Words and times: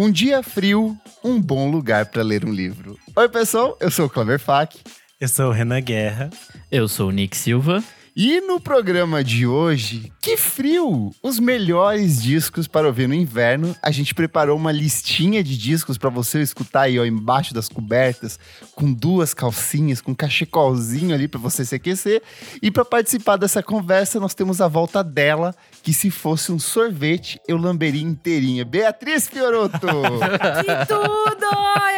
Um 0.00 0.10
dia 0.10 0.42
frio, 0.42 0.96
um 1.22 1.38
bom 1.38 1.70
lugar 1.70 2.06
para 2.06 2.22
ler 2.22 2.46
um 2.46 2.50
livro. 2.50 2.98
Oi, 3.14 3.28
pessoal, 3.28 3.76
eu 3.78 3.90
sou 3.90 4.06
o 4.06 4.08
Clever 4.08 4.40
Fak. 4.40 4.78
Eu 5.20 5.28
sou 5.28 5.48
o 5.48 5.52
Renan 5.52 5.82
Guerra. 5.82 6.30
Eu 6.72 6.88
sou 6.88 7.10
o 7.10 7.12
Nick 7.12 7.36
Silva. 7.36 7.84
E 8.22 8.38
no 8.42 8.60
programa 8.60 9.24
de 9.24 9.46
hoje, 9.46 10.12
que 10.20 10.36
frio! 10.36 11.10
Os 11.22 11.40
melhores 11.40 12.22
discos 12.22 12.68
para 12.68 12.86
ouvir 12.86 13.08
no 13.08 13.14
inverno. 13.14 13.74
A 13.82 13.90
gente 13.90 14.14
preparou 14.14 14.58
uma 14.58 14.70
listinha 14.70 15.42
de 15.42 15.56
discos 15.56 15.96
para 15.96 16.10
você 16.10 16.42
escutar 16.42 16.82
aí 16.82 16.98
ó, 16.98 17.06
embaixo 17.06 17.54
das 17.54 17.66
cobertas, 17.66 18.38
com 18.74 18.92
duas 18.92 19.32
calcinhas, 19.32 20.02
com 20.02 20.12
um 20.12 20.14
cachecolzinho 20.14 21.14
ali 21.14 21.28
para 21.28 21.40
você 21.40 21.64
se 21.64 21.74
aquecer. 21.74 22.22
E 22.60 22.70
para 22.70 22.84
participar 22.84 23.38
dessa 23.38 23.62
conversa, 23.62 24.20
nós 24.20 24.34
temos 24.34 24.60
a 24.60 24.68
volta 24.68 25.02
dela, 25.02 25.54
que 25.82 25.94
se 25.94 26.10
fosse 26.10 26.52
um 26.52 26.58
sorvete, 26.58 27.40
eu 27.48 27.56
lamberia 27.56 28.02
inteirinha. 28.02 28.66
Beatriz 28.66 29.28
Fioroto! 29.28 29.78
que 30.60 30.86
tudo! 30.86 31.46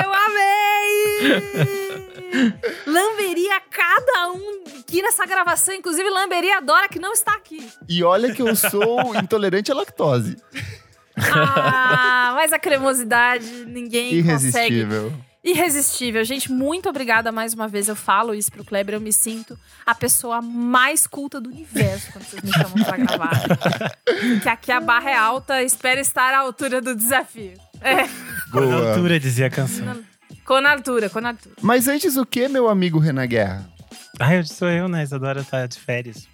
Eu 0.01 0.13
amei! 0.15 1.82
lamberia 2.87 3.61
cada 3.71 4.33
um 4.33 4.65
aqui 4.79 5.03
nessa 5.03 5.27
gravação, 5.27 5.75
inclusive 5.75 6.09
lamberia 6.09 6.59
a 6.59 6.61
Dora 6.61 6.89
que 6.89 6.99
não 6.99 7.13
está 7.13 7.35
aqui. 7.35 7.69
E 7.89 8.03
olha 8.03 8.35
que 8.35 8.43
eu 8.43 8.55
sou 8.57 9.15
intolerante 9.17 9.71
à 9.71 9.75
lactose. 9.75 10.37
Ah, 11.17 12.33
mas 12.35 12.53
a 12.53 12.59
cremosidade 12.59 13.47
ninguém 13.67 14.15
Irresistível. 14.15 15.11
consegue. 15.11 15.33
Irresistível. 15.45 16.25
Gente, 16.25 16.53
muito 16.53 16.89
obrigada 16.89 17.33
mais 17.33 17.53
uma 17.53 17.67
vez. 17.67 17.89
Eu 17.89 17.97
falo 17.97 18.33
isso 18.33 18.51
pro 18.51 18.65
Kleber. 18.65 18.95
Eu 18.95 19.01
me 19.01 19.13
sinto 19.13 19.59
a 19.85 19.93
pessoa 19.93 20.41
mais 20.41 21.05
culta 21.07 21.41
do 21.41 21.51
universo 21.51 22.13
quando 22.13 22.25
vocês 22.25 22.43
me 22.43 22.53
chamam 22.53 22.85
pra 22.85 22.97
gravar. 22.97 23.99
que 24.41 24.49
aqui 24.49 24.71
a 24.71 24.81
barra 24.81 25.11
é 25.11 25.17
alta. 25.17 25.61
Espero 25.63 26.01
estar 26.01 26.33
à 26.33 26.39
altura 26.39 26.81
do 26.81 26.95
desafio. 26.95 27.55
É. 27.81 28.07
Boa. 28.53 28.67
Na 28.67 28.91
altura, 28.91 29.19
dizia 29.19 29.47
a 29.49 29.51
canção. 29.51 30.05
Com 30.53 30.61
na 30.61 30.73
altura, 30.73 31.09
com 31.09 31.19
na 31.19 31.31
altura. 31.31 31.55
Mas 31.63 31.89
antes 31.89 32.19
o 32.19 32.27
que, 32.27 32.47
meu 32.47 32.69
amigo 32.69 32.99
Renan 32.99 33.27
Guerra? 33.27 33.67
Ah, 34.21 34.35
eu 34.35 34.45
sou 34.45 34.69
eu, 34.69 34.87
né? 34.87 35.03
Isadora 35.03 35.43
tá 35.43 35.67
de 35.67 35.79
férias. 35.81 36.29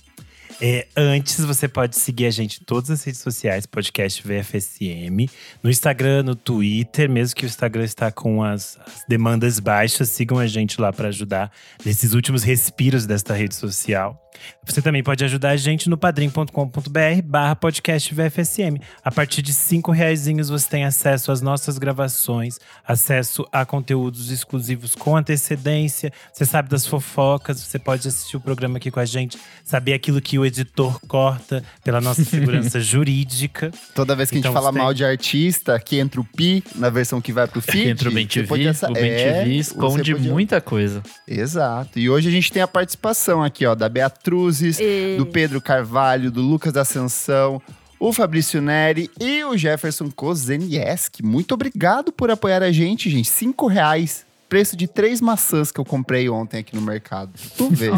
É, 0.60 0.88
antes, 0.96 1.44
você 1.44 1.68
pode 1.68 1.96
seguir 1.96 2.26
a 2.26 2.30
gente 2.30 2.60
em 2.60 2.64
todas 2.64 2.90
as 2.90 3.04
redes 3.04 3.20
sociais, 3.20 3.64
podcast 3.64 4.20
VFSM, 4.26 5.30
no 5.62 5.70
Instagram, 5.70 6.24
no 6.24 6.34
Twitter, 6.34 7.08
mesmo 7.08 7.36
que 7.36 7.44
o 7.44 7.46
Instagram 7.46 7.84
está 7.84 8.10
com 8.10 8.42
as, 8.42 8.76
as 8.84 9.04
demandas 9.08 9.60
baixas, 9.60 10.08
sigam 10.08 10.36
a 10.36 10.48
gente 10.48 10.80
lá 10.80 10.92
para 10.92 11.08
ajudar 11.08 11.52
nesses 11.84 12.12
últimos 12.12 12.42
respiros 12.42 13.06
desta 13.06 13.34
rede 13.34 13.54
social. 13.54 14.20
Você 14.64 14.82
também 14.82 15.02
pode 15.02 15.24
ajudar 15.24 15.50
a 15.50 15.56
gente 15.56 15.88
no 15.88 15.96
padrim.com.br 15.96 17.22
barra 17.24 17.56
podcast 17.56 18.14
VFSM. 18.14 18.80
A 19.02 19.10
partir 19.10 19.42
de 19.42 19.52
cinco 19.52 19.90
reais 19.90 20.26
você 20.48 20.68
tem 20.68 20.84
acesso 20.84 21.32
às 21.32 21.40
nossas 21.40 21.78
gravações, 21.78 22.58
acesso 22.86 23.46
a 23.50 23.64
conteúdos 23.64 24.30
exclusivos 24.30 24.94
com 24.94 25.16
antecedência. 25.16 26.12
Você 26.32 26.44
sabe 26.44 26.68
das 26.68 26.86
fofocas, 26.86 27.60
você 27.60 27.78
pode 27.78 28.06
assistir 28.06 28.36
o 28.36 28.40
programa 28.40 28.76
aqui 28.76 28.90
com 28.90 29.00
a 29.00 29.04
gente, 29.04 29.38
saber 29.64 29.94
aquilo 29.94 30.20
que 30.20 30.38
o 30.38 30.44
editor 30.48 31.00
corta 31.08 31.64
pela 31.82 32.00
nossa 32.00 32.24
segurança 32.24 32.78
jurídica. 32.80 33.72
Toda 33.94 34.14
vez 34.14 34.30
que 34.30 34.38
então, 34.38 34.50
a 34.50 34.54
gente 34.54 34.60
então 34.60 34.72
fala 34.72 34.84
mal 34.84 34.94
de 34.94 35.04
artista, 35.04 35.78
que 35.78 35.98
entra 35.98 36.20
o 36.20 36.24
pi 36.24 36.62
na 36.74 36.90
versão 36.90 37.20
que 37.20 37.32
vai 37.32 37.46
pro 37.46 37.60
feed. 37.60 37.88
entra 37.88 38.08
o 38.08 38.12
BenTV, 38.12 38.46
o 38.46 38.92
BenTV 38.92 38.98
é, 38.98 39.48
esconde 39.48 40.14
podia... 40.14 40.30
muita 40.32 40.60
coisa. 40.60 41.02
Exato. 41.26 41.98
E 41.98 42.08
hoje 42.08 42.28
a 42.28 42.32
gente 42.32 42.52
tem 42.52 42.62
a 42.62 42.68
participação 42.68 43.42
aqui, 43.42 43.66
ó, 43.66 43.74
da 43.74 43.88
Beatriz 43.88 44.28
Cruzes, 44.28 44.78
e... 44.78 45.16
do 45.16 45.24
Pedro 45.24 45.60
Carvalho, 45.60 46.30
do 46.30 46.42
Lucas 46.42 46.76
Ascensão, 46.76 47.62
o 47.98 48.12
Fabrício 48.12 48.60
Neri 48.60 49.10
e 49.18 49.42
o 49.42 49.56
Jefferson 49.56 50.10
Kozenieski. 50.10 51.24
Muito 51.24 51.54
obrigado 51.54 52.12
por 52.12 52.30
apoiar 52.30 52.62
a 52.62 52.70
gente, 52.70 53.08
gente. 53.08 53.28
Cinco 53.28 53.66
reais 53.66 54.27
preço 54.48 54.76
de 54.76 54.86
três 54.86 55.20
maçãs 55.20 55.70
que 55.70 55.78
eu 55.78 55.84
comprei 55.84 56.28
ontem 56.28 56.58
aqui 56.58 56.74
no 56.74 56.80
mercado. 56.80 57.32
Tu 57.56 57.68
vê. 57.70 57.90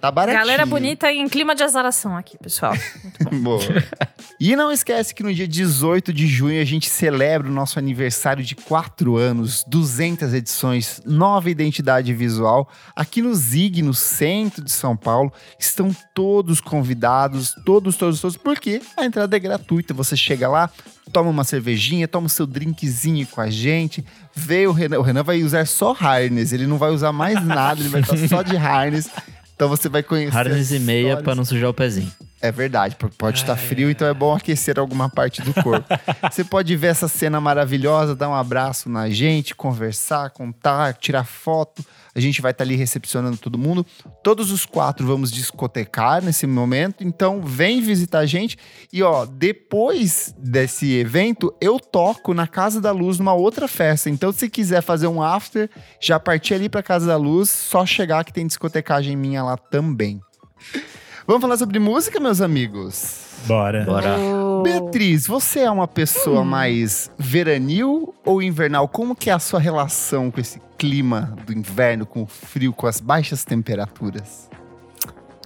Tá 0.00 0.10
baratinho. 0.10 0.40
Galera 0.40 0.64
bonita 0.64 1.12
em 1.12 1.28
clima 1.28 1.54
de 1.54 1.62
azaração 1.62 2.16
aqui, 2.16 2.38
pessoal. 2.38 2.72
Boa. 3.42 3.60
E 4.40 4.54
não 4.56 4.70
esquece 4.70 5.14
que 5.14 5.22
no 5.22 5.34
dia 5.34 5.46
18 5.46 6.12
de 6.12 6.26
junho 6.26 6.60
a 6.60 6.64
gente 6.64 6.88
celebra 6.88 7.48
o 7.48 7.52
nosso 7.52 7.78
aniversário 7.78 8.42
de 8.44 8.54
quatro 8.54 9.16
anos, 9.16 9.64
200 9.66 10.32
edições, 10.32 11.02
nova 11.04 11.50
identidade 11.50 12.14
visual. 12.14 12.68
Aqui 12.94 13.20
no 13.20 13.34
Zig, 13.34 13.82
no 13.82 13.92
centro 13.92 14.62
de 14.62 14.70
São 14.70 14.96
Paulo, 14.96 15.32
estão 15.58 15.94
todos 16.14 16.60
convidados, 16.60 17.54
todos, 17.66 17.96
todos, 17.96 18.20
todos, 18.20 18.36
porque 18.36 18.80
a 18.96 19.04
entrada 19.04 19.36
é 19.36 19.40
gratuita. 19.40 19.92
Você 19.92 20.16
chega 20.16 20.48
lá, 20.48 20.70
toma 21.12 21.30
uma 21.30 21.44
cervejinha, 21.44 22.06
toma 22.06 22.26
o 22.26 22.30
seu 22.30 22.46
drinkzinho 22.46 23.26
com 23.26 23.40
a 23.40 23.50
gente. 23.50 24.04
Vê 24.38 24.66
o 24.68 24.72
Renan. 24.72 25.00
O 25.00 25.02
Renan 25.02 25.24
vai 25.24 25.42
usar 25.42 25.66
só 25.66 25.92
harness, 25.92 26.52
ele 26.52 26.66
não 26.66 26.78
vai 26.78 26.90
usar 26.90 27.12
mais 27.12 27.44
nada, 27.44 27.80
ele 27.80 27.88
vai 27.88 28.02
estar 28.02 28.16
só 28.28 28.42
de 28.42 28.56
harness. 28.56 29.10
Então 29.56 29.68
você 29.68 29.88
vai 29.88 30.04
conhecer. 30.04 30.36
Harness 30.36 30.70
e 30.70 30.78
meia 30.78 31.16
para 31.16 31.34
não 31.34 31.44
sujar 31.44 31.68
o 31.68 31.74
pezinho. 31.74 32.12
É 32.40 32.52
verdade, 32.52 32.96
pode 33.18 33.38
estar 33.38 33.56
frio, 33.56 33.90
então 33.90 34.06
é 34.06 34.14
bom 34.14 34.32
aquecer 34.32 34.78
alguma 34.78 35.08
parte 35.08 35.42
do 35.42 35.52
corpo. 35.52 35.84
Você 36.30 36.44
pode 36.44 36.76
ver 36.76 36.86
essa 36.86 37.08
cena 37.08 37.40
maravilhosa, 37.40 38.14
dar 38.14 38.28
um 38.28 38.34
abraço 38.34 38.88
na 38.88 39.10
gente, 39.10 39.56
conversar, 39.56 40.30
contar, 40.30 40.94
tirar 40.94 41.24
foto. 41.24 41.84
A 42.18 42.20
gente 42.20 42.42
vai 42.42 42.50
estar 42.50 42.64
ali 42.64 42.74
recepcionando 42.74 43.36
todo 43.36 43.56
mundo. 43.56 43.86
Todos 44.24 44.50
os 44.50 44.66
quatro 44.66 45.06
vamos 45.06 45.30
discotecar 45.30 46.20
nesse 46.20 46.48
momento, 46.48 47.04
então 47.04 47.40
vem 47.40 47.80
visitar 47.80 48.18
a 48.18 48.26
gente. 48.26 48.58
E 48.92 49.04
ó, 49.04 49.24
depois 49.24 50.34
desse 50.36 50.94
evento, 50.94 51.54
eu 51.60 51.78
toco 51.78 52.34
na 52.34 52.48
Casa 52.48 52.80
da 52.80 52.90
Luz 52.90 53.20
numa 53.20 53.34
outra 53.34 53.68
festa. 53.68 54.10
Então, 54.10 54.32
se 54.32 54.50
quiser 54.50 54.82
fazer 54.82 55.06
um 55.06 55.22
after, 55.22 55.70
já 56.00 56.18
partir 56.18 56.54
ali 56.54 56.68
para 56.68 56.82
Casa 56.82 57.06
da 57.06 57.16
Luz, 57.16 57.50
só 57.50 57.86
chegar 57.86 58.24
que 58.24 58.32
tem 58.32 58.48
discotecagem 58.48 59.16
minha 59.16 59.44
lá 59.44 59.56
também. 59.56 60.20
Vamos 61.28 61.42
falar 61.42 61.58
sobre 61.58 61.78
música, 61.78 62.18
meus 62.18 62.40
amigos? 62.40 63.20
Bora. 63.46 63.84
Bora. 63.84 64.16
Oh. 64.18 64.62
Beatriz, 64.62 65.26
você 65.26 65.60
é 65.60 65.70
uma 65.70 65.86
pessoa 65.86 66.40
hum. 66.40 66.46
mais 66.46 67.12
veranil 67.18 68.14
ou 68.24 68.40
invernal? 68.40 68.88
Como 68.88 69.14
que 69.14 69.28
é 69.28 69.34
a 69.34 69.38
sua 69.38 69.60
relação 69.60 70.30
com 70.30 70.40
esse 70.40 70.58
clima 70.78 71.36
do 71.44 71.52
inverno, 71.52 72.06
com 72.06 72.22
o 72.22 72.26
frio, 72.26 72.72
com 72.72 72.86
as 72.86 72.98
baixas 72.98 73.44
temperaturas? 73.44 74.48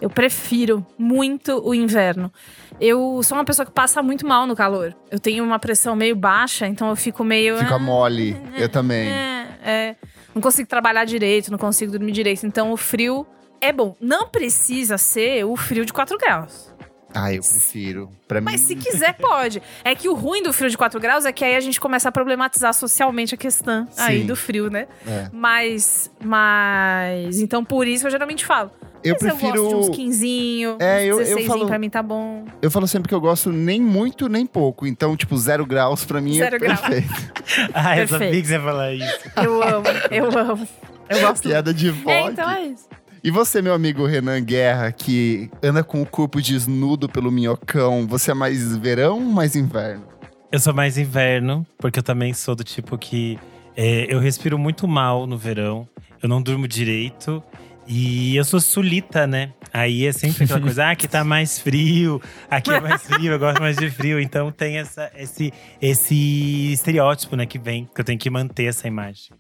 Eu 0.01 0.09
prefiro 0.09 0.87
muito 0.97 1.61
o 1.69 1.75
inverno. 1.75 2.33
Eu 2.81 3.21
sou 3.25 3.37
uma 3.37 3.45
pessoa 3.45 3.67
que 3.67 3.73
passa 3.73 4.01
muito 4.05 4.25
mal 4.25 4.47
no 4.47 4.55
calor. 4.55 4.95
Eu 5.11 5.19
tenho 5.19 5.43
uma 5.43 5.59
pressão 5.59 5.97
meio 5.97 6.15
baixa, 6.15 6.65
então 6.65 6.91
eu 6.91 6.95
fico 6.95 7.25
meio. 7.25 7.59
Fica 7.59 7.75
ah, 7.75 7.79
mole. 7.81 8.41
eu 8.57 8.69
também. 8.71 9.09
É, 9.09 9.49
é. 9.65 9.97
Não 10.33 10.41
consigo 10.41 10.69
trabalhar 10.69 11.05
direito, 11.05 11.51
não 11.51 11.59
consigo 11.59 11.91
dormir 11.91 12.13
direito. 12.13 12.47
Então 12.47 12.71
o 12.71 12.77
frio 12.77 13.27
é 13.63 13.73
bom. 13.73 13.97
Não 14.01 14.29
precisa 14.29 14.99
ser 14.99 15.45
o 15.45 15.57
frio 15.57 15.87
de 15.87 15.93
4 15.93 16.19
graus. 16.19 16.73
Ah, 17.15 17.33
eu 17.33 17.43
prefiro. 17.43 18.11
Pra 18.27 18.41
Mas 18.41 18.63
mim... 18.63 18.67
se 18.67 18.77
quiser, 18.77 19.15
pode. 19.15 19.63
É 19.85 19.95
que 19.95 20.09
o 20.09 20.15
ruim 20.15 20.43
do 20.43 20.53
frio 20.53 20.71
de 20.71 20.79
4 20.79 20.99
graus 20.99 21.25
é 21.25 21.33
que 21.33 21.45
aí 21.45 21.55
a 21.55 21.61
gente 21.61 21.81
começa 21.81 22.09
a 22.09 22.13
problematizar 22.13 22.73
socialmente 22.73 23.35
a 23.35 23.39
questão 23.39 23.87
Sim. 23.91 24.03
aí 24.03 24.25
do 24.25 24.35
frio, 24.35 24.71
né? 24.71 24.87
É. 25.07 25.29
Mas. 25.33 26.11
Mas. 26.23 27.41
Então, 27.41 27.65
por 27.65 27.87
isso 27.87 28.07
eu 28.07 28.11
geralmente 28.11 28.45
falo. 28.45 28.71
Eu 29.05 29.17
Mas 29.21 29.23
prefiro. 29.23 29.57
Eu 29.57 29.65
gosto 29.65 29.85
de 29.85 29.91
uns 29.91 29.97
15, 29.97 30.63
é, 30.79 31.05
eu, 31.05 31.19
16 31.19 31.31
eu 31.31 31.47
falo, 31.47 31.67
pra 31.67 31.79
mim 31.79 31.91
tá 31.91 32.03
bom. 32.03 32.45
Eu 32.63 32.71
falo 32.71 32.87
sempre 32.87 33.09
que 33.09 33.15
eu 33.15 33.21
gosto 33.21 33.51
nem 33.51 33.81
muito 33.81 34.29
nem 34.29 34.47
pouco. 34.47 34.87
Então, 34.87 35.17
tipo, 35.17 35.37
zero 35.37 35.67
graus 35.67 36.05
pra 36.05 36.21
mim 36.21 36.37
é 36.37 36.45
zero 36.45 36.57
é 36.57 36.59
perfeito. 36.61 37.33
ah, 37.75 37.99
eu 37.99 38.09
sabia 38.09 38.41
que 38.41 38.47
você 38.47 38.55
ia 38.55 38.61
falar 38.61 38.93
isso. 38.95 39.21
Eu 39.37 39.63
amo, 39.63 39.87
eu 40.11 40.39
amo. 40.39 40.69
Eu 41.09 41.21
gosto. 41.21 41.43
Piada 41.43 41.75
de 41.75 41.91
vó. 41.91 42.11
É, 42.11 42.23
então 42.23 42.49
é 42.49 42.63
isso. 42.63 42.89
E 43.25 43.31
você, 43.31 43.63
meu 43.63 43.73
amigo 43.73 44.05
Renan 44.05 44.43
Guerra, 44.43 44.91
que 44.91 45.49
anda 45.63 45.85
com 45.85 46.03
o 46.03 46.07
corpo 46.07 46.43
desnudo 46.43 47.09
pelo 47.09 47.31
minhocão, 47.31 48.05
você 48.05 48.33
é 48.33 48.35
mais 48.35 48.77
verão 48.77 49.15
ou 49.15 49.33
mais 49.33 49.55
inverno? 49.55 50.05
Eu 50.51 50.59
sou 50.59 50.75
mais 50.75 50.99
inverno, 50.99 51.65
porque 51.79 52.01
eu 52.01 52.03
também 52.03 52.35
sou 52.35 52.57
do 52.57 52.65
tipo 52.65 52.99
que 52.99 53.39
é, 53.77 54.13
eu 54.13 54.19
respiro 54.19 54.59
muito 54.59 54.89
mal 54.89 55.25
no 55.25 55.39
verão, 55.39 55.89
eu 56.21 56.29
não 56.29 56.43
durmo 56.43 56.67
direito 56.67 57.41
e 57.87 58.35
eu 58.35 58.45
sou 58.45 58.61
sulita, 58.61 59.25
né? 59.25 59.53
Aí 59.73 60.05
é 60.05 60.11
sempre 60.11 60.43
aquela 60.43 60.61
coisa, 60.61 60.87
ah, 60.87 60.91
aqui 60.91 61.07
tá 61.07 61.23
mais 61.23 61.61
frio, 61.61 62.21
aqui 62.51 62.73
é 62.73 62.81
mais 62.81 63.05
frio, 63.05 63.33
eu 63.35 63.39
gosto 63.39 63.61
mais 63.61 63.77
de 63.77 63.89
frio. 63.89 64.19
Então 64.21 64.51
tem 64.51 64.79
essa, 64.79 65.13
esse, 65.17 65.53
esse 65.81 66.73
estereótipo, 66.73 67.37
né, 67.37 67.47
que 67.47 67.59
vem, 67.59 67.89
que 67.95 68.01
eu 68.01 68.05
tenho 68.05 68.19
que 68.19 68.29
manter 68.29 68.65
essa 68.65 68.89
imagem. 68.89 69.31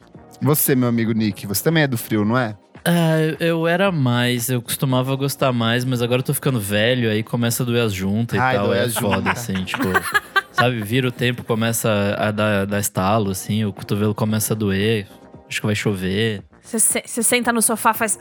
Você, 0.41 0.77
meu 0.77 0.89
amigo 0.89 1.13
Nick, 1.13 1.49
você 1.49 1.65
também 1.65 1.83
é 1.83 1.89
do 1.89 1.99
frio, 1.99 2.25
não 2.25 2.39
é? 2.39 2.57
É, 2.85 3.37
eu 3.39 3.67
era 3.67 3.93
mais, 3.93 4.49
eu 4.49 4.61
costumava 4.61 5.15
gostar 5.15 5.53
mais, 5.53 5.85
mas 5.85 6.03
agora 6.03 6.21
eu 6.21 6.25
tô 6.25 6.35
ficando 6.35 6.59
velho, 6.61 7.11
aí 7.11 7.23
começa 7.23 7.63
a 7.63 7.67
doer 7.67 7.85
as 7.85 7.93
juntas 7.93 8.37
e 8.37 8.41
tal. 8.43 8.75
É 8.75 8.89
foda, 8.89 9.31
assim, 9.31 9.65
tipo. 9.65 9.85
sabe, 10.53 10.81
vira 10.83 11.09
o 11.09 11.13
tempo, 11.13 11.45
começa 11.45 12.17
a 12.19 12.31
dar, 12.31 12.67
dar 12.67 12.81
estalo, 12.81 13.31
assim, 13.31 13.65
o 13.65 13.73
cotovelo 13.73 14.15
começa 14.15 14.53
a 14.53 14.57
doer, 14.57 15.07
acho 15.49 15.61
que 15.61 15.67
vai 15.67 15.75
chover. 15.75 16.43
Você 16.63 17.03
senta 17.23 17.53
no 17.53 17.63
sofá, 17.63 17.93
faz. 17.93 18.19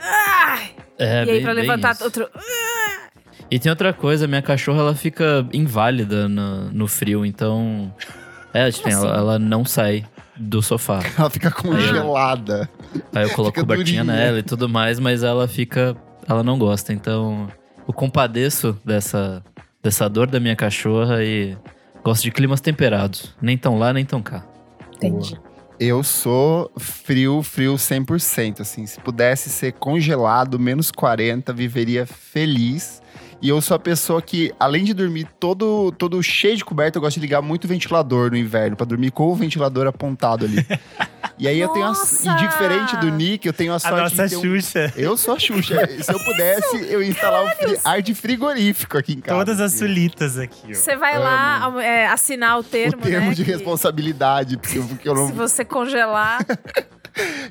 É, 0.97 1.05
e 1.05 1.19
aí 1.19 1.25
bem, 1.25 1.41
pra 1.41 1.51
levantar 1.53 1.97
outro. 2.01 2.27
E 3.49 3.59
tem 3.59 3.69
outra 3.69 3.91
coisa, 3.93 4.27
minha 4.27 4.41
cachorra 4.41 4.79
ela 4.79 4.95
fica 4.95 5.45
inválida 5.53 6.27
no, 6.29 6.71
no 6.71 6.87
frio, 6.87 7.25
então 7.25 7.93
É, 8.53 8.71
tipo, 8.71 8.87
assim? 8.87 8.97
ela, 9.05 9.17
ela 9.17 9.39
não 9.39 9.65
sai 9.65 10.05
do 10.41 10.61
sofá. 10.61 10.99
Ela 11.17 11.29
fica 11.29 11.51
congelada. 11.51 12.69
Aí 13.13 13.23
eu 13.23 13.29
coloco 13.31 13.59
cobertinha 13.59 14.03
nela 14.03 14.39
e 14.39 14.43
tudo 14.43 14.67
mais, 14.67 14.99
mas 14.99 15.23
ela 15.23 15.47
fica. 15.47 15.95
Ela 16.27 16.43
não 16.43 16.57
gosta. 16.57 16.91
Então, 16.91 17.47
eu 17.87 17.93
compadeço 17.93 18.77
dessa, 18.83 19.43
dessa 19.81 20.09
dor 20.09 20.27
da 20.27 20.39
minha 20.39 20.55
cachorra 20.55 21.23
e 21.23 21.57
gosto 22.03 22.23
de 22.23 22.31
climas 22.31 22.59
temperados. 22.59 23.35
Nem 23.41 23.57
tão 23.57 23.77
lá, 23.77 23.93
nem 23.93 24.03
tão 24.03 24.21
cá. 24.21 24.45
Entendi. 24.95 25.39
Eu 25.79 26.03
sou 26.03 26.71
frio, 26.77 27.41
frio 27.41 27.73
100%. 27.73 28.61
Assim, 28.61 28.85
se 28.85 28.99
pudesse 28.99 29.49
ser 29.49 29.73
congelado, 29.73 30.59
menos 30.59 30.91
40, 30.91 31.51
viveria 31.53 32.05
feliz. 32.05 33.01
E 33.41 33.49
eu 33.49 33.59
sou 33.59 33.75
a 33.75 33.79
pessoa 33.79 34.21
que, 34.21 34.53
além 34.59 34.83
de 34.83 34.93
dormir 34.93 35.27
todo, 35.39 35.91
todo 35.93 36.21
cheio 36.21 36.55
de 36.55 36.63
coberta, 36.63 36.97
eu 36.97 37.01
gosto 37.01 37.15
de 37.15 37.21
ligar 37.21 37.41
muito 37.41 37.67
ventilador 37.67 38.29
no 38.29 38.37
inverno, 38.37 38.75
para 38.75 38.85
dormir 38.85 39.11
com 39.11 39.27
o 39.27 39.35
ventilador 39.35 39.87
apontado 39.87 40.45
ali. 40.45 40.65
E 41.39 41.47
aí 41.47 41.59
eu 41.59 41.69
tenho 41.69 41.87
a, 41.87 41.91
E 41.91 42.35
diferente 42.35 42.95
do 42.97 43.09
Nick, 43.09 43.47
eu 43.47 43.53
tenho 43.53 43.73
a 43.73 43.79
sorte 43.79 43.99
a 43.99 44.03
nossa 44.03 44.27
de. 44.27 44.35
Xuxa. 44.35 44.93
Um, 44.95 44.99
eu 44.99 45.17
sou 45.17 45.33
a 45.33 45.39
Xuxa. 45.39 45.89
Se 46.03 46.13
eu 46.13 46.19
pudesse, 46.19 46.85
eu 46.87 47.01
ia 47.01 47.09
instalar 47.09 47.43
um 47.43 47.49
fri, 47.49 47.79
ar 47.83 47.99
de 47.99 48.13
frigorífico 48.13 48.95
aqui 48.95 49.13
em 49.13 49.21
casa. 49.21 49.39
Todas 49.39 49.59
as 49.59 49.73
sulitas 49.73 50.37
aqui. 50.37 50.75
Você 50.75 50.95
vai 50.95 51.15
Amo. 51.15 51.23
lá 51.23 51.83
é, 51.83 52.05
assinar 52.05 52.59
o 52.59 52.63
termo. 52.63 53.01
O 53.01 53.01
termo 53.01 53.29
né, 53.29 53.33
de 53.33 53.43
que... 53.43 53.51
responsabilidade. 53.51 54.57
Porque, 54.57 54.79
porque 54.81 55.09
eu 55.09 55.15
não... 55.15 55.27
Se 55.27 55.33
você 55.33 55.65
congelar. 55.65 56.45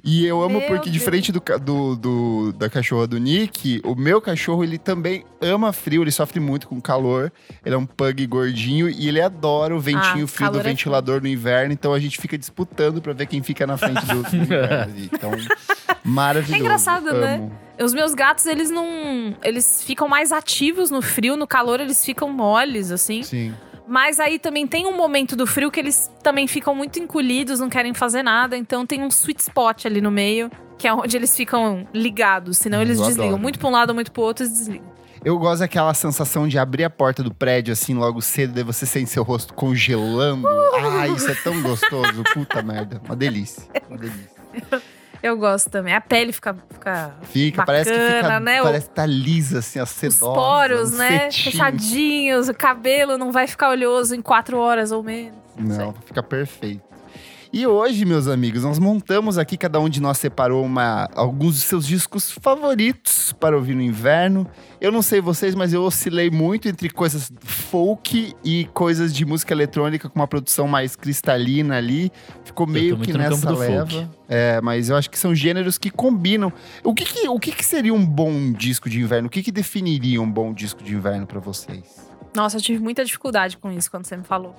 E 0.03 0.27
eu 0.27 0.43
amo 0.43 0.59
meu 0.59 0.69
porque, 0.69 0.85
Deus. 0.85 0.93
diferente 0.93 1.33
do, 1.33 1.43
do, 1.61 1.97
do, 1.97 2.53
da 2.53 2.71
cachorra 2.71 3.07
do 3.07 3.19
Nick, 3.19 3.81
o 3.85 3.95
meu 3.95 4.21
cachorro, 4.21 4.65
ele 4.65 4.79
também 4.79 5.25
ama 5.41 5.73
frio, 5.73 6.03
ele 6.03 6.11
sofre 6.11 6.41
muito 6.41 6.69
com 6.69 6.81
calor. 6.81 7.33
Ele 7.65 7.75
é 7.75 7.79
um 7.79 7.87
pug 7.87 8.27
gordinho 8.27 8.89
e 8.89 9.09
ele 9.09 9.21
adora 9.21 9.75
o 9.75 9.81
ventinho 9.81 10.25
ah, 10.25 10.29
frio 10.29 10.51
do 10.51 10.61
é 10.61 10.62
ventilador 10.62 11.19
é 11.19 11.21
no 11.21 11.29
inverno. 11.29 11.73
Então 11.73 11.93
a 11.93 11.99
gente 11.99 12.21
fica 12.21 12.37
disputando 12.39 13.01
pra 13.01 13.12
ver 13.12 13.27
quem 13.27 13.43
fica 13.43 13.67
na 13.67 13.77
frente 13.77 14.05
do, 14.07 14.23
do 14.23 14.37
inverno. 14.37 14.95
Então, 15.12 15.31
maravilhoso. 16.05 16.55
É 16.55 16.59
engraçado, 16.59 17.13
né? 17.13 17.35
amo. 17.35 17.49
né? 17.79 17.85
Os 17.85 17.95
meus 17.95 18.15
gatos, 18.15 18.47
eles 18.47 18.71
não. 18.71 19.35
Eles 19.43 19.83
ficam 19.83 20.06
mais 20.09 20.33
ativos 20.33 20.91
no 20.91 21.01
frio, 21.01 21.37
no 21.37 21.47
calor, 21.47 21.81
eles 21.81 22.05
ficam 22.05 22.31
moles, 22.31 22.91
assim. 22.91 23.23
Sim. 23.23 23.55
Mas 23.91 24.21
aí 24.21 24.39
também 24.39 24.69
tem 24.69 24.87
um 24.87 24.97
momento 24.97 25.35
do 25.35 25.45
frio 25.49 25.69
que 25.69 25.81
eles 25.81 26.09
também 26.23 26.47
ficam 26.47 26.73
muito 26.77 27.01
encolhidos, 27.01 27.59
não 27.59 27.69
querem 27.69 27.93
fazer 27.93 28.23
nada. 28.23 28.57
Então 28.57 28.87
tem 28.87 29.03
um 29.03 29.09
sweet 29.09 29.43
spot 29.43 29.85
ali 29.85 30.01
no 30.01 30.13
meio, 30.13 30.49
que 30.79 30.87
é 30.87 30.95
onde 30.95 31.17
eles 31.17 31.37
ficam 31.37 31.85
ligados. 31.93 32.57
Senão 32.59 32.81
eles 32.81 33.01
Eu 33.01 33.07
desligam. 33.07 33.27
Adoro. 33.31 33.43
Muito 33.43 33.59
pra 33.59 33.69
um 33.69 33.73
lado, 33.73 33.93
muito 33.93 34.13
pro 34.13 34.23
outro, 34.23 34.45
eles 34.45 34.57
desligam. 34.57 34.89
Eu 35.25 35.37
gosto 35.41 35.59
daquela 35.59 35.93
sensação 35.93 36.47
de 36.47 36.57
abrir 36.57 36.85
a 36.85 36.89
porta 36.89 37.21
do 37.21 37.35
prédio 37.35 37.73
assim 37.73 37.93
logo 37.95 38.23
cedo, 38.23 38.55
daí 38.55 38.63
você 38.63 38.87
sente 38.87 39.11
seu 39.11 39.25
rosto 39.25 39.53
congelando. 39.55 40.47
Uh! 40.47 40.99
Ah, 41.01 41.09
isso 41.09 41.29
é 41.29 41.35
tão 41.35 41.61
gostoso. 41.61 42.23
Puta 42.33 42.63
merda. 42.63 43.03
Uma 43.05 43.17
delícia. 43.17 43.65
Uma 43.89 43.99
delícia. 43.99 44.31
Eu 45.22 45.37
gosto 45.37 45.70
também. 45.70 45.94
A 45.94 46.00
pele 46.00 46.32
fica. 46.32 46.56
Fica, 46.70 47.14
fica 47.25 47.56
bacana, 47.58 47.67
parece 47.67 47.90
que 47.90 47.99
fica. 47.99 48.40
Né? 48.40 48.62
Parece 48.62 48.88
que 48.88 48.94
tá 48.94 49.06
lisa, 49.06 49.58
assim, 49.58 49.78
a 49.78 49.87
sedosa. 49.87 50.26
Os 50.26 50.34
poros, 50.34 50.93
um 50.94 50.96
né? 50.96 51.31
Fechadinhos. 51.31 52.49
O 52.49 52.55
cabelo 52.55 53.19
não 53.19 53.31
vai 53.31 53.46
ficar 53.46 53.70
oleoso 53.70 54.14
em 54.14 54.22
quatro 54.22 54.58
horas 54.58 54.93
ou 54.93 55.02
menos. 55.02 55.38
Não, 55.56 55.76
não 55.76 55.93
fica 55.93 56.22
perfeito. 56.22 56.90
E 57.52 57.67
hoje, 57.67 58.05
meus 58.05 58.29
amigos, 58.29 58.62
nós 58.62 58.79
montamos 58.79 59.37
aqui, 59.37 59.56
cada 59.56 59.81
um 59.81 59.88
de 59.88 60.00
nós 60.00 60.19
separou 60.19 60.64
uma, 60.64 61.08
alguns 61.17 61.56
de 61.56 61.62
seus 61.62 61.85
discos 61.85 62.31
favoritos 62.31 63.32
para 63.32 63.56
ouvir 63.56 63.75
no 63.75 63.82
inverno. 63.82 64.47
Eu 64.81 64.93
não 64.93 65.02
sei 65.02 65.20
vocês, 65.20 65.56
mas 65.56 65.73
eu 65.73 65.82
oscilei 65.82 66.31
muito 66.31 66.69
entre 66.69 66.88
coisas 66.88 67.32
folk 67.43 68.37
e 68.44 68.67
coisas 68.67 69.12
de 69.12 69.25
música 69.25 69.52
eletrônica 69.52 70.08
com 70.08 70.17
uma 70.17 70.29
produção 70.29 70.69
mais 70.69 70.94
cristalina 70.94 71.76
ali. 71.76 72.12
Ficou 72.44 72.69
meio 72.69 72.97
que 72.97 73.12
nessa 73.12 73.50
leva. 73.50 74.08
É, 74.29 74.61
mas 74.61 74.88
eu 74.88 74.94
acho 74.94 75.11
que 75.11 75.19
são 75.19 75.35
gêneros 75.35 75.76
que 75.76 75.91
combinam. 75.91 76.53
O 76.85 76.94
que, 76.94 77.05
que 77.05 77.29
o 77.29 77.41
que, 77.41 77.50
que, 77.50 77.64
seria 77.64 77.93
um 77.93 78.06
bom 78.06 78.53
disco 78.53 78.88
de 78.88 79.00
inverno? 79.00 79.26
O 79.26 79.31
que, 79.31 79.43
que 79.43 79.50
definiria 79.50 80.23
um 80.23 80.31
bom 80.31 80.53
disco 80.53 80.85
de 80.85 80.94
inverno 80.94 81.26
para 81.26 81.41
vocês? 81.41 82.08
Nossa, 82.32 82.58
eu 82.58 82.61
tive 82.61 82.79
muita 82.81 83.05
dificuldade 83.05 83.56
com 83.56 83.73
isso 83.73 83.91
quando 83.91 84.06
você 84.06 84.17
me 84.17 84.23
falou. 84.23 84.55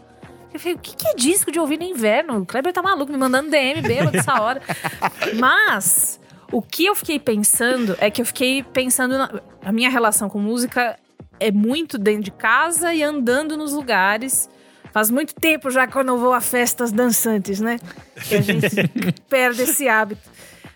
Eu 0.53 0.59
falei, 0.59 0.75
o 0.75 0.79
que, 0.79 0.95
que 0.95 1.07
é 1.07 1.13
disco 1.15 1.51
de 1.51 1.59
ouvir 1.59 1.77
no 1.77 1.83
inverno? 1.83 2.39
O 2.39 2.45
Kleber 2.45 2.73
tá 2.73 2.81
maluco, 2.81 3.11
me 3.11 3.17
mandando 3.17 3.49
DM 3.49 3.81
bêbado 3.81 4.17
essa 4.17 4.41
hora. 4.41 4.61
Mas, 5.39 6.19
o 6.51 6.61
que 6.61 6.85
eu 6.85 6.95
fiquei 6.95 7.19
pensando 7.19 7.95
é 7.99 8.11
que 8.11 8.21
eu 8.21 8.25
fiquei 8.25 8.61
pensando. 8.61 9.17
Na, 9.17 9.41
a 9.63 9.71
minha 9.71 9.89
relação 9.89 10.29
com 10.29 10.39
música 10.39 10.97
é 11.39 11.51
muito 11.51 11.97
dentro 11.97 12.23
de 12.23 12.31
casa 12.31 12.93
e 12.93 13.01
andando 13.01 13.55
nos 13.55 13.71
lugares. 13.71 14.49
Faz 14.91 15.09
muito 15.09 15.33
tempo 15.33 15.69
já 15.71 15.87
que 15.87 15.95
eu 15.95 16.03
não 16.03 16.17
vou 16.17 16.33
a 16.33 16.41
festas 16.41 16.91
dançantes, 16.91 17.61
né? 17.61 17.79
Que 18.27 18.35
a 18.35 18.41
gente 18.41 18.67
perde 19.29 19.61
esse 19.61 19.87
hábito. 19.87 20.29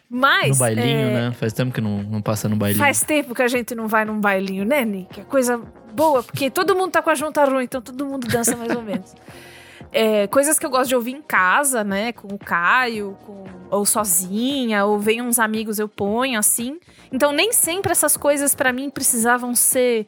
Mas. 0.10 0.52
No 0.52 0.56
bailinho, 0.58 1.08
é... 1.08 1.14
né? 1.14 1.32
Faz 1.34 1.52
tempo 1.52 1.74
que 1.74 1.82
não, 1.82 2.02
não 2.04 2.22
passa 2.22 2.48
no 2.48 2.56
bailinho. 2.56 2.80
Faz 2.80 3.02
tempo 3.02 3.36
que 3.36 3.42
a 3.42 3.48
gente 3.50 3.76
não 3.76 3.90
vai 3.90 4.06
num 4.06 4.22
bailinho, 4.22 4.64
né, 4.64 4.86
Nick? 4.86 5.20
É 5.20 5.24
coisa 5.26 5.62
boa, 5.94 6.24
porque 6.24 6.50
todo 6.50 6.74
mundo 6.76 6.92
tá 6.92 7.02
com 7.02 7.10
a 7.10 7.16
junta 7.16 7.44
ruim, 7.44 7.66
então 7.66 7.82
todo 7.82 8.06
mundo 8.06 8.26
dança 8.28 8.56
mais 8.56 8.74
ou 8.74 8.82
menos. 8.82 9.14
É, 9.92 10.28
coisas 10.28 10.60
que 10.60 10.66
eu 10.66 10.70
gosto 10.70 10.90
de 10.90 10.96
ouvir 10.96 11.12
em 11.12 11.22
casa, 11.22 11.84
né? 11.84 12.12
Com 12.12 12.34
o 12.34 12.38
Caio, 12.38 13.18
com, 13.26 13.46
ou 13.70 13.86
sozinha, 13.86 14.86
ou 14.86 15.00
vem 15.00 15.22
uns 15.22 15.40
amigos, 15.40 15.80
eu 15.80 15.88
ponho 15.88 16.38
assim. 16.38 16.80
Então, 17.12 17.32
nem 17.32 17.54
sempre 17.54 17.92
essas 17.92 18.18
coisas 18.18 18.54
para 18.54 18.74
mim 18.74 18.90
precisavam 18.90 19.56
ser 19.56 20.06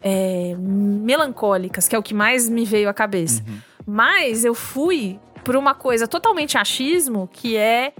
é, 0.00 0.54
melancólicas, 0.58 1.88
que 1.88 1.96
é 1.96 1.98
o 1.98 2.02
que 2.02 2.14
mais 2.14 2.48
me 2.48 2.64
veio 2.64 2.88
à 2.88 2.94
cabeça. 2.94 3.42
Uhum. 3.46 3.58
Mas 3.86 4.44
eu 4.44 4.54
fui 4.54 5.18
por 5.44 5.56
uma 5.56 5.74
coisa 5.74 6.06
totalmente 6.06 6.58
achismo, 6.58 7.28
que 7.32 7.56
é 7.56 7.92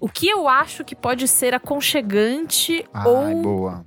o 0.00 0.08
que 0.08 0.28
eu 0.28 0.48
acho 0.48 0.84
que 0.84 0.94
pode 0.94 1.28
ser 1.28 1.54
aconchegante 1.54 2.84
Ai, 2.92 3.06
ou 3.06 3.42
boa. 3.42 3.84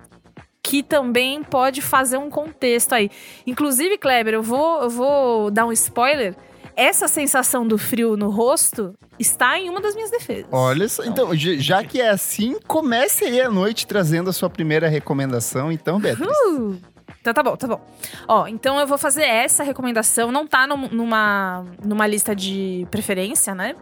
que 0.62 0.84
também 0.84 1.44
pode 1.44 1.82
fazer 1.82 2.18
um 2.18 2.30
contexto 2.30 2.94
aí. 2.94 3.10
Inclusive, 3.46 3.98
Kleber, 3.98 4.36
eu 4.36 4.44
vou, 4.44 4.84
eu 4.84 4.90
vou 4.90 5.52
dar 5.52 5.66
um 5.66 5.72
spoiler 5.72 6.36
essa 6.76 7.08
sensação 7.08 7.68
do 7.68 7.78
frio 7.78 8.18
no 8.18 8.30
rosto 8.30 8.94
está 9.20 9.60
em 9.60 9.70
uma 9.70 9.82
das 9.82 9.96
minhas 9.96 10.12
defesas. 10.12 10.48
Olha 10.52 10.88
só, 10.90 11.04
então, 11.04 11.36
já 11.36 11.84
que 11.84 12.02
é 12.02 12.10
assim, 12.10 12.58
comece 12.68 13.26
aí 13.26 13.42
a 13.42 13.50
noite 13.50 13.86
trazendo 13.88 14.30
a 14.30 14.34
sua 14.34 14.50
primeira 14.50 14.88
recomendação, 14.88 15.72
então, 15.72 16.00
Beatriz. 16.00 16.28
Uh! 16.48 16.78
Então 17.22 17.34
tá 17.34 17.42
bom, 17.42 17.56
tá 17.56 17.68
bom. 17.68 17.82
Ó, 18.28 18.48
então 18.48 18.78
eu 18.78 18.86
vou 18.86 18.98
fazer 18.98 19.24
essa 19.24 19.64
recomendação, 19.64 20.30
não 20.30 20.46
tá 20.46 20.68
no, 20.68 20.76
numa, 20.90 21.66
numa 21.82 22.06
lista 22.06 22.36
de 22.36 22.86
preferência, 22.92 23.56
né? 23.56 23.76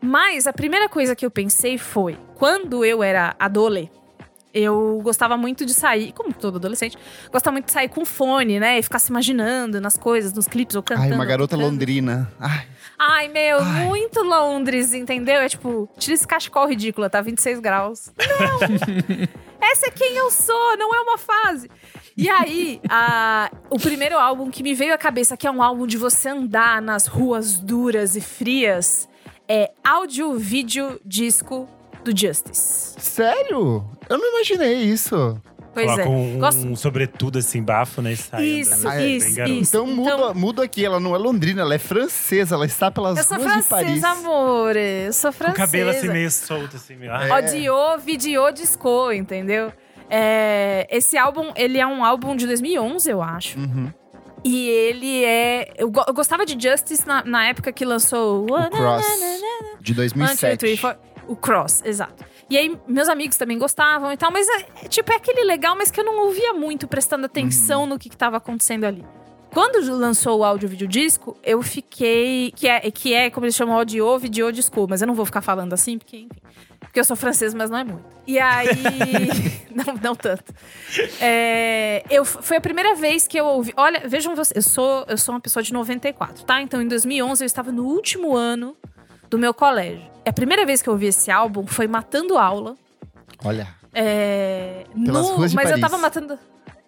Mas 0.00 0.46
a 0.46 0.52
primeira 0.52 0.88
coisa 0.88 1.16
que 1.16 1.26
eu 1.26 1.30
pensei 1.30 1.78
foi, 1.78 2.16
quando 2.36 2.84
eu 2.84 3.02
era 3.02 3.34
adolescente, 3.40 4.05
eu 4.56 5.00
gostava 5.02 5.36
muito 5.36 5.66
de 5.66 5.74
sair, 5.74 6.12
como 6.12 6.32
todo 6.32 6.56
adolescente, 6.56 6.96
gostava 7.30 7.52
muito 7.52 7.66
de 7.66 7.72
sair 7.72 7.88
com 7.88 8.04
fone, 8.06 8.58
né? 8.58 8.78
E 8.78 8.82
ficar 8.82 8.98
se 8.98 9.10
imaginando 9.10 9.80
nas 9.80 9.98
coisas, 9.98 10.32
nos 10.32 10.48
clipes 10.48 10.74
ou 10.74 10.82
cantando. 10.82 11.08
Ai, 11.08 11.12
uma 11.12 11.26
garota 11.26 11.56
londrina. 11.56 12.32
Ai. 12.40 12.66
Ai, 12.98 13.28
meu, 13.28 13.58
Ai. 13.60 13.84
muito 13.84 14.22
Londres, 14.22 14.94
entendeu? 14.94 15.36
É 15.36 15.48
tipo, 15.48 15.86
tira 15.98 16.14
esse 16.14 16.26
cachecol 16.26 16.66
ridículo, 16.66 17.10
tá 17.10 17.20
26 17.20 17.60
graus. 17.60 18.10
Não! 18.18 18.58
Essa 19.60 19.88
é 19.88 19.90
quem 19.90 20.16
eu 20.16 20.30
sou, 20.30 20.76
não 20.78 20.94
é 20.94 21.00
uma 21.00 21.18
fase. 21.18 21.70
E 22.16 22.30
aí, 22.30 22.80
a, 22.88 23.50
o 23.68 23.78
primeiro 23.78 24.18
álbum 24.18 24.50
que 24.50 24.62
me 24.62 24.74
veio 24.74 24.94
à 24.94 24.98
cabeça, 24.98 25.36
que 25.36 25.46
é 25.46 25.50
um 25.50 25.62
álbum 25.62 25.86
de 25.86 25.98
você 25.98 26.30
andar 26.30 26.80
nas 26.80 27.06
ruas 27.06 27.58
duras 27.58 28.16
e 28.16 28.20
frias, 28.22 29.06
é 29.46 29.72
áudio, 29.84 30.38
vídeo, 30.38 30.98
disco 31.04 31.68
do 32.06 32.18
Justice. 32.18 32.94
Sério? 32.98 33.84
Eu 34.08 34.18
não 34.18 34.28
imaginei 34.34 34.74
isso. 34.82 35.40
Pois 35.74 35.90
Coloca 35.90 36.04
é. 36.04 36.08
um, 36.08 36.38
Gosto... 36.38 36.66
um 36.66 36.74
sobretudo 36.74 37.38
assim, 37.38 37.62
bafo, 37.62 38.00
né? 38.00 38.16
Sai 38.16 38.44
isso, 38.44 38.74
andando, 38.74 38.88
ah, 38.88 39.06
isso, 39.06 39.42
isso. 39.42 39.42
Então 39.42 39.86
muda, 39.86 40.10
então... 40.10 40.34
muda 40.34 40.64
aqui, 40.64 40.82
ela 40.82 40.98
não 40.98 41.14
é 41.14 41.18
londrina, 41.18 41.60
ela 41.60 41.74
é 41.74 41.78
francesa, 41.78 42.54
ela 42.54 42.64
está 42.64 42.90
pelas 42.90 43.16
ruas 43.28 43.42
francesa, 43.42 43.60
de 43.60 43.68
Paris. 43.68 44.04
amor. 44.04 44.74
Eu 44.74 45.12
sou 45.12 45.32
francesa. 45.32 45.56
Com 45.56 45.62
o 45.62 45.66
cabelo 45.66 45.90
assim 45.90 46.08
meio 46.08 46.30
solto, 46.30 46.76
assim. 46.76 46.96
Meio... 46.96 47.12
É. 47.12 47.30
Audio, 47.30 47.98
video, 47.98 48.50
disco, 48.52 49.12
entendeu? 49.12 49.70
É, 50.08 50.86
esse 50.90 51.18
álbum, 51.18 51.52
ele 51.54 51.78
é 51.78 51.86
um 51.86 52.02
álbum 52.02 52.34
de 52.34 52.46
2011, 52.46 53.10
eu 53.10 53.20
acho. 53.20 53.58
Uhum. 53.58 53.92
E 54.44 54.68
ele 54.68 55.24
é. 55.24 55.74
Eu, 55.76 55.92
eu, 56.06 56.14
gostava 56.14 56.46
de 56.46 56.56
Justice 56.58 57.06
na, 57.06 57.24
na 57.24 57.48
época 57.48 57.72
que 57.72 57.84
lançou. 57.84 58.44
O 58.44 58.70
Cross. 58.70 59.04
De 59.80 59.92
2007. 59.92 60.46
One, 60.46 60.56
two, 60.56 60.58
three, 60.58 60.76
four, 60.76 60.96
o 61.28 61.36
Cross, 61.36 61.82
exato. 61.84 62.24
E 62.48 62.56
aí, 62.56 62.78
meus 62.86 63.08
amigos 63.08 63.36
também 63.36 63.58
gostavam 63.58 64.12
e 64.12 64.16
tal, 64.16 64.30
mas 64.30 64.46
é, 64.48 64.84
é, 64.84 64.88
tipo, 64.88 65.12
é 65.12 65.16
aquele 65.16 65.44
legal, 65.44 65.76
mas 65.76 65.90
que 65.90 65.98
eu 65.98 66.04
não 66.04 66.26
ouvia 66.26 66.52
muito 66.52 66.86
prestando 66.86 67.26
atenção 67.26 67.82
uhum. 67.82 67.86
no 67.88 67.98
que, 67.98 68.08
estava 68.08 68.36
acontecendo 68.36 68.84
ali. 68.84 69.04
Quando 69.52 69.80
lançou 69.96 70.40
o 70.40 70.44
áudio 70.44 70.68
vídeo 70.68 70.86
disco, 70.86 71.36
eu 71.42 71.62
fiquei. 71.62 72.52
Que 72.54 72.68
é, 72.68 72.90
que 72.90 73.14
é 73.14 73.30
como 73.30 73.46
eles 73.46 73.54
chamam, 73.54 73.74
audio, 73.74 74.18
vídeo 74.18 74.52
disco, 74.52 74.86
mas 74.88 75.00
eu 75.00 75.06
não 75.06 75.14
vou 75.14 75.24
ficar 75.24 75.40
falando 75.40 75.72
assim, 75.72 75.98
porque, 75.98 76.18
enfim. 76.18 76.28
Porque 76.78 77.00
eu 77.00 77.04
sou 77.04 77.16
francês, 77.16 77.54
mas 77.54 77.70
não 77.70 77.78
é 77.78 77.84
muito. 77.84 78.04
E 78.26 78.38
aí. 78.38 78.68
não, 79.74 79.94
não 80.02 80.14
tanto. 80.14 80.52
É, 81.20 82.04
eu, 82.10 82.24
foi 82.24 82.58
a 82.58 82.60
primeira 82.60 82.94
vez 82.94 83.26
que 83.26 83.38
eu 83.38 83.46
ouvi. 83.46 83.72
Olha, 83.76 84.06
vejam 84.06 84.36
vocês, 84.36 84.56
eu 84.56 84.70
sou, 84.70 85.04
eu 85.08 85.16
sou 85.16 85.34
uma 85.34 85.40
pessoa 85.40 85.62
de 85.62 85.72
94, 85.72 86.44
tá? 86.44 86.60
Então 86.60 86.82
em 86.82 86.88
2011 86.88 87.42
eu 87.42 87.46
estava 87.46 87.72
no 87.72 87.84
último 87.84 88.36
ano 88.36 88.76
do 89.36 89.40
meu 89.40 89.52
colégio. 89.54 90.10
A 90.26 90.32
primeira 90.32 90.64
vez 90.64 90.80
que 90.82 90.88
eu 90.88 90.94
ouvi 90.94 91.06
esse 91.06 91.30
álbum 91.30 91.66
foi 91.66 91.86
matando 91.86 92.36
aula. 92.38 92.74
Olha. 93.44 93.68
É, 93.94 94.84
Pelas 95.04 95.26
no, 95.28 95.36
ruas 95.36 95.50
de 95.50 95.56
mas 95.56 95.64
Paris. 95.68 95.82
eu 95.82 95.88
tava 95.88 95.98
matando. 96.00 96.38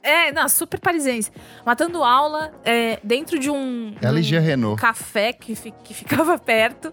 É, 0.03 0.33
não, 0.33 0.49
super 0.49 0.81
parisense. 0.81 1.31
Matando 1.65 2.03
aula 2.03 2.53
é, 2.65 2.99
dentro 3.05 3.39
de 3.39 3.51
um, 3.51 3.95
LG 4.01 4.39
um 4.39 4.43
Renault. 4.43 4.81
café 4.81 5.33
que, 5.33 5.55
fi- 5.55 5.75
que 5.85 5.93
ficava 5.93 6.39
perto. 6.41 6.93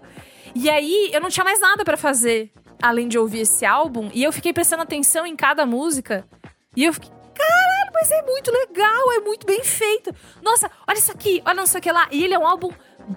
E 0.54 0.68
aí 0.68 1.10
eu 1.12 1.20
não 1.20 1.30
tinha 1.30 1.44
mais 1.44 1.60
nada 1.60 1.84
pra 1.84 1.96
fazer 1.96 2.52
além 2.82 3.08
de 3.08 3.18
ouvir 3.18 3.40
esse 3.40 3.64
álbum. 3.64 4.10
E 4.12 4.22
eu 4.22 4.32
fiquei 4.32 4.52
prestando 4.52 4.82
atenção 4.82 5.26
em 5.26 5.34
cada 5.36 5.64
música. 5.64 6.26
E 6.76 6.84
eu 6.84 6.92
fiquei, 6.92 7.10
caralho, 7.34 7.90
mas 7.94 8.10
é 8.10 8.22
muito 8.22 8.50
legal, 8.52 9.12
é 9.12 9.20
muito 9.20 9.46
bem 9.46 9.62
feito. 9.64 10.14
Nossa, 10.42 10.70
olha 10.86 10.98
isso 10.98 11.10
aqui, 11.12 11.40
olha 11.46 11.54
não 11.54 11.66
sei 11.66 11.78
o 11.78 11.82
que 11.82 11.90
lá. 11.92 12.06
E 12.10 12.22
ele 12.24 12.34
é 12.34 12.38
um 12.38 12.46
álbum 12.46 12.70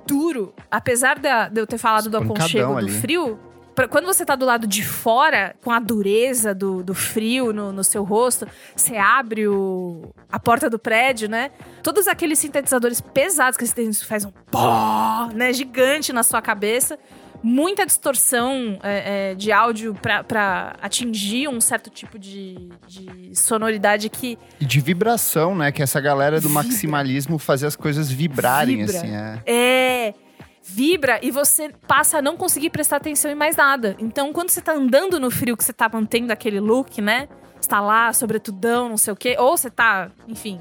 duro. 0.05 0.53
Apesar 0.69 1.17
da- 1.19 1.48
de 1.50 1.60
eu 1.62 1.67
ter 1.67 1.77
falado 1.77 2.10
do 2.10 2.17
aconchego 2.17 2.72
do 2.74 2.77
ali. 2.77 2.91
frio, 2.91 3.39
pra- 3.75 3.88
quando 3.88 4.05
você 4.05 4.25
tá 4.25 4.36
do 4.36 4.46
lado 4.46 4.67
de 4.67 4.84
fora, 4.86 5.55
com 5.63 5.72
a 5.72 5.79
dureza 5.79 6.53
do, 6.53 6.84
do 6.84 6.93
frio 6.93 7.51
no, 7.53 7.72
no 7.72 7.84
seu 7.84 8.03
rosto, 8.03 8.48
você 8.75 8.98
abre 8.98 9.48
o, 9.48 10.10
a 10.31 10.39
porta 10.39 10.69
do 10.69 10.77
prédio, 10.77 11.29
né? 11.29 11.51
Todos 11.84 12.08
aqueles 12.08 12.39
sintetizadores 12.39 13.00
pesados 13.01 13.58
que 13.58 13.65
você 13.65 13.93
faz 14.05 14.25
um 14.25 14.31
pó, 14.51 15.29
né? 15.34 15.51
Gigante 15.53 16.12
na 16.13 16.24
sua 16.24 16.41
cabeça. 16.41 16.98
Muita 17.41 17.86
distorção 17.86 18.77
é, 18.84 19.31
é, 19.31 19.36
de 19.36 19.51
áudio 19.51 19.93
pra, 19.93 20.24
pra 20.24 20.75
atingir 20.81 21.48
um 21.48 21.62
certo 21.62 21.89
tipo 21.89 22.19
de, 22.19 22.69
de 22.88 23.34
sonoridade 23.34 24.10
que 24.10 24.38
E 24.60 24.65
de 24.65 24.81
vibração, 24.81 25.55
né? 25.55 25.72
Que 25.72 25.81
essa 25.81 26.01
galera 26.01 26.41
do 26.41 26.50
Vibra. 26.50 26.63
maximalismo 26.63 27.38
fazia 27.39 27.67
as 27.67 27.75
coisas 27.75 28.12
vibrarem, 28.12 28.86
Vibra. 28.86 28.98
assim. 28.98 29.15
É. 29.15 29.41
É. 29.46 30.13
Vibra 30.62 31.19
e 31.24 31.31
você 31.31 31.72
passa 31.88 32.17
a 32.19 32.22
não 32.22 32.38
conseguir 32.38 32.69
prestar 32.69 32.98
atenção 32.98 33.31
em 33.31 33.36
mais 33.36 33.55
nada. 33.55 33.96
Então, 34.00 34.31
quando 34.34 34.50
você 34.50 34.62
tá 34.62 34.74
andando 34.74 35.19
no 35.19 35.31
frio, 35.31 35.58
que 35.58 35.63
você 35.63 35.74
tá 35.74 35.89
mantendo 35.91 36.31
aquele 36.31 36.60
look, 36.60 37.01
né? 37.01 37.27
Você 37.60 37.69
tá 37.69 37.81
lá, 37.81 38.13
sobretudão, 38.13 38.89
não 38.89 38.98
sei 38.98 39.13
o 39.13 39.15
quê. 39.15 39.36
Ou 39.39 39.58
você 39.58 39.69
tá, 39.69 40.12
enfim, 40.27 40.60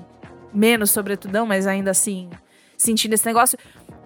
menos 0.52 0.90
sobretudão, 0.90 1.44
mas 1.44 1.66
ainda 1.66 1.90
assim, 1.90 2.30
sentindo 2.76 3.12
esse 3.12 3.26
negócio. 3.26 3.58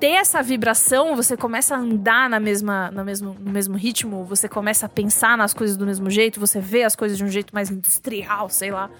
Ter 0.03 0.15
essa 0.15 0.43
vibração, 0.43 1.15
você 1.15 1.37
começa 1.37 1.77
a 1.77 1.79
andar 1.79 2.29
na 2.29 2.41
mesma, 2.41 2.91
na 2.91 3.05
mesmo, 3.05 3.37
no 3.39 3.53
mesmo 3.53 3.77
ritmo, 3.77 4.25
você 4.25 4.49
começa 4.49 4.87
a 4.87 4.89
pensar 4.89 5.39
nas 5.39 5.55
coisas 5.55 5.77
do 5.77 5.87
mesmo 5.87 6.11
jeito, 6.11 6.41
você 6.41 6.59
vê 6.59 6.83
as 6.83 6.97
coisas 6.97 7.17
de 7.17 7.23
um 7.23 7.29
jeito 7.29 7.55
mais 7.55 7.71
industrial, 7.71 8.49
sei 8.49 8.73
lá. 8.73 8.91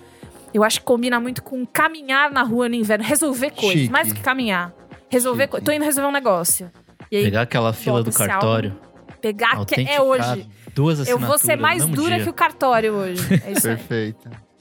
Eu 0.55 0.63
acho 0.63 0.79
que 0.79 0.87
combina 0.87 1.19
muito 1.19 1.43
com 1.43 1.67
caminhar 1.67 2.31
na 2.31 2.45
rua 2.45 2.69
no 2.69 2.77
inverno, 2.77 3.05
resolver 3.05 3.51
coisas, 3.51 3.81
Chique. 3.81 3.91
mais 3.93 4.07
do 4.11 4.15
que 4.15 4.21
caminhar. 4.21 4.73
Resolver 5.09 5.49
coisas. 5.49 5.67
Tô 5.67 5.73
indo 5.73 5.85
resolver 5.85 6.09
um 6.09 6.13
negócio. 6.13 6.71
E 7.11 7.17
aí, 7.17 7.25
Pegar 7.25 7.43
aquela 7.43 7.73
fila 7.73 8.01
do 8.05 8.13
cartório. 8.13 8.79
pegar 9.21 9.67
que 9.67 9.81
é 9.81 10.01
hoje. 10.01 10.49
Duas 10.73 11.09
Eu 11.09 11.19
vou 11.19 11.37
ser 11.37 11.57
mais 11.57 11.85
dura 11.85 12.15
dia. 12.15 12.23
que 12.23 12.31
o 12.31 12.33
cartório 12.33 12.93
hoje. 12.93 13.43
É 13.45 13.51
isso 13.51 13.69
aí. 13.69 14.15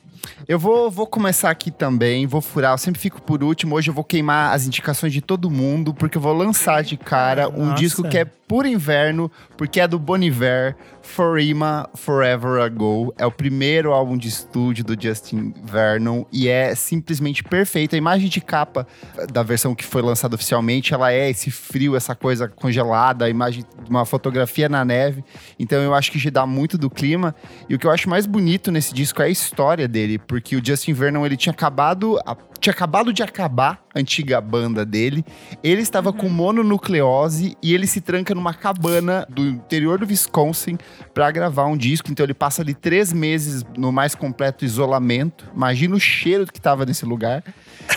Eu 0.48 0.60
vou, 0.60 0.90
vou 0.90 1.08
começar 1.08 1.50
aqui 1.50 1.72
também, 1.72 2.26
vou 2.28 2.42
furar, 2.42 2.74
eu 2.74 2.78
sempre 2.78 3.00
fico 3.00 3.22
por 3.22 3.44
último. 3.44 3.76
Hoje 3.76 3.90
eu 3.90 3.94
vou 3.94 4.04
queimar 4.04 4.54
as 4.54 4.66
indicações 4.66 5.14
de 5.14 5.22
todo 5.22 5.50
mundo, 5.50 5.94
porque 5.94 6.18
eu 6.18 6.22
vou 6.22 6.34
lançar 6.34 6.84
de 6.84 6.98
cara 6.98 7.50
um 7.50 7.68
Nossa. 7.68 7.76
disco 7.76 8.04
que 8.08 8.18
é 8.18 8.26
por 8.52 8.66
inverno, 8.66 9.32
porque 9.56 9.80
é 9.80 9.88
do 9.88 9.98
Bon 9.98 10.18
Iver, 10.18 10.76
Forima 11.02 11.90
Forever 11.96 12.62
Ago. 12.62 13.14
É 13.18 13.26
o 13.26 13.32
primeiro 13.32 13.94
álbum 13.94 14.18
de 14.18 14.28
estúdio 14.28 14.84
do 14.84 15.02
Justin 15.02 15.54
Vernon 15.64 16.26
e 16.34 16.50
é 16.50 16.76
simplesmente 16.76 17.46
perfeito. 17.46 17.96
A 17.96 17.98
imagem 17.98 18.28
de 18.28 18.42
capa 18.42 18.86
da 19.32 19.42
versão 19.42 19.74
que 19.74 19.86
foi 19.86 20.02
lançada 20.02 20.36
oficialmente, 20.36 20.94
ela 20.94 21.14
é 21.14 21.30
esse 21.30 21.50
frio, 21.50 21.96
essa 21.96 22.14
coisa 22.14 22.50
congelada, 22.50 23.24
a 23.24 23.30
imagem 23.30 23.64
de 23.84 23.90
uma 23.90 24.04
fotografia 24.04 24.68
na 24.68 24.84
neve. 24.84 25.24
Então 25.58 25.82
eu 25.82 25.94
acho 25.94 26.12
que 26.12 26.20
já 26.20 26.30
dá 26.30 26.46
muito 26.46 26.78
do 26.78 26.90
clima. 26.90 27.34
E 27.70 27.76
o 27.76 27.80
que 27.80 27.88
eu 27.88 27.92
acho 27.92 28.10
mais 28.10 28.26
bonito 28.26 28.70
nesse 28.70 28.94
disco 28.94 29.22
é 29.22 29.28
a 29.28 29.30
história 29.30 29.88
dele, 29.88 30.20
porque 30.20 30.58
o 30.58 30.62
Justin 30.62 30.92
Vernon 30.92 31.26
ele 31.26 31.38
tinha 31.38 31.54
acabado, 31.54 32.20
a- 32.26 32.36
tinha 32.62 32.72
acabado 32.72 33.12
de 33.12 33.22
acabar 33.24 33.84
a 33.94 34.00
antiga 34.00 34.40
banda 34.40 34.86
dele. 34.86 35.26
Ele 35.64 35.82
estava 35.82 36.14
com 36.14 36.30
mononucleose 36.30 37.58
e 37.62 37.74
ele 37.74 37.88
se 37.88 38.00
tranca 38.00 38.34
numa 38.34 38.54
cabana 38.54 39.26
do 39.30 39.42
interior 39.48 39.98
do 40.00 40.06
Wisconsin 40.06 40.78
para 41.14 41.30
gravar 41.32 41.66
um 41.66 41.76
disco. 41.76 42.12
Então 42.12 42.24
ele 42.26 42.34
passa 42.34 42.62
ali 42.62 42.74
três 42.74 43.12
meses 43.12 43.66
no 43.78 43.92
mais 43.92 44.16
completo 44.16 44.64
isolamento. 44.64 45.46
Imagina 45.56 45.96
o 45.96 46.00
cheiro 46.00 46.46
que 46.46 46.62
tava 46.62 46.86
nesse 46.86 47.06
lugar. 47.06 47.44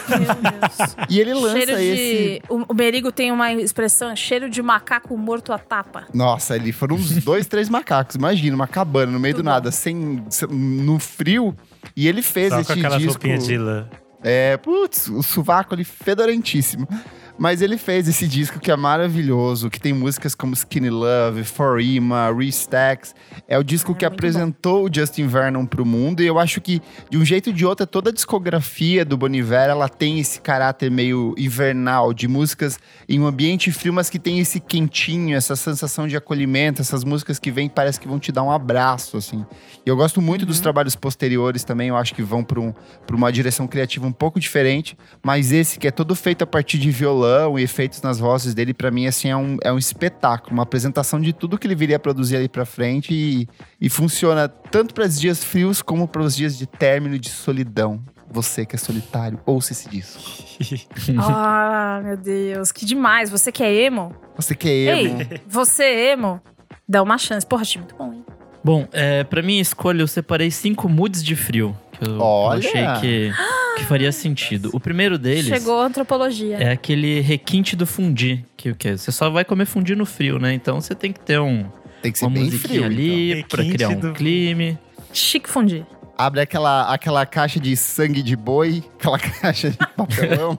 Meu 0.09 0.19
Deus. 0.19 0.97
E 1.11 1.21
ele 1.21 1.35
lança 1.35 1.57
cheiro 1.57 1.73
esse. 1.73 2.41
de. 2.41 2.43
O, 2.49 2.65
o 2.73 2.75
Merigo 2.75 3.13
tem 3.13 3.31
uma 3.31 3.53
expressão: 3.53 4.17
cheiro 4.17 4.49
de 4.49 4.63
macaco 4.63 5.17
morto 5.17 5.53
a 5.53 5.59
tapa. 5.59 6.07
Nossa, 6.15 6.55
ali 6.55 6.73
foram 6.73 6.97
uns 6.97 7.23
dois, 7.23 7.47
três 7.47 7.69
macacos. 7.69 8.17
Imagina, 8.17 8.57
uma 8.57 8.67
cabana 8.67 9.13
no 9.13 9.21
meio 9.21 9.35
Muito 9.35 9.45
do 9.45 9.49
nada, 9.49 9.71
sem, 9.71 10.25
sem- 10.31 10.49
no 10.49 10.99
frio. 10.99 11.55
E 11.95 12.09
ele 12.09 12.23
fez 12.23 12.51
Só 12.53 12.61
esse 12.61 12.73
com 12.73 12.79
aquelas 12.79 12.99
disco. 12.99 13.13
roupinhas 13.13 13.47
de 13.47 13.59
lã. 13.59 13.87
É, 14.27 14.57
putz, 14.57 15.07
o 15.09 15.23
sovaco 15.23 15.75
ali 15.75 15.85
fedorentíssimo. 15.85 16.89
Mas 17.37 17.61
ele 17.61 17.77
fez 17.77 18.07
esse 18.07 18.29
disco 18.29 18.61
que 18.61 18.71
é 18.71 18.77
maravilhoso, 18.77 19.69
que 19.69 19.81
tem 19.81 19.93
músicas 19.93 20.35
como 20.35 20.55
Skinny 20.55 20.91
Love, 20.91 21.43
Forima, 21.43 22.33
Restacks. 22.33 23.15
É 23.49 23.59
o 23.59 23.65
disco 23.65 23.93
É, 23.93 23.95
que 23.95 24.05
apresentou 24.05 24.85
o 24.85 24.93
Justin 24.93 25.27
Vernon 25.27 25.67
pro 25.67 25.85
mundo. 25.85 26.23
E 26.23 26.27
eu 26.27 26.39
acho 26.39 26.61
que, 26.61 26.81
de 27.11 27.19
um 27.19 27.25
jeito 27.25 27.49
ou 27.49 27.53
de 27.53 27.67
outro, 27.67 27.87
toda 27.87 28.11
a 28.11 28.13
discografia 28.13 29.05
do 29.05 29.17
Bon 29.17 29.29
Iver, 29.29 29.69
ela 29.69 29.89
tem 29.89 30.21
esse 30.21 30.41
caráter 30.41 30.91
meio 30.91 31.35
invernal, 31.37 32.15
de 32.15 32.29
músicas 32.29 32.79
em 33.09 33.19
um 33.19 33.27
ambiente 33.27 33.73
frio, 33.73 33.93
mas 33.93 34.09
que 34.09 34.19
tem 34.19 34.39
esse 34.39 34.61
quentinho, 34.61 35.37
essa 35.37 35.57
sensação 35.57 36.07
de 36.07 36.17
acolhimento, 36.17 36.81
essas 36.81 37.03
músicas 37.03 37.39
que 37.39 37.51
vêm 37.51 37.69
parece 37.69 37.99
que 37.99 38.07
vão 38.07 38.19
te 38.19 38.31
dar 38.31 38.43
um 38.43 38.51
abraço, 38.51 39.17
assim. 39.17 39.45
E 39.85 39.89
eu 39.89 39.97
gosto 39.97 40.23
muito 40.23 40.47
dos 40.47 40.61
trabalhos 40.61 40.95
posteriores 40.95 41.65
também, 41.65 41.89
eu 41.89 41.97
acho 41.97 42.15
que 42.15 42.23
vão 42.23 42.45
para 42.45 42.61
um, 42.61 42.73
pra 43.07 43.17
uma 43.17 43.33
direção 43.33 43.67
criativa 43.67 44.07
um 44.07 44.13
pouco 44.13 44.39
diferente, 44.39 44.97
mas 45.23 45.53
esse 45.53 45.79
que 45.79 45.89
é 45.89 45.91
todo 45.91 46.15
feito 46.15 46.43
a 46.43 46.47
partir 46.47 46.79
de 46.79 46.91
violão 46.91 47.24
e 47.59 47.63
efeitos 47.63 48.03
nas 48.03 48.19
vozes 48.19 48.55
dele, 48.55 48.75
pra 48.75 48.91
mim, 48.91 49.07
assim, 49.07 49.29
é 49.29 49.37
um, 49.37 49.57
é 49.63 49.73
um 49.73 49.79
espetáculo, 49.79 50.53
uma 50.53 50.63
apresentação 50.63 51.21
de 51.21 51.33
tudo 51.33 51.59
que 51.59 51.67
ele 51.67 51.75
viria 51.75 51.97
a 51.97 51.99
produzir 51.99 52.37
ali 52.37 52.49
pra 52.49 52.65
frente 52.65 53.13
e, 53.13 53.49
e 53.81 53.89
funciona 53.89 54.49
tanto 54.49 54.95
para 54.95 55.05
os 55.05 55.19
dias 55.19 55.43
frios 55.43 55.83
como 55.83 56.07
para 56.09 56.23
os 56.23 56.35
dias 56.35 56.57
de 56.57 56.67
término 56.67 57.15
e 57.15 57.19
de 57.19 57.31
solidão. 57.31 58.03
Você 58.31 58.67
que 58.67 58.75
é 58.75 58.79
solitário, 58.79 59.39
ouça 59.47 59.73
esse 59.73 59.89
disco. 59.89 60.21
ah, 61.19 62.01
meu 62.03 62.17
Deus, 62.17 62.73
que 62.73 62.85
demais. 62.85 63.31
Você 63.31 63.53
que 63.53 63.63
é 63.63 63.73
emo? 63.85 64.15
Você 64.37 64.55
que 64.55 64.69
é 64.69 65.05
emo. 65.05 65.21
Ei, 65.21 65.41
você 65.47 65.85
é 65.85 66.13
emo? 66.13 66.41
Dá 66.89 67.03
uma 67.03 67.17
chance. 67.17 67.47
Porra, 67.47 67.63
achei 67.63 67.81
muito 67.81 67.95
bom, 67.95 68.13
hein? 68.13 68.25
Bom, 68.65 68.89
é, 68.93 69.23
pra 69.25 69.43
minha 69.43 69.61
escolha, 69.61 70.01
eu 70.01 70.07
separei 70.09 70.51
cinco 70.51 70.89
moods 70.89 71.23
de 71.23 71.37
frio. 71.37 71.77
Que 71.99 72.09
eu, 72.09 72.19
Olha! 72.21 72.65
eu 72.67 72.69
achei 72.69 73.01
que, 73.01 73.33
que 73.79 73.85
faria 73.85 74.11
sentido. 74.13 74.71
O 74.73 74.81
primeiro 74.81 75.17
deles 75.19 75.47
Chegou 75.47 75.81
a 75.81 75.87
antropologia. 75.87 76.57
é 76.59 76.71
aquele 76.73 77.21
requinte 77.21 77.75
do 77.77 77.87
fundi. 77.87 78.45
Que 78.57 78.71
o 78.71 78.75
quê? 78.77 78.97
Você 78.97 79.11
só 79.13 79.31
vai 79.31 79.45
comer 79.45 79.67
fundi 79.67 79.95
no 79.95 80.05
frio, 80.07 80.39
né? 80.39 80.53
Então 80.55 80.81
você 80.81 80.95
tem 80.95 81.13
que 81.13 81.21
ter 81.21 81.39
um, 81.41 81.65
Tem 82.03 82.11
que 82.13 82.19
ser 82.19 82.25
uma 82.27 82.35
bem 82.35 82.45
musiquinha 82.45 82.69
frio, 82.83 82.85
ali 82.85 83.33
então. 83.39 83.49
pra 83.49 83.65
criar 83.65 83.89
um 83.91 84.01
do- 84.01 84.13
clima. 84.13 84.79
Chique 85.13 85.49
fundir. 85.49 85.81
então. 85.87 86.11
Abre 86.17 86.41
aquela, 86.41 86.93
aquela 86.93 87.27
caixa 87.27 87.59
de 87.59 87.77
sangue 87.77 88.23
de 88.23 88.37
boi, 88.37 88.83
aquela 88.99 89.19
caixa 89.41 89.71
de 89.71 89.77
papelão. 89.77 90.59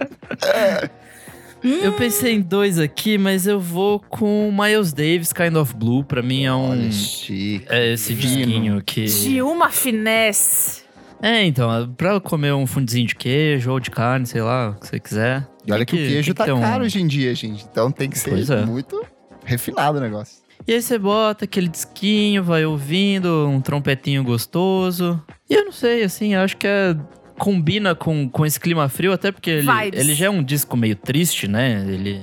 Eu 1.62 1.92
pensei 1.92 2.34
em 2.34 2.40
dois 2.40 2.78
aqui, 2.78 3.18
mas 3.18 3.46
eu 3.46 3.60
vou 3.60 4.00
com 4.08 4.50
Miles 4.52 4.92
Davis, 4.92 5.32
Kind 5.32 5.54
of 5.56 5.74
Blue. 5.74 6.02
Pra 6.04 6.22
mim 6.22 6.44
é 6.44 6.52
um. 6.54 6.70
Olha, 6.70 6.90
chique. 6.90 7.66
É 7.68 7.92
esse 7.92 8.14
disquinho 8.14 8.82
que. 8.82 9.04
De 9.04 9.42
uma 9.42 9.70
finesse. 9.70 10.82
É, 11.22 11.44
então, 11.44 11.92
pra 11.98 12.18
comer 12.18 12.54
um 12.54 12.66
fundinho 12.66 13.06
de 13.06 13.14
queijo 13.14 13.70
ou 13.70 13.78
de 13.78 13.90
carne, 13.90 14.24
sei 14.26 14.40
lá, 14.40 14.70
o 14.70 14.80
que 14.80 14.86
você 14.88 14.98
quiser. 14.98 15.46
E 15.66 15.72
olha 15.72 15.84
que, 15.84 15.94
Tem 15.96 16.06
o 16.06 16.08
queijo 16.08 16.34
tem 16.34 16.46
tá 16.46 16.54
um- 16.54 16.60
caro 16.62 16.84
hoje 16.84 17.00
em 17.00 17.06
dia, 17.06 17.34
gente. 17.34 17.66
Então 17.70 17.92
tem 17.92 18.08
que 18.08 18.18
ser 18.18 18.50
é. 18.50 18.64
muito 18.64 19.04
refinado 19.44 19.98
o 19.98 20.00
negócio. 20.00 20.38
E 20.66 20.72
aí 20.72 20.80
você 20.80 20.98
bota 20.98 21.44
aquele 21.44 21.68
disquinho, 21.68 22.42
vai 22.42 22.64
ouvindo, 22.64 23.46
um 23.48 23.60
trompetinho 23.60 24.24
gostoso. 24.24 25.22
E 25.48 25.54
eu 25.54 25.64
não 25.66 25.72
sei, 25.72 26.02
assim, 26.04 26.34
eu 26.34 26.40
acho 26.40 26.56
que 26.56 26.66
é- 26.66 26.96
combina 27.40 27.94
com, 27.94 28.28
com 28.28 28.44
esse 28.44 28.60
clima 28.60 28.86
frio, 28.90 29.12
até 29.14 29.32
porque 29.32 29.48
ele, 29.50 29.66
Vibes. 29.66 29.98
ele 30.00 30.14
já 30.14 30.26
é 30.26 30.30
um 30.30 30.42
disco 30.42 30.76
meio 30.76 30.94
triste, 30.94 31.48
né? 31.48 31.82
Ele, 31.88 32.20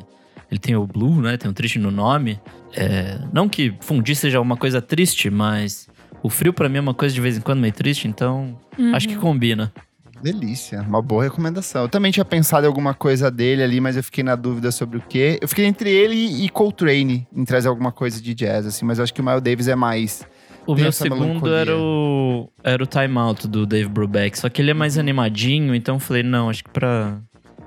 ele 0.52 0.60
tem 0.60 0.76
o 0.76 0.86
blue, 0.86 1.20
né? 1.22 1.36
Tem 1.38 1.50
o 1.50 1.54
triste 1.54 1.80
no 1.80 1.90
nome. 1.90 2.40
É, 2.76 3.18
não 3.34 3.50
que 3.50 3.74
fundir 3.82 4.16
seja 4.16 4.40
uma 4.40 4.56
coisa 4.56 4.80
triste, 4.80 5.32
mas 5.32 5.88
o 6.22 6.30
frio 6.30 6.54
pra 6.54 6.70
mim 6.70 6.78
é 6.78 6.82
uma 6.82 6.94
coisa 6.94 7.16
de 7.16 7.20
vez 7.20 7.36
em 7.36 7.42
quando 7.42 7.60
meio 7.60 7.74
triste, 7.74 8.08
então 8.08 8.56
Uhum. 8.78 8.94
acho 8.96 9.08
que 9.08 9.16
combina. 9.16 9.74
Delícia, 10.22 10.82
uma 10.82 11.02
boa 11.02 11.24
recomendação. 11.24 11.84
Eu 11.84 11.90
também 11.90 12.12
tinha 12.12 12.26
pensado 12.26 12.66
em 12.66 12.68
alguma 12.68 12.94
coisa 12.94 13.32
dele 13.32 13.64
ali, 13.64 13.82
mas 13.82 13.98
eu 13.98 14.04
fiquei 14.04 14.24
na 14.24 14.36
dúvida 14.36 14.72
sobre 14.72 14.98
o 14.98 15.02
quê. 15.02 15.40
Eu 15.42 15.48
fiquei 15.48 15.66
entre 15.66 15.90
ele 15.90 16.16
e 16.16 16.48
Coltrane 16.50 17.28
em 17.36 17.44
trazer 17.44 17.68
alguma 17.70 17.92
coisa 17.92 18.22
de 18.22 18.34
jazz, 18.36 18.66
assim, 18.68 18.86
mas 18.86 19.00
eu 19.00 19.04
acho 19.04 19.14
que 19.14 19.22
o 19.22 19.24
Miles 19.26 19.42
Davis 19.42 19.68
é 19.68 19.76
mais. 19.76 20.26
O 20.68 20.76
meu 20.76 20.92
segundo 20.92 21.54
era 21.54 21.76
o, 21.76 22.52
era 22.62 22.84
o 22.84 22.86
Time 22.86 23.18
Out 23.18 23.48
do 23.48 23.66
Dave 23.66 23.90
Brubeck, 23.90 24.38
só 24.38 24.50
que 24.50 24.62
ele 24.62 24.72
é 24.72 24.74
mais 24.74 24.98
animadinho, 24.98 25.74
então 25.74 25.96
eu 25.96 26.00
falei, 26.00 26.24
não, 26.24 26.50
acho 26.50 26.64
que 26.64 26.70
pra. 26.70 27.20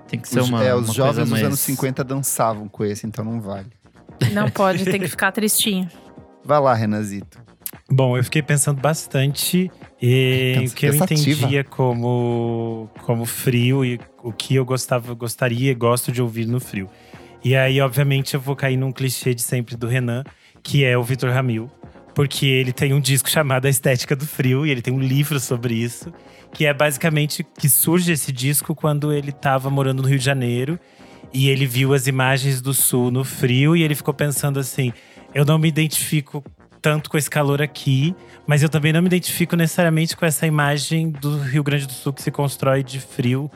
Tem 0.07 0.21
que 0.21 0.29
ser 0.29 0.41
os, 0.41 0.49
uma. 0.49 0.63
É, 0.63 0.75
os 0.75 0.89
uma 0.89 0.95
jovens 0.95 1.23
dos 1.23 1.31
mais... 1.31 1.45
anos 1.45 1.61
50 1.61 2.05
dançavam 2.05 2.69
com 2.69 2.85
esse, 2.85 3.07
então 3.07 3.25
não 3.25 3.41
vale. 3.41 3.69
Não 4.33 4.49
pode, 4.53 4.85
tem 4.85 5.01
que 5.01 5.09
ficar 5.09 5.33
tristinho. 5.33 5.89
Vai 6.45 6.61
lá, 6.61 6.75
Renazito. 6.75 7.39
Bom, 7.91 8.17
eu 8.17 8.23
fiquei 8.23 8.43
pensando 8.43 8.81
bastante 8.81 9.71
em 10.01 10.67
o 10.67 10.71
que 10.71 10.87
eu 10.87 10.95
entendia 10.95 11.65
como, 11.65 12.89
como 13.03 13.25
frio 13.25 13.85
e 13.85 13.99
o 14.23 14.33
que 14.33 14.55
eu 14.55 14.65
gostava, 14.65 15.13
gostaria 15.15 15.73
e 15.73 15.75
gosto 15.75 16.13
de 16.13 16.23
ouvir 16.23 16.47
no 16.47 16.61
frio. 16.61 16.89
E 17.43 17.57
aí, 17.57 17.81
obviamente, 17.81 18.35
eu 18.35 18.41
vou 18.41 18.55
cair 18.55 18.77
num 18.77 18.93
clichê 18.93 19.35
de 19.35 19.43
sempre 19.43 19.77
do 19.77 19.87
Renan, 19.87 20.23
que 20.63 20.85
é 20.85 20.97
o 20.97 21.03
Vitor 21.03 21.31
Ramil. 21.31 21.71
Porque 22.21 22.45
ele 22.45 22.71
tem 22.71 22.93
um 22.93 23.01
disco 23.01 23.31
chamado 23.31 23.65
A 23.65 23.71
Estética 23.71 24.15
do 24.15 24.27
Frio, 24.27 24.67
e 24.67 24.71
ele 24.71 24.83
tem 24.83 24.93
um 24.93 25.01
livro 25.01 25.41
sobre 25.41 25.73
isso. 25.73 26.13
Que 26.53 26.67
é 26.67 26.75
basicamente 26.75 27.43
que 27.43 27.67
surge 27.67 28.13
esse 28.13 28.31
disco 28.31 28.75
quando 28.75 29.11
ele 29.11 29.31
estava 29.31 29.71
morando 29.71 30.03
no 30.03 30.09
Rio 30.11 30.19
de 30.19 30.25
Janeiro. 30.27 30.79
E 31.33 31.49
ele 31.49 31.65
viu 31.65 31.95
as 31.95 32.07
imagens 32.07 32.61
do 32.61 32.75
sul 32.75 33.11
no 33.11 33.25
frio, 33.25 33.75
e 33.75 33.83
ele 33.83 33.95
ficou 33.95 34.13
pensando 34.13 34.61
assim: 34.61 34.93
eu 35.35 35.47
não 35.47 35.59
me 35.59 35.67
identifico 35.67 36.45
tanto 36.83 37.09
com 37.09 37.17
esse 37.17 37.31
calor 37.31 37.63
aqui, 37.63 38.15
mas 38.47 38.63
eu 38.63 38.69
também 38.69 38.93
não 38.93 39.01
me 39.01 39.07
identifico 39.07 39.57
necessariamente 39.57 40.15
com 40.15 40.27
essa 40.27 40.47
imagem 40.47 41.11
do 41.11 41.39
Rio 41.39 41.65
Grande 41.65 41.87
do 41.87 41.93
Sul 41.95 42.13
que 42.13 42.21
se 42.21 42.31
constrói 42.31 42.83
de 42.83 43.01
frio 43.01 43.51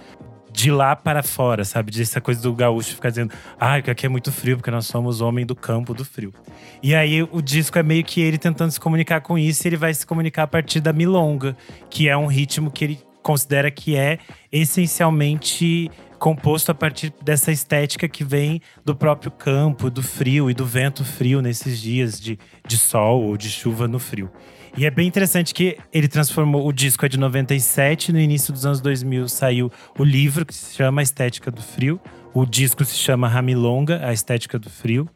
de 0.54 0.70
lá 0.70 0.94
para 0.94 1.20
fora, 1.20 1.64
sabe? 1.64 1.90
Dessa 1.90 2.20
coisa 2.20 2.40
do 2.40 2.54
gaúcho 2.54 2.94
ficar 2.94 3.10
dizendo, 3.10 3.34
ah, 3.58 3.82
que 3.82 3.90
aqui 3.90 4.06
é 4.06 4.08
muito 4.08 4.30
frio, 4.30 4.56
porque 4.56 4.70
nós 4.70 4.86
somos 4.86 5.20
homem 5.20 5.44
do 5.44 5.56
campo 5.56 5.92
do 5.92 6.04
frio. 6.04 6.32
E 6.80 6.94
aí 6.94 7.24
o 7.24 7.42
disco 7.42 7.76
é 7.76 7.82
meio 7.82 8.04
que 8.04 8.20
ele 8.20 8.38
tentando 8.38 8.70
se 8.70 8.78
comunicar 8.78 9.20
com 9.20 9.36
isso, 9.36 9.66
e 9.66 9.68
ele 9.68 9.76
vai 9.76 9.92
se 9.92 10.06
comunicar 10.06 10.44
a 10.44 10.46
partir 10.46 10.78
da 10.78 10.92
milonga, 10.92 11.56
que 11.90 12.08
é 12.08 12.16
um 12.16 12.26
ritmo 12.26 12.70
que 12.70 12.84
ele 12.84 13.00
considera 13.20 13.68
que 13.68 13.96
é 13.96 14.18
essencialmente 14.52 15.90
composto 16.20 16.70
a 16.70 16.74
partir 16.74 17.12
dessa 17.20 17.50
estética 17.50 18.08
que 18.08 18.22
vem 18.22 18.60
do 18.84 18.94
próprio 18.94 19.32
campo, 19.32 19.90
do 19.90 20.02
frio 20.02 20.48
e 20.48 20.54
do 20.54 20.64
vento 20.64 21.04
frio 21.04 21.42
nesses 21.42 21.80
dias 21.80 22.20
de, 22.20 22.38
de 22.66 22.78
sol 22.78 23.24
ou 23.24 23.36
de 23.36 23.50
chuva 23.50 23.88
no 23.88 23.98
frio. 23.98 24.30
E 24.76 24.84
é 24.84 24.90
bem 24.90 25.06
interessante 25.06 25.54
que 25.54 25.78
ele 25.92 26.08
transformou 26.08 26.66
o 26.66 26.72
disco 26.72 27.06
é 27.06 27.08
de 27.08 27.16
97, 27.16 28.12
no 28.12 28.18
início 28.18 28.52
dos 28.52 28.66
anos 28.66 28.80
2000 28.80 29.28
saiu 29.28 29.70
o 29.96 30.02
livro 30.02 30.44
que 30.44 30.52
se 30.52 30.74
chama 30.74 31.00
A 31.00 31.04
Estética 31.04 31.50
do 31.50 31.62
Frio. 31.62 32.00
O 32.32 32.44
disco 32.44 32.84
se 32.84 32.96
chama 32.96 33.28
Ramilonga, 33.28 34.00
A 34.04 34.12
Estética 34.12 34.58
do 34.58 34.68
Frio. 34.68 35.08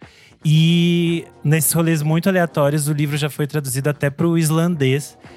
E 0.44 1.24
nesses 1.42 1.72
rolês 1.72 2.02
muito 2.02 2.28
aleatórios, 2.28 2.86
o 2.86 2.92
livro 2.92 3.16
já 3.16 3.28
foi 3.28 3.48
traduzido 3.48 3.90
até 3.90 4.08
para 4.10 4.26
o 4.26 4.38
islandês. 4.38 5.18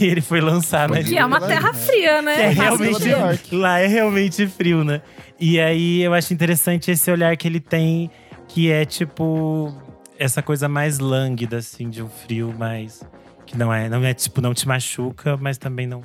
E 0.00 0.04
ele 0.04 0.20
foi 0.20 0.40
lançado. 0.40 0.92
Que 1.02 1.18
é 1.18 1.24
uma 1.24 1.40
terra 1.40 1.74
fria, 1.74 2.22
né? 2.22 2.36
Que 2.36 2.40
é 2.42 2.48
realmente, 2.50 3.50
lá 3.50 3.80
é 3.80 3.88
realmente 3.88 4.46
frio, 4.46 4.84
né? 4.84 5.02
E 5.40 5.58
aí 5.58 6.02
eu 6.02 6.14
acho 6.14 6.32
interessante 6.32 6.88
esse 6.92 7.10
olhar 7.10 7.36
que 7.36 7.48
ele 7.48 7.58
tem, 7.58 8.08
que 8.46 8.70
é 8.70 8.84
tipo 8.84 9.74
essa 10.16 10.40
coisa 10.40 10.68
mais 10.68 11.00
lânguida, 11.00 11.56
assim, 11.56 11.90
de 11.90 12.00
um 12.00 12.08
frio 12.08 12.54
mais. 12.56 13.02
Que 13.52 13.58
não 13.58 13.72
é, 13.72 13.86
não 13.86 14.02
é 14.02 14.14
tipo, 14.14 14.40
não 14.40 14.54
te 14.54 14.66
machuca, 14.66 15.36
mas 15.36 15.58
também 15.58 15.86
não. 15.86 16.02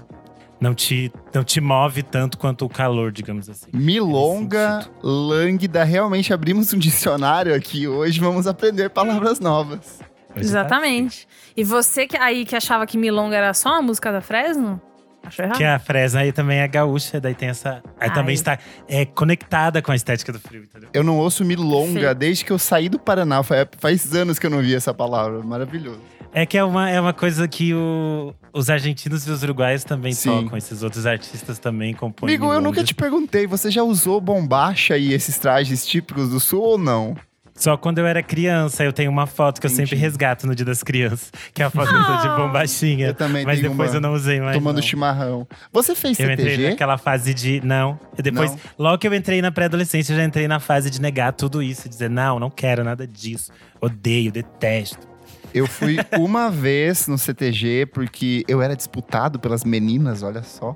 Não 0.59 0.73
te, 0.73 1.11
não 1.33 1.43
te 1.43 1.61
move 1.61 2.01
tanto 2.01 2.37
quanto 2.37 2.65
o 2.65 2.69
calor, 2.69 3.11
digamos 3.11 3.47
assim. 3.47 3.67
Milonga, 3.71 4.85
lânguida. 5.03 5.83
Realmente 5.83 6.33
abrimos 6.33 6.73
um 6.73 6.79
dicionário 6.79 7.55
aqui 7.55 7.87
hoje. 7.87 8.19
Vamos 8.19 8.47
aprender 8.47 8.89
palavras 8.89 9.39
novas. 9.39 9.99
Exatamente. 10.35 11.27
E 11.55 11.63
você 11.63 12.05
que 12.05 12.17
aí 12.17 12.43
que 12.43 12.55
achava 12.55 12.85
que 12.85 12.97
Milonga 12.97 13.35
era 13.35 13.53
só 13.53 13.69
uma 13.69 13.83
música 13.83 14.11
da 14.11 14.19
Fresno? 14.19 14.81
Achou 15.23 15.45
errado? 15.45 15.57
Que 15.57 15.63
a 15.63 15.79
Fresno 15.79 16.19
aí 16.19 16.31
também 16.31 16.59
é 16.59 16.67
gaúcha, 16.67 17.21
daí 17.21 17.35
tem 17.35 17.49
essa. 17.49 17.83
Aí 17.99 18.09
Ai. 18.09 18.13
também 18.13 18.33
está 18.33 18.57
é, 18.87 19.05
conectada 19.05 19.81
com 19.81 19.91
a 19.91 19.95
estética 19.95 20.33
do 20.33 20.39
frio, 20.39 20.63
entendeu? 20.63 20.89
Eu 20.93 21.03
não 21.03 21.17
ouço 21.17 21.45
milonga 21.45 22.13
Sim. 22.13 22.17
desde 22.17 22.43
que 22.43 22.51
eu 22.51 22.57
saí 22.59 22.89
do 22.89 22.97
Paraná. 22.97 23.43
Faz, 23.43 23.67
faz 23.77 24.13
anos 24.15 24.39
que 24.39 24.45
eu 24.45 24.49
não 24.49 24.59
vi 24.59 24.73
essa 24.73 24.93
palavra. 24.93 25.43
Maravilhoso. 25.43 26.01
É 26.39 26.45
que 26.45 26.55
é 26.55 26.63
uma, 26.63 26.87
é 26.87 27.01
uma 27.01 27.13
coisa 27.13 27.47
que 27.47 27.73
o- 27.73 28.31
os 28.53 28.69
argentinos 28.69 29.25
e 29.25 29.31
os 29.31 29.41
uruguaios 29.41 29.83
também 29.83 30.11
Sim. 30.11 30.29
tocam, 30.43 30.55
esses 30.55 30.83
outros 30.83 31.07
artistas 31.07 31.57
também 31.57 31.95
compõem. 31.95 32.29
Amigo, 32.29 32.53
eu 32.53 32.61
nunca 32.61 32.83
te 32.83 32.93
perguntei, 32.93 33.47
você 33.47 33.71
já 33.71 33.81
usou 33.81 34.21
bombacha 34.21 34.95
e 34.99 35.13
esses 35.13 35.39
trajes 35.39 35.83
típicos 35.83 36.29
do 36.29 36.39
sul 36.39 36.61
ou 36.61 36.77
não? 36.77 37.15
Só 37.55 37.75
quando 37.75 37.97
eu 37.97 38.05
era 38.05 38.21
criança, 38.21 38.83
eu 38.83 38.93
tenho 38.93 39.09
uma 39.09 39.25
foto 39.25 39.59
que 39.59 39.65
eu 39.65 39.69
sempre 39.71 39.85
Entendi. 39.95 40.01
resgato 40.03 40.45
no 40.45 40.53
Dia 40.53 40.63
das 40.63 40.83
Crianças, 40.83 41.31
que 41.55 41.63
é 41.63 41.65
a 41.65 41.71
foto 41.71 41.89
tô 41.89 42.17
de 42.29 42.35
bombachinha. 42.37 43.07
Eu 43.07 43.13
também 43.15 43.43
Mas 43.43 43.59
tenho 43.59 43.71
depois 43.71 43.89
uma 43.89 43.97
eu 43.97 44.01
não 44.01 44.13
usei 44.13 44.39
mais. 44.39 44.55
Tomando 44.55 44.75
não. 44.75 44.83
chimarrão. 44.83 45.47
Você 45.73 45.95
fez 45.95 46.19
Eu 46.19 46.31
entrei 46.31 46.51
CTG? 46.51 46.69
naquela 46.69 46.99
fase 46.99 47.33
de. 47.33 47.59
Não. 47.65 47.99
Eu 48.15 48.21
depois, 48.21 48.51
Não. 48.51 48.59
logo 48.77 48.99
que 48.99 49.07
eu 49.07 49.13
entrei 49.15 49.41
na 49.41 49.51
pré-adolescência, 49.51 50.13
eu 50.13 50.17
já 50.17 50.23
entrei 50.23 50.47
na 50.47 50.59
fase 50.59 50.91
de 50.91 51.01
negar 51.01 51.33
tudo 51.33 51.63
isso. 51.63 51.89
Dizer, 51.89 52.11
não, 52.11 52.39
não 52.39 52.51
quero 52.51 52.83
nada 52.83 53.07
disso. 53.07 53.51
Odeio, 53.81 54.31
detesto. 54.31 55.16
Eu 55.53 55.67
fui 55.67 55.97
uma 56.17 56.49
vez 56.51 57.07
no 57.07 57.17
CTG 57.17 57.87
porque 57.87 58.43
eu 58.47 58.61
era 58.61 58.75
disputado 58.75 59.39
pelas 59.39 59.63
meninas, 59.63 60.23
olha 60.23 60.43
só. 60.43 60.75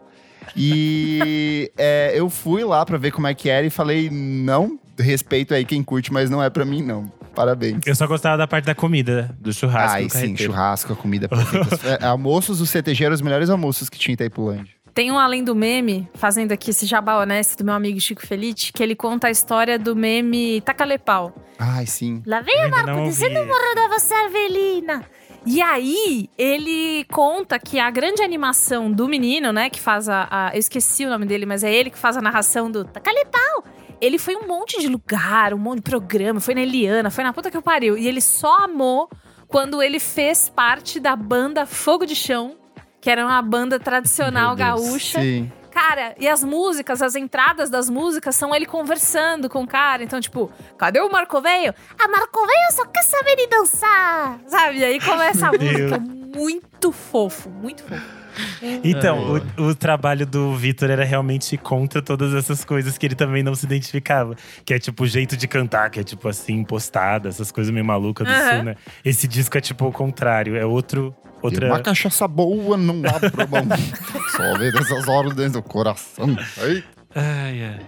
E 0.56 1.72
é, 1.78 2.12
eu 2.16 2.30
fui 2.30 2.64
lá 2.64 2.86
pra 2.86 2.98
ver 2.98 3.12
como 3.12 3.28
é 3.28 3.34
que 3.34 3.50
era 3.50 3.66
e 3.66 3.70
falei, 3.70 4.10
não, 4.10 4.80
respeito 5.00 5.54
aí 5.54 5.64
quem 5.66 5.84
curte, 5.84 6.12
mas 6.12 6.30
não 6.30 6.44
é 6.44 6.50
pra 6.50 6.66
mim 6.66 6.82
não. 6.82 7.12
Parabéns. 7.34 7.80
Eu 7.86 7.96
só 7.96 8.06
gostava 8.08 8.38
da 8.38 8.46
parte 8.48 8.66
da 8.66 8.76
comida, 8.76 9.34
do 9.40 9.54
churrasco. 9.54 9.96
Ai, 9.96 10.06
do 10.06 10.12
sim, 10.12 10.20
carreteiro. 10.20 10.52
churrasco, 10.52 10.94
a 10.94 10.96
comida 10.96 11.30
perfeita. 11.30 11.80
É, 12.02 12.06
almoços 12.06 12.60
do 12.60 12.66
CTG 12.66 13.06
eram 13.06 13.16
os 13.16 13.22
melhores 13.22 13.50
almoços 13.50 13.90
que 13.90 13.98
tinha 13.98 14.14
em 14.14 14.16
Itaipulândia. 14.16 14.74
Tem 14.94 15.10
um 15.12 15.18
além 15.18 15.44
do 15.44 15.56
meme, 15.56 16.08
fazendo 16.16 16.52
aqui 16.52 16.72
esse 16.72 16.86
jabá 16.86 17.18
honesto 17.18 17.58
do 17.60 17.64
meu 17.66 17.74
amigo 17.74 18.00
Chico 18.00 18.26
Felite, 18.26 18.74
que 18.74 18.84
ele 18.84 18.96
conta 18.96 19.28
a 19.28 19.32
história 19.32 19.80
do 19.80 19.96
meme 19.96 20.60
Tacalepau. 20.62 21.34
Ai, 21.58 21.86
sim. 21.86 22.22
Lá 22.26 22.42
vem 22.42 22.66
o 22.66 22.70
Marco 22.70 22.88
não 22.92 23.04
dizendo 23.06 23.36
morro 23.46 23.76
da 23.76 23.88
você, 23.88 24.14
Arvelina. 24.14 25.06
E 25.46 25.62
aí, 25.62 26.30
ele 26.38 27.04
conta 27.06 27.58
que 27.58 27.80
a 27.80 27.90
grande 27.90 28.22
animação 28.22 28.92
do 28.92 29.08
menino, 29.08 29.52
né, 29.54 29.70
que 29.70 29.80
faz 29.80 30.08
a, 30.10 30.28
a- 30.30 30.52
Eu 30.54 30.60
esqueci 30.60 31.06
o 31.06 31.10
nome 31.10 31.26
dele, 31.26 31.46
mas 31.46 31.64
é 31.64 31.74
ele 31.74 31.90
que 31.90 31.98
faz 31.98 32.16
a 32.18 32.22
narração 32.22 32.70
do 32.70 32.84
Tacalepau. 32.84 33.64
Ele 34.00 34.20
foi 34.20 34.34
em 34.34 34.38
um 34.38 34.48
monte 34.48 34.80
de 34.80 34.88
lugar, 34.88 35.54
um 35.54 35.58
monte 35.58 35.78
de 35.78 35.84
programa, 35.84 36.40
foi 36.40 36.54
na 36.54 36.62
Eliana, 36.62 37.10
foi 37.10 37.24
na 37.24 37.32
puta 37.34 37.50
que 37.50 37.58
eu 37.58 37.62
pariu. 37.62 37.98
E 37.98 38.08
ele 38.08 38.20
só 38.22 38.66
amou 38.66 39.10
quando 39.48 39.82
ele 39.82 40.00
fez 40.00 40.50
parte 40.50 41.00
da 41.00 41.16
banda 41.16 41.66
Fogo 41.66 42.06
de 42.06 42.16
Chão, 42.16 42.56
que 43.02 43.10
era 43.10 43.26
uma 43.26 43.42
banda 43.42 43.80
tradicional 43.80 44.56
gaúcha. 44.56 45.20
Sim. 45.20 45.52
Cara, 45.72 46.14
e 46.20 46.28
as 46.28 46.44
músicas, 46.44 47.02
as 47.02 47.16
entradas 47.16 47.70
das 47.70 47.90
músicas 47.90 48.36
são 48.36 48.54
ele 48.54 48.66
conversando 48.66 49.50
com 49.50 49.64
o 49.64 49.68
cara. 49.68 50.04
Então, 50.04 50.20
tipo, 50.20 50.52
cadê 50.78 51.00
o 51.00 51.10
Marco 51.10 51.42
Veio? 51.42 51.74
A 51.98 52.08
Marco 52.08 52.46
Veio 52.46 52.72
só 52.72 52.86
quer 52.86 53.04
saber 53.04 53.36
de 53.38 53.48
dançar. 53.48 54.40
Sabe? 54.46 54.80
E 54.80 54.86
aí 54.86 55.00
começa 55.00 55.48
a 55.48 55.52
música. 55.52 55.98
Muito 56.00 56.92
fofo, 56.92 57.50
muito 57.50 57.84
fofo. 57.84 58.21
Então, 58.84 59.42
o, 59.58 59.64
o 59.70 59.76
trabalho 59.76 60.26
do 60.26 60.56
Vitor 60.56 60.90
era 60.90 61.04
realmente 61.04 61.58
contra 61.58 62.02
todas 62.02 62.34
essas 62.34 62.64
coisas 62.64 62.98
que 62.98 63.06
ele 63.06 63.16
também 63.16 63.44
não 63.44 63.54
se 63.56 63.66
identificava. 63.66 64.36
Que 64.66 64.74
é 64.74 64.80
tipo 64.80 65.04
o 65.04 65.08
jeito 65.08 65.36
de 65.38 65.48
cantar, 65.48 65.90
que 65.90 66.00
é 66.00 66.04
tipo 66.04 66.28
assim, 66.28 66.54
impostada, 66.60 67.30
essas 67.30 67.52
coisas 67.52 67.72
meio 67.74 67.86
malucas 67.86 68.28
do 68.28 68.34
Aham. 68.34 68.56
sul, 68.56 68.64
né? 68.64 68.76
Esse 69.04 69.28
disco 69.28 69.58
é 69.58 69.62
tipo 69.62 69.86
o 69.86 69.92
contrário, 69.92 70.56
é 70.56 70.66
outro. 70.66 71.16
Outra. 71.42 71.68
Uma 71.68 71.80
cachaça 71.80 72.28
boa 72.28 72.78
não 72.78 73.02
abro 73.08 73.50
mão. 73.50 73.66
Só 74.38 74.58
ver 74.60 74.76
essas 74.76 75.08
ordens 75.08 75.54
do 75.54 75.64
coração. 75.64 76.36
Ai. 76.62 76.84
Ai, 77.16 77.64
ai. 77.64 77.80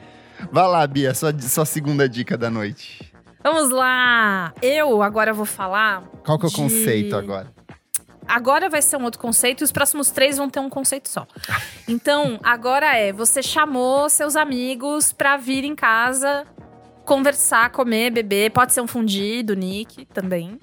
Vai 0.52 0.68
lá, 0.68 0.86
Bia, 0.88 1.14
sua, 1.14 1.32
sua 1.40 1.66
segunda 1.66 2.10
dica 2.10 2.36
da 2.38 2.50
noite. 2.50 3.12
Vamos 3.44 3.70
lá! 3.72 4.54
Eu 4.62 5.02
agora 5.04 5.34
vou 5.34 5.46
falar. 5.46 6.02
Qual 6.26 6.40
que 6.40 6.46
é 6.46 6.48
o 6.48 6.50
De- 6.50 6.56
conceito 6.56 7.16
agora? 7.16 7.48
Agora 8.28 8.70
vai 8.70 8.82
ser 8.82 8.98
um 8.98 9.04
outro 9.04 9.20
conceito 9.20 9.62
e 9.62 9.64
os 9.64 9.72
próximos 9.72 10.12
três 10.12 10.38
vão 10.38 10.50
ter 10.50 10.60
um 10.60 10.70
conceito 10.70 11.10
só. 11.10 11.28
Então, 11.88 12.40
agora 12.44 12.98
é: 12.98 13.12
você 13.12 13.42
chamou 13.44 14.10
seus 14.10 14.36
amigos 14.36 15.12
pra 15.12 15.38
vir 15.38 15.64
em 15.64 15.76
casa 15.76 16.46
conversar, 17.06 17.70
comer, 17.72 18.12
beber. 18.12 18.52
Pode 18.52 18.74
ser 18.74 18.82
um 18.82 18.88
fundido, 18.88 19.56
Nick 19.56 20.06
também. 20.06 20.60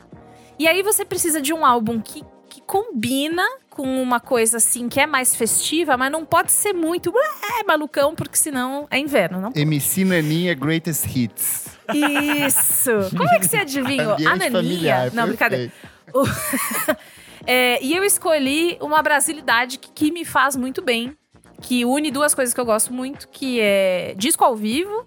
E 0.58 0.66
aí 0.66 0.82
você 0.82 1.04
precisa 1.04 1.40
de 1.40 1.52
um 1.52 1.64
álbum 1.64 2.00
que, 2.00 2.22
que 2.48 2.60
combina 2.62 3.42
com 3.68 4.02
uma 4.02 4.20
coisa 4.20 4.58
assim 4.58 4.88
que 4.88 5.00
é 5.00 5.06
mais 5.06 5.34
festiva, 5.34 5.96
mas 5.96 6.12
não 6.12 6.24
pode 6.24 6.52
ser 6.52 6.72
muito 6.72 7.12
é, 7.58 7.64
malucão, 7.64 8.14
porque 8.14 8.36
senão 8.36 8.86
é 8.90 8.98
inverno, 8.98 9.40
não? 9.40 9.52
MC 9.54 10.04
Naninha 10.04 10.54
Greatest 10.54 11.06
Hits. 11.06 11.78
Isso! 11.94 12.90
Como 13.16 13.28
é 13.30 13.38
que 13.38 13.48
você 13.48 13.56
adivinhou? 13.58 14.12
Ambiente 14.12 14.28
Ananinha? 14.28 14.50
familiar. 14.50 15.12
Não, 15.12 15.26
brincadeira. 15.26 15.72
perfeito. 15.72 15.90
É, 17.52 17.82
e 17.82 17.96
eu 17.96 18.04
escolhi 18.04 18.78
uma 18.80 19.02
brasilidade 19.02 19.76
que, 19.76 19.90
que 19.90 20.12
me 20.12 20.24
faz 20.24 20.54
muito 20.54 20.80
bem. 20.80 21.16
que 21.60 21.84
une 21.84 22.08
duas 22.08 22.32
coisas 22.32 22.54
que 22.54 22.60
eu 22.60 22.64
gosto 22.64 22.92
muito, 22.92 23.26
que 23.28 23.58
é 23.60 24.14
disco 24.16 24.44
ao 24.44 24.54
vivo 24.54 25.04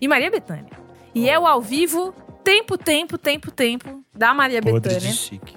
e 0.00 0.08
Maria 0.08 0.28
Bethânia. 0.28 0.72
E 1.14 1.30
é 1.30 1.38
o 1.38 1.46
ao 1.46 1.60
vivo, 1.60 2.12
tempo, 2.42 2.76
tempo, 2.76 3.16
tempo, 3.16 3.48
tempo, 3.52 4.04
da 4.12 4.34
Maria 4.34 4.60
Podre 4.60 4.80
Bethânia. 4.80 5.08
de 5.08 5.16
chique. 5.16 5.56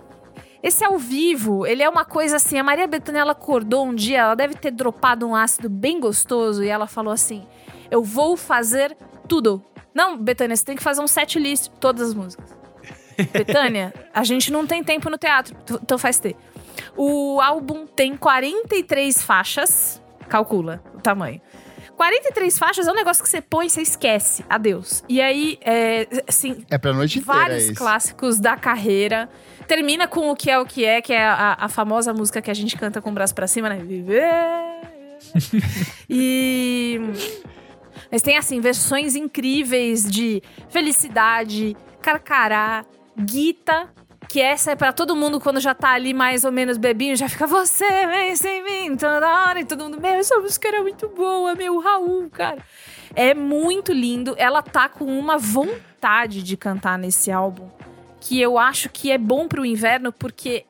Esse 0.62 0.86
ao 0.86 1.00
vivo, 1.00 1.66
ele 1.66 1.82
é 1.82 1.90
uma 1.90 2.06
coisa 2.06 2.36
assim. 2.36 2.60
A 2.60 2.64
Maria 2.64 2.86
Bethânia, 2.86 3.22
ela 3.22 3.32
acordou 3.32 3.84
um 3.84 3.96
dia, 3.96 4.20
ela 4.20 4.36
deve 4.36 4.54
ter 4.54 4.70
dropado 4.70 5.26
um 5.26 5.36
ácido 5.36 5.68
bem 5.68 6.00
gostoso 6.00 6.64
e 6.64 6.68
ela 6.68 6.86
falou 6.86 7.12
assim: 7.12 7.48
Eu 7.90 8.04
vou 8.04 8.38
fazer 8.38 8.96
tudo. 9.28 9.64
Não, 9.92 10.16
Betânia, 10.16 10.56
você 10.56 10.64
tem 10.64 10.76
que 10.76 10.84
fazer 10.84 11.02
um 11.02 11.08
set 11.08 11.40
list, 11.40 11.70
todas 11.80 12.10
as 12.10 12.14
músicas. 12.14 12.57
Betânia, 13.32 13.94
a 14.14 14.24
gente 14.24 14.52
não 14.52 14.66
tem 14.66 14.84
tempo 14.84 15.10
no 15.10 15.18
teatro, 15.18 15.56
então 15.82 15.98
faz 15.98 16.20
ter. 16.20 16.36
O 16.96 17.40
álbum 17.42 17.86
tem 17.88 18.16
43 18.16 19.22
faixas, 19.24 20.02
calcula 20.30 20.82
o 20.94 21.00
tamanho. 21.02 21.42
43 21.96 22.60
faixas 22.60 22.88
é 22.88 22.92
um 22.92 22.96
negócio 22.96 23.24
que 23.24 23.30
você 23.30 23.42
põe 23.42 23.66
e 23.66 23.70
você 23.72 23.82
esquece. 23.82 24.46
Adeus. 24.48 25.04
E 25.10 25.20
aí, 25.20 25.58
é, 25.62 26.08
assim, 26.28 26.64
É 26.70 26.78
pra 26.78 26.94
noite 26.94 27.18
inteira 27.18 27.40
vários 27.40 27.64
isso. 27.64 27.74
clássicos 27.74 28.40
da 28.40 28.56
carreira. 28.56 29.28
Termina 29.68 30.08
com 30.08 30.30
o 30.30 30.36
que 30.36 30.52
é 30.52 30.60
o 30.60 30.66
que 30.66 30.86
é, 30.86 31.02
que 31.02 31.12
é 31.12 31.26
a, 31.26 31.58
a 31.60 31.68
famosa 31.68 32.14
música 32.14 32.40
que 32.40 32.52
a 32.52 32.54
gente 32.54 32.78
canta 32.78 33.02
com 33.02 33.10
o 33.10 33.14
braço 33.14 33.34
pra 33.34 33.48
cima, 33.48 33.68
né? 33.68 33.78
Viver. 33.78 34.30
e. 36.08 37.02
Mas 38.12 38.22
tem, 38.22 38.38
assim, 38.38 38.62
versões 38.62 39.16
incríveis 39.16 40.10
de 40.10 40.42
Felicidade, 40.70 41.76
Carcará, 42.00 42.86
Guita. 43.20 43.90
Que 44.30 44.42
essa 44.42 44.72
é 44.72 44.76
pra 44.76 44.92
todo 44.92 45.16
mundo 45.16 45.40
quando 45.40 45.60
já 45.60 45.74
tá 45.74 45.92
ali 45.92 46.14
mais 46.14 46.44
ou 46.44 46.52
menos 46.52 46.78
bebinho, 46.78 47.16
já 47.16 47.30
fica 47.30 47.48
você, 47.48 48.06
vem 48.08 48.36
sem 48.36 48.62
mim, 48.62 48.98
toda 48.98 49.26
hora, 49.26 49.62
e 49.62 49.64
todo 49.64 49.86
mundo, 49.86 50.02
meu, 50.02 50.16
essa 50.16 50.38
música 50.38 50.68
era 50.68 50.82
muito 50.82 51.08
boa, 51.08 51.56
meu, 51.56 51.80
Raul, 51.80 52.30
cara. 52.30 52.58
É 53.16 53.34
muito 53.34 53.94
lindo. 53.94 54.36
Ela 54.38 54.62
tá 54.62 54.90
com 54.90 55.06
uma 55.06 55.38
vontade 55.38 56.44
de 56.44 56.58
cantar 56.58 57.00
nesse 57.00 57.32
álbum 57.32 57.70
que 58.20 58.42
eu 58.42 58.58
acho 58.58 58.90
que 58.90 59.12
é 59.12 59.18
bom 59.18 59.48
pro 59.48 59.66
inverno, 59.66 60.12
porque 60.12 60.66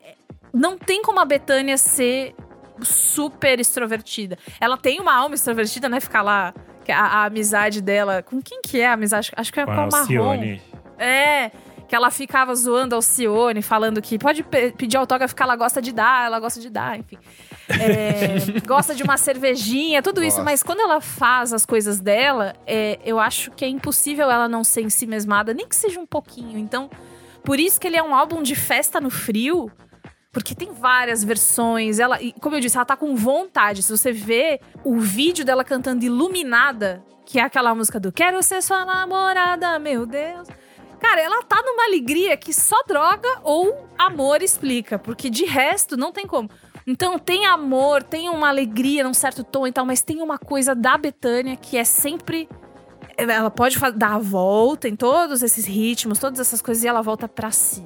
não 0.53 0.77
tem 0.77 1.01
como 1.01 1.19
a 1.19 1.25
Betânia 1.25 1.77
ser 1.77 2.35
super 2.81 3.59
extrovertida. 3.59 4.37
Ela 4.59 4.77
tem 4.77 4.99
uma 4.99 5.15
alma 5.15 5.35
extrovertida, 5.35 5.89
né? 5.89 5.99
Ficar 5.99 6.21
lá. 6.21 6.53
A, 6.89 6.93
a 6.93 7.25
amizade 7.25 7.81
dela. 7.81 8.23
Com 8.23 8.41
quem 8.41 8.61
que 8.61 8.79
é 8.79 8.87
a 8.87 8.93
amizade? 8.93 9.31
Acho 9.35 9.51
que 9.51 9.59
é 9.59 9.65
com, 9.65 9.73
Com 9.73 9.81
a 9.81 9.87
Marrom. 9.87 10.57
É. 10.97 11.51
Que 11.87 11.95
ela 11.95 12.11
ficava 12.11 12.53
zoando 12.53 12.95
Alcione, 12.95 13.61
falando 13.61 14.01
que 14.01 14.19
pode 14.19 14.43
pe- 14.43 14.71
pedir 14.71 14.97
autógrafo 14.97 15.33
que 15.33 15.41
ela 15.41 15.55
gosta 15.55 15.81
de 15.81 15.93
dar, 15.93 16.25
ela 16.25 16.39
gosta 16.39 16.59
de 16.59 16.69
dar, 16.69 16.99
enfim. 16.99 17.17
É, 17.69 18.59
gosta 18.67 18.93
de 18.93 19.03
uma 19.03 19.15
cervejinha, 19.17 20.01
tudo 20.01 20.21
isso. 20.21 20.37
Gosta. 20.37 20.43
Mas 20.43 20.61
quando 20.63 20.81
ela 20.81 20.99
faz 20.99 21.53
as 21.53 21.65
coisas 21.65 21.99
dela, 21.99 22.53
é, 22.65 22.99
eu 23.05 23.19
acho 23.19 23.51
que 23.51 23.63
é 23.63 23.67
impossível 23.69 24.29
ela 24.29 24.49
não 24.49 24.63
ser 24.63 24.81
ensimesmada, 24.81 25.53
nem 25.53 25.67
que 25.67 25.75
seja 25.75 25.99
um 25.99 26.05
pouquinho. 26.05 26.57
Então, 26.57 26.89
por 27.43 27.59
isso 27.59 27.79
que 27.79 27.87
ele 27.87 27.95
é 27.97 28.03
um 28.03 28.13
álbum 28.13 28.41
de 28.43 28.55
festa 28.55 28.99
no 28.99 29.09
frio. 29.09 29.71
Porque 30.29 30.53
tem 30.53 30.71
várias 30.73 31.23
versões. 31.23 31.97
Ela, 31.99 32.21
e 32.21 32.31
como 32.33 32.55
eu 32.55 32.59
disse, 32.59 32.75
ela 32.75 32.85
tá 32.85 32.95
com 32.97 33.15
vontade. 33.15 33.81
Se 33.81 33.89
você 33.97 34.11
vê 34.11 34.59
o 34.83 34.99
vídeo 34.99 35.43
dela 35.43 35.63
cantando 35.63 36.03
Iluminada, 36.05 37.01
que 37.25 37.39
é 37.39 37.43
aquela 37.43 37.73
música 37.73 37.99
do 37.99 38.11
Quero 38.11 38.43
ser 38.43 38.61
sua 38.61 38.85
namorada, 38.85 39.79
meu 39.79 40.05
Deus. 40.05 40.47
Cara, 40.99 41.21
ela 41.21 41.43
tá 41.43 41.61
numa 41.63 41.85
alegria 41.85 42.35
que 42.35 42.53
só 42.53 42.81
droga 42.87 43.27
ou 43.43 43.87
amor 43.97 44.41
explica, 44.41 44.97
porque 44.97 45.29
de 45.29 45.45
resto 45.45 45.95
não 45.95 46.11
tem 46.11 46.25
como. 46.25 46.49
Então 46.85 47.19
tem 47.19 47.45
amor, 47.45 48.01
tem 48.01 48.29
uma 48.29 48.47
alegria 48.47 49.03
num 49.03 49.13
certo 49.13 49.43
tom 49.43 49.67
e 49.67 49.71
tal, 49.71 49.85
mas 49.85 50.01
tem 50.01 50.21
uma 50.21 50.37
coisa 50.37 50.73
da 50.73 50.97
Betânia 50.97 51.55
que 51.55 51.77
é 51.77 51.83
sempre 51.83 52.47
ela 53.17 53.49
pode 53.49 53.77
dar 53.95 54.13
a 54.13 54.19
volta 54.19 54.87
em 54.87 54.95
todos 54.95 55.41
esses 55.41 55.65
ritmos, 55.65 56.19
todas 56.19 56.39
essas 56.39 56.61
coisas 56.61 56.83
e 56.83 56.87
ela 56.87 57.01
volta 57.01 57.27
pra 57.27 57.51
si. 57.51 57.83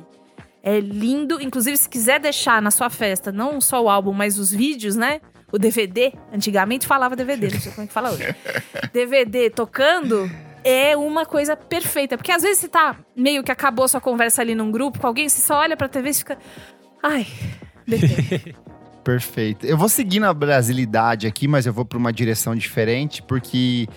É 0.62 0.80
lindo, 0.80 1.42
inclusive 1.42 1.76
se 1.78 1.90
quiser 1.90 2.20
deixar 2.20 2.62
na 2.62 2.70
sua 2.70 2.90
festa 2.90 3.32
não 3.32 3.60
só 3.60 3.82
o 3.82 3.90
álbum, 3.90 4.14
mas 4.14 4.38
os 4.38 4.52
vídeos, 4.52 4.96
né? 4.96 5.22
O 5.52 5.58
DVD, 5.58 6.14
antigamente 6.32 6.86
falava 6.86 7.16
DVD, 7.16 7.50
não 7.50 7.60
sei 7.60 7.72
como 7.72 7.84
é 7.84 7.88
que 7.88 7.94
fala 7.94 8.12
hoje. 8.12 8.36
DVD 8.94 9.50
tocando 9.50 10.30
é 10.64 10.96
uma 10.96 11.26
coisa 11.26 11.56
perfeita, 11.56 12.18
porque 12.18 12.32
às 12.32 12.44
vezes 12.44 12.60
você 12.60 12.68
tá 12.68 12.96
meio 13.16 13.44
que 13.44 13.52
acabou 13.52 13.88
sua 13.88 14.02
conversa 14.02 14.42
ali 14.42 14.56
num 14.56 14.72
grupo 14.72 15.00
com 15.00 15.08
alguém, 15.08 15.28
você 15.28 15.42
só 15.42 15.60
olha 15.60 15.76
pra 15.76 15.88
TV 15.88 16.10
e 16.10 16.14
fica 16.14 16.38
ai. 17.02 17.28
Perfeito. 19.04 19.66
Eu 19.66 19.78
vou 19.78 19.90
seguir 19.90 20.20
na 20.20 20.32
brasilidade 20.32 21.26
aqui, 21.26 21.48
mas 21.48 21.66
eu 21.66 21.74
vou 21.74 21.84
para 21.84 21.98
uma 21.98 22.14
direção 22.14 22.56
diferente, 22.56 23.24
porque 23.24 23.88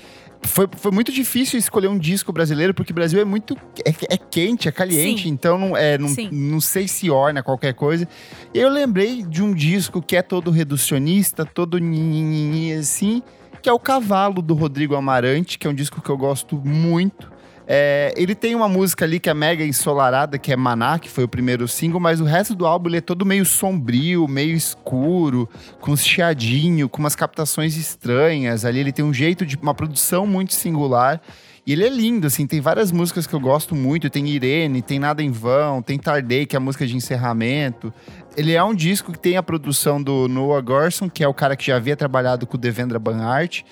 foi, 0.47 0.69
foi 0.77 0.91
muito 0.91 1.13
difícil 1.13 1.59
escolher 1.59 1.89
um 1.89 1.99
disco 1.99 2.33
brasileiro, 2.33 2.75
porque 2.75 2.93
o 2.93 2.95
Brasil 2.95 3.21
é 3.21 3.25
muito. 3.25 3.57
É, 3.85 4.15
é 4.15 4.17
quente, 4.17 4.69
é 4.69 4.73
caliente, 4.73 5.25
Sim. 5.25 5.29
então 5.29 5.59
não, 5.59 5.77
é, 5.77 5.99
não, 5.99 6.09
Sim. 6.09 6.29
não 6.31 6.61
sei 6.61 6.87
se 6.89 7.11
orna 7.11 7.43
qualquer 7.43 7.75
coisa. 7.75 8.09
Eu 8.53 8.69
lembrei 8.69 9.23
de 9.23 9.43
um 9.43 9.53
disco 9.55 10.01
que 10.01 10.17
é 10.17 10.23
todo 10.23 10.51
reducionista, 10.51 11.45
todo 11.45 11.79
nhinhinhinhi 11.79 12.75
assim, 12.75 13.23
que 13.65 13.71
é 13.71 13.73
o 13.73 13.79
Cavalo 13.79 14.43
do 14.43 14.53
Rodrigo 14.53 14.95
Amarante, 14.95 15.59
que 15.59 15.67
é 15.67 15.71
um 15.71 15.75
disco 15.75 16.03
que 16.03 16.11
eu 16.11 16.19
gosto 16.19 16.61
muito. 16.63 17.33
É, 17.67 18.13
ele 18.15 18.35
tem 18.35 18.55
uma 18.55 18.69
música 18.69 19.07
ali 19.07 19.19
que 19.19 19.31
é 19.31 19.33
mega 19.33 19.65
ensolarada, 19.65 20.37
que 20.37 20.53
é 20.53 20.57
Maná, 20.57 20.99
que 20.99 21.09
foi 21.09 21.25
o 21.25 21.29
primeiro 21.29 21.67
single, 21.67 21.99
mas 21.99 22.21
o 22.21 22.25
resto 22.25 22.55
do 22.55 22.67
álbum 22.67 22.91
ele 22.91 22.99
é 22.99 23.01
todo 23.01 23.25
meio 23.25 23.47
sombrio, 23.47 24.29
meio 24.29 24.55
escuro, 24.55 25.49
com 25.81 25.93
uns 25.93 26.05
chiadinho, 26.05 26.91
com 26.91 26.99
umas 26.99 27.17
captações 27.17 27.75
estranhas. 27.79 28.67
Ali 28.67 28.81
ele 28.81 28.93
tem 28.93 29.03
um 29.03 29.15
jeito 29.15 29.47
de 29.47 29.57
uma 29.57 29.73
produção 29.73 30.27
muito 30.27 30.53
singular. 30.53 31.19
E 31.67 31.73
ele 31.73 31.85
é 31.87 31.89
lindo, 31.89 32.27
assim, 32.27 32.47
tem 32.47 32.61
várias 32.61 32.93
músicas 32.93 33.27
que 33.27 33.33
eu 33.33 33.41
gosto 33.41 33.75
muito. 33.75 34.11
Tem 34.11 34.29
Irene, 34.29 34.83
tem 34.83 34.99
Nada 34.99 35.23
em 35.23 35.31
Vão, 35.31 35.81
tem 35.81 35.99
Tardei, 35.99 36.45
que 36.45 36.55
é 36.55 36.59
a 36.59 36.61
música 36.61 36.87
de 36.87 36.95
encerramento. 36.95 37.91
Ele 38.37 38.53
é 38.53 38.63
um 38.63 38.75
disco 38.75 39.13
que 39.13 39.19
tem 39.19 39.37
a 39.37 39.43
produção 39.43 40.03
do 40.03 40.29
Noah 40.29 40.61
Gorson, 40.61 41.09
que 41.09 41.23
é 41.23 41.29
o 41.29 41.35
cara 41.35 41.57
que 41.57 41.67
já 41.67 41.77
havia 41.77 41.97
trabalhado 41.97 42.47
com 42.47 42.57
o 42.57 42.61
Devendra 42.61 42.99
Banhart. 42.99 43.63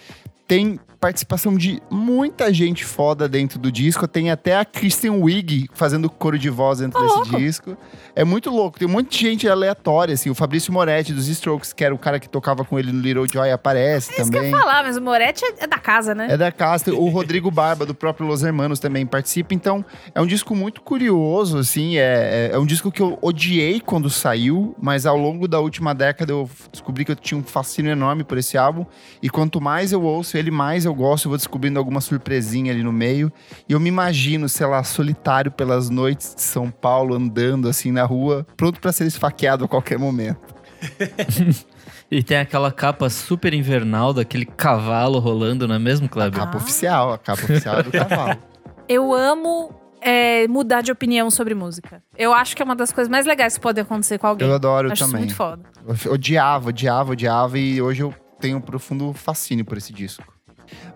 Tem 0.46 0.78
participação 1.06 1.56
de 1.56 1.82
muita 1.90 2.54
gente 2.54 2.84
foda 2.84 3.28
dentro 3.28 3.58
do 3.58 3.72
disco. 3.72 4.06
Tem 4.06 4.30
até 4.30 4.56
a 4.56 4.64
Kristen 4.64 5.10
Wiig 5.10 5.68
fazendo 5.74 6.08
coro 6.08 6.38
de 6.38 6.48
voz 6.48 6.78
dentro 6.78 6.96
Ô, 7.00 7.02
desse 7.02 7.16
louco. 7.16 7.36
disco. 7.38 7.76
É 8.14 8.22
muito 8.22 8.50
louco. 8.50 8.78
Tem 8.78 8.86
um 8.86 8.90
monte 8.92 9.10
de 9.18 9.18
gente 9.28 9.48
aleatória, 9.48 10.14
assim. 10.14 10.30
O 10.30 10.34
Fabrício 10.34 10.72
Moretti, 10.72 11.12
dos 11.12 11.26
Strokes, 11.26 11.72
que 11.72 11.84
era 11.84 11.92
o 11.92 11.98
cara 11.98 12.20
que 12.20 12.28
tocava 12.28 12.64
com 12.64 12.78
ele 12.78 12.92
no 12.92 13.00
Little 13.00 13.26
Joy, 13.26 13.50
aparece 13.50 14.12
É 14.12 14.20
isso 14.22 14.30
que 14.30 14.36
eu 14.38 14.42
também. 14.42 14.52
ia 14.52 14.56
falar, 14.56 14.84
mas 14.84 14.96
o 14.96 15.02
Moretti 15.02 15.44
é- 15.44 15.64
é 15.64 15.66
da 15.66 15.78
casa, 15.78 16.14
né? 16.14 16.28
É 16.30 16.36
da 16.36 16.52
casta. 16.52 16.94
O 16.94 17.08
Rodrigo 17.08 17.50
Barba, 17.50 17.84
do 17.84 17.96
próprio 17.96 18.24
Los 18.28 18.44
Hermanos, 18.44 18.78
também 18.78 19.04
participa. 19.04 19.52
Então, 19.54 19.84
é 20.14 20.20
um 20.22 20.26
disco 20.26 20.54
muito 20.54 20.82
curioso, 20.82 21.58
assim. 21.58 21.96
É, 21.96 22.50
é, 22.52 22.54
é 22.54 22.58
um 22.60 22.64
disco 22.64 22.92
que 22.92 23.02
eu 23.02 23.18
odiei 23.20 23.80
quando 23.80 24.08
saiu, 24.08 24.76
mas 24.80 25.04
ao 25.04 25.16
longo 25.16 25.48
da 25.48 25.58
última 25.58 25.92
década 25.96 26.30
eu 26.32 26.48
descobri 26.70 27.04
que 27.04 27.10
eu 27.10 27.16
tinha 27.16 27.36
um 27.40 27.42
fascínio 27.42 27.90
enorme 27.90 28.22
por 28.22 28.38
esse 28.38 28.56
álbum. 28.56 28.86
E 29.20 29.28
quanto 29.28 29.60
mais 29.60 29.90
eu 29.90 30.00
ouço 30.04 30.36
ele, 30.38 30.52
mais 30.52 30.84
eu 30.84 30.91
gosto. 30.94 31.26
Eu 31.26 31.30
vou 31.30 31.36
descobrindo 31.38 31.78
alguma 31.78 32.00
surpresinha 32.00 32.72
ali 32.72 32.82
no 32.82 32.92
meio. 32.92 33.32
E 33.68 33.72
eu 33.72 33.80
me 33.80 33.88
imagino, 33.88 34.48
sei 34.48 34.66
lá, 34.66 34.82
solitário 34.84 35.50
pelas 35.50 35.88
noites 35.90 36.34
de 36.34 36.42
São 36.42 36.70
Paulo, 36.70 37.14
andando 37.14 37.68
assim 37.68 37.90
na 37.92 38.04
rua, 38.04 38.46
pronto 38.56 38.80
pra 38.80 38.92
ser 38.92 39.06
esfaqueado 39.06 39.64
a 39.64 39.68
qualquer 39.68 39.98
momento. 39.98 40.40
E 42.10 42.22
tem 42.22 42.36
aquela 42.36 42.70
capa 42.70 43.08
super 43.08 43.54
invernal 43.54 44.12
daquele 44.12 44.44
cavalo 44.44 45.18
rolando, 45.18 45.66
não 45.66 45.76
é 45.76 45.78
mesmo, 45.78 46.04
A 46.06 46.08
Kleber? 46.10 46.40
capa 46.40 46.58
Ah. 46.58 46.60
oficial, 46.60 47.12
a 47.14 47.16
capa 47.16 47.42
oficial 47.42 47.78
é 47.78 47.82
do 47.82 47.90
cavalo. 47.90 48.38
Eu 48.86 49.14
amo 49.14 49.74
é, 49.98 50.46
mudar 50.46 50.82
de 50.82 50.92
opinião 50.92 51.30
sobre 51.30 51.54
música. 51.54 52.02
Eu 52.18 52.34
acho 52.34 52.54
que 52.54 52.60
é 52.60 52.64
uma 52.66 52.76
das 52.76 52.92
coisas 52.92 53.10
mais 53.10 53.24
legais 53.24 53.54
que 53.54 53.62
pode 53.62 53.80
acontecer 53.80 54.18
com 54.18 54.26
alguém. 54.26 54.46
Eu 54.46 54.54
adoro 54.54 54.92
acho 54.92 55.02
isso 55.02 55.04
também. 55.10 55.22
muito 55.24 55.34
foda. 55.34 55.62
Eu 56.04 56.12
odiava, 56.12 56.68
odiava, 56.68 57.12
odiava 57.12 57.58
e 57.58 57.80
hoje 57.80 58.02
eu 58.02 58.14
tenho 58.38 58.58
um 58.58 58.60
profundo 58.60 59.14
fascínio 59.14 59.64
por 59.64 59.78
esse 59.78 59.90
disco. 59.92 60.31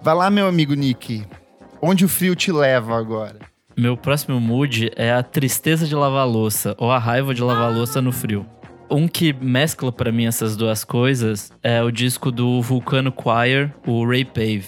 Vai 0.03 0.15
lá, 0.15 0.31
meu 0.31 0.47
amigo 0.47 0.75
Nick. 0.75 1.25
Onde 1.81 2.05
o 2.05 2.09
frio 2.09 2.35
te 2.35 2.51
leva 2.53 2.97
agora? 2.99 3.37
Meu 3.77 3.97
próximo 3.97 4.41
mood 4.41 4.91
é 4.97 5.13
a 5.13 5.23
tristeza 5.23 5.87
de 5.87 5.95
lavar 5.95 6.27
louça 6.27 6.75
ou 6.79 6.91
a 6.91 6.99
raiva 6.99 7.35
de 7.35 7.43
lavar 7.43 7.71
louça 7.73 8.01
no 8.01 8.11
frio. 8.13 8.47
Um 8.91 9.07
que 9.09 9.33
mescla 9.33 9.91
pra 9.93 10.11
mim 10.13 10.27
essas 10.27 10.57
duas 10.57 10.85
coisas 10.85 11.53
é 11.63 11.83
o 11.83 11.91
disco 11.91 12.31
do 12.31 12.63
Vulcano 12.63 13.13
Choir, 13.13 13.75
o 13.87 14.07
Ray 14.09 14.25
Pave, 14.25 14.67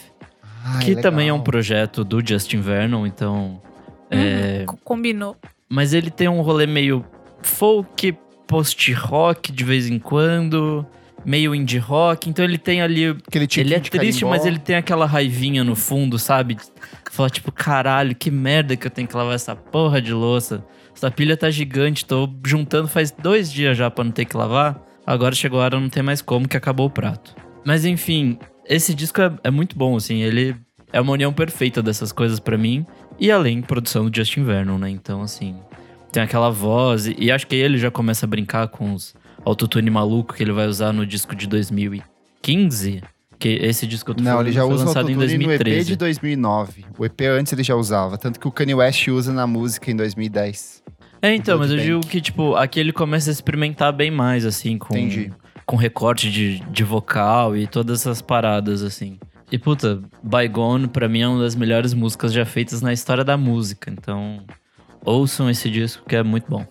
Ai, 0.64 0.84
que 0.84 0.96
também 0.96 1.28
é 1.28 1.32
um 1.32 1.40
projeto 1.40 2.04
do 2.04 2.20
Justin 2.26 2.60
Vernon, 2.60 3.06
então 3.06 3.62
é, 4.10 4.64
Co- 4.66 4.76
Combinou. 4.84 5.36
mas 5.68 5.94
ele 5.94 6.10
tem 6.10 6.28
um 6.28 6.40
rolê 6.42 6.66
meio 6.66 7.04
folk, 7.42 8.12
post-rock 8.46 9.52
de 9.52 9.64
vez 9.64 9.88
em 9.88 9.98
quando, 9.98 10.84
meio 11.24 11.54
indie 11.54 11.78
rock. 11.78 12.28
Então 12.28 12.44
ele 12.44 12.58
tem 12.58 12.82
ali. 12.82 13.08
Aquele 13.26 13.46
tipo 13.46 13.66
ele 13.66 13.74
é 13.74 13.80
triste, 13.80 14.20
carimbó. 14.20 14.28
mas 14.28 14.46
ele 14.46 14.58
tem 14.58 14.76
aquela 14.76 15.06
raivinha 15.06 15.64
no 15.64 15.74
fundo, 15.74 16.18
sabe? 16.18 16.56
Fala 17.10 17.30
tipo, 17.30 17.50
caralho, 17.50 18.14
que 18.14 18.30
merda 18.30 18.76
que 18.76 18.86
eu 18.86 18.90
tenho 18.90 19.08
que 19.08 19.16
lavar 19.16 19.34
essa 19.34 19.56
porra 19.56 20.00
de 20.00 20.12
louça. 20.12 20.64
Essa 20.94 21.10
pilha 21.10 21.36
tá 21.36 21.48
gigante, 21.50 22.04
tô 22.04 22.28
juntando 22.44 22.88
faz 22.88 23.10
dois 23.10 23.52
dias 23.52 23.76
já 23.76 23.90
pra 23.90 24.04
não 24.04 24.10
ter 24.10 24.24
que 24.24 24.36
lavar. 24.36 24.80
Agora 25.06 25.34
chegou 25.34 25.60
a 25.60 25.64
hora, 25.64 25.80
não 25.80 25.88
tem 25.88 26.02
mais 26.02 26.20
como, 26.20 26.48
que 26.48 26.56
acabou 26.56 26.86
o 26.86 26.90
prato. 26.90 27.34
Mas 27.64 27.84
enfim, 27.84 28.38
esse 28.68 28.94
disco 28.94 29.20
é, 29.20 29.32
é, 29.44 29.50
muito 29.50 29.76
bom, 29.76 29.96
assim. 29.96 30.20
Ele 30.22 30.54
é 30.92 31.00
uma 31.00 31.12
união 31.12 31.32
perfeita 31.32 31.82
dessas 31.82 32.12
coisas 32.12 32.38
para 32.38 32.58
mim. 32.58 32.84
E 33.18 33.30
além, 33.30 33.62
produção 33.62 34.08
do 34.08 34.14
Justin 34.14 34.44
Vernon, 34.44 34.76
né? 34.76 34.90
Então, 34.90 35.22
assim, 35.22 35.56
tem 36.12 36.22
aquela 36.22 36.50
voz. 36.50 37.06
E, 37.06 37.16
e 37.18 37.32
acho 37.32 37.46
que 37.46 37.56
ele 37.56 37.78
já 37.78 37.90
começa 37.90 38.26
a 38.26 38.28
brincar 38.28 38.68
com 38.68 38.92
os 38.92 39.14
autotune 39.50 39.90
maluco 39.90 40.34
que 40.34 40.42
ele 40.42 40.52
vai 40.52 40.66
usar 40.66 40.92
no 40.92 41.06
disco 41.06 41.34
de 41.34 41.46
2015. 41.46 43.02
Que 43.38 43.50
esse 43.50 43.86
disco 43.86 44.10
eu 44.10 44.14
tô 44.16 44.22
Não, 44.22 44.40
ele 44.40 44.50
já 44.50 44.64
usa 44.64 44.84
lançado 44.84 45.10
em 45.10 45.16
2013. 45.16 45.46
no 45.46 45.80
EP 45.80 45.86
de 45.86 45.96
2009. 45.96 46.84
O 46.98 47.04
EP 47.04 47.20
antes 47.38 47.52
ele 47.52 47.62
já 47.62 47.76
usava. 47.76 48.18
Tanto 48.18 48.40
que 48.40 48.48
o 48.48 48.50
Kanye 48.50 48.74
West 48.74 49.06
usa 49.08 49.32
na 49.32 49.46
música 49.46 49.90
em 49.90 49.96
2010. 49.96 50.82
É, 51.22 51.34
então, 51.34 51.58
mas 51.58 51.70
eu 51.70 51.78
digo 51.78 52.00
que, 52.00 52.20
tipo, 52.20 52.54
aqui 52.54 52.78
ele 52.78 52.92
começa 52.92 53.30
a 53.30 53.32
experimentar 53.32 53.92
bem 53.92 54.10
mais, 54.10 54.44
assim, 54.44 54.78
com, 54.78 54.96
Entendi. 54.96 55.32
com 55.66 55.76
recorte 55.76 56.30
de, 56.30 56.60
de 56.60 56.84
vocal 56.84 57.56
e 57.56 57.66
todas 57.66 58.00
essas 58.00 58.22
paradas, 58.22 58.82
assim. 58.82 59.18
E, 59.50 59.58
puta, 59.58 60.00
Bygone, 60.22 60.88
pra 60.88 61.08
mim, 61.08 61.20
é 61.20 61.28
uma 61.28 61.42
das 61.42 61.54
melhores 61.54 61.94
músicas 61.94 62.32
já 62.32 62.44
feitas 62.44 62.82
na 62.82 62.92
história 62.92 63.24
da 63.24 63.36
música. 63.36 63.90
Então, 63.90 64.44
ouçam 65.04 65.48
esse 65.48 65.70
disco 65.70 66.04
que 66.06 66.14
é 66.14 66.22
muito 66.22 66.48
bom. 66.48 66.64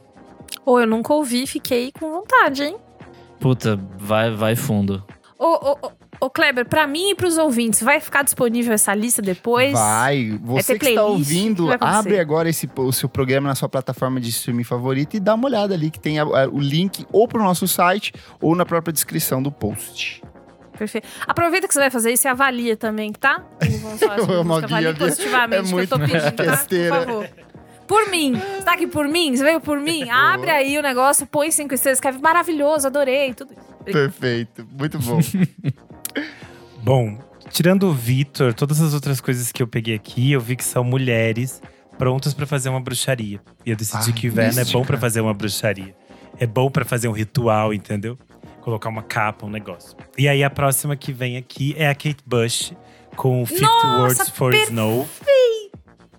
Ou 0.65 0.75
oh, 0.75 0.79
eu 0.79 0.87
nunca 0.87 1.13
ouvi, 1.13 1.47
fiquei 1.47 1.91
com 1.91 2.11
vontade, 2.11 2.63
hein? 2.63 2.77
Puta, 3.39 3.79
vai, 3.97 4.31
vai 4.31 4.55
fundo. 4.55 5.03
Ô, 5.39 5.45
ô, 5.45 5.77
ô, 5.81 5.91
Ô, 6.19 6.29
Kleber, 6.29 6.65
pra 6.65 6.87
mim 6.87 7.11
e 7.11 7.15
pros 7.15 7.37
ouvintes, 7.37 7.81
vai 7.81 7.99
ficar 7.99 8.23
disponível 8.23 8.73
essa 8.73 8.93
lista 8.93 9.21
depois? 9.21 9.73
Vai. 9.73 10.39
Você 10.41 10.77
que 10.77 10.89
está 10.89 11.03
ouvindo, 11.03 11.69
abre 11.79 12.19
agora 12.19 12.49
esse, 12.49 12.67
o 12.75 12.91
seu 12.91 13.07
programa 13.07 13.47
na 13.47 13.55
sua 13.55 13.69
plataforma 13.69 14.19
de 14.19 14.29
streaming 14.29 14.63
favorita 14.63 15.15
e 15.15 15.19
dá 15.19 15.35
uma 15.35 15.45
olhada 15.45 15.75
ali, 15.75 15.91
que 15.91 15.99
tem 15.99 16.19
a, 16.19 16.23
a, 16.23 16.47
o 16.47 16.59
link 16.59 17.05
ou 17.11 17.27
pro 17.27 17.41
nosso 17.41 17.67
site 17.67 18.13
ou 18.41 18.55
na 18.55 18.65
própria 18.65 18.91
descrição 18.91 19.43
do 19.43 19.51
post. 19.51 20.23
Perfeito. 20.75 21.07
Aproveita 21.25 21.67
que 21.67 21.73
você 21.73 21.79
vai 21.79 21.89
fazer 21.89 22.13
isso 22.13 22.27
e 22.27 22.29
avalia 22.29 22.75
também, 22.75 23.11
tá? 23.11 23.43
Vamos 23.81 23.99
falar 23.99 24.19
sobre 24.19 24.43
música, 24.43 24.65
avalie 24.65 24.93
positivamente, 24.95 25.73
é 25.73 25.75
que 25.75 25.81
eu 25.81 25.87
tô 25.87 25.99
pedindo, 25.99 26.31
tá? 26.31 26.57
Por 26.57 27.05
favor. 27.05 27.29
Por 27.87 28.09
mim. 28.09 28.33
Você 28.33 28.63
tá 28.63 28.73
aqui 28.73 28.85
por 28.85 29.07
mim? 29.07 29.35
Você 29.35 29.43
veio 29.43 29.61
por 29.61 29.79
mim? 29.79 30.09
Abre 30.09 30.49
aí 30.49 30.77
o 30.77 30.81
negócio, 30.81 31.25
põe 31.25 31.49
cinco 31.51 31.73
estrelas, 31.73 31.99
que 31.99 32.07
é 32.07 32.11
maravilhoso, 32.11 32.87
adorei, 32.87 33.33
tudo 33.33 33.53
isso. 33.53 33.93
Perfeito. 33.93 34.67
Muito 34.77 34.99
bom. 34.99 35.19
Bom, 36.83 37.17
tirando 37.49 37.83
o 37.89 37.93
Vitor, 37.93 38.53
todas 38.53 38.81
as 38.81 38.93
outras 38.93 39.19
coisas 39.19 39.51
que 39.51 39.61
eu 39.61 39.67
peguei 39.67 39.95
aqui, 39.95 40.31
eu 40.31 40.39
vi 40.39 40.55
que 40.55 40.63
são 40.63 40.83
mulheres 40.83 41.61
prontas 41.97 42.33
para 42.33 42.45
fazer 42.45 42.69
uma 42.69 42.79
bruxaria. 42.79 43.41
E 43.65 43.71
eu 43.71 43.75
decidi 43.75 44.11
ah, 44.11 44.13
que 44.13 44.27
o 44.27 44.29
inverno 44.29 44.59
é 44.59 44.65
bom 44.65 44.85
para 44.85 44.97
fazer 44.97 45.19
uma 45.19 45.33
bruxaria. 45.33 45.95
É 46.39 46.45
bom 46.45 46.69
para 46.69 46.85
fazer 46.85 47.07
um 47.07 47.11
ritual, 47.11 47.73
entendeu? 47.73 48.17
Colocar 48.61 48.89
uma 48.89 49.01
capa, 49.01 49.45
um 49.45 49.49
negócio. 49.49 49.97
E 50.17 50.27
aí 50.27 50.43
a 50.43 50.49
próxima 50.49 50.95
que 50.95 51.11
vem 51.11 51.35
aqui 51.35 51.73
é 51.77 51.89
a 51.89 51.95
Kate 51.95 52.23
Bush 52.25 52.73
com 53.15 53.45
50 53.45 53.65
Nossa, 53.65 53.99
Words 54.01 54.29
for 54.29 54.51
perfeito. 54.51 54.71
Snow. 54.71 55.07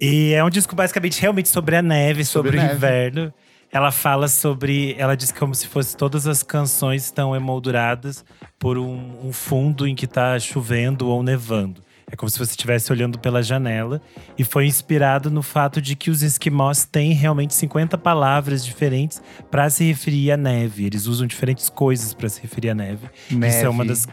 E 0.01 0.33
é 0.33 0.45
um 0.45 0.51
disco 0.51 0.75
basicamente 0.77 1.21
realmente 1.21 1.49
sobre 1.49 1.77
a 1.77 1.83
neve, 1.83 2.25
sobre, 2.25 2.53
sobre 2.53 2.59
o 2.59 2.63
neve. 2.63 2.75
inverno. 2.75 3.35
Ela 3.71 3.91
fala 3.91 4.29
sobre. 4.29 4.95
Ela 4.99 5.15
diz 5.15 5.31
como 5.31 5.55
se 5.55 5.67
fosse 5.67 5.97
todas 5.97 6.27
as 6.27 6.43
canções 6.43 7.05
estão 7.05 7.35
emolduradas 7.37 8.25
por 8.59 8.79
um, 8.79 9.27
um 9.27 9.33
fundo 9.33 9.87
em 9.87 9.95
que 9.95 10.07
está 10.07 10.39
chovendo 10.39 11.09
ou 11.09 11.23
nevando. 11.23 11.83
É 12.11 12.17
como 12.17 12.31
se 12.31 12.39
você 12.39 12.53
estivesse 12.53 12.91
olhando 12.91 13.19
pela 13.19 13.43
janela. 13.43 14.01
E 14.39 14.45
foi 14.45 14.67
inspirado 14.67 15.31
no 15.31 15.43
fato 15.43 15.83
de 15.83 15.95
que 15.95 16.11
os 16.11 16.23
esquimós 16.23 16.87
têm 16.87 17.13
realmente 17.13 17.53
50 17.53 17.99
palavras 17.99 18.65
diferentes 18.65 19.21
para 19.51 19.69
se 19.69 19.85
referir 19.85 20.33
à 20.33 20.37
neve. 20.37 20.87
Eles 20.87 21.07
usam 21.07 21.27
diferentes 21.27 21.69
coisas 21.69 22.15
para 22.15 22.29
se 22.31 22.41
referir 22.41 22.71
à 22.71 22.75
neve. 22.75 23.07
neve. 23.31 23.55
Isso 23.55 23.67
é 23.67 23.69
uma 23.69 23.85
das. 23.85 24.09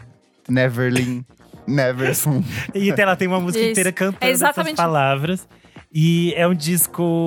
Neverlin. 0.46 1.24
Neverson. 1.66 2.44
e 2.74 2.90
ela 2.90 3.16
tem 3.16 3.26
uma 3.26 3.40
música 3.40 3.62
Isso. 3.62 3.70
inteira 3.72 3.92
cantando 3.92 4.24
é 4.24 4.30
essas 4.30 4.72
palavras. 4.72 5.48
E 5.98 6.34
é 6.36 6.46
um 6.46 6.54
disco 6.54 7.26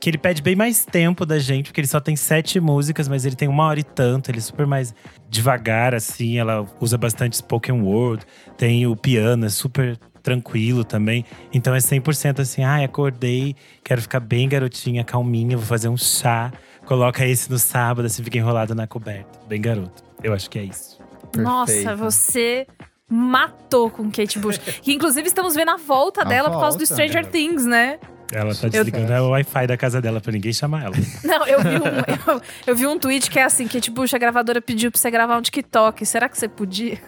que 0.00 0.10
ele 0.10 0.18
pede 0.18 0.42
bem 0.42 0.56
mais 0.56 0.84
tempo 0.84 1.24
da 1.24 1.38
gente, 1.38 1.66
porque 1.66 1.80
ele 1.80 1.86
só 1.86 2.00
tem 2.00 2.16
sete 2.16 2.58
músicas, 2.58 3.06
mas 3.06 3.24
ele 3.24 3.36
tem 3.36 3.46
uma 3.46 3.62
hora 3.66 3.78
e 3.78 3.84
tanto, 3.84 4.32
ele 4.32 4.38
é 4.38 4.40
super 4.40 4.66
mais 4.66 4.92
devagar, 5.30 5.94
assim. 5.94 6.36
Ela 6.36 6.66
usa 6.80 6.98
bastante 6.98 7.36
spoken 7.36 7.82
word, 7.82 8.26
tem 8.58 8.84
o 8.84 8.96
piano, 8.96 9.46
é 9.46 9.48
super 9.48 9.96
tranquilo 10.24 10.82
também. 10.82 11.24
Então 11.52 11.72
é 11.72 11.78
100% 11.78 12.40
assim, 12.40 12.64
ai, 12.64 12.82
ah, 12.82 12.86
acordei, 12.86 13.54
quero 13.84 14.02
ficar 14.02 14.18
bem 14.18 14.48
garotinha, 14.48 15.04
calminha, 15.04 15.56
vou 15.56 15.64
fazer 15.64 15.88
um 15.88 15.96
chá. 15.96 16.52
Coloca 16.86 17.24
esse 17.24 17.48
no 17.48 17.60
sábado, 17.60 18.06
assim, 18.06 18.24
fica 18.24 18.38
enrolado 18.38 18.74
na 18.74 18.88
coberta. 18.88 19.38
Bem 19.46 19.60
garoto. 19.60 20.02
Eu 20.20 20.34
acho 20.34 20.50
que 20.50 20.58
é 20.58 20.64
isso. 20.64 20.98
Nossa, 21.36 21.94
você 21.94 22.66
matou 23.14 23.88
com 23.88 24.10
Kate 24.10 24.38
Bush. 24.38 24.58
que 24.58 24.92
inclusive 24.92 25.26
estamos 25.28 25.54
vendo 25.54 25.70
a 25.70 25.76
volta 25.76 26.22
a 26.22 26.24
dela 26.24 26.48
volta. 26.48 26.56
por 26.56 26.60
causa 26.62 26.78
do 26.78 26.84
Stranger 26.84 27.24
Things, 27.26 27.64
né? 27.64 27.98
Ela 28.32 28.54
tá 28.54 28.68
desligando 28.68 29.12
eu... 29.12 29.24
o 29.24 29.28
Wi-Fi 29.30 29.66
da 29.66 29.76
casa 29.76 30.00
dela 30.00 30.20
pra 30.20 30.32
ninguém 30.32 30.52
chamar 30.52 30.84
ela. 30.84 30.96
Não, 31.22 31.46
eu 31.46 31.60
vi 31.60 31.68
um, 31.68 32.32
eu, 32.32 32.42
eu, 32.66 32.76
vi 32.76 32.86
um 32.86 32.98
tweet 32.98 33.30
que 33.30 33.38
é 33.38 33.44
assim: 33.44 33.68
que 33.68 33.80
tipo, 33.80 34.02
a 34.02 34.18
gravadora 34.18 34.60
pediu 34.60 34.90
pra 34.90 35.00
você 35.00 35.10
gravar 35.10 35.36
um 35.36 35.42
TikTok. 35.42 36.04
Será 36.04 36.28
que 36.28 36.36
você 36.36 36.48
podia? 36.48 36.98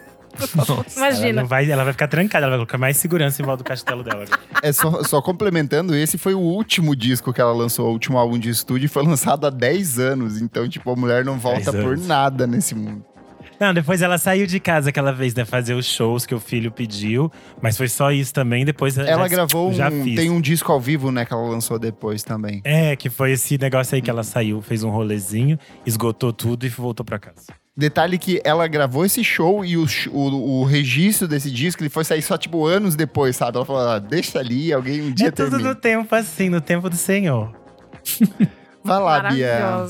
Imagina. 0.96 1.40
Ela, 1.40 1.48
vai, 1.48 1.70
ela 1.70 1.82
vai 1.82 1.92
ficar 1.94 2.08
trancada, 2.08 2.44
ela 2.44 2.50
vai 2.50 2.58
colocar 2.58 2.78
mais 2.78 2.98
segurança 2.98 3.40
em 3.40 3.44
volta 3.44 3.64
do 3.64 3.66
castelo 3.66 4.04
dela. 4.04 4.26
É 4.62 4.70
só, 4.70 5.02
só 5.02 5.22
complementando, 5.22 5.96
esse 5.96 6.18
foi 6.18 6.34
o 6.34 6.40
último 6.40 6.94
disco 6.94 7.32
que 7.32 7.40
ela 7.40 7.52
lançou, 7.52 7.88
o 7.88 7.92
último 7.92 8.18
álbum 8.18 8.38
de 8.38 8.50
estúdio, 8.50 8.88
foi 8.88 9.02
lançado 9.02 9.46
há 9.46 9.50
10 9.50 9.98
anos. 9.98 10.40
Então, 10.40 10.68
tipo, 10.68 10.90
a 10.90 10.94
mulher 10.94 11.24
não 11.24 11.38
volta 11.38 11.72
por 11.72 11.96
nada 11.96 12.46
nesse 12.46 12.74
mundo. 12.74 13.04
Não, 13.58 13.72
depois 13.72 14.02
ela 14.02 14.18
saiu 14.18 14.46
de 14.46 14.60
casa 14.60 14.90
aquela 14.90 15.12
vez, 15.12 15.34
né? 15.34 15.44
Fazer 15.44 15.74
os 15.74 15.86
shows 15.86 16.26
que 16.26 16.34
o 16.34 16.40
filho 16.40 16.70
pediu. 16.70 17.30
Mas 17.60 17.76
foi 17.76 17.88
só 17.88 18.12
isso 18.12 18.32
também. 18.32 18.64
Depois 18.64 18.98
ela 18.98 19.22
já, 19.22 19.28
gravou 19.28 19.72
já 19.72 19.88
um. 19.88 20.04
Fiz. 20.04 20.16
Tem 20.16 20.30
um 20.30 20.40
disco 20.40 20.70
ao 20.70 20.80
vivo, 20.80 21.10
né? 21.10 21.24
Que 21.24 21.32
ela 21.32 21.48
lançou 21.48 21.78
depois 21.78 22.22
também. 22.22 22.60
É, 22.64 22.94
que 22.96 23.08
foi 23.08 23.32
esse 23.32 23.56
negócio 23.58 23.94
aí 23.94 24.02
que 24.02 24.10
ela 24.10 24.22
saiu, 24.22 24.60
fez 24.60 24.82
um 24.82 24.90
rolezinho, 24.90 25.58
esgotou 25.86 26.32
tudo 26.32 26.66
e 26.66 26.68
voltou 26.68 27.04
pra 27.04 27.18
casa. 27.18 27.46
Detalhe 27.76 28.16
que 28.16 28.40
ela 28.42 28.66
gravou 28.66 29.04
esse 29.04 29.22
show 29.22 29.62
e 29.62 29.76
o, 29.76 29.86
o, 30.10 30.60
o, 30.60 30.64
registro 30.64 31.28
desse 31.28 31.50
disco 31.50 31.82
ele 31.82 31.90
foi 31.90 32.04
sair 32.04 32.22
só, 32.22 32.38
tipo, 32.38 32.64
anos 32.64 32.96
depois, 32.96 33.36
sabe? 33.36 33.58
Ela 33.58 33.66
falou, 33.66 33.82
ah, 33.82 33.98
deixa 33.98 34.38
ali, 34.38 34.72
alguém 34.72 35.02
um 35.02 35.12
dia 35.12 35.28
É 35.28 35.30
tudo 35.30 35.50
termina. 35.50 35.68
no 35.68 35.74
tempo 35.74 36.14
assim, 36.14 36.48
no 36.48 36.60
tempo 36.60 36.88
do 36.88 36.96
Senhor. 36.96 37.54
Vai 38.82 38.98
lá, 38.98 39.30
Bia. 39.30 39.86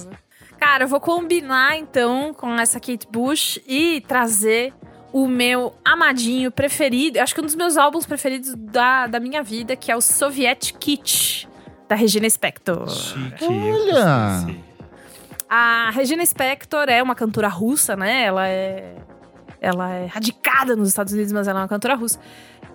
Cara, 0.59 0.85
eu 0.85 0.89
vou 0.89 1.01
combinar 1.01 1.77
então 1.77 2.33
com 2.35 2.55
essa 2.59 2.81
Kate 2.81 3.07
Bush 3.11 3.59
e 3.67 4.01
trazer 4.03 4.73
o 5.13 5.27
meu 5.27 5.75
amadinho 5.85 6.51
preferido, 6.51 7.19
acho 7.21 7.35
que 7.35 7.41
um 7.41 7.45
dos 7.45 7.55
meus 7.55 7.77
álbuns 7.77 8.05
preferidos 8.05 8.55
da, 8.55 9.07
da 9.07 9.19
minha 9.19 9.43
vida, 9.43 9.75
que 9.75 9.91
é 9.91 9.97
o 9.97 10.01
Soviet 10.01 10.75
Kitsch, 10.75 11.47
da 11.89 11.95
Regina 11.95 12.29
Spector. 12.29 12.89
Chique, 12.89 13.45
Olha! 13.45 14.47
A 15.49 15.91
Regina 15.91 16.27
Spector 16.27 16.89
é 16.89 17.03
uma 17.03 17.15
cantora 17.15 17.49
russa, 17.49 17.97
né? 17.97 18.25
Ela 18.25 18.49
é 18.49 18.97
ela 19.61 19.91
é 19.91 20.07
radicada 20.07 20.77
nos 20.77 20.89
Estados 20.89 21.13
Unidos, 21.13 21.33
mas 21.33 21.49
ela 21.49 21.61
é 21.61 21.63
uma 21.63 21.69
cantora 21.69 21.95
russa. 21.95 22.21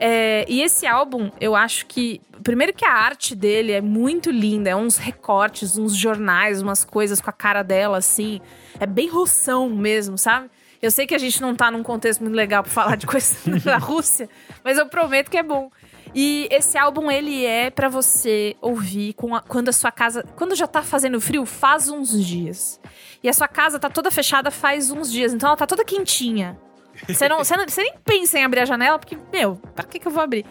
É, 0.04 0.46
e 0.50 0.64
esse 0.64 0.88
álbum, 0.88 1.30
eu 1.40 1.56
acho 1.56 1.86
que. 1.86 2.20
Primeiro 2.42 2.74
que 2.74 2.84
a 2.84 2.92
arte 2.92 3.36
dele 3.36 3.72
é 3.72 3.82
muito 3.82 4.32
linda, 4.32 4.72
é 4.72 4.76
uns 4.76 4.98
recortes, 4.98 5.78
uns 5.78 5.96
jornais, 5.96 6.60
umas 6.60 6.84
coisas 6.84 7.22
com 7.22 7.30
a 7.30 7.34
cara 7.34 7.62
dela, 7.62 8.00
assim. 8.00 8.42
É 8.80 8.88
bem 8.88 9.08
russão 9.08 9.70
mesmo, 9.70 10.18
sabe? 10.18 10.50
Eu 10.82 10.90
sei 10.90 11.06
que 11.06 11.14
a 11.14 11.20
gente 11.20 11.40
não 11.40 11.56
tá 11.56 11.70
num 11.70 11.84
contexto 11.84 12.22
muito 12.22 12.34
legal 12.34 12.64
pra 12.64 12.72
falar 12.72 12.98
de 12.98 13.06
coisa 13.06 13.36
da 13.64 13.78
Rússia, 13.78 14.28
mas 14.64 14.80
eu 14.80 14.88
prometo 14.88 15.30
que 15.30 15.38
é 15.38 15.44
bom. 15.44 15.70
E 16.16 16.48
esse 16.50 16.80
álbum, 16.80 17.12
ele 17.12 17.46
é 17.46 17.70
para 17.70 17.88
você 17.88 18.56
ouvir 18.60 19.14
a, 19.36 19.42
quando 19.42 19.70
a 19.70 19.72
sua 19.72 19.92
casa. 19.92 20.26
Quando 20.36 20.56
já 20.56 20.66
tá 20.66 20.82
fazendo 20.82 21.22
frio, 21.22 21.46
faz 21.46 21.90
uns 21.90 22.26
dias. 22.26 22.82
E 23.22 23.30
a 23.30 23.34
sua 23.34 23.48
casa 23.48 23.78
tá 23.78 23.88
toda 23.88 24.10
fechada 24.10 24.50
faz 24.50 24.90
uns 24.90 25.12
dias. 25.12 25.32
Então 25.32 25.50
ela 25.50 25.58
tá 25.58 25.68
toda 25.68 25.86
quentinha. 25.86 26.60
Você, 27.08 27.28
não, 27.28 27.40
você, 27.40 27.56
não, 27.56 27.66
nem 27.78 27.94
pensa 28.04 28.40
em 28.40 28.44
abrir 28.44 28.62
a 28.62 28.66
janela, 28.66 29.00
porque, 29.00 29.18
meu, 29.32 29.56
pra 29.76 29.84
que, 29.84 30.00
que 30.00 30.08
eu 30.08 30.12
vou 30.12 30.24
abrir? 30.24 30.46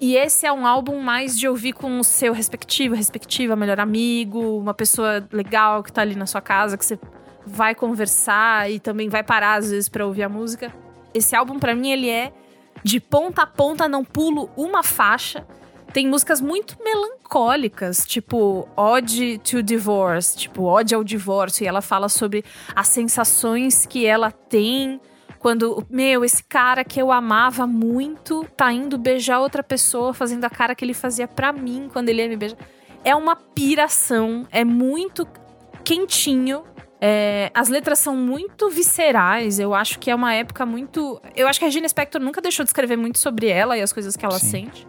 E 0.00 0.16
esse 0.16 0.44
é 0.46 0.52
um 0.52 0.66
álbum 0.66 1.00
mais 1.00 1.38
de 1.38 1.48
ouvir 1.48 1.72
com 1.72 1.98
o 1.98 2.04
seu 2.04 2.32
respectivo, 2.32 2.94
respectiva, 2.94 3.56
melhor 3.56 3.80
amigo, 3.80 4.58
uma 4.58 4.74
pessoa 4.74 5.26
legal 5.32 5.82
que 5.82 5.92
tá 5.92 6.02
ali 6.02 6.14
na 6.14 6.26
sua 6.26 6.40
casa, 6.40 6.76
que 6.76 6.84
você 6.84 6.98
vai 7.46 7.74
conversar 7.74 8.70
e 8.70 8.80
também 8.80 9.08
vai 9.08 9.22
parar 9.22 9.54
às 9.54 9.70
vezes 9.70 9.88
para 9.88 10.04
ouvir 10.04 10.24
a 10.24 10.28
música. 10.28 10.72
Esse 11.12 11.36
álbum, 11.36 11.58
para 11.58 11.74
mim, 11.74 11.90
ele 11.90 12.10
é 12.10 12.32
de 12.82 13.00
ponta 13.00 13.42
a 13.42 13.46
ponta, 13.46 13.88
não 13.88 14.04
pulo 14.04 14.50
uma 14.56 14.82
faixa. 14.82 15.46
Tem 15.92 16.08
músicas 16.08 16.40
muito 16.40 16.76
melancólicas, 16.82 18.04
tipo 18.04 18.68
Ode 18.76 19.38
to 19.38 19.62
Divorce, 19.62 20.36
tipo 20.36 20.64
Ode 20.64 20.92
ao 20.92 21.04
divórcio, 21.04 21.62
e 21.62 21.68
ela 21.68 21.80
fala 21.80 22.08
sobre 22.08 22.44
as 22.74 22.88
sensações 22.88 23.86
que 23.86 24.04
ela 24.04 24.32
tem 24.32 25.00
quando, 25.44 25.86
meu, 25.90 26.24
esse 26.24 26.42
cara 26.42 26.82
que 26.82 26.98
eu 26.98 27.12
amava 27.12 27.66
muito 27.66 28.46
tá 28.56 28.72
indo 28.72 28.96
beijar 28.96 29.40
outra 29.40 29.62
pessoa, 29.62 30.14
fazendo 30.14 30.42
a 30.46 30.48
cara 30.48 30.74
que 30.74 30.82
ele 30.82 30.94
fazia 30.94 31.28
para 31.28 31.52
mim 31.52 31.90
quando 31.92 32.08
ele 32.08 32.22
ia 32.22 32.28
me 32.30 32.34
beijar. 32.34 32.56
É 33.04 33.14
uma 33.14 33.36
piração, 33.36 34.48
é 34.50 34.64
muito 34.64 35.28
quentinho. 35.84 36.64
É, 36.98 37.50
as 37.52 37.68
letras 37.68 37.98
são 37.98 38.16
muito 38.16 38.70
viscerais. 38.70 39.58
Eu 39.58 39.74
acho 39.74 39.98
que 39.98 40.10
é 40.10 40.14
uma 40.14 40.32
época 40.32 40.64
muito. 40.64 41.20
Eu 41.36 41.46
acho 41.46 41.58
que 41.58 41.66
a 41.66 41.68
Regina 41.68 41.86
Spector 41.86 42.22
nunca 42.22 42.40
deixou 42.40 42.64
de 42.64 42.70
escrever 42.70 42.96
muito 42.96 43.18
sobre 43.18 43.48
ela 43.48 43.76
e 43.76 43.82
as 43.82 43.92
coisas 43.92 44.16
que 44.16 44.24
ela 44.24 44.38
Sim. 44.38 44.48
sente. 44.48 44.88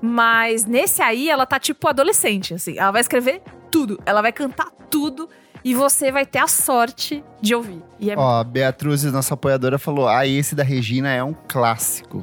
Mas 0.00 0.64
nesse 0.64 1.02
aí, 1.02 1.28
ela 1.28 1.44
tá 1.46 1.58
tipo 1.58 1.88
adolescente, 1.88 2.54
assim. 2.54 2.78
Ela 2.78 2.92
vai 2.92 3.00
escrever 3.00 3.42
tudo. 3.72 4.00
Ela 4.06 4.22
vai 4.22 4.30
cantar 4.30 4.70
tudo. 4.88 5.28
E 5.66 5.74
você 5.74 6.12
vai 6.12 6.24
ter 6.24 6.38
a 6.38 6.46
sorte 6.46 7.24
de 7.42 7.52
ouvir. 7.52 7.82
É 8.00 8.16
Ó, 8.16 8.38
a 8.38 8.44
Beatriz, 8.44 9.02
nossa 9.02 9.34
apoiadora, 9.34 9.80
falou: 9.80 10.06
Ah, 10.06 10.24
esse 10.24 10.54
da 10.54 10.62
Regina 10.62 11.10
é 11.10 11.24
um 11.24 11.34
clássico. 11.48 12.22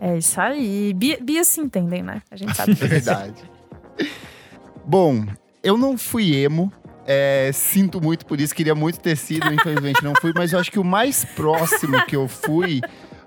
É 0.00 0.16
isso 0.16 0.40
aí. 0.40 0.94
Bia, 0.94 1.18
Bia 1.20 1.42
se 1.42 1.60
entendem, 1.60 2.00
né? 2.00 2.22
A 2.30 2.36
gente 2.36 2.56
sabe. 2.56 2.74
Verdade. 2.78 3.42
Bom, 4.84 5.26
eu 5.64 5.76
não 5.76 5.98
fui 5.98 6.36
emo, 6.36 6.72
é, 7.04 7.50
sinto 7.52 8.00
muito 8.00 8.24
por 8.24 8.40
isso, 8.40 8.54
queria 8.54 8.76
muito 8.76 9.00
ter 9.00 9.16
sido, 9.16 9.52
infelizmente 9.52 10.04
não 10.04 10.12
fui, 10.20 10.32
mas 10.32 10.52
eu 10.52 10.60
acho 10.60 10.70
que 10.70 10.78
o 10.78 10.84
mais 10.84 11.24
próximo 11.24 12.06
que 12.06 12.14
eu 12.14 12.28
fui 12.28 12.80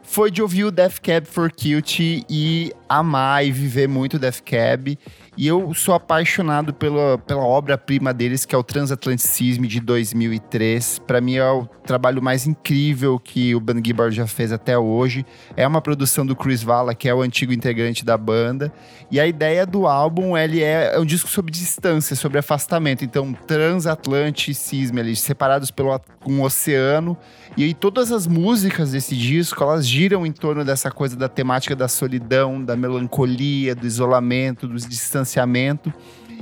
foi 0.09 0.31
de 0.31 0.41
ouvir 0.41 0.63
o 0.63 0.71
Death 0.71 0.99
Cab 1.01 1.27
for 1.27 1.51
Cutie 1.51 2.23
e 2.29 2.73
amar 2.87 3.45
e 3.45 3.51
viver 3.51 3.89
muito 3.89 4.17
Death 4.17 4.39
Cab. 4.39 4.97
E 5.41 5.47
eu 5.47 5.73
sou 5.73 5.93
apaixonado 5.93 6.73
pela, 6.73 7.17
pela 7.17 7.45
obra-prima 7.45 8.13
deles, 8.13 8.43
que 8.43 8.53
é 8.53 8.57
o 8.57 8.61
Transatlanticism 8.61 9.61
de 9.61 9.79
2003. 9.79 10.99
Para 11.07 11.21
mim 11.21 11.35
é 11.35 11.49
o 11.49 11.65
trabalho 11.65 12.21
mais 12.21 12.45
incrível 12.45 13.17
que 13.17 13.55
o 13.55 13.61
Ben 13.61 13.81
Gibbard 13.81 14.13
já 14.13 14.27
fez 14.27 14.51
até 14.51 14.77
hoje. 14.77 15.25
É 15.55 15.65
uma 15.65 15.79
produção 15.81 16.25
do 16.25 16.35
Chris 16.35 16.61
Valla, 16.61 16.93
que 16.93 17.07
é 17.07 17.15
o 17.15 17.21
antigo 17.21 17.53
integrante 17.53 18.03
da 18.03 18.17
banda. 18.17 18.69
E 19.09 19.17
a 19.17 19.25
ideia 19.25 19.65
do 19.65 19.87
álbum 19.87 20.37
ele 20.37 20.61
é, 20.61 20.93
é 20.93 20.99
um 20.99 21.05
disco 21.05 21.29
sobre 21.29 21.53
distância, 21.53 22.17
sobre 22.17 22.37
afastamento. 22.37 23.05
Então, 23.05 23.31
Transatlanticism, 23.31 24.97
eles 24.97 25.21
separados 25.21 25.71
pelo 25.71 25.97
um 26.27 26.41
oceano. 26.41 27.17
E 27.57 27.63
aí 27.63 27.73
todas 27.73 28.11
as 28.11 28.27
músicas 28.27 28.91
desse 28.91 29.15
disco, 29.15 29.63
elas 29.63 29.87
giram 29.87 30.25
em 30.25 30.31
torno 30.31 30.63
dessa 30.63 30.89
coisa 30.91 31.15
da 31.15 31.27
temática 31.27 31.75
da 31.75 31.87
solidão, 31.87 32.63
da 32.63 32.75
melancolia, 32.75 33.75
do 33.75 33.85
isolamento, 33.85 34.67
do 34.67 34.75
distanciamento. 34.75 35.93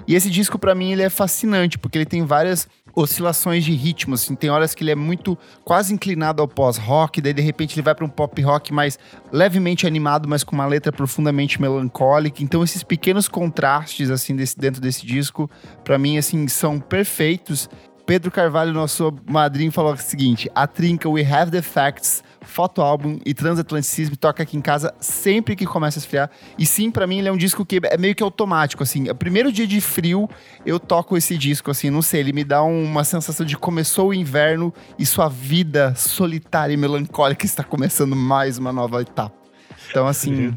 E 0.07 0.15
esse 0.15 0.29
disco, 0.29 0.59
para 0.59 0.75
mim, 0.75 0.91
ele 0.91 1.01
é 1.01 1.09
fascinante, 1.09 1.77
porque 1.77 1.97
ele 1.97 2.05
tem 2.05 2.23
várias 2.23 2.67
oscilações 2.95 3.63
de 3.63 3.73
ritmo, 3.73 4.15
assim, 4.15 4.33
tem 4.33 4.49
horas 4.49 4.73
que 4.73 4.83
ele 4.83 4.89
é 4.89 4.95
muito 4.95 5.37
quase 5.63 5.93
inclinado 5.93 6.41
ao 6.41 6.47
pós-rock, 6.47 7.21
daí 7.21 7.31
de 7.31 7.43
repente 7.43 7.75
ele 7.75 7.83
vai 7.83 7.93
para 7.93 8.03
um 8.03 8.09
pop 8.09 8.41
rock 8.41 8.73
mais 8.73 8.97
levemente 9.31 9.85
animado, 9.85 10.27
mas 10.27 10.43
com 10.43 10.55
uma 10.55 10.65
letra 10.65 10.91
profundamente 10.91 11.61
melancólica. 11.61 12.41
Então 12.41 12.63
esses 12.63 12.81
pequenos 12.81 13.27
contrastes 13.27 14.09
assim 14.09 14.35
desse, 14.35 14.57
dentro 14.57 14.81
desse 14.81 15.05
disco, 15.05 15.47
para 15.83 15.99
mim 15.99 16.17
assim, 16.17 16.47
são 16.47 16.79
perfeitos. 16.79 17.69
Pedro 18.07 18.31
Carvalho, 18.31 18.71
nosso 18.71 19.13
madrinho, 19.29 19.69
falou 19.69 19.93
o 19.93 19.97
seguinte: 19.97 20.49
a 20.55 20.65
trinca 20.65 21.09
We 21.09 21.21
Have 21.23 21.51
the 21.51 21.61
Facts 21.61 22.23
foto 22.39 22.81
álbum 22.81 23.19
e 23.25 23.33
transatlanticismo 23.33 24.15
toca 24.15 24.41
aqui 24.41 24.55
em 24.55 24.61
casa 24.61 24.93
sempre 25.01 25.57
que 25.57 25.65
começa 25.65 25.99
a 25.99 26.01
esfriar. 26.01 26.31
E 26.57 26.65
sim, 26.65 26.89
para 26.89 27.05
mim 27.05 27.19
ele 27.19 27.27
é 27.27 27.31
um 27.31 27.37
disco 27.37 27.65
que 27.65 27.81
é 27.83 27.97
meio 27.97 28.15
que 28.15 28.23
automático, 28.23 28.81
assim. 28.81 29.09
O 29.09 29.15
primeiro 29.15 29.51
dia 29.51 29.67
de 29.67 29.81
frio, 29.81 30.29
eu 30.65 30.79
toco 30.79 31.17
esse 31.17 31.37
disco, 31.37 31.69
assim, 31.69 31.89
não 31.89 32.01
sei, 32.01 32.21
ele 32.21 32.31
me 32.31 32.45
dá 32.45 32.63
uma 32.63 33.03
sensação 33.03 33.45
de 33.45 33.57
começou 33.57 34.09
o 34.09 34.13
inverno 34.13 34.73
e 34.97 35.05
sua 35.05 35.27
vida 35.27 35.93
solitária 35.95 36.73
e 36.73 36.77
melancólica 36.77 37.45
está 37.45 37.63
começando 37.63 38.15
mais 38.15 38.57
uma 38.57 38.71
nova 38.71 39.01
etapa. 39.01 39.46
Então, 39.89 40.07
assim, 40.07 40.53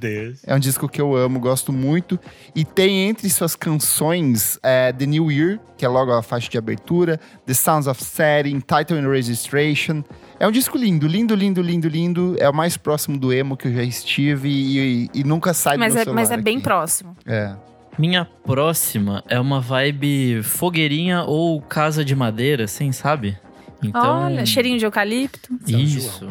é 0.46 0.54
um 0.54 0.58
disco 0.58 0.88
que 0.88 1.00
eu 1.00 1.14
amo, 1.16 1.38
gosto 1.38 1.72
muito. 1.72 2.18
E 2.54 2.64
tem 2.64 3.08
entre 3.08 3.28
suas 3.30 3.54
canções 3.54 4.58
é, 4.62 4.92
The 4.92 5.06
New 5.06 5.30
Year, 5.30 5.60
que 5.76 5.84
é 5.84 5.88
logo 5.88 6.12
a 6.12 6.22
faixa 6.22 6.48
de 6.48 6.58
abertura, 6.58 7.18
The 7.46 7.54
Sounds 7.54 7.86
of 7.86 8.02
Setting, 8.02 8.60
Title 8.60 8.98
and 8.98 9.08
Registration. 9.08 10.02
É 10.38 10.46
um 10.46 10.50
disco 10.50 10.76
lindo, 10.76 11.06
lindo, 11.06 11.34
lindo, 11.34 11.62
lindo, 11.62 11.88
lindo. 11.88 12.36
É 12.38 12.48
o 12.48 12.54
mais 12.54 12.76
próximo 12.76 13.18
do 13.18 13.32
emo 13.32 13.56
que 13.56 13.68
eu 13.68 13.74
já 13.74 13.82
estive 13.82 14.48
e, 14.48 14.78
e, 14.78 15.10
e 15.14 15.24
nunca 15.24 15.54
sai 15.54 15.76
mas 15.76 15.94
do 15.94 15.96
meu 15.96 16.12
é, 16.12 16.14
Mas 16.14 16.30
é 16.30 16.36
bem 16.36 16.60
próximo. 16.60 17.16
É. 17.26 17.54
Minha 17.98 18.24
próxima 18.24 19.22
é 19.28 19.38
uma 19.38 19.60
vibe 19.60 20.42
fogueirinha 20.42 21.24
ou 21.24 21.60
casa 21.60 22.04
de 22.04 22.14
madeira, 22.14 22.64
assim, 22.64 22.92
sabe? 22.92 23.38
Então, 23.82 24.24
Olha, 24.24 24.46
cheirinho 24.46 24.78
de 24.78 24.84
eucalipto. 24.84 25.58
Isso. 25.66 26.28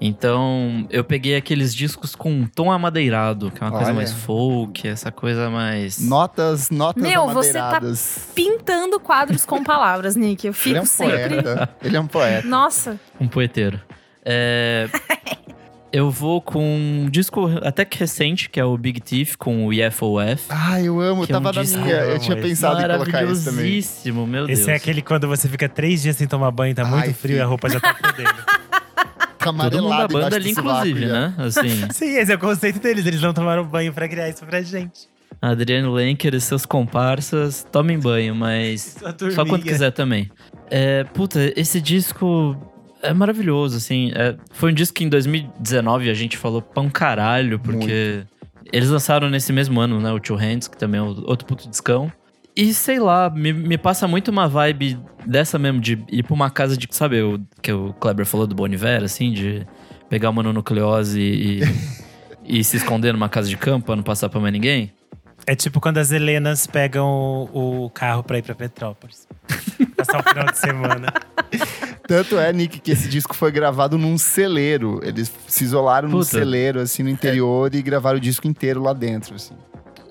Então, 0.00 0.86
eu 0.88 1.04
peguei 1.04 1.36
aqueles 1.36 1.74
discos 1.74 2.14
com 2.14 2.32
um 2.32 2.46
tom 2.46 2.72
amadeirado, 2.72 3.50
que 3.50 3.62
é 3.62 3.66
uma 3.66 3.72
Olha. 3.72 3.84
coisa 3.84 3.92
mais 3.92 4.12
folk, 4.12 4.88
essa 4.88 5.12
coisa 5.12 5.50
mais. 5.50 6.00
Notas, 6.00 6.70
notas 6.70 7.02
Meu, 7.02 7.28
você 7.28 7.52
tá 7.52 7.80
pintando 8.34 8.98
quadros 8.98 9.44
com 9.44 9.62
palavras, 9.62 10.16
Nick. 10.16 10.46
Eu 10.46 10.54
fico 10.54 10.70
Ele 10.70 10.78
é 10.78 10.82
um 10.82 10.86
sempre. 10.86 11.42
Poeta. 11.42 11.76
Ele 11.82 11.96
é 11.96 12.00
um 12.00 12.06
poeta. 12.06 12.48
Nossa. 12.48 12.98
Um 13.20 13.28
poeteiro. 13.28 13.78
É. 14.24 14.88
Eu 15.92 16.08
vou 16.08 16.40
com 16.40 16.64
um 16.64 17.08
disco 17.10 17.50
até 17.64 17.84
que 17.84 17.98
recente, 17.98 18.48
que 18.48 18.60
é 18.60 18.64
o 18.64 18.78
Big 18.78 19.00
Thief, 19.00 19.34
com 19.36 19.66
o 19.66 19.72
EFOF. 19.72 20.44
Ah, 20.48 20.80
eu 20.80 21.00
amo, 21.00 21.26
tava 21.26 21.48
é 21.48 21.50
um 21.50 21.64
na 21.64 21.78
minha. 21.82 21.94
Eu 21.96 22.18
tinha 22.20 22.36
pensado 22.36 22.80
em 22.80 22.86
colocar 22.86 23.24
isso 23.24 23.44
também. 23.50 23.82
meu 24.28 24.46
Deus. 24.46 24.60
Esse 24.60 24.70
é 24.70 24.74
aquele 24.76 25.02
quando 25.02 25.26
você 25.26 25.48
fica 25.48 25.68
três 25.68 26.00
dias 26.00 26.14
sem 26.14 26.28
tomar 26.28 26.52
banho, 26.52 26.72
tá 26.76 26.84
muito 26.84 27.06
Ai, 27.06 27.12
frio 27.12 27.38
e 27.38 27.40
a 27.40 27.44
roupa 27.44 27.68
já 27.68 27.80
tá 27.80 27.96
perdendo. 29.40 29.70
Todo 29.70 29.82
mundo 29.82 29.98
da 29.98 30.08
banda 30.08 30.36
ali, 30.36 30.50
inclusive, 30.50 31.06
né? 31.06 31.34
Assim. 31.38 31.88
Sim, 31.92 32.16
esse 32.16 32.32
é 32.32 32.34
o 32.34 32.38
conceito 32.38 32.78
deles. 32.78 33.06
Eles 33.06 33.20
não 33.20 33.32
tomaram 33.32 33.64
banho 33.64 33.92
pra 33.92 34.08
criar 34.08 34.28
isso 34.28 34.44
pra 34.44 34.62
gente. 34.62 35.08
Adriano 35.40 35.92
Lenker 35.92 36.34
e 36.34 36.40
seus 36.40 36.66
comparsas 36.66 37.66
tomem 37.70 37.98
banho, 37.98 38.34
mas 38.34 38.96
só 39.34 39.44
quando 39.44 39.62
quiser 39.62 39.90
também. 39.90 40.30
É, 40.70 41.04
puta, 41.04 41.52
esse 41.56 41.80
disco 41.80 42.56
é 43.02 43.12
maravilhoso, 43.14 43.76
assim. 43.76 44.12
É, 44.14 44.36
foi 44.52 44.70
um 44.70 44.74
disco 44.74 44.96
que 44.96 45.04
em 45.04 45.08
2019 45.08 46.10
a 46.10 46.14
gente 46.14 46.36
falou 46.36 46.60
pra 46.60 46.82
um 46.82 46.90
caralho, 46.90 47.58
porque 47.58 48.24
Muito. 48.24 48.28
eles 48.72 48.90
lançaram 48.90 49.30
nesse 49.30 49.52
mesmo 49.52 49.80
ano, 49.80 50.00
né? 50.00 50.12
O 50.12 50.20
Two 50.20 50.36
Hands, 50.36 50.68
que 50.68 50.76
também 50.76 51.00
é 51.00 51.02
outro 51.02 51.46
puto 51.46 51.68
discão. 51.68 52.12
E 52.56 52.74
sei 52.74 52.98
lá, 52.98 53.30
me, 53.30 53.52
me 53.52 53.78
passa 53.78 54.08
muito 54.08 54.28
uma 54.30 54.48
vibe 54.48 54.98
dessa 55.24 55.58
mesmo, 55.58 55.80
de 55.80 56.02
ir 56.10 56.24
pra 56.24 56.34
uma 56.34 56.50
casa 56.50 56.76
de. 56.76 56.88
Sabe 56.90 57.22
o 57.22 57.40
que 57.62 57.72
o 57.72 57.92
Kleber 57.94 58.26
falou 58.26 58.46
do 58.46 58.54
Boniver, 58.54 59.02
assim, 59.02 59.32
de 59.32 59.66
pegar 60.08 60.28
uma 60.28 60.42
mononucleose 60.42 61.20
e, 61.20 61.60
e 62.44 62.64
se 62.64 62.76
esconder 62.76 63.12
numa 63.12 63.28
casa 63.28 63.48
de 63.48 63.56
campo 63.56 63.86
pra 63.86 63.96
não 63.96 64.02
passar 64.02 64.28
pra 64.28 64.40
mais 64.40 64.52
ninguém? 64.52 64.92
É 65.46 65.54
tipo 65.54 65.80
quando 65.80 65.98
as 65.98 66.12
Helenas 66.12 66.66
pegam 66.66 67.48
o, 67.52 67.86
o 67.86 67.90
carro 67.90 68.22
pra 68.22 68.38
ir 68.38 68.42
pra 68.42 68.54
Petrópolis. 68.54 69.26
Passar 69.96 70.20
o 70.20 70.22
final 70.22 70.46
de 70.46 70.58
semana. 70.58 71.12
Tanto 72.06 72.38
é, 72.38 72.52
Nick, 72.52 72.80
que 72.80 72.90
esse 72.90 73.08
disco 73.08 73.34
foi 73.34 73.50
gravado 73.50 73.96
num 73.96 74.18
celeiro. 74.18 75.00
Eles 75.02 75.32
se 75.46 75.64
isolaram 75.64 76.08
Puta. 76.08 76.18
num 76.18 76.22
celeiro, 76.24 76.80
assim, 76.80 77.02
no 77.02 77.08
interior 77.08 77.72
é. 77.72 77.78
e 77.78 77.82
gravaram 77.82 78.18
o 78.18 78.20
disco 78.20 78.46
inteiro 78.46 78.82
lá 78.82 78.92
dentro, 78.92 79.34
assim. 79.34 79.54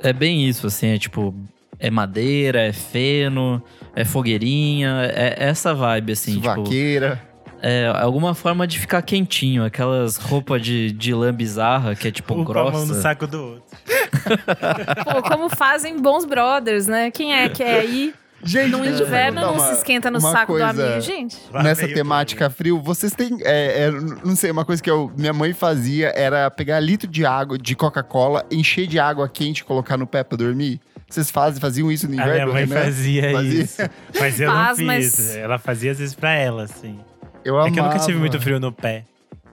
É 0.02 0.14
bem 0.14 0.48
isso, 0.48 0.66
assim, 0.66 0.88
é 0.88 0.98
tipo 0.98 1.36
é 1.80 1.90
madeira, 1.90 2.62
é 2.62 2.74
feno, 2.74 3.64
é 3.96 4.04
fogueirinha, 4.04 5.12
é 5.14 5.36
essa 5.40 5.74
vibe, 5.74 6.12
assim. 6.12 6.34
Tipo, 6.34 6.56
Suvaqueira. 6.56 7.16
Tipo, 7.16 7.30
é, 7.62 7.88
alguma 7.88 8.34
forma 8.34 8.66
de 8.66 8.80
ficar 8.80 9.02
quentinho. 9.02 9.64
Aquelas 9.64 10.18
roupas 10.18 10.62
de, 10.62 10.92
de 10.92 11.14
lã 11.14 11.34
bizarra, 11.34 11.96
que 11.96 12.08
é 12.08 12.12
tipo 12.12 12.34
um 12.34 12.44
grossa. 12.44 12.70
a 12.70 12.72
mão 12.72 12.86
no 12.86 12.94
saco 12.96 13.28
do 13.28 13.42
outro. 13.42 13.64
Pô, 15.04 15.22
como 15.24 15.50
fazem 15.50 16.02
bons 16.02 16.26
brothers, 16.26 16.88
né? 16.88 17.12
Quem 17.12 17.34
é 17.34 17.50
que 17.50 17.62
é 17.62 17.80
aí? 17.80 18.14
Gente, 18.42 18.72
no 18.72 18.86
inverno 18.86 19.42
não, 19.42 19.60
se 19.60 19.74
esquenta 19.74 20.10
no 20.10 20.22
saco 20.22 20.58
do 20.58 20.64
amigo, 20.64 21.02
gente. 21.02 21.38
Nessa 21.52 21.86
temática 21.88 22.50
frio, 22.50 22.80
vocês 22.82 23.12
têm. 23.12 23.38
É, 23.42 23.88
é, 23.88 23.92
não 23.92 24.36
sei, 24.36 24.50
uma 24.50 24.64
coisa 24.64 24.82
que 24.82 24.90
eu, 24.90 25.12
minha 25.18 25.34
mãe 25.34 25.52
fazia 25.52 26.14
era 26.16 26.50
pegar 26.50 26.80
litro 26.80 27.06
de 27.06 27.26
água 27.26 27.58
de 27.58 27.76
Coca-Cola, 27.76 28.46
encher 28.50 28.88
de 28.88 28.98
água 28.98 29.28
quente 29.28 29.60
e 29.60 29.64
colocar 29.66 29.98
no 29.98 30.08
pé 30.08 30.24
pra 30.24 30.38
dormir. 30.38 30.80
Vocês 31.10 31.32
fazem, 31.32 31.60
faziam 31.60 31.92
isso 31.92 32.08
no 32.08 32.14
inverno? 32.14 32.32
A 32.32 32.36
minha 32.36 32.48
mãe 32.48 32.66
né? 32.68 32.84
fazia, 32.84 33.32
fazia, 33.32 33.64
isso. 33.64 33.82
Mas 34.20 34.40
eu 34.40 34.52
Faz, 34.52 34.78
não 34.78 34.94
fiz. 34.94 35.18
Mas... 35.18 35.36
Ela 35.36 35.58
fazia 35.58 35.92
às 35.92 35.98
vezes 35.98 36.16
pra 36.16 36.34
ela, 36.34 36.64
assim. 36.64 37.00
Eu 37.44 37.56
amava. 37.56 37.70
É 37.70 37.72
que 37.72 37.80
eu 37.80 37.84
nunca 37.84 38.00
tive 38.00 38.18
muito 38.18 38.40
frio 38.40 38.60
no 38.60 38.72
pé. 38.72 39.06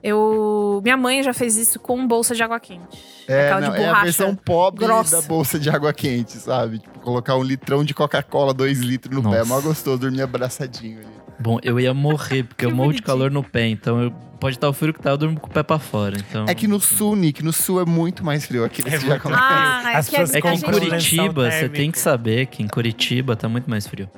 Eu, 0.03 0.79
minha 0.83 0.95
mãe 0.95 1.23
já 1.23 1.33
fez 1.33 1.57
isso 1.57 1.79
com 1.79 2.07
bolsa 2.07 2.35
de 2.35 2.43
água 2.43 2.59
quente. 2.59 3.03
É, 3.27 3.59
não, 3.59 3.75
é 3.75 3.89
a 3.89 4.03
versão 4.03 4.35
pobre 4.35 4.85
grossa. 4.85 5.21
da 5.21 5.27
bolsa 5.27 5.59
de 5.59 5.69
água 5.69 5.91
quente, 5.91 6.33
sabe? 6.33 6.79
Tipo, 6.79 6.99
colocar 6.99 7.35
um 7.35 7.43
litrão 7.43 7.83
de 7.83 7.93
Coca-Cola, 7.93 8.53
dois 8.53 8.79
litros 8.79 9.13
no 9.13 9.23
Nossa. 9.23 9.35
pé. 9.35 9.41
É 9.41 9.45
mó 9.45 9.59
gostoso, 9.59 9.97
dormir 9.97 10.21
abraçadinho 10.21 10.99
ali. 10.99 11.16
Bom, 11.39 11.59
eu 11.61 11.79
ia 11.79 11.93
morrer, 11.93 12.43
porque 12.43 12.65
eu 12.65 12.71
morro 12.71 12.93
de 12.93 13.01
calor 13.01 13.29
no 13.29 13.43
pé, 13.43 13.67
então 13.67 14.01
eu, 14.01 14.11
pode 14.39 14.57
estar 14.57 14.67
o 14.67 14.73
frio 14.73 14.93
que 14.93 15.01
tá, 15.01 15.11
eu 15.11 15.17
durmo 15.17 15.39
com 15.39 15.47
o 15.47 15.49
pé 15.51 15.61
pra 15.61 15.77
fora. 15.77 16.17
Então... 16.17 16.45
É 16.47 16.55
que 16.55 16.67
no 16.67 16.79
sul, 16.79 17.15
Nick, 17.15 17.43
no 17.43 17.53
sul 17.53 17.81
é 17.81 17.85
muito 17.85 18.23
mais 18.25 18.45
frio 18.45 18.63
aqui. 18.65 18.81
É, 18.85 18.99
já 18.99 19.19
ah, 19.33 19.99
é, 19.99 20.03
que, 20.03 20.15
é 20.15 20.41
que 20.41 20.47
em 20.47 20.61
Curitiba, 20.61 21.51
você 21.51 21.69
tem 21.69 21.91
que 21.91 21.99
saber 21.99 22.47
que 22.47 22.63
em 22.63 22.67
Curitiba 22.67 23.35
tá 23.35 23.47
muito 23.47 23.69
mais 23.69 23.85
frio. 23.85 24.09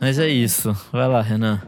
Mas 0.00 0.18
é 0.18 0.28
isso. 0.28 0.76
Vai 0.92 1.08
lá, 1.08 1.22
Renan. 1.22 1.62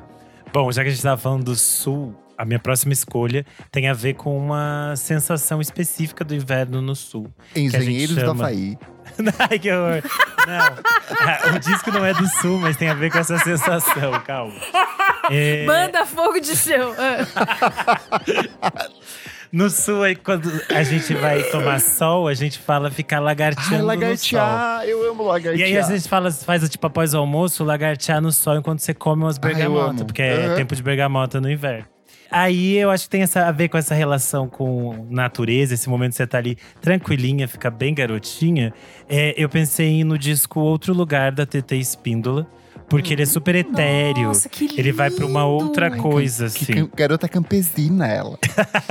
Bom, 0.52 0.70
já 0.70 0.82
que 0.82 0.88
a 0.88 0.92
gente 0.92 1.02
tava 1.02 1.20
falando 1.20 1.44
do 1.44 1.56
sul, 1.56 2.14
a 2.36 2.44
minha 2.44 2.58
próxima 2.58 2.92
escolha 2.92 3.46
tem 3.70 3.88
a 3.88 3.94
ver 3.94 4.14
com 4.14 4.36
uma 4.36 4.94
sensação 4.96 5.60
específica 5.60 6.24
do 6.24 6.34
inverno 6.34 6.82
no 6.82 6.94
sul. 6.94 7.28
Engenheiros 7.54 8.14
chama... 8.16 8.34
do 8.34 8.42
Havaí. 8.42 8.78
Ai, 9.50 9.58
que 9.58 9.70
horror. 9.70 10.02
Não, 10.46 11.54
o 11.54 11.58
disco 11.58 11.90
não 11.90 12.04
é 12.04 12.12
do 12.14 12.26
sul, 12.40 12.58
mas 12.58 12.76
tem 12.76 12.88
a 12.88 12.94
ver 12.94 13.10
com 13.10 13.18
essa 13.18 13.38
sensação, 13.38 14.12
calma. 14.20 14.54
é... 15.30 15.64
Manda 15.64 16.04
fogo 16.04 16.40
de 16.40 16.56
chão. 16.56 16.94
No 19.54 19.70
sul, 19.70 20.02
aí, 20.02 20.16
quando 20.16 20.50
a 20.68 20.82
gente 20.82 21.14
vai 21.14 21.40
tomar 21.44 21.80
sol, 21.80 22.26
a 22.26 22.34
gente 22.34 22.58
fala 22.58 22.90
ficar 22.90 23.20
lagarteando 23.20 23.84
ah, 23.84 23.86
lagartear, 23.86 24.78
no 24.78 24.78
sol. 24.78 24.88
eu 24.88 25.10
amo 25.12 25.22
lagartear. 25.22 25.68
E 25.68 25.72
aí, 25.72 25.78
às 25.78 25.86
vezes, 25.86 26.08
fala, 26.08 26.28
faz 26.32 26.68
tipo 26.68 26.84
após 26.88 27.14
o 27.14 27.18
almoço, 27.18 27.62
lagartear 27.62 28.20
no 28.20 28.32
sol 28.32 28.56
enquanto 28.56 28.80
você 28.80 28.92
come 28.92 29.22
umas 29.22 29.38
bergamotas. 29.38 30.02
porque 30.02 30.22
uhum. 30.22 30.52
é 30.52 30.54
tempo 30.56 30.74
de 30.74 30.82
bergamota 30.82 31.40
no 31.40 31.48
inverno. 31.48 31.86
Aí 32.36 32.76
eu 32.78 32.90
acho 32.90 33.04
que 33.04 33.10
tem 33.10 33.22
essa, 33.22 33.46
a 33.46 33.52
ver 33.52 33.68
com 33.68 33.78
essa 33.78 33.94
relação 33.94 34.48
com 34.48 35.06
natureza, 35.08 35.72
esse 35.72 35.88
momento 35.88 36.10
que 36.10 36.16
você 36.16 36.26
tá 36.26 36.38
ali 36.38 36.58
tranquilinha, 36.80 37.46
fica 37.46 37.70
bem 37.70 37.94
garotinha. 37.94 38.74
É, 39.08 39.32
eu 39.36 39.48
pensei 39.48 40.02
no 40.02 40.18
disco 40.18 40.58
Outro 40.58 40.92
Lugar 40.92 41.30
da 41.30 41.46
TT 41.46 41.76
Espíndola 41.76 42.44
porque 42.94 43.12
ele 43.12 43.22
é 43.22 43.26
super 43.26 43.56
etéreo. 43.56 44.28
Nossa, 44.28 44.48
que 44.48 44.68
lindo. 44.68 44.80
Ele 44.80 44.92
vai 44.92 45.10
pra 45.10 45.26
uma 45.26 45.44
outra 45.44 45.90
coisa, 45.90 46.48
que, 46.48 46.62
assim. 46.62 46.86
Que 46.86 46.96
garota 46.96 47.28
campesina, 47.28 48.06
ela. 48.06 48.38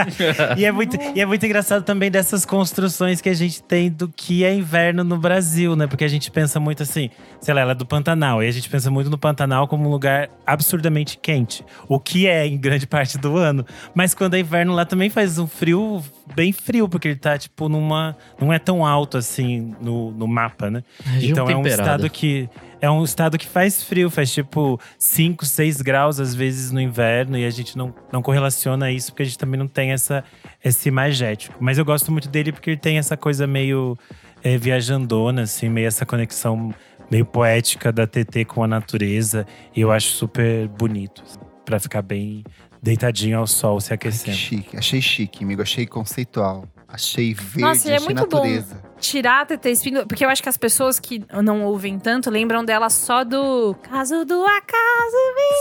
e, 0.57 0.65
é 0.65 0.73
muito, 0.73 0.97
e 1.15 1.21
é 1.21 1.25
muito 1.25 1.45
engraçado 1.45 1.85
também 1.85 2.11
dessas 2.11 2.43
construções 2.43 3.21
que 3.21 3.29
a 3.29 3.33
gente 3.33 3.63
tem 3.63 3.89
do 3.89 4.09
que 4.09 4.43
é 4.43 4.53
inverno 4.53 5.05
no 5.05 5.17
Brasil, 5.17 5.73
né? 5.77 5.87
Porque 5.87 6.03
a 6.03 6.07
gente 6.09 6.29
pensa 6.29 6.59
muito 6.59 6.83
assim, 6.83 7.09
sei 7.39 7.53
lá, 7.53 7.61
ela 7.61 7.71
é 7.71 7.75
do 7.75 7.85
Pantanal. 7.85 8.43
E 8.43 8.47
a 8.49 8.51
gente 8.51 8.69
pensa 8.69 8.91
muito 8.91 9.09
no 9.09 9.17
Pantanal 9.17 9.69
como 9.69 9.87
um 9.87 9.91
lugar 9.91 10.29
absurdamente 10.45 11.17
quente. 11.17 11.63
O 11.87 11.97
que 11.97 12.27
é 12.27 12.45
em 12.45 12.57
grande 12.57 12.85
parte 12.85 13.17
do 13.17 13.37
ano. 13.37 13.65
Mas 13.95 14.13
quando 14.13 14.33
é 14.33 14.39
inverno 14.41 14.73
lá 14.73 14.85
também 14.85 15.09
faz 15.09 15.39
um 15.39 15.47
frio 15.47 16.03
bem 16.35 16.51
frio, 16.51 16.89
porque 16.89 17.07
ele 17.07 17.15
tá, 17.15 17.37
tipo, 17.37 17.69
numa. 17.69 18.17
Não 18.37 18.51
é 18.51 18.59
tão 18.59 18.85
alto 18.85 19.17
assim 19.17 19.73
no, 19.79 20.11
no 20.11 20.27
mapa, 20.27 20.69
né? 20.69 20.83
Então 21.21 21.49
é 21.49 21.55
um 21.55 21.65
estado 21.65 22.09
que 22.09 22.49
é 22.83 22.91
um 22.91 23.01
estado 23.01 23.37
que 23.37 23.47
faz 23.47 23.81
frio, 23.81 24.09
faz 24.09 24.29
tipo 24.29 24.77
5, 24.99 25.45
6 25.45 25.81
graus 25.81 26.19
às 26.19 26.35
vezes 26.35 26.69
no 26.69 26.81
inverno 26.81 27.37
e 27.37 27.45
a 27.45 27.49
gente 27.49 27.77
não, 27.77 27.95
não 28.11 28.21
correlaciona 28.21 28.91
isso 28.91 29.09
porque 29.13 29.23
a 29.23 29.25
gente 29.25 29.37
também 29.37 29.57
não 29.57 29.69
tem 29.69 29.93
essa, 29.93 30.21
esse 30.61 30.89
imagético. 30.89 31.55
Mas 31.61 31.77
eu 31.77 31.85
gosto 31.85 32.11
muito 32.11 32.27
dele 32.27 32.51
porque 32.51 32.71
ele 32.71 32.77
tem 32.77 32.97
essa 32.97 33.15
coisa 33.15 33.47
meio 33.47 33.97
é, 34.43 34.57
viajandona, 34.57 35.43
assim, 35.43 35.69
meio 35.69 35.87
essa 35.87 36.05
conexão 36.05 36.73
meio 37.09 37.25
poética 37.25 37.89
da 37.89 38.05
TT 38.05 38.43
com 38.43 38.61
a 38.61 38.67
natureza. 38.67 39.47
E 39.73 39.79
eu 39.79 39.89
acho 39.89 40.09
super 40.09 40.67
bonito, 40.67 41.23
para 41.63 41.79
ficar 41.79 42.01
bem 42.01 42.43
deitadinho 42.81 43.39
ao 43.39 43.47
sol, 43.47 43.79
se 43.79 43.93
aquecendo. 43.93 44.31
Ai, 44.31 44.35
chique, 44.35 44.75
achei 44.77 45.01
chique, 45.01 45.41
amigo, 45.41 45.61
achei 45.61 45.87
conceitual. 45.87 46.67
Achei 46.93 47.33
verde, 47.33 47.61
Nossa, 47.61 47.91
é 47.91 47.99
muito 47.99 48.21
natureza. 48.21 48.75
Bom 48.75 48.93
tirar 49.03 49.41
a 49.41 49.45
TT 49.45 49.69
Espíndola, 49.69 50.05
porque 50.05 50.23
eu 50.23 50.29
acho 50.29 50.41
que 50.41 50.47
as 50.47 50.55
pessoas 50.55 50.97
que 50.97 51.23
não 51.43 51.63
ouvem 51.63 51.99
tanto 51.99 52.29
lembram 52.29 52.63
dela 52.63 52.89
só 52.89 53.25
do 53.25 53.75
caso 53.83 54.23
do 54.23 54.45
acaso. 54.45 55.17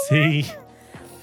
Sim. 0.08 0.46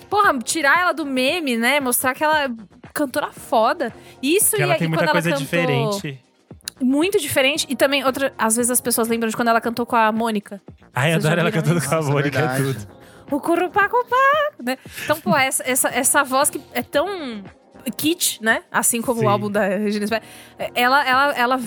Porra, 0.09 0.37
tirar 0.39 0.81
ela 0.81 0.91
do 0.91 1.05
meme, 1.05 1.55
né? 1.55 1.79
Mostrar 1.79 2.13
que 2.13 2.23
ela 2.23 2.43
é 2.43 2.49
cantora 2.93 3.31
foda. 3.31 3.93
Isso 4.21 4.55
que 4.55 4.61
e 4.61 4.63
ela 4.63 4.75
tem 4.75 4.89
muita 4.89 5.07
coisa 5.07 5.29
cantou, 5.29 5.45
diferente. 5.45 6.19
Muito 6.81 7.19
diferente. 7.19 7.65
E 7.69 7.75
também, 7.75 8.03
outra, 8.03 8.33
às 8.37 8.55
vezes 8.55 8.71
as 8.71 8.81
pessoas 8.81 9.07
lembram 9.07 9.29
de 9.29 9.35
quando 9.35 9.47
ela 9.47 9.61
cantou 9.61 9.85
com 9.85 9.95
a 9.95 10.11
Mônica. 10.11 10.61
Ai, 10.93 11.13
adoro 11.13 11.39
ela 11.39 11.51
cantando 11.51 11.81
com 11.81 11.95
a 11.95 12.01
Mônica, 12.01 12.39
é 12.39 12.57
tudo. 12.57 12.99
O 13.31 13.39
Curupacupaco, 13.39 14.63
né? 14.63 14.77
Então, 15.03 15.21
pô, 15.21 15.37
essa, 15.37 15.63
essa, 15.63 15.89
essa 15.89 16.23
voz 16.23 16.49
que 16.49 16.59
é 16.73 16.81
tão 16.81 17.43
kit, 17.91 18.41
né? 18.41 18.63
Assim 18.71 19.01
como 19.01 19.19
Sim. 19.19 19.25
o 19.25 19.29
álbum 19.29 19.49
da 19.49 19.67
Regina 19.67 20.05
Spector. 20.07 20.29
Ela, 20.75 21.07
ela, 21.07 21.33
ela 21.33 21.59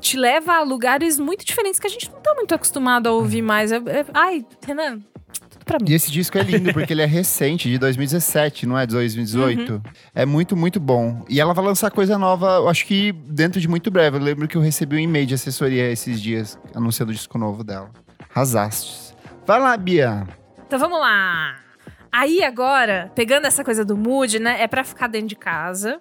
te 0.00 0.16
leva 0.16 0.54
a 0.54 0.62
lugares 0.62 1.18
muito 1.18 1.44
diferentes 1.44 1.78
que 1.78 1.86
a 1.86 1.90
gente 1.90 2.10
não 2.10 2.20
tá 2.20 2.34
muito 2.34 2.54
acostumado 2.54 3.08
a 3.08 3.12
ouvir 3.12 3.42
mais. 3.42 3.72
É, 3.72 3.76
é, 3.76 4.06
ai, 4.12 4.44
Renan, 4.66 5.00
Pra 5.66 5.80
mim. 5.80 5.90
E 5.90 5.94
esse 5.94 6.12
disco 6.12 6.38
é 6.38 6.42
lindo 6.42 6.72
porque 6.72 6.92
ele 6.92 7.02
é 7.02 7.06
recente, 7.06 7.68
de 7.68 7.76
2017, 7.76 8.66
não 8.66 8.78
é? 8.78 8.86
De 8.86 8.94
2018. 8.94 9.72
Uhum. 9.72 9.82
É 10.14 10.24
muito, 10.24 10.56
muito 10.56 10.78
bom. 10.78 11.24
E 11.28 11.40
ela 11.40 11.52
vai 11.52 11.64
lançar 11.64 11.90
coisa 11.90 12.16
nova, 12.16 12.58
eu 12.58 12.68
acho 12.68 12.86
que 12.86 13.10
dentro 13.10 13.60
de 13.60 13.66
muito 13.66 13.90
breve. 13.90 14.16
Eu 14.16 14.22
lembro 14.22 14.46
que 14.46 14.56
eu 14.56 14.60
recebi 14.60 14.94
um 14.94 15.00
e-mail 15.00 15.26
de 15.26 15.34
assessoria 15.34 15.90
esses 15.90 16.22
dias, 16.22 16.56
anunciando 16.72 17.10
o 17.10 17.14
disco 17.14 17.36
novo 17.36 17.64
dela. 17.64 17.90
Rasastes. 18.30 19.12
Vai 19.44 19.58
lá, 19.58 19.76
Bia. 19.76 20.28
Então 20.64 20.78
vamos 20.78 21.00
lá. 21.00 21.65
Aí 22.10 22.42
agora, 22.42 23.10
pegando 23.14 23.46
essa 23.46 23.62
coisa 23.62 23.84
do 23.84 23.96
mood, 23.96 24.38
né? 24.38 24.62
É 24.62 24.66
para 24.66 24.84
ficar 24.84 25.06
dentro 25.06 25.28
de 25.28 25.36
casa. 25.36 26.00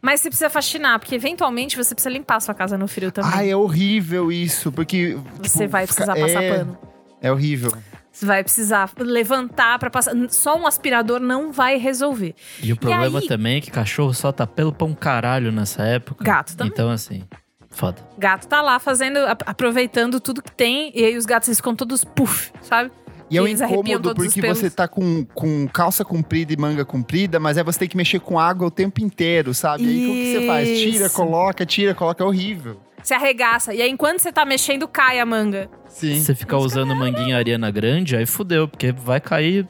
Mas 0.00 0.20
você 0.20 0.28
precisa 0.28 0.50
faxinar, 0.50 0.98
porque 0.98 1.14
eventualmente 1.14 1.76
você 1.76 1.94
precisa 1.94 2.12
limpar 2.12 2.36
a 2.36 2.40
sua 2.40 2.54
casa 2.54 2.76
no 2.76 2.86
frio 2.86 3.10
também. 3.10 3.30
Ai, 3.32 3.50
é 3.50 3.56
horrível 3.56 4.30
isso, 4.30 4.70
porque. 4.70 5.16
Você 5.42 5.60
tipo, 5.60 5.70
vai 5.70 5.86
precisar 5.86 6.14
fica... 6.14 6.26
passar 6.26 6.42
é... 6.42 6.58
pano. 6.58 6.78
É 7.22 7.32
horrível. 7.32 7.72
Você 8.12 8.26
vai 8.26 8.44
precisar 8.44 8.90
levantar 8.98 9.78
para 9.78 9.90
passar. 9.90 10.14
Só 10.28 10.56
um 10.56 10.66
aspirador 10.66 11.18
não 11.18 11.50
vai 11.50 11.78
resolver. 11.78 12.34
E 12.62 12.72
o 12.72 12.76
problema 12.76 13.18
e 13.18 13.22
aí... 13.22 13.28
também 13.28 13.56
é 13.56 13.60
que 13.60 13.70
cachorro 13.70 14.14
solta 14.14 14.46
pelo 14.46 14.72
pra 14.72 14.86
um 14.86 14.94
caralho 14.94 15.50
nessa 15.50 15.82
época. 15.82 16.22
Gato 16.22 16.56
também. 16.56 16.72
Então, 16.72 16.90
assim, 16.90 17.24
foda. 17.70 18.00
Gato 18.16 18.46
tá 18.46 18.62
lá 18.62 18.78
fazendo, 18.78 19.18
aproveitando 19.46 20.20
tudo 20.20 20.42
que 20.42 20.52
tem. 20.52 20.92
E 20.94 21.04
aí 21.04 21.16
os 21.16 21.26
gatos 21.26 21.56
ficam 21.56 21.74
todos 21.74 22.04
puff, 22.04 22.52
sabe? 22.62 22.92
E 23.30 23.38
é 23.38 23.42
um 23.42 23.48
incômodo 23.48 24.14
porque 24.14 24.40
você 24.40 24.70
tá 24.70 24.86
com, 24.86 25.24
com 25.34 25.66
calça 25.68 26.04
comprida 26.04 26.52
e 26.52 26.56
manga 26.56 26.84
comprida, 26.84 27.40
mas 27.40 27.56
aí 27.56 27.64
você 27.64 27.80
tem 27.80 27.88
que 27.88 27.96
mexer 27.96 28.20
com 28.20 28.38
água 28.38 28.68
o 28.68 28.70
tempo 28.70 29.00
inteiro, 29.00 29.54
sabe? 29.54 29.84
E 29.84 29.88
aí 29.88 30.06
o 30.06 30.12
que 30.12 30.32
você 30.32 30.46
faz? 30.46 30.78
Tira, 30.78 31.10
coloca, 31.10 31.66
tira, 31.66 31.94
coloca, 31.94 32.22
é 32.22 32.26
horrível. 32.26 32.80
Você 33.02 33.12
arregaça. 33.12 33.74
E 33.74 33.82
aí, 33.82 33.90
enquanto 33.90 34.20
você 34.20 34.32
tá 34.32 34.46
mexendo, 34.46 34.88
cai 34.88 35.20
a 35.20 35.26
manga. 35.26 35.68
Sim. 35.88 36.18
Você 36.18 36.34
ficar 36.34 36.56
usando 36.56 36.96
manguinha 36.96 37.36
Ariana 37.36 37.70
Grande, 37.70 38.16
aí 38.16 38.24
fudeu, 38.24 38.66
porque 38.66 38.92
vai 38.92 39.20
cair, 39.20 39.68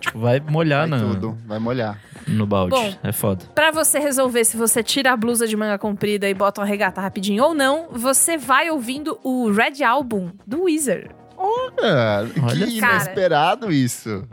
tipo, 0.00 0.18
vai 0.18 0.40
molhar 0.40 0.88
vai 0.88 0.98
na. 0.98 1.06
Tudo, 1.06 1.38
vai 1.46 1.60
molhar. 1.60 2.00
No 2.26 2.44
balde. 2.44 2.74
Bom, 2.74 2.94
é 3.02 3.12
foda. 3.12 3.44
Pra 3.54 3.70
você 3.70 3.98
resolver 3.98 4.44
se 4.44 4.56
você 4.56 4.82
tira 4.82 5.12
a 5.12 5.16
blusa 5.16 5.46
de 5.46 5.56
manga 5.56 5.78
comprida 5.78 6.28
e 6.28 6.34
bota 6.34 6.60
uma 6.60 6.66
regata 6.66 7.00
rapidinho 7.00 7.42
ou 7.44 7.54
não, 7.54 7.88
você 7.90 8.36
vai 8.36 8.70
ouvindo 8.70 9.18
o 9.22 9.50
Red 9.50 9.84
Album 9.84 10.30
do 10.46 10.64
Weezer. 10.64 11.10
Olha, 11.42 12.30
Olha 12.42 12.66
que 12.66 12.78
inesperado 12.78 13.62
cara, 13.62 13.74
isso. 13.74 14.26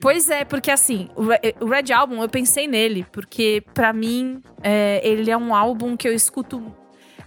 Pois 0.00 0.30
é, 0.30 0.44
porque 0.44 0.70
assim, 0.70 1.08
o 1.60 1.66
Red 1.66 1.92
Album, 1.92 2.22
eu 2.22 2.28
pensei 2.28 2.66
nele, 2.66 3.06
porque 3.12 3.62
para 3.74 3.92
mim, 3.92 4.42
é, 4.62 5.00
ele 5.04 5.30
é 5.30 5.36
um 5.36 5.54
álbum 5.54 5.96
que 5.96 6.08
eu 6.08 6.14
escuto. 6.14 6.74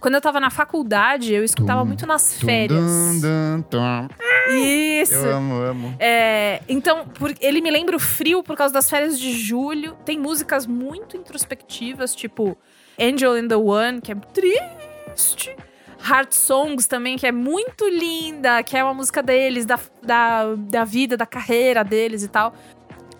Quando 0.00 0.14
eu 0.14 0.20
tava 0.20 0.38
na 0.38 0.50
faculdade, 0.50 1.32
eu 1.32 1.44
escutava 1.44 1.80
tum, 1.80 1.86
muito 1.86 2.06
nas 2.06 2.38
férias. 2.38 2.80
Dum, 2.80 3.20
Isso! 4.50 5.14
Eu 5.14 5.36
amo, 5.36 5.62
amo. 5.62 5.96
É, 5.98 6.60
então, 6.68 7.06
por, 7.06 7.32
ele 7.40 7.60
me 7.60 7.70
lembra 7.70 7.96
o 7.96 8.00
frio 8.00 8.42
por 8.42 8.56
causa 8.56 8.74
das 8.74 8.90
férias 8.90 9.18
de 9.18 9.32
julho. 9.32 9.96
Tem 10.04 10.18
músicas 10.18 10.66
muito 10.66 11.16
introspectivas, 11.16 12.14
tipo 12.14 12.58
Angel 13.00 13.38
in 13.38 13.48
the 13.48 13.56
One, 13.56 14.00
que 14.00 14.12
é 14.12 14.14
triste. 14.14 15.56
Heart 16.06 16.32
Songs 16.32 16.86
também, 16.86 17.16
que 17.16 17.26
é 17.26 17.32
muito 17.32 17.88
linda, 17.88 18.62
que 18.62 18.76
é 18.76 18.84
uma 18.84 18.94
música 18.94 19.22
deles, 19.22 19.64
da, 19.64 19.78
da, 20.02 20.54
da 20.56 20.84
vida, 20.84 21.16
da 21.16 21.26
carreira 21.26 21.82
deles 21.82 22.22
e 22.22 22.28
tal. 22.28 22.54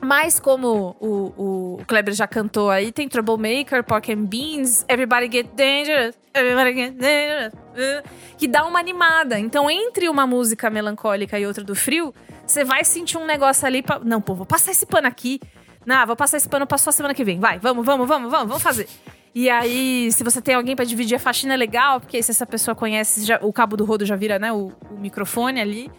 Mas 0.05 0.39
como 0.39 0.95
o, 1.01 1.79
o 1.79 1.85
Kleber 1.87 2.13
já 2.13 2.27
cantou 2.27 2.71
aí, 2.71 2.93
tem 2.93 3.09
Troublemaker, 3.09 3.83
Pork 3.83 4.13
and 4.13 4.25
Beans, 4.25 4.85
Everybody 4.87 5.31
Get 5.33 5.47
Dangerous, 5.55 6.15
Everybody 6.35 6.75
Get 6.75 6.93
Dangerous, 6.93 7.55
uh, 7.55 8.09
que 8.37 8.47
dá 8.47 8.67
uma 8.67 8.79
animada. 8.79 9.39
Então, 9.39 9.71
entre 9.71 10.11
uma 10.11 10.27
música 10.27 10.69
melancólica 10.69 11.39
e 11.39 11.47
outra 11.47 11.65
do 11.65 11.75
frio, 11.75 12.15
você 12.47 12.65
vai 12.65 12.85
sentir 12.85 13.17
um 13.17 13.25
negócio 13.25 13.67
ali 13.67 13.83
pra... 13.83 13.99
Não, 14.01 14.21
pô, 14.21 14.35
vou 14.35 14.45
passar 14.45 14.73
esse 14.73 14.85
pano 14.85 15.09
aqui. 15.09 15.41
Não, 15.87 16.07
vou 16.07 16.17
passar 16.17 16.37
esse 16.37 16.49
pano 16.49 16.67
pra 16.67 16.77
sua 16.77 16.93
semana 16.93 17.15
que 17.15 17.25
vem. 17.25 17.41
Vai, 17.41 17.59
vamos, 17.59 17.85
vamos, 17.85 18.07
vamos, 18.07 18.31
vamos, 18.31 18.49
vamos 18.49 18.63
fazer. 18.63 18.87
E 19.35 19.51
aí, 19.51 20.13
se 20.13 20.23
você 20.23 20.41
tem 20.41 20.55
alguém 20.55 20.77
para 20.77 20.85
dividir 20.85 21.17
a 21.17 21.19
faxina, 21.19 21.55
é 21.55 21.57
legal, 21.57 22.01
porque 22.01 22.23
se 22.23 22.31
essa 22.31 22.47
pessoa 22.47 22.75
conhece, 22.75 23.25
já, 23.25 23.39
o 23.43 23.53
cabo 23.53 23.77
do 23.77 23.85
rodo 23.85 24.07
já 24.07 24.15
vira, 24.15 24.39
né, 24.39 24.53
o, 24.53 24.73
o 24.91 24.99
microfone 24.99 25.61
ali. 25.61 25.91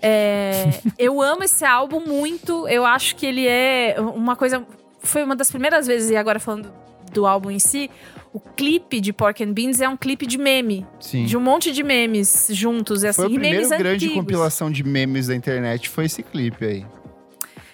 É, 0.00 0.80
eu 0.96 1.20
amo 1.20 1.42
esse 1.42 1.64
álbum 1.64 2.00
muito. 2.00 2.68
Eu 2.68 2.86
acho 2.86 3.16
que 3.16 3.26
ele 3.26 3.46
é 3.46 3.96
uma 3.98 4.36
coisa. 4.36 4.64
Foi 5.00 5.24
uma 5.24 5.34
das 5.34 5.50
primeiras 5.50 5.86
vezes, 5.88 6.10
e 6.10 6.16
agora 6.16 6.38
falando 6.38 6.72
do 7.12 7.26
álbum 7.26 7.50
em 7.50 7.58
si, 7.58 7.90
o 8.32 8.38
clipe 8.38 9.00
de 9.00 9.12
Pork 9.12 9.42
and 9.42 9.52
Beans 9.52 9.80
é 9.80 9.88
um 9.88 9.96
clipe 9.96 10.26
de 10.26 10.38
meme. 10.38 10.86
Sim. 11.00 11.24
De 11.24 11.36
um 11.36 11.40
monte 11.40 11.72
de 11.72 11.82
memes 11.82 12.48
juntos. 12.52 13.02
Assim, 13.02 13.16
foi 13.16 13.24
a 13.26 13.28
primeira 13.28 13.68
grande 13.76 14.06
antigos. 14.06 14.14
compilação 14.14 14.70
de 14.70 14.84
memes 14.84 15.26
da 15.26 15.34
internet, 15.34 15.88
foi 15.88 16.04
esse 16.04 16.22
clipe 16.22 16.64
aí. 16.64 16.86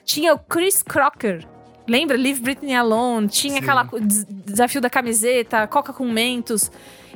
Tinha 0.04 0.34
o 0.34 0.38
Chris 0.38 0.82
Crocker, 0.82 1.46
Lembra? 1.86 2.16
Leave 2.16 2.40
Britney 2.40 2.74
Alone. 2.74 3.28
Tinha 3.28 3.54
Sim. 3.54 3.60
aquela 3.60 3.88
desafio 4.46 4.80
da 4.80 4.90
camiseta, 4.90 5.66
Coca 5.66 5.92
com 5.92 6.06
Mentos. 6.10 6.70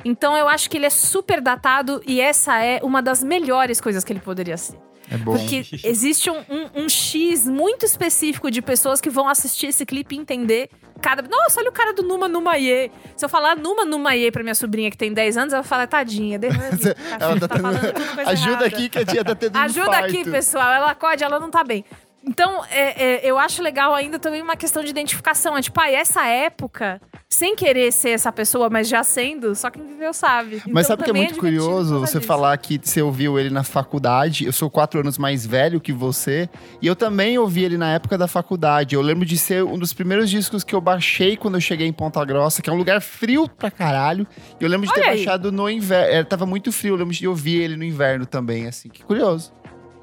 Então 0.05 0.37
eu 0.37 0.47
acho 0.47 0.69
que 0.69 0.77
ele 0.77 0.85
é 0.85 0.89
super 0.89 1.41
datado 1.41 2.01
e 2.07 2.21
essa 2.21 2.63
é 2.63 2.79
uma 2.83 3.01
das 3.01 3.23
melhores 3.23 3.81
coisas 3.81 4.03
que 4.03 4.13
ele 4.13 4.19
poderia 4.19 4.57
ser. 4.57 4.77
É 5.11 5.17
bom. 5.17 5.33
Porque 5.33 5.65
existe 5.83 6.29
um, 6.29 6.37
um, 6.49 6.83
um, 6.83 6.89
X 6.89 7.47
muito 7.47 7.85
específico 7.85 8.51
de 8.51 8.61
pessoas 8.61 9.01
que 9.01 9.09
vão 9.09 9.27
assistir 9.27 9.67
esse 9.67 9.85
clipe 9.85 10.15
e 10.15 10.19
entender 10.19 10.69
cada. 11.01 11.27
Nossa, 11.27 11.59
olha 11.59 11.69
o 11.69 11.73
cara 11.73 11.93
do 11.93 12.03
Numa 12.03 12.27
Numaie. 12.27 12.91
Se 13.17 13.25
eu 13.25 13.29
falar 13.29 13.55
Numa 13.55 13.83
Numaie 13.85 14.31
pra 14.31 14.43
minha 14.43 14.55
sobrinha 14.55 14.91
que 14.91 14.97
tem 14.97 15.11
10 15.11 15.37
anos, 15.37 15.53
ela 15.53 15.63
fala, 15.63 15.87
tadinha. 15.87 16.39
ela 17.19 17.39
tá, 17.39 17.47
tá 17.47 17.55
tendo... 17.55 18.29
Ajuda 18.29 18.51
errada. 18.51 18.65
aqui 18.67 18.89
que 18.89 18.99
a 18.99 19.05
tia 19.05 19.25
tá 19.25 19.35
tendo 19.35 19.57
Ajuda 19.57 19.87
infarto. 19.87 20.05
aqui, 20.05 20.29
pessoal. 20.29 20.71
Ela 20.71 20.91
acorde, 20.91 21.23
ela 21.23 21.39
não 21.39 21.49
tá 21.49 21.63
bem. 21.63 21.83
Então, 22.25 22.63
é, 22.69 23.03
é, 23.03 23.29
eu 23.29 23.37
acho 23.37 23.61
legal 23.61 23.93
ainda 23.93 24.19
também 24.19 24.41
uma 24.41 24.55
questão 24.55 24.83
de 24.83 24.89
identificação. 24.89 25.57
É 25.57 25.61
tipo, 25.61 25.79
ah, 25.79 25.89
essa 25.89 26.25
época, 26.27 27.01
sem 27.29 27.55
querer 27.55 27.91
ser 27.91 28.09
essa 28.09 28.31
pessoa, 28.31 28.69
mas 28.69 28.87
já 28.87 29.03
sendo, 29.03 29.55
só 29.55 29.69
quem 29.69 29.85
viveu 29.85 30.13
sabe. 30.13 30.61
Mas 30.67 30.85
então, 30.85 30.97
sabe 30.97 31.03
que 31.03 31.09
é 31.09 31.13
muito 31.13 31.35
é 31.35 31.37
curioso 31.37 31.99
você 31.99 32.19
falar 32.19 32.57
que 32.57 32.79
você 32.81 33.01
ouviu 33.01 33.39
ele 33.39 33.49
na 33.49 33.63
faculdade. 33.63 34.45
Eu 34.45 34.51
sou 34.51 34.69
quatro 34.69 34.99
anos 34.99 35.17
mais 35.17 35.45
velho 35.45 35.79
que 35.79 35.93
você. 35.93 36.49
E 36.81 36.87
eu 36.87 36.95
também 36.95 37.37
ouvi 37.37 37.63
ele 37.63 37.77
na 37.77 37.93
época 37.93 38.17
da 38.17 38.27
faculdade. 38.27 38.95
Eu 38.95 39.01
lembro 39.01 39.25
de 39.25 39.37
ser 39.37 39.63
um 39.63 39.77
dos 39.77 39.93
primeiros 39.93 40.29
discos 40.29 40.63
que 40.63 40.75
eu 40.75 40.81
baixei 40.81 41.37
quando 41.37 41.55
eu 41.55 41.61
cheguei 41.61 41.87
em 41.87 41.93
Ponta 41.93 42.23
Grossa, 42.25 42.61
que 42.61 42.69
é 42.69 42.73
um 42.73 42.77
lugar 42.77 43.01
frio 43.01 43.47
pra 43.47 43.71
caralho. 43.71 44.27
E 44.59 44.63
eu 44.63 44.69
lembro 44.69 44.87
de 44.87 44.93
ter 44.93 45.01
Olha 45.01 45.11
aí. 45.11 45.17
baixado 45.17 45.51
no 45.51 45.69
inverno. 45.69 46.13
É, 46.13 46.23
tava 46.23 46.45
muito 46.45 46.71
frio, 46.71 46.93
eu 46.93 46.97
lembro 46.97 47.13
de 47.13 47.27
ouvir 47.27 47.61
ele 47.61 47.77
no 47.77 47.83
inverno 47.83 48.25
também, 48.25 48.67
assim. 48.67 48.89
Que 48.89 49.03
curioso. 49.03 49.51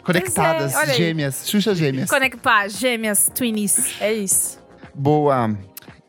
Conectadas, 0.06 0.74
aí. 0.76 0.94
gêmeas, 0.96 1.48
Xuxa 1.48 1.74
gêmeas. 1.74 2.08
Conectar, 2.08 2.68
gêmeas, 2.68 3.30
twinies. 3.34 4.00
É 4.00 4.12
isso. 4.12 4.58
Boa. 4.94 5.56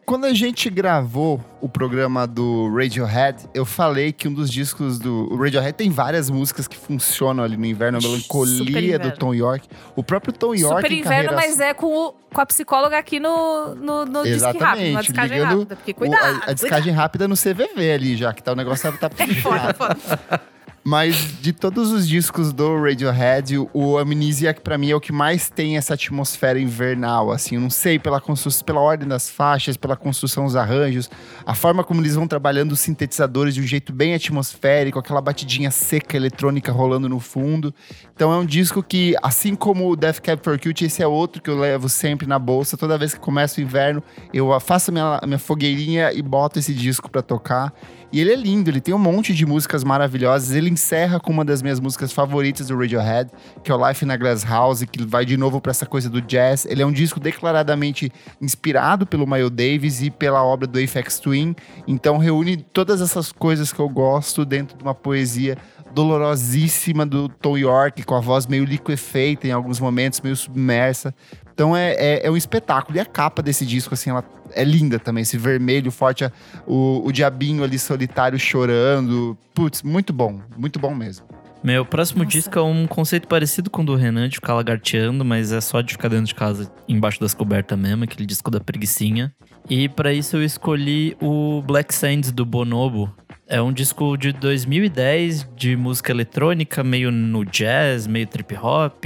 Quando 0.06 0.24
a 0.24 0.34
gente 0.34 0.70
gravou 0.70 1.43
o 1.60 1.68
programa 1.68 2.26
do 2.26 2.74
Radiohead, 2.74 3.43
eu 3.54 3.66
falei 3.66 4.14
que 4.14 4.26
um 4.26 4.34
dos 4.34 4.50
discos 4.50 4.98
do 5.00 5.28
o 5.34 5.36
Radiohead 5.36 5.74
tem 5.74 5.89
várias 5.89 6.30
músicas 6.30 6.66
que 6.66 6.78
funcionam 6.78 7.43
ali 7.43 7.58
no 7.58 7.66
inverno, 7.66 7.98
a 7.98 8.02
melancolia 8.02 8.95
inverno. 8.95 9.12
do 9.12 9.18
Tom 9.18 9.34
York. 9.34 9.68
O 9.98 10.04
próprio 10.04 10.32
Tom 10.32 10.56
York 10.56 10.78
Super 10.82 10.91
inverno, 10.93 11.32
carreira 11.32 11.36
mas 11.36 11.60
é 11.60 11.74
com, 11.74 11.88
o- 11.88 12.14
com 12.34 12.39
a 12.39 12.45
psicóloga 12.45 12.98
aqui 12.98 13.20
no, 13.20 13.76
no, 13.76 14.06
no 14.06 14.24
disque 14.24 14.39
rápido, 14.45 14.62
na 14.62 14.70
Exatamente, 14.72 15.08
descagem 15.08 15.41
rápida. 15.41 15.76
Porque 15.76 15.91
o- 15.91 15.95
cuidado. 15.95 16.41
a, 16.48 16.52
a 16.52 16.54
descagem 16.54 16.93
rápida 16.93 17.28
no 17.28 17.36
CVV 17.36 17.91
ali 17.91 18.16
já, 18.16 18.32
que 18.34 18.41
tá, 18.41 18.54
o 18.54 18.56
negócio 18.56 18.89
tá 18.98 19.10
cuidado. 19.12 19.41
Foda, 19.41 19.74
foda. 19.74 20.41
Mas 20.89 21.41
de 21.41 21.51
todos 21.51 21.91
os 21.91 22.07
discos 22.07 22.53
do 22.53 22.81
Radiohead, 22.81 23.57
o 23.73 23.97
Amnesiac 23.97 24.61
pra 24.61 24.77
mim 24.77 24.89
é 24.89 24.95
o 24.95 25.01
que 25.01 25.11
mais 25.11 25.49
tem 25.49 25.75
essa 25.75 25.95
atmosfera 25.95 26.57
invernal, 26.57 27.29
assim. 27.29 27.55
Eu 27.55 27.61
não 27.61 27.69
sei, 27.69 27.99
pela, 27.99 28.21
construção, 28.21 28.63
pela 28.63 28.79
ordem 28.79 29.05
das 29.05 29.29
faixas, 29.29 29.75
pela 29.75 29.97
construção 29.97 30.45
dos 30.45 30.55
arranjos, 30.55 31.09
a 31.45 31.53
forma 31.53 31.83
como 31.83 31.99
eles 31.99 32.15
vão 32.15 32.25
trabalhando 32.25 32.71
os 32.71 32.79
sintetizadores 32.79 33.53
de 33.53 33.59
um 33.59 33.67
jeito 33.67 33.91
bem 33.91 34.13
atmosférico, 34.13 34.97
aquela 34.97 35.19
batidinha 35.19 35.71
seca 35.71 36.15
eletrônica 36.15 36.71
rolando 36.71 37.09
no 37.09 37.19
fundo. 37.19 37.75
Então 38.18 38.34
é 38.34 38.38
um 38.38 38.45
disco 38.47 38.82
que, 38.82 39.15
assim 39.22 39.53
como 39.53 39.91
o 39.91 39.95
Death 39.95 40.22
Cab 40.22 40.41
for 40.43 40.59
Cutie, 40.59 40.88
esse 40.88 41.03
é 41.03 41.07
outro 41.07 41.39
que 41.39 41.51
eu 41.51 41.55
levo 41.55 41.88
sempre 41.88 42.26
na 42.26 42.39
bolsa. 42.39 42.76
Toda 42.76 42.97
vez 42.97 43.13
que 43.13 43.20
começa 43.20 43.61
o 43.61 43.63
inverno, 43.63 44.01
eu 44.34 44.59
faço 44.59 44.91
minha, 44.91 45.22
minha 45.24 45.38
fogueirinha 45.38 46.11
e 46.11 46.24
boto 46.24 46.57
esse 46.57 46.74
disco 46.74 47.11
pra 47.11 47.22
tocar. 47.22 47.72
E 48.11 48.20
ele 48.20 48.32
é 48.32 48.36
lindo, 48.36 48.72
ele 48.72 48.82
tem 48.82 48.91
um 48.91 48.97
monte 48.97 49.36
de 49.36 49.45
músicas 49.45 49.84
maravilhosas. 49.84 50.55
Ele 50.55 50.68
encerra 50.68 51.20
com 51.20 51.32
uma 51.32 51.45
das 51.45 51.61
minhas 51.61 51.80
músicas 51.80 52.11
favoritas 52.11 52.70
do 52.70 52.76
Radiohead, 52.76 53.30
que 53.63 53.72
é 53.72 53.76
o 53.76 53.88
Life 53.88 54.03
in 54.03 54.09
a 54.09 54.18
Glass 54.18 54.43
House, 54.43 54.84
que 54.84 55.05
vai 55.05 55.24
de 55.24 55.38
novo 55.38 55.61
pra 55.61 55.70
essa 55.70 55.86
coisa 55.86 56.09
do 56.09 56.20
jazz. 56.20 56.65
Ele 56.65 56.82
é 56.82 56.86
um 56.88 56.91
disco 56.91 57.20
declaradamente 57.20 58.11
inspirado 58.41 59.05
pelo 59.05 59.28
Miles 59.28 59.51
Davis 59.51 60.01
e 60.01 60.09
pela 60.09 60.43
obra 60.43 60.65
do 60.65 60.80
Aphex 60.80 61.20
Twin. 61.20 61.55
Então 61.86 62.18
reúne 62.18 62.57
todas 62.57 62.99
essas 62.99 63.32
coisas 63.32 63.72
que 63.72 63.80
eu 63.80 63.89
gosto 63.89 64.43
dentro 64.43 64.76
de 64.76 64.84
uma 64.84 64.95
poesia 64.95 65.55
dolorosíssima 65.93 67.05
do 67.05 67.29
Tom 67.29 67.57
York, 67.57 68.03
com 68.03 68.15
a 68.15 68.19
voz 68.19 68.47
meio 68.47 68.65
liquefeita 68.65 69.47
em 69.47 69.51
alguns 69.51 69.79
momentos, 69.79 70.21
meio 70.21 70.35
submersa. 70.35 71.13
Então 71.53 71.75
é, 71.75 71.93
é, 71.93 72.27
é 72.27 72.31
um 72.31 72.38
espetáculo. 72.38 72.97
E 72.97 72.99
a 72.99 73.05
capa 73.05 73.41
desse 73.41 73.65
disco, 73.65 73.93
assim, 73.93 74.11
ela 74.11 74.23
é 74.53 74.63
linda 74.63 74.99
também. 74.99 75.23
Esse 75.23 75.38
vermelho 75.38 75.91
forte, 75.91 76.29
o, 76.67 77.01
o 77.03 77.11
diabinho 77.11 77.63
ali 77.63 77.79
solitário 77.79 78.38
chorando. 78.39 79.38
Putz, 79.53 79.81
muito 79.81 80.13
bom. 80.13 80.39
Muito 80.55 80.77
bom 80.79 80.93
mesmo. 80.93 81.25
Meu 81.68 81.84
próximo 81.84 82.24
Nossa. 82.24 82.38
disco 82.38 82.57
é 82.57 82.61
um 82.61 82.88
conceito 82.88 83.28
parecido 83.28 83.70
com 83.70 83.82
o 83.82 83.86
do 83.86 83.95
Renan, 83.95 84.30
de 84.30 84.36
ficar 84.36 84.53
lagarteando, 84.53 85.26
mas 85.26 85.51
é 85.51 85.59
só 85.59 85.82
de 85.82 85.91
ficar 85.91 86.07
dentro 86.07 86.28
de 86.28 86.34
casa, 86.34 86.72
embaixo 86.88 87.20
das 87.20 87.34
cobertas 87.34 87.78
mesmo, 87.78 88.05
aquele 88.05 88.26
disco 88.26 88.49
da 88.49 88.61
preguiçinha. 88.61 89.36
E 89.70 89.89
pra 89.89 90.13
isso 90.13 90.38
eu 90.38 90.43
escolhi 90.45 91.18
o 91.20 91.61
Black 91.61 91.93
Sands 91.93 92.32
do 92.32 92.45
Bonobo. 92.45 93.13
É 93.45 93.61
um 93.61 93.74
disco 93.74 94.15
de 94.15 94.32
2010 94.32 95.45
de 95.57 95.76
música 95.76 96.13
eletrônica, 96.13 96.82
meio 96.86 97.11
no 97.11 97.43
jazz, 97.43 98.07
meio 98.07 98.28
trip 98.28 98.55
hop, 98.55 99.03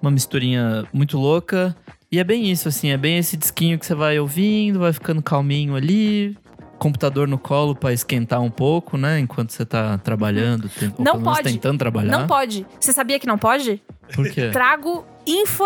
uma 0.00 0.12
misturinha 0.12 0.84
muito 0.92 1.18
louca. 1.18 1.74
E 2.12 2.20
é 2.20 2.24
bem 2.24 2.52
isso, 2.52 2.68
assim, 2.68 2.90
é 2.90 2.96
bem 2.96 3.18
esse 3.18 3.36
disquinho 3.36 3.76
que 3.76 3.84
você 3.84 3.96
vai 3.96 4.16
ouvindo, 4.20 4.78
vai 4.78 4.92
ficando 4.92 5.20
calminho 5.20 5.74
ali, 5.74 6.36
computador 6.80 7.28
no 7.28 7.38
colo 7.38 7.76
pra 7.76 7.92
esquentar 7.92 8.40
um 8.40 8.50
pouco, 8.50 8.96
né? 8.96 9.20
Enquanto 9.20 9.50
você 9.52 9.64
tá 9.64 9.98
trabalhando, 9.98 10.68
Não 10.98 11.22
pode. 11.22 11.42
tentando 11.52 11.78
trabalhar. 11.78 12.10
Não 12.10 12.26
pode. 12.26 12.66
Você 12.80 12.92
sabia 12.92 13.18
que 13.20 13.26
não 13.26 13.38
pode? 13.38 13.80
Por 14.14 14.28
quê? 14.30 14.48
Trago 14.52 15.04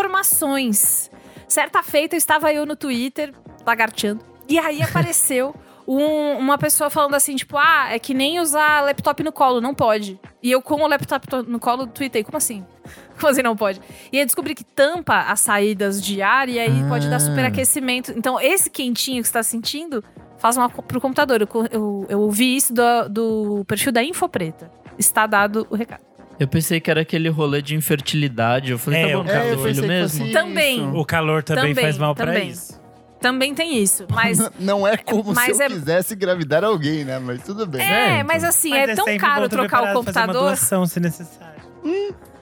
informações. 0.08 1.10
Certa 1.48 1.82
feita, 1.82 2.14
eu 2.14 2.18
estava 2.18 2.52
eu 2.52 2.66
no 2.66 2.76
Twitter, 2.76 3.32
lagarteando. 3.66 4.20
E 4.48 4.58
aí 4.58 4.82
apareceu 4.82 5.54
um- 5.86 6.38
uma 6.38 6.58
pessoa 6.58 6.90
falando 6.90 7.14
assim, 7.14 7.36
tipo, 7.36 7.56
ah, 7.58 7.88
é 7.90 7.98
que 7.98 8.12
nem 8.14 8.40
usar 8.40 8.80
laptop 8.84 9.22
no 9.22 9.30
colo, 9.32 9.60
não 9.60 9.74
pode. 9.74 10.18
E 10.42 10.50
eu, 10.50 10.60
com 10.60 10.74
o 10.82 10.86
laptop 10.86 11.26
to- 11.26 11.42
no 11.44 11.58
colo, 11.60 11.86
tweetei, 11.86 12.24
como 12.24 12.36
assim? 12.36 12.64
Como 13.20 13.30
assim 13.30 13.42
não 13.42 13.56
pode? 13.56 13.80
E 14.12 14.18
aí 14.18 14.24
descobri 14.26 14.56
que 14.56 14.64
tampa 14.64 15.20
as 15.28 15.38
saídas 15.38 16.02
de 16.02 16.20
ar 16.20 16.48
e 16.48 16.58
aí 16.58 16.82
pode 16.88 17.08
dar 17.08 17.16
Ah. 17.16 17.20
superaquecimento. 17.20 18.10
Então, 18.16 18.40
esse 18.40 18.68
quentinho 18.68 19.22
que 19.22 19.28
você 19.28 19.30
está 19.30 19.42
sentindo, 19.44 20.02
faz 20.38 20.56
uma 20.56 20.68
pro 20.68 21.00
computador. 21.00 21.40
Eu, 21.42 21.48
eu, 21.70 22.06
eu 22.08 22.20
ouvi 22.20 22.56
isso 22.56 22.72
do, 22.74 23.08
do 23.08 23.64
perfil 23.66 23.92
da 23.92 24.02
Infopreta. 24.02 24.70
Está 24.98 25.26
dado 25.26 25.66
o 25.70 25.74
recado. 25.76 26.02
Eu 26.38 26.48
pensei 26.48 26.80
que 26.80 26.90
era 26.90 27.00
aquele 27.02 27.28
rolê 27.28 27.62
de 27.62 27.76
infertilidade. 27.76 28.72
Eu 28.72 28.78
falei, 28.78 29.02
É, 29.04 29.10
tá 29.12 29.16
bom, 29.18 29.24
que 29.24 29.56
filho 29.72 29.86
mesmo. 29.86 30.24
isso. 30.24 30.32
Também. 30.32 30.82
O 30.96 31.04
calor 31.04 31.42
também, 31.42 31.68
Também, 31.74 31.84
faz 31.84 31.96
mal 31.98 32.14
pra 32.14 32.26
também. 32.26 32.48
isso. 32.48 32.82
Também 33.20 33.54
tem 33.54 33.78
isso. 33.78 34.04
Mas 34.10 34.38
Não 34.58 34.86
é 34.86 34.96
como 34.96 35.32
Mas 35.32 35.56
se 35.56 35.62
eu 35.62 35.66
é- 35.66 35.68
quisesse 35.70 36.14
engravidar 36.14 36.62
alguém, 36.64 37.04
né? 37.04 37.18
Mas 37.18 37.42
tudo 37.42 37.66
bem. 37.66 37.80
É, 37.82 38.16
então. 38.16 38.26
mas 38.26 38.44
assim, 38.44 38.70
Mas 38.70 38.90
é 38.90 38.94
tão 38.94 39.04
sempre 39.04 39.20
caro 39.20 39.48
trocar 39.48 39.66
o 39.66 39.68
pra 39.68 39.78
fazer 39.80 39.88
uma 39.88 39.94
computador. 40.04 40.42
doação, 40.42 40.86
se 40.86 41.00
necessário. 41.00 41.62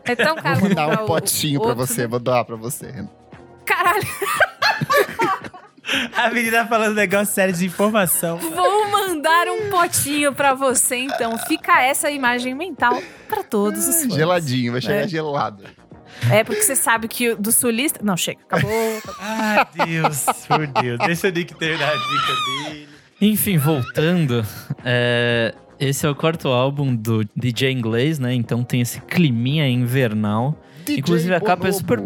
É 0.05 0.17
tão 0.17 0.35
caro 0.37 0.59
Vou 0.61 0.69
mandar 0.71 0.89
um 1.01 1.05
o- 1.05 1.07
potinho 1.07 1.61
pra 1.61 1.69
outro. 1.71 1.87
você, 1.87 2.07
vou 2.07 2.19
doar 2.19 2.45
pra 2.45 2.57
você. 2.57 2.93
Caralho, 3.65 4.03
A 6.17 6.31
menina 6.31 6.67
falando 6.67 6.95
negócio 6.95 7.35
sério 7.35 7.55
de 7.55 7.67
informação. 7.67 8.39
vou 8.39 8.91
mandar 8.91 9.47
um 9.49 9.71
potinho 9.71 10.33
pra 10.33 10.55
você, 10.55 10.97
então. 10.97 11.37
Fica 11.47 11.83
essa 11.83 12.11
imagem 12.11 12.55
mental 12.55 13.01
pra 13.29 13.43
todos 13.43 13.87
os 13.89 14.03
fãs. 14.05 14.15
Geladinho, 14.15 14.73
vai 14.73 14.81
chegar 14.81 14.95
É. 15.05 15.09
gelado. 15.09 15.65
É 16.31 16.45
porque 16.45 16.63
você 16.63 16.77
sabe 16.77 17.09
que 17.09 17.31
o 17.31 17.37
do 17.37 17.51
sulista. 17.51 18.01
Não, 18.03 18.17
chega, 18.17 18.41
acabou. 18.43 18.71
Ai, 19.19 19.67
Deus, 19.87 20.25
por 20.47 20.67
Deus. 20.67 20.99
Deixa 21.07 21.29
o 21.29 21.31
Nick 21.31 21.55
terminar 21.55 21.89
a 21.89 21.97
dica 21.97 22.69
dele. 22.71 22.89
Enfim, 23.21 23.57
voltando. 23.59 24.45
é, 24.85 25.55
esse 25.81 26.07
é 26.07 26.11
o 26.11 26.15
quarto 26.15 26.49
álbum 26.49 26.95
do 26.95 27.25
DJ 27.35 27.73
inglês, 27.73 28.19
né? 28.19 28.33
Então 28.35 28.63
tem 28.63 28.81
esse 28.83 29.01
climinha 29.01 29.69
invernal. 29.69 30.57
DJ 30.85 30.99
Inclusive, 30.99 31.35
a 31.35 31.41
capa 31.41 31.69
é 31.69 31.73
super- 31.73 32.01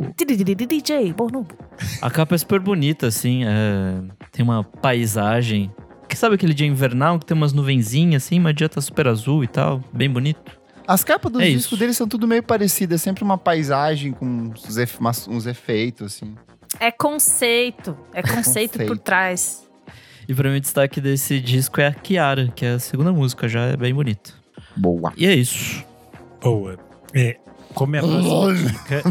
DJ 0.67 1.13
Bonobo. 1.13 1.55
A 2.03 2.11
capa 2.11 2.35
é 2.35 2.39
super 2.39 2.61
bonita, 2.61 3.07
assim. 3.07 3.45
é, 3.45 4.03
tem 4.33 4.45
uma 4.45 4.63
paisagem. 4.65 5.71
Que 6.09 6.17
sabe 6.17 6.37
aquele 6.37 6.55
dia 6.55 6.67
invernal 6.67 7.19
que 7.19 7.27
tem 7.27 7.37
umas 7.37 7.53
nuvenzinhas, 7.53 8.25
assim, 8.25 8.39
mas 8.39 8.55
dia 8.55 8.69
tá 8.69 8.81
super 8.81 9.09
azul 9.09 9.43
e 9.43 9.49
tal. 9.49 9.83
Bem 9.93 10.09
bonito. 10.09 10.57
As 10.87 11.03
capas 11.03 11.33
dos 11.33 11.43
É 11.43 11.47
discos 11.47 11.65
isso. 11.73 11.77
deles 11.77 11.97
são 11.97 12.07
tudo 12.07 12.29
meio 12.29 12.43
parecidas. 12.45 13.01
É 13.01 13.05
sempre 13.05 13.25
uma 13.25 13.37
paisagem 13.37 14.13
com 14.13 14.25
uns, 14.25 14.77
efe- 14.77 14.99
uns 15.29 15.47
efeitos, 15.47 16.15
assim. 16.15 16.37
É 16.79 16.93
conceito. 16.93 17.97
É 18.15 18.23
conceito 18.23 18.73
por 18.79 18.83
Conceito. 18.87 19.03
trás. 19.03 19.69
E 20.29 20.35
pra 20.35 20.49
mim, 20.51 20.59
o 20.59 20.61
destaque 20.61 21.01
desse 21.01 21.41
disco 21.41 21.81
é 21.81 21.87
a 21.89 21.93
Kiara, 21.93 22.53
que 22.55 22.65
é 22.65 22.75
a 22.75 22.79
segunda 22.79 23.13
música, 23.13 23.49
já 23.49 23.63
é 23.63 23.77
bem 23.77 23.93
bonito. 23.95 24.35
Boa. 24.77 25.13
E 25.17 25.27
é 25.27 25.35
isso. 25.35 25.85
Boa. 26.41 26.77
É, 27.15 27.37
como 27.77 27.95
é 27.95 27.99
a 28.01 28.03
próxima 28.03 28.55
dica, 28.55 29.03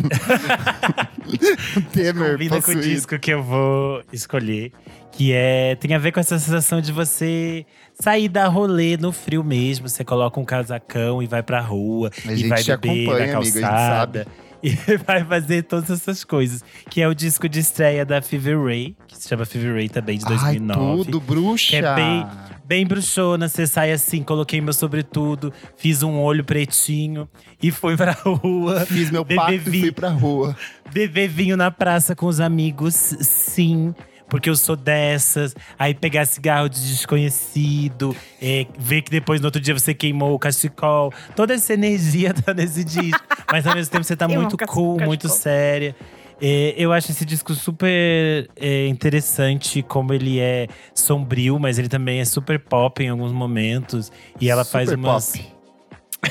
Temer 1.93 2.31
combina 2.31 2.61
com 2.61 2.71
o 2.71 2.81
disco 2.81 3.19
que 3.19 3.31
eu 3.31 3.43
vou 3.43 4.01
escolher. 4.11 4.71
Que 5.11 5.31
é. 5.31 5.75
Tem 5.75 5.93
a 5.93 5.99
ver 5.99 6.11
com 6.11 6.19
essa 6.19 6.37
sensação 6.39 6.81
de 6.81 6.91
você 6.91 7.63
sair 7.93 8.27
da 8.27 8.47
rolê 8.47 8.97
no 8.97 9.11
frio 9.11 9.43
mesmo. 9.43 9.87
Você 9.87 10.03
coloca 10.03 10.39
um 10.39 10.43
casacão 10.43 11.21
e 11.21 11.27
vai 11.27 11.43
pra 11.43 11.61
rua. 11.61 12.09
A 12.27 12.33
e 12.33 12.47
vai 12.47 12.63
beber 12.63 12.87
na 12.87 12.91
amigo, 12.91 13.11
a 13.13 13.43
gente 13.43 13.61
calçada. 13.61 14.27
E 14.65 14.73
vai 15.05 15.23
fazer 15.23 15.63
todas 15.63 15.91
essas 15.91 16.23
coisas. 16.23 16.63
Que 16.89 16.99
é 17.01 17.07
o 17.07 17.13
disco 17.13 17.47
de 17.47 17.59
estreia 17.59 18.03
da 18.03 18.19
Fever 18.19 18.59
Ray, 18.59 18.95
que 19.07 19.15
se 19.15 19.29
chama 19.29 19.45
Fever 19.45 19.75
Ray 19.75 19.89
também, 19.89 20.17
de 20.17 20.25
2009. 20.25 20.79
Ai, 20.79 20.97
tudo, 21.05 21.19
bruxa. 21.21 21.69
Que 21.69 21.75
é 21.75 21.95
bem, 21.95 22.25
bem 22.65 22.87
bruxona, 22.87 23.47
você 23.47 23.67
sai 23.67 23.91
assim, 23.91 24.23
coloquei 24.23 24.59
meu 24.59 24.73
sobretudo, 24.73 25.53
fiz 25.77 26.01
um 26.01 26.19
olho 26.19 26.43
pretinho 26.43 27.29
e 27.61 27.69
fui 27.69 27.95
pra 27.95 28.13
rua. 28.13 28.85
Fiz 28.87 29.11
meu 29.11 29.23
pacto 29.23 29.53
e 29.53 29.59
fui 29.81 29.91
pra 29.91 30.09
rua. 30.09 30.57
Beber 30.91 31.29
vinho 31.29 31.55
na 31.55 31.69
praça 31.69 32.15
com 32.15 32.25
os 32.25 32.39
amigos, 32.39 32.95
sim. 32.95 33.93
Porque 34.29 34.49
eu 34.49 34.55
sou 34.55 34.75
dessas. 34.75 35.55
Aí 35.77 35.93
pegar 35.93 36.25
cigarro 36.25 36.67
de 36.67 36.79
desconhecido. 36.87 38.15
é, 38.41 38.65
ver 38.77 39.01
que 39.01 39.11
depois 39.11 39.39
no 39.39 39.47
outro 39.47 39.61
dia 39.61 39.73
você 39.73 39.93
queimou 39.93 40.33
o 40.33 40.39
cachecol. 40.39 41.13
Toda 41.35 41.53
essa 41.53 41.73
energia 41.73 42.33
tá 42.35 42.53
nesse 42.53 42.83
disco. 42.83 43.23
Mas 43.51 43.65
ao 43.67 43.75
mesmo 43.75 43.91
tempo 43.91 44.03
você 44.03 44.15
tá 44.15 44.27
muito 44.27 44.57
cool, 44.67 44.99
muito 44.99 45.29
séria. 45.29 45.95
É, 46.41 46.73
eu 46.77 46.91
acho 46.91 47.11
esse 47.11 47.23
disco 47.23 47.53
super 47.53 48.49
é, 48.57 48.87
interessante, 48.87 49.81
como 49.81 50.13
ele 50.13 50.39
é 50.39 50.67
sombrio, 50.93 51.57
mas 51.57 51.79
ele 51.79 51.87
também 51.87 52.19
é 52.19 52.25
super 52.25 52.59
pop 52.59 53.01
em 53.01 53.09
alguns 53.09 53.31
momentos. 53.31 54.11
E 54.39 54.49
ela 54.49 54.63
super 54.63 54.85
faz 54.85 54.91
umas. 54.91 55.31
Pop. 55.37 55.55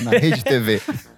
Na 0.03 0.11
rede 0.11 0.43
TV. 0.43 0.81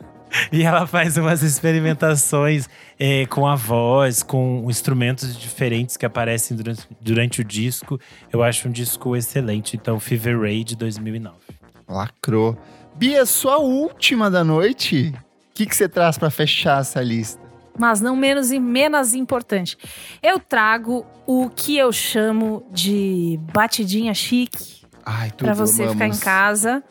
e 0.53 0.63
ela 0.63 0.87
faz 0.87 1.17
umas 1.17 1.43
experimentações 1.43 2.69
é, 2.99 3.27
com 3.27 3.47
a 3.47 3.55
voz, 3.55 4.23
com 4.23 4.67
instrumentos 4.69 5.39
diferentes 5.39 5.97
que 5.97 6.07
aparecem 6.07 6.57
durante, 6.57 6.89
durante 7.01 7.41
o 7.41 7.45
disco. 7.45 8.01
Eu 8.33 8.43
acho 8.43 8.69
um 8.69 8.71
disco 8.71 9.17
excelente. 9.17 9.77
Então, 9.77 10.01
Fever 10.01 10.41
Ray 10.41 10.65
de 10.65 10.77
2009. 10.77 11.37
Lacrou. 11.89 12.59
Bia, 12.95 13.27
sua 13.27 13.59
última 13.59 14.31
da 14.31 14.43
noite. 14.43 15.13
O 15.51 15.55
que, 15.55 15.75
você 15.75 15.89
traz 15.89 16.19
para 16.19 16.31
fechar 16.31 16.81
essa 16.81 17.03
lista? 17.03 17.47
mas 17.79 18.01
não 18.01 18.17
menos 18.17 18.51
e 18.51 18.59
menos 18.59 19.15
importante. 19.15 19.77
Eu 20.23 20.39
trago 20.39 21.05
o 21.27 21.51
que 21.51 21.77
eu 21.77 21.93
chamo 21.93 22.67
de 22.73 23.39
batidinha 23.53 24.15
chique. 24.15 24.81
para 25.37 25.53
você 25.53 25.83
amamos. 25.83 25.93
ficar 25.93 26.09
em 26.09 26.19
casa. 26.19 26.83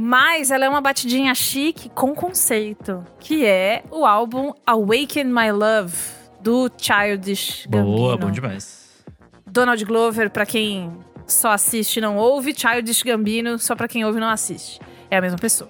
Mas 0.00 0.52
ela 0.52 0.64
é 0.64 0.68
uma 0.68 0.80
batidinha 0.80 1.34
chique 1.34 1.88
com 1.88 2.14
conceito, 2.14 3.04
que 3.18 3.44
é 3.44 3.82
o 3.90 4.06
álbum 4.06 4.52
Awaken 4.64 5.24
My 5.24 5.50
Love 5.50 5.96
do 6.40 6.70
Childish 6.78 7.66
Gambino. 7.68 7.96
Boa, 7.96 8.16
bom 8.16 8.30
demais. 8.30 9.04
Donald 9.44 9.84
Glover, 9.84 10.30
para 10.30 10.46
quem 10.46 10.96
só 11.26 11.50
assiste 11.50 11.96
e 11.96 12.00
não 12.00 12.16
ouve, 12.16 12.54
Childish 12.56 13.02
Gambino, 13.02 13.58
só 13.58 13.74
para 13.74 13.88
quem 13.88 14.04
ouve 14.04 14.18
e 14.18 14.20
não 14.20 14.28
assiste. 14.28 14.80
É 15.10 15.16
a 15.16 15.20
mesma 15.20 15.36
pessoa. 15.36 15.68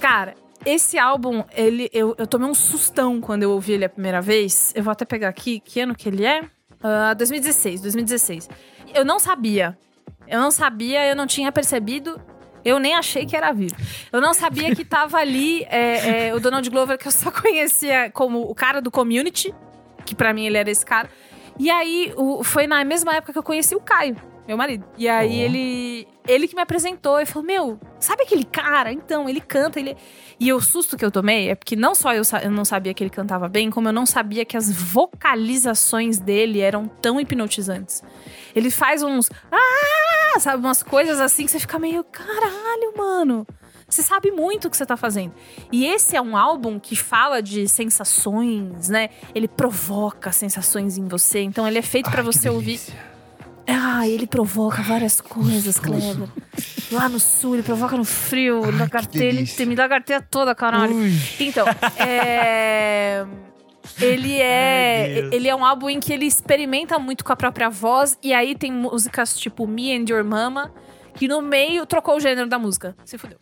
Cara, 0.00 0.34
esse 0.66 0.98
álbum, 0.98 1.44
ele, 1.54 1.88
eu, 1.92 2.16
eu 2.18 2.26
tomei 2.26 2.50
um 2.50 2.54
sustão 2.54 3.20
quando 3.20 3.44
eu 3.44 3.52
ouvi 3.52 3.74
ele 3.74 3.84
a 3.84 3.88
primeira 3.88 4.20
vez. 4.20 4.72
Eu 4.74 4.82
vou 4.82 4.90
até 4.90 5.04
pegar 5.04 5.28
aqui, 5.28 5.60
que 5.60 5.80
ano 5.80 5.94
que 5.94 6.08
ele 6.08 6.24
é? 6.24 6.42
Uh, 6.42 7.14
2016, 7.16 7.82
2016. 7.82 8.48
Eu 8.92 9.04
não 9.04 9.20
sabia. 9.20 9.78
Eu 10.26 10.40
não 10.40 10.50
sabia, 10.50 11.06
eu 11.06 11.14
não 11.14 11.28
tinha 11.28 11.52
percebido. 11.52 12.20
Eu 12.64 12.78
nem 12.78 12.94
achei 12.94 13.26
que 13.26 13.36
era 13.36 13.52
vivo. 13.52 13.74
Eu 14.12 14.20
não 14.20 14.34
sabia 14.34 14.74
que 14.74 14.84
tava 14.84 15.18
ali 15.18 15.64
é, 15.64 16.28
é, 16.28 16.34
o 16.34 16.40
Donald 16.40 16.68
Glover, 16.68 16.98
que 16.98 17.08
eu 17.08 17.12
só 17.12 17.30
conhecia 17.32 18.10
como 18.10 18.42
o 18.42 18.54
cara 18.54 18.80
do 18.80 18.90
community, 18.90 19.54
que 20.04 20.14
para 20.14 20.32
mim 20.32 20.46
ele 20.46 20.56
era 20.58 20.70
esse 20.70 20.84
cara. 20.84 21.08
E 21.58 21.70
aí, 21.70 22.12
o, 22.16 22.42
foi 22.42 22.66
na 22.66 22.84
mesma 22.84 23.14
época 23.14 23.32
que 23.32 23.38
eu 23.38 23.42
conheci 23.42 23.74
o 23.74 23.80
Caio 23.80 24.16
meu 24.50 24.56
marido. 24.56 24.84
E 24.98 25.08
aí 25.08 25.28
oh. 25.28 25.44
ele 25.44 26.08
ele 26.26 26.48
que 26.48 26.54
me 26.54 26.62
apresentou 26.62 27.20
e 27.20 27.26
falou: 27.26 27.46
Meu, 27.46 27.80
sabe 28.00 28.24
aquele 28.24 28.44
cara? 28.44 28.92
Então, 28.92 29.28
ele 29.28 29.40
canta, 29.40 29.78
ele. 29.78 29.96
E 30.38 30.52
o 30.52 30.60
susto 30.60 30.96
que 30.96 31.04
eu 31.04 31.10
tomei 31.10 31.50
é 31.50 31.54
porque 31.54 31.76
não 31.76 31.94
só 31.94 32.12
eu, 32.14 32.22
eu 32.42 32.50
não 32.50 32.64
sabia 32.64 32.92
que 32.92 33.02
ele 33.02 33.10
cantava 33.10 33.48
bem, 33.48 33.70
como 33.70 33.88
eu 33.88 33.92
não 33.92 34.06
sabia 34.06 34.44
que 34.44 34.56
as 34.56 34.70
vocalizações 34.70 36.18
dele 36.18 36.60
eram 36.60 36.86
tão 36.86 37.20
hipnotizantes. 37.20 38.02
Ele 38.54 38.70
faz 38.70 39.02
uns. 39.02 39.30
Ah! 39.50 40.38
Sabe, 40.38 40.64
umas 40.64 40.82
coisas 40.82 41.20
assim 41.20 41.44
que 41.44 41.50
você 41.50 41.58
fica 41.58 41.78
meio. 41.78 42.04
Caralho, 42.04 42.94
mano. 42.96 43.46
Você 43.88 44.02
sabe 44.02 44.30
muito 44.30 44.68
o 44.68 44.70
que 44.70 44.76
você 44.76 44.86
tá 44.86 44.96
fazendo. 44.96 45.34
E 45.72 45.84
esse 45.84 46.16
é 46.16 46.22
um 46.22 46.36
álbum 46.36 46.78
que 46.78 46.94
fala 46.94 47.42
de 47.42 47.66
sensações, 47.66 48.88
né? 48.88 49.10
Ele 49.34 49.48
provoca 49.48 50.30
sensações 50.30 50.96
em 50.96 51.08
você. 51.08 51.40
Então 51.40 51.66
ele 51.66 51.78
é 51.78 51.82
feito 51.82 52.08
para 52.08 52.22
você 52.22 52.48
ouvir 52.48 52.80
ah, 53.72 54.06
ele 54.06 54.26
provoca 54.26 54.82
várias 54.82 55.20
coisas, 55.20 55.78
Kleber. 55.78 56.28
Lá 56.90 57.08
no 57.08 57.20
sul, 57.20 57.54
ele 57.54 57.62
provoca 57.62 57.96
no 57.96 58.04
frio, 58.04 58.64
Ai, 58.64 58.72
lagarteia, 58.72 59.28
ele 59.28 59.46
tem 59.46 59.66
me 59.66 59.76
lagarteia 59.76 60.20
toda, 60.20 60.54
caralho. 60.54 60.94
Ui. 60.94 61.12
Então, 61.38 61.66
é. 61.98 63.24
Ele 64.00 64.40
é, 64.40 65.28
ele 65.32 65.48
é 65.48 65.54
um 65.54 65.64
álbum 65.64 65.88
em 65.88 66.00
que 66.00 66.12
ele 66.12 66.26
experimenta 66.26 66.98
muito 66.98 67.24
com 67.24 67.32
a 67.32 67.36
própria 67.36 67.68
voz 67.68 68.18
e 68.22 68.32
aí 68.32 68.54
tem 68.54 68.72
músicas 68.72 69.38
tipo 69.38 69.66
Me 69.66 69.96
and 69.96 70.04
Your 70.08 70.24
Mama, 70.24 70.72
que 71.14 71.26
no 71.26 71.40
meio 71.42 71.86
trocou 71.86 72.16
o 72.16 72.20
gênero 72.20 72.48
da 72.48 72.58
música. 72.58 72.94
Se 73.04 73.18
fudeu. 73.18 73.38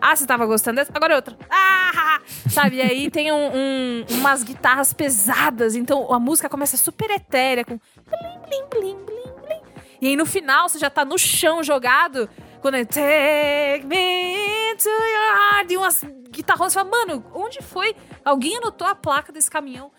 Ah, 0.00 0.14
você 0.14 0.26
tava 0.26 0.46
gostando 0.46 0.76
dessa? 0.76 0.92
Agora 0.94 1.14
é 1.14 1.16
outra. 1.16 1.36
Ah! 1.50 2.20
Sabe? 2.48 2.76
E 2.76 2.82
aí 2.82 3.10
tem 3.10 3.32
um, 3.32 3.50
um, 3.54 4.04
umas 4.10 4.42
guitarras 4.42 4.92
pesadas, 4.92 5.74
então 5.74 6.12
a 6.12 6.20
música 6.20 6.48
começa 6.48 6.76
super 6.76 7.10
etérea, 7.10 7.64
com 7.64 7.78
blim, 8.06 8.38
blim, 8.48 8.64
blim, 8.70 9.04
blim, 9.04 9.32
blim. 9.46 9.60
E 10.00 10.08
aí 10.08 10.16
no 10.16 10.26
final 10.26 10.68
você 10.68 10.78
já 10.78 10.90
tá 10.90 11.04
no 11.04 11.18
chão 11.18 11.62
jogado. 11.62 12.28
Quando 12.60 12.74
é 12.74 12.84
Take 12.84 13.86
me 13.86 14.74
to 14.76 14.88
your 14.88 15.52
heart. 15.52 15.70
E 15.70 15.76
umas 15.76 16.04
guitarras. 16.30 16.72
Você 16.72 16.78
fala, 16.78 16.90
mano, 16.90 17.24
onde 17.34 17.60
foi? 17.62 17.94
Alguém 18.24 18.56
anotou 18.56 18.86
a 18.86 18.94
placa 18.94 19.32
desse 19.32 19.50
caminhão? 19.50 19.90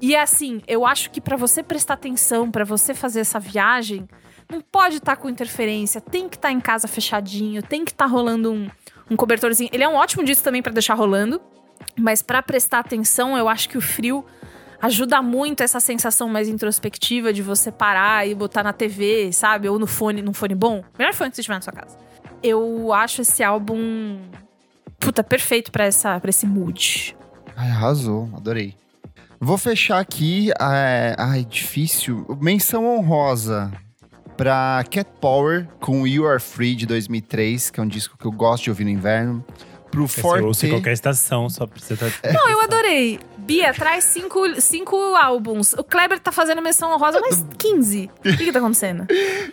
E 0.00 0.14
é 0.14 0.20
assim, 0.20 0.60
eu 0.66 0.84
acho 0.84 1.10
que 1.10 1.20
para 1.20 1.36
você 1.36 1.62
prestar 1.62 1.94
atenção, 1.94 2.50
para 2.50 2.64
você 2.64 2.92
fazer 2.92 3.20
essa 3.20 3.38
viagem, 3.38 4.08
não 4.50 4.60
pode 4.60 4.96
estar 4.96 5.16
tá 5.16 5.22
com 5.22 5.28
interferência, 5.28 6.00
tem 6.00 6.28
que 6.28 6.36
estar 6.36 6.48
tá 6.48 6.52
em 6.52 6.60
casa 6.60 6.88
fechadinho, 6.88 7.62
tem 7.62 7.84
que 7.84 7.92
estar 7.92 8.06
tá 8.06 8.10
rolando 8.10 8.52
um, 8.52 8.68
um 9.08 9.16
cobertorzinho. 9.16 9.70
Ele 9.72 9.84
é 9.84 9.88
um 9.88 9.94
ótimo 9.94 10.24
disco 10.24 10.42
também 10.42 10.60
para 10.60 10.72
deixar 10.72 10.94
rolando, 10.94 11.40
mas 11.96 12.20
para 12.20 12.42
prestar 12.42 12.80
atenção, 12.80 13.38
eu 13.38 13.48
acho 13.48 13.68
que 13.68 13.78
o 13.78 13.80
frio 13.80 14.24
ajuda 14.82 15.22
muito 15.22 15.62
essa 15.62 15.78
sensação 15.78 16.28
mais 16.28 16.48
introspectiva 16.48 17.32
de 17.32 17.40
você 17.40 17.70
parar 17.70 18.26
e 18.26 18.34
botar 18.34 18.64
na 18.64 18.72
TV, 18.72 19.32
sabe? 19.32 19.68
Ou 19.68 19.78
no 19.78 19.86
fone, 19.86 20.20
num 20.20 20.34
fone 20.34 20.56
bom. 20.56 20.82
Melhor 20.98 21.14
fone 21.14 21.30
que 21.30 21.36
você 21.36 21.42
tiver 21.42 21.54
na 21.54 21.60
sua 21.60 21.72
casa. 21.72 21.96
Eu 22.42 22.92
acho 22.92 23.22
esse 23.22 23.44
álbum 23.44 24.18
puta 24.98 25.22
perfeito 25.22 25.70
para 25.70 25.84
essa 25.84 26.18
para 26.18 26.30
esse 26.30 26.44
mood. 26.44 27.16
Ai, 27.56 27.70
arrasou, 27.70 28.28
adorei. 28.36 28.74
Vou 29.38 29.58
fechar 29.58 29.98
aqui, 29.98 30.50
é, 30.60 31.14
ai, 31.18 31.44
difícil. 31.44 32.26
Menção 32.40 32.86
honrosa 32.86 33.72
pra 34.36 34.84
Cat 34.90 35.08
Power 35.20 35.68
com 35.80 36.06
You 36.06 36.26
Are 36.26 36.40
Free 36.40 36.74
de 36.74 36.86
2003, 36.86 37.70
que 37.70 37.78
é 37.78 37.82
um 37.82 37.88
disco 37.88 38.16
que 38.16 38.24
eu 38.24 38.32
gosto 38.32 38.64
de 38.64 38.70
ouvir 38.70 38.84
no 38.84 38.90
inverno 38.90 39.44
pro 39.90 40.08
Forte. 40.08 40.42
Eu 40.42 40.48
ouço 40.48 40.66
em 40.66 40.70
qualquer 40.70 40.92
estação, 40.92 41.50
só 41.50 41.66
pra 41.66 41.80
você 41.80 41.96
tá... 41.96 42.06
Não, 42.32 42.48
eu 42.48 42.60
adorei. 42.60 43.20
Bia, 43.42 43.74
traz 43.74 44.04
cinco, 44.04 44.60
cinco 44.60 44.96
álbuns. 45.16 45.72
O 45.74 45.82
Kleber 45.82 46.18
tá 46.20 46.30
fazendo 46.30 46.62
menção 46.62 46.92
honrosa, 46.92 47.20
mas 47.20 47.44
15. 47.58 48.10
O 48.18 48.22
que 48.22 48.44
que 48.44 48.52
tá 48.52 48.58
acontecendo? 48.60 49.06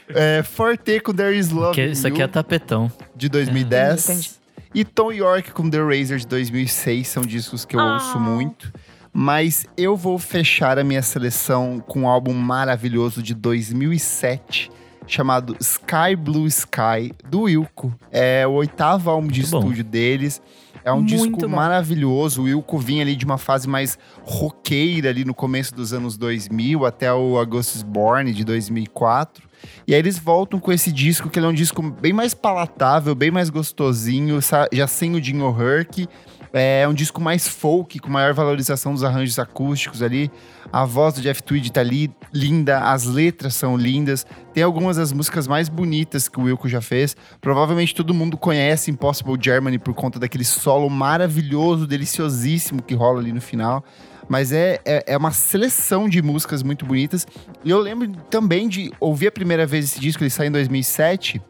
É, 0.10 0.44
Forte 0.44 1.00
com 1.00 1.14
There 1.14 1.38
Is 1.38 1.50
Love 1.50 1.92
Isso 1.92 2.08
aqui 2.08 2.22
é 2.22 2.28
tapetão. 2.28 2.92
De 3.16 3.28
2010. 3.30 4.10
É. 4.10 4.40
E 4.74 4.86
Tom 4.86 5.12
York 5.12 5.52
com 5.52 5.70
The 5.70 5.80
Razor 5.80 6.18
de 6.18 6.28
2006. 6.28 7.08
São 7.08 7.24
discos 7.24 7.66
que 7.66 7.76
eu 7.76 7.80
ah. 7.80 7.96
ouço 7.96 8.20
muito. 8.20 8.72
Mas 9.12 9.66
eu 9.76 9.98
vou 9.98 10.20
fechar 10.20 10.78
a 10.78 10.84
minha 10.84 11.02
seleção 11.02 11.80
com 11.80 12.02
um 12.02 12.08
álbum 12.08 12.34
maravilhoso 12.34 13.24
de 13.24 13.34
2007 13.34 14.72
chamado 15.10 15.58
Sky 15.60 16.16
Blue 16.16 16.46
Sky, 16.48 17.12
do 17.28 17.42
Wilco. 17.42 17.94
É 18.12 18.46
o 18.46 18.52
oitavo 18.52 19.10
álbum 19.10 19.28
de 19.28 19.42
Muito 19.42 19.56
estúdio 19.56 19.84
bom. 19.84 19.90
deles. 19.90 20.42
É 20.84 20.92
um 20.92 20.98
Muito 20.98 21.10
disco 21.10 21.38
bom. 21.38 21.48
maravilhoso. 21.50 22.42
O 22.42 22.46
Wilco 22.46 22.78
vinha 22.78 23.02
ali 23.02 23.16
de 23.16 23.26
uma 23.26 23.38
fase 23.38 23.68
mais 23.68 23.98
roqueira 24.24 25.10
ali 25.10 25.26
no 25.26 25.34
começo 25.34 25.74
dos 25.76 25.94
anos 25.94 26.18
2000 26.18 26.86
até 26.86 27.14
o 27.14 27.38
Augustus 27.38 27.84
Born 27.84 28.32
de 28.34 28.44
2004. 28.44 29.48
E 29.86 29.94
aí 29.94 30.00
eles 30.00 30.18
voltam 30.18 30.60
com 30.60 30.72
esse 30.72 30.92
disco, 30.92 31.30
que 31.30 31.38
ele 31.38 31.46
é 31.46 31.50
um 31.50 31.54
disco 31.54 31.82
bem 31.82 32.14
mais 32.14 32.34
palatável, 32.34 33.14
bem 33.14 33.30
mais 33.32 33.50
gostosinho, 33.50 34.40
já 34.72 34.88
sem 34.88 35.16
o 35.16 35.24
Jim 35.24 35.42
O'Hurk. 35.42 36.08
É 36.52 36.88
um 36.88 36.94
disco 36.94 37.22
mais 37.22 37.48
folk, 37.48 38.00
com 38.00 38.10
maior 38.10 38.34
valorização 38.34 38.94
dos 38.94 39.04
arranjos 39.04 39.38
acústicos 39.38 40.02
ali. 40.02 40.32
A 40.72 40.86
voz 40.86 41.16
do 41.16 41.22
Jeff 41.22 41.42
Tweedy 41.44 41.72
tá 41.72 41.82
ali, 41.82 42.12
linda, 42.34 42.80
as 42.80 43.06
letras 43.06 43.56
são 43.56 43.78
lindas. 43.78 44.26
Tem 44.54 44.64
algumas 44.64 44.98
das 44.98 45.12
músicas 45.12 45.48
mais 45.48 45.70
bonitas 45.70 46.28
que 46.28 46.40
o 46.40 46.44
Wilco 46.44 46.68
já 46.68 46.82
fez. 46.82 47.16
Provavelmente 47.40 47.94
todo 47.94 48.14
mundo 48.14 48.38
conhece 48.38 48.92
Impossible 48.92 49.38
Germany 49.40 49.78
por 49.78 49.94
conta 49.94 50.20
daquele 50.20 50.44
solo 50.44 50.90
maravilhoso, 50.90 51.86
deliciosíssimo 51.86 52.82
que 52.82 52.96
rola 52.96 53.20
ali 53.20 53.32
no 53.32 53.42
final. 53.42 53.84
Mas 54.28 54.52
é, 54.52 54.80
é, 54.86 55.04
é, 55.08 55.18
uma 55.18 55.32
seleção 55.32 56.08
de 56.08 56.22
músicas 56.22 56.62
muito 56.62 56.86
bonitas. 56.86 57.26
E 57.64 57.70
eu 57.70 57.80
lembro 57.80 58.12
também 58.30 58.68
de 58.68 58.92
ouvir 59.00 59.28
a 59.28 59.32
primeira 59.32 59.66
vez 59.66 59.86
esse 59.86 60.00
disco, 60.00 60.24
ele 60.24 60.30
saiu 60.30 60.50
em 60.50 60.52
2007 60.52 61.42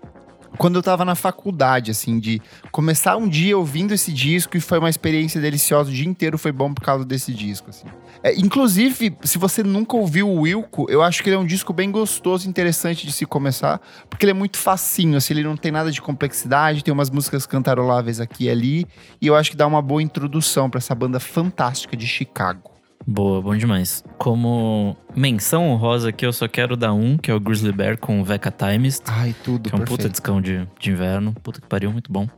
quando 0.57 0.75
eu 0.75 0.83
tava 0.83 1.05
na 1.05 1.15
faculdade, 1.15 1.91
assim, 1.91 2.19
de 2.19 2.41
começar 2.71 3.17
um 3.17 3.27
dia 3.27 3.57
ouvindo 3.57 3.93
esse 3.93 4.11
disco 4.11 4.57
e 4.57 4.59
foi 4.59 4.79
uma 4.79 4.89
experiência 4.89 5.39
deliciosa. 5.39 5.89
O 5.89 5.93
dia 5.93 6.07
inteiro 6.07 6.37
foi 6.37 6.51
bom 6.51 6.73
por 6.73 6.83
causa 6.83 7.05
desse 7.05 7.33
disco, 7.33 7.69
assim. 7.69 7.87
É, 8.23 8.33
inclusive, 8.35 9.15
se 9.23 9.37
você 9.37 9.63
nunca 9.63 9.95
ouviu 9.95 10.29
o 10.29 10.41
Wilco, 10.41 10.85
eu 10.89 11.01
acho 11.01 11.23
que 11.23 11.29
ele 11.29 11.35
é 11.35 11.39
um 11.39 11.45
disco 11.45 11.71
bem 11.71 11.91
gostoso 11.91 12.49
interessante 12.49 13.05
de 13.05 13.13
se 13.13 13.25
começar, 13.25 13.79
porque 14.09 14.25
ele 14.25 14.31
é 14.31 14.35
muito 14.35 14.57
facinho, 14.57 15.17
assim, 15.17 15.33
ele 15.33 15.43
não 15.43 15.55
tem 15.55 15.71
nada 15.71 15.91
de 15.91 16.01
complexidade, 16.01 16.83
tem 16.83 16.93
umas 16.93 17.09
músicas 17.09 17.45
cantaroláveis 17.45 18.19
aqui 18.19 18.45
e 18.45 18.49
ali, 18.49 18.87
e 19.21 19.27
eu 19.27 19.35
acho 19.35 19.51
que 19.51 19.57
dá 19.57 19.65
uma 19.65 19.81
boa 19.81 20.03
introdução 20.03 20.69
para 20.69 20.79
essa 20.79 20.93
banda 20.93 21.19
fantástica 21.19 21.95
de 21.95 22.07
Chicago. 22.07 22.68
Boa, 23.11 23.41
bom 23.41 23.55
demais. 23.57 24.03
Como 24.19 24.95
menção 25.15 25.67
honrosa 25.67 26.09
aqui, 26.09 26.23
eu 26.23 26.31
só 26.31 26.47
quero 26.47 26.77
dar 26.77 26.93
um, 26.93 27.17
que 27.17 27.31
é 27.31 27.33
o 27.33 27.39
Grizzly 27.39 27.71
Bear 27.71 27.97
com 27.97 28.23
Veca 28.23 28.51
Times. 28.51 29.01
Ai, 29.07 29.35
tudo, 29.43 29.67
Que 29.67 29.73
é 29.73 29.75
um 29.75 29.79
perfeito. 29.79 29.97
puta 29.97 30.09
discão 30.09 30.39
de, 30.39 30.67
de 30.79 30.91
inverno. 30.91 31.33
Puta 31.41 31.59
que 31.59 31.65
pariu, 31.65 31.91
muito 31.91 32.13
bom. 32.13 32.29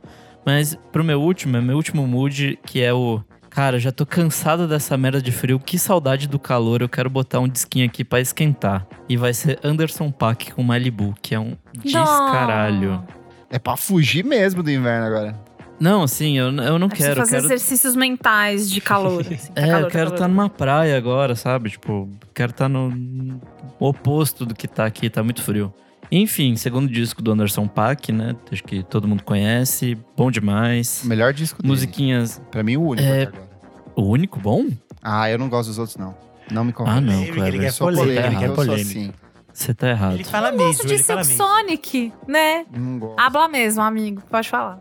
Mas 0.46 0.74
pro 0.90 1.04
meu 1.04 1.20
último, 1.20 1.58
é 1.58 1.60
meu 1.60 1.76
último 1.76 2.06
mood, 2.06 2.58
que 2.64 2.82
é 2.82 2.90
o 2.90 3.20
Cara, 3.50 3.78
já 3.78 3.92
tô 3.92 4.06
cansado 4.06 4.66
dessa 4.66 4.96
merda 4.96 5.20
de 5.20 5.30
frio. 5.30 5.60
Que 5.60 5.78
saudade 5.78 6.26
do 6.26 6.38
calor. 6.38 6.80
Eu 6.80 6.88
quero 6.88 7.10
botar 7.10 7.38
um 7.38 7.46
disquinho 7.46 7.84
aqui 7.84 8.02
pra 8.02 8.18
esquentar. 8.18 8.86
E 9.06 9.14
vai 9.14 9.34
ser 9.34 9.60
Anderson 9.62 10.10
Paak 10.10 10.52
com 10.52 10.62
Malibu, 10.62 11.14
que 11.20 11.34
é 11.34 11.38
um 11.38 11.54
descaralho. 11.84 13.04
É 13.50 13.58
pra 13.58 13.76
fugir 13.76 14.24
mesmo 14.24 14.62
do 14.62 14.70
inverno 14.70 15.04
agora. 15.06 15.38
Não, 15.82 16.02
assim, 16.04 16.38
eu, 16.38 16.46
eu 16.52 16.78
não 16.78 16.86
É 16.86 16.90
quero. 16.90 17.16
fazer 17.16 17.32
quero... 17.36 17.46
exercícios 17.46 17.96
mentais 17.96 18.70
de 18.70 18.80
calor. 18.80 19.20
Assim, 19.22 19.52
tá 19.52 19.60
É, 19.60 19.66
calor, 19.66 19.78
eu 19.80 19.84
tá 19.86 19.90
quero 19.90 20.04
calor. 20.04 20.14
estar 20.14 20.28
numa 20.28 20.48
praia 20.48 20.96
agora, 20.96 21.34
sabe? 21.34 21.70
Tipo, 21.70 22.08
quero 22.32 22.50
estar 22.52 22.68
no 22.68 23.40
oposto 23.80 24.46
do 24.46 24.54
que 24.54 24.68
tá 24.68 24.86
aqui, 24.86 25.10
tá 25.10 25.22
muito 25.22 25.42
frio. 25.42 25.74
Enfim, 26.10 26.54
segundo 26.56 26.88
disco 26.92 27.20
do 27.22 27.32
Anderson 27.32 27.66
Paak, 27.66 28.12
né? 28.12 28.36
Acho 28.52 28.62
que 28.62 28.82
todo 28.82 29.08
mundo 29.08 29.22
conhece, 29.24 29.96
bom 30.16 30.30
demais. 30.30 31.02
Melhor 31.04 31.32
disco 31.32 31.60
dele. 31.62 31.72
Musiquinhas. 31.72 32.40
Pra 32.50 32.62
mim, 32.62 32.76
o 32.76 32.82
único 32.88 33.08
É. 33.08 33.22
até 33.22 33.36
agora. 33.38 33.50
O 33.96 34.02
único 34.02 34.38
bom? 34.38 34.66
Ah, 35.02 35.28
eu 35.30 35.38
não 35.38 35.48
gosto 35.48 35.68
dos 35.70 35.78
outros, 35.78 35.96
não. 35.96 36.14
Não 36.50 36.64
me 36.64 36.72
convence. 36.72 36.98
Ah, 36.98 37.00
não, 37.00 37.12
Ele- 37.14 37.22
ele 37.22 37.32
Kleber. 37.32 37.60
quer 37.60 37.66
Eu 37.68 37.72
sou 37.72 37.86
polêmica, 37.88 38.26
ele 38.26 38.36
quer 38.36 38.42
eu 38.44 38.54
sou 38.54 38.64
polêmica. 38.64 38.88
assim. 38.88 39.12
Você 39.54 39.74
tá 39.74 39.88
errado. 39.90 40.14
Ele 40.14 40.24
fala 40.24 40.48
Eu 40.48 40.52
mesmo, 40.56 40.66
gosto 40.68 40.86
de 40.86 40.94
ele 40.94 41.02
fala 41.02 41.24
Silk 41.24 41.38
mesmo. 41.42 41.54
Sonic, 41.56 42.12
né? 42.28 42.64
Não 42.74 42.98
gosto. 42.98 43.18
Habla 43.18 43.48
mesmo, 43.48 43.82
amigo. 43.82 44.22
Pode 44.30 44.48
falar. 44.48 44.78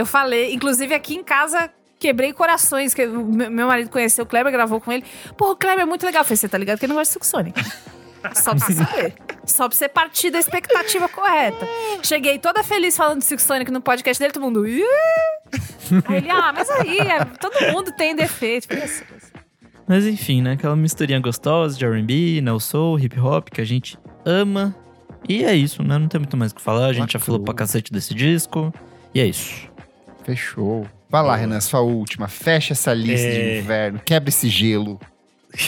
Eu 0.00 0.06
falei, 0.06 0.54
inclusive 0.54 0.94
aqui 0.94 1.14
em 1.14 1.22
casa, 1.22 1.70
quebrei 1.98 2.32
corações. 2.32 2.94
Que 2.94 3.06
o 3.06 3.22
meu 3.24 3.66
marido 3.66 3.90
conheceu 3.90 4.24
o 4.24 4.26
Kleber, 4.26 4.50
gravou 4.50 4.80
com 4.80 4.90
ele. 4.90 5.04
Pô, 5.36 5.50
o 5.52 5.56
Kleber 5.56 5.82
é 5.82 5.84
muito 5.84 6.04
legal. 6.06 6.22
Eu 6.22 6.24
falei, 6.24 6.36
você 6.38 6.48
tá 6.48 6.56
ligado 6.56 6.78
que 6.78 6.86
ele 6.86 6.92
não 6.92 6.98
gosta 6.98 7.10
de 7.18 7.24
Silk 7.24 7.26
Sonic. 7.26 7.60
Só 8.34 8.54
pra 8.54 8.66
você 8.66 8.72
saber. 8.74 9.14
Só 9.46 9.68
pra 9.68 9.76
você 9.76 9.88
partir 9.88 10.30
da 10.30 10.38
expectativa 10.38 11.08
correta. 11.08 11.66
Cheguei 12.02 12.38
toda 12.38 12.62
feliz 12.62 12.96
falando 12.96 13.18
de 13.18 13.24
Silk 13.24 13.42
Sonic 13.42 13.70
no 13.70 13.80
podcast 13.80 14.18
dele, 14.22 14.32
todo 14.32 14.42
mundo. 14.42 14.66
"Ih!" 14.66 14.82
Aí 16.06 16.16
ele, 16.18 16.30
ah, 16.30 16.52
mas 16.52 16.68
aí, 16.70 16.98
é, 16.98 17.24
todo 17.24 17.72
mundo 17.72 17.92
tem 17.92 18.14
defeito. 18.14 18.68
Falei, 18.68 18.84
assim, 18.84 19.04
assim. 19.16 19.32
Mas 19.88 20.06
enfim, 20.06 20.42
né? 20.42 20.52
Aquela 20.52 20.76
misturinha 20.76 21.18
gostosa 21.18 21.76
de 21.78 21.84
R&B, 21.84 22.40
neo 22.42 22.60
soul, 22.60 22.98
hip 22.98 23.18
hop 23.18 23.48
que 23.48 23.60
a 23.60 23.64
gente 23.64 23.98
ama. 24.24 24.74
E 25.28 25.42
é 25.44 25.54
isso, 25.54 25.82
né? 25.82 25.98
Não 25.98 26.06
tem 26.08 26.20
muito 26.20 26.36
mais 26.36 26.52
o 26.52 26.54
que 26.54 26.60
falar. 26.62 26.86
A 26.86 26.92
gente 26.92 27.12
já 27.14 27.18
falou 27.18 27.40
pra 27.40 27.54
cacete 27.54 27.90
desse 27.92 28.14
disco. 28.14 28.72
E 29.14 29.20
é 29.20 29.26
isso. 29.26 29.69
Fechou. 30.30 30.86
Vai 31.08 31.22
lá, 31.22 31.34
Renan, 31.36 31.60
sua 31.60 31.80
última. 31.80 32.28
Fecha 32.28 32.72
essa 32.72 32.92
lista 32.94 33.28
de 33.30 33.40
É. 33.40 33.58
inverno. 33.60 34.00
Quebra 34.04 34.28
esse 34.28 34.48
gelo. 34.48 35.00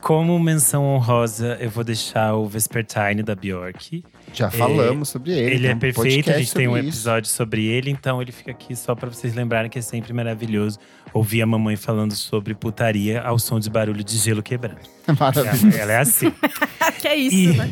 Como 0.00 0.36
menção 0.40 0.84
honrosa, 0.84 1.56
eu 1.60 1.70
vou 1.70 1.84
deixar 1.84 2.34
o 2.34 2.46
Vespertine 2.48 3.22
da 3.22 3.36
Bjork. 3.36 4.02
Já 4.34 4.50
falamos 4.50 5.10
sobre 5.10 5.30
ele. 5.32 5.54
Ele 5.54 5.66
é 5.68 5.74
um 5.74 5.78
perfeito, 5.78 6.28
a 6.30 6.38
gente 6.38 6.52
tem 6.52 6.66
um 6.66 6.72
sobre 6.72 6.80
isso. 6.88 6.88
episódio 6.98 7.30
sobre 7.30 7.64
ele, 7.66 7.90
então 7.90 8.20
ele 8.20 8.32
fica 8.32 8.50
aqui 8.50 8.74
só 8.74 8.96
pra 8.96 9.08
vocês 9.08 9.32
lembrarem 9.34 9.70
que 9.70 9.78
é 9.78 9.82
sempre 9.82 10.12
maravilhoso 10.12 10.78
ouvir 11.14 11.42
a 11.42 11.46
mamãe 11.46 11.76
falando 11.76 12.14
sobre 12.16 12.52
putaria 12.52 13.20
ao 13.20 13.38
som 13.38 13.60
de 13.60 13.70
barulho 13.70 14.02
de 14.02 14.16
gelo 14.16 14.42
quebrando. 14.42 14.80
Maravilhoso. 15.20 15.78
Ela 15.78 15.92
é 15.92 15.98
assim. 15.98 16.32
que 17.00 17.06
é 17.06 17.14
isso, 17.16 17.36
E- 17.36 17.56
né? 17.56 17.70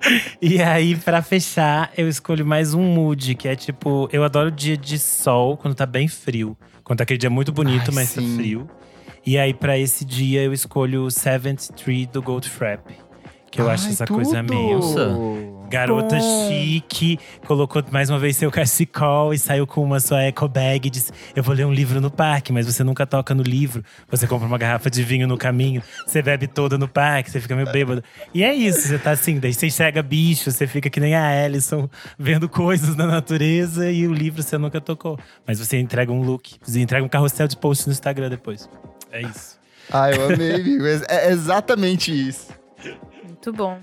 E 0.40 0.62
aí, 0.62 0.96
pra 0.96 1.22
fechar, 1.22 1.92
eu 1.96 2.08
escolho 2.08 2.44
mais 2.46 2.72
um 2.74 2.82
mood, 2.82 3.34
que 3.34 3.46
é 3.46 3.54
tipo, 3.54 4.08
eu 4.12 4.24
adoro 4.24 4.50
dia 4.50 4.76
de 4.76 4.98
sol 4.98 5.56
quando 5.56 5.74
tá 5.74 5.84
bem 5.86 6.08
frio. 6.08 6.56
Quando 6.82 6.98
tá 6.98 7.02
aquele 7.04 7.18
dia 7.18 7.30
muito 7.30 7.52
bonito, 7.52 7.88
Ai, 7.88 7.94
mas 7.94 8.08
sim. 8.08 8.20
tá 8.36 8.36
frio. 8.42 8.68
E 9.26 9.36
aí, 9.38 9.52
pra 9.52 9.78
esse 9.78 10.04
dia, 10.04 10.42
eu 10.42 10.52
escolho 10.52 11.04
o 11.04 11.10
Seventh 11.10 11.68
Tree 11.76 12.06
do 12.06 12.22
Goldfrapp. 12.22 12.94
Que 13.50 13.60
eu 13.60 13.68
acho 13.68 13.86
Ai, 13.86 13.90
essa 13.92 14.06
coisa 14.06 14.42
tudo! 14.42 14.54
meio. 14.54 14.80
Garota 15.70 16.16
Bom. 16.16 16.48
chique, 16.48 17.16
colocou 17.46 17.80
mais 17.92 18.10
uma 18.10 18.18
vez 18.18 18.36
seu 18.36 18.50
cachecol 18.50 19.32
e 19.32 19.38
saiu 19.38 19.68
com 19.68 19.84
uma 19.84 20.00
sua 20.00 20.20
eco 20.22 20.48
bag 20.48 20.88
e 20.88 20.90
disse: 20.90 21.12
Eu 21.34 21.44
vou 21.44 21.54
ler 21.54 21.64
um 21.64 21.72
livro 21.72 22.00
no 22.00 22.10
parque, 22.10 22.52
mas 22.52 22.66
você 22.66 22.82
nunca 22.82 23.06
toca 23.06 23.32
no 23.36 23.42
livro. 23.44 23.84
Você 24.10 24.26
compra 24.26 24.48
uma 24.48 24.58
garrafa 24.58 24.90
de 24.90 25.04
vinho 25.04 25.28
no 25.28 25.38
caminho, 25.38 25.80
você 26.04 26.20
bebe 26.20 26.48
toda 26.48 26.76
no 26.76 26.88
parque, 26.88 27.30
você 27.30 27.40
fica 27.40 27.54
meio 27.54 27.70
bêbado. 27.70 28.02
E 28.34 28.42
é 28.42 28.52
isso, 28.52 28.88
você 28.88 28.98
tá 28.98 29.12
assim, 29.12 29.38
daí 29.38 29.54
você 29.54 29.68
enxerga 29.68 30.02
bicho, 30.02 30.50
você 30.50 30.66
fica 30.66 30.90
que 30.90 30.98
nem 30.98 31.14
a 31.14 31.44
Alison, 31.44 31.88
vendo 32.18 32.48
coisas 32.48 32.96
na 32.96 33.06
natureza 33.06 33.88
e 33.92 34.08
o 34.08 34.12
livro 34.12 34.42
você 34.42 34.58
nunca 34.58 34.80
tocou. 34.80 35.20
Mas 35.46 35.60
você 35.60 35.78
entrega 35.78 36.10
um 36.10 36.22
look, 36.22 36.56
você 36.60 36.80
entrega 36.80 37.04
um 37.04 37.08
carrossel 37.08 37.46
de 37.46 37.56
post 37.56 37.86
no 37.86 37.92
Instagram 37.92 38.28
depois. 38.28 38.68
É 39.12 39.22
isso. 39.22 39.56
Ah, 39.92 40.10
eu 40.10 40.32
amei, 40.32 40.54
amigo. 40.54 40.84
É 41.08 41.30
exatamente 41.30 42.10
isso. 42.10 42.48
Muito 43.24 43.52
bom. 43.52 43.78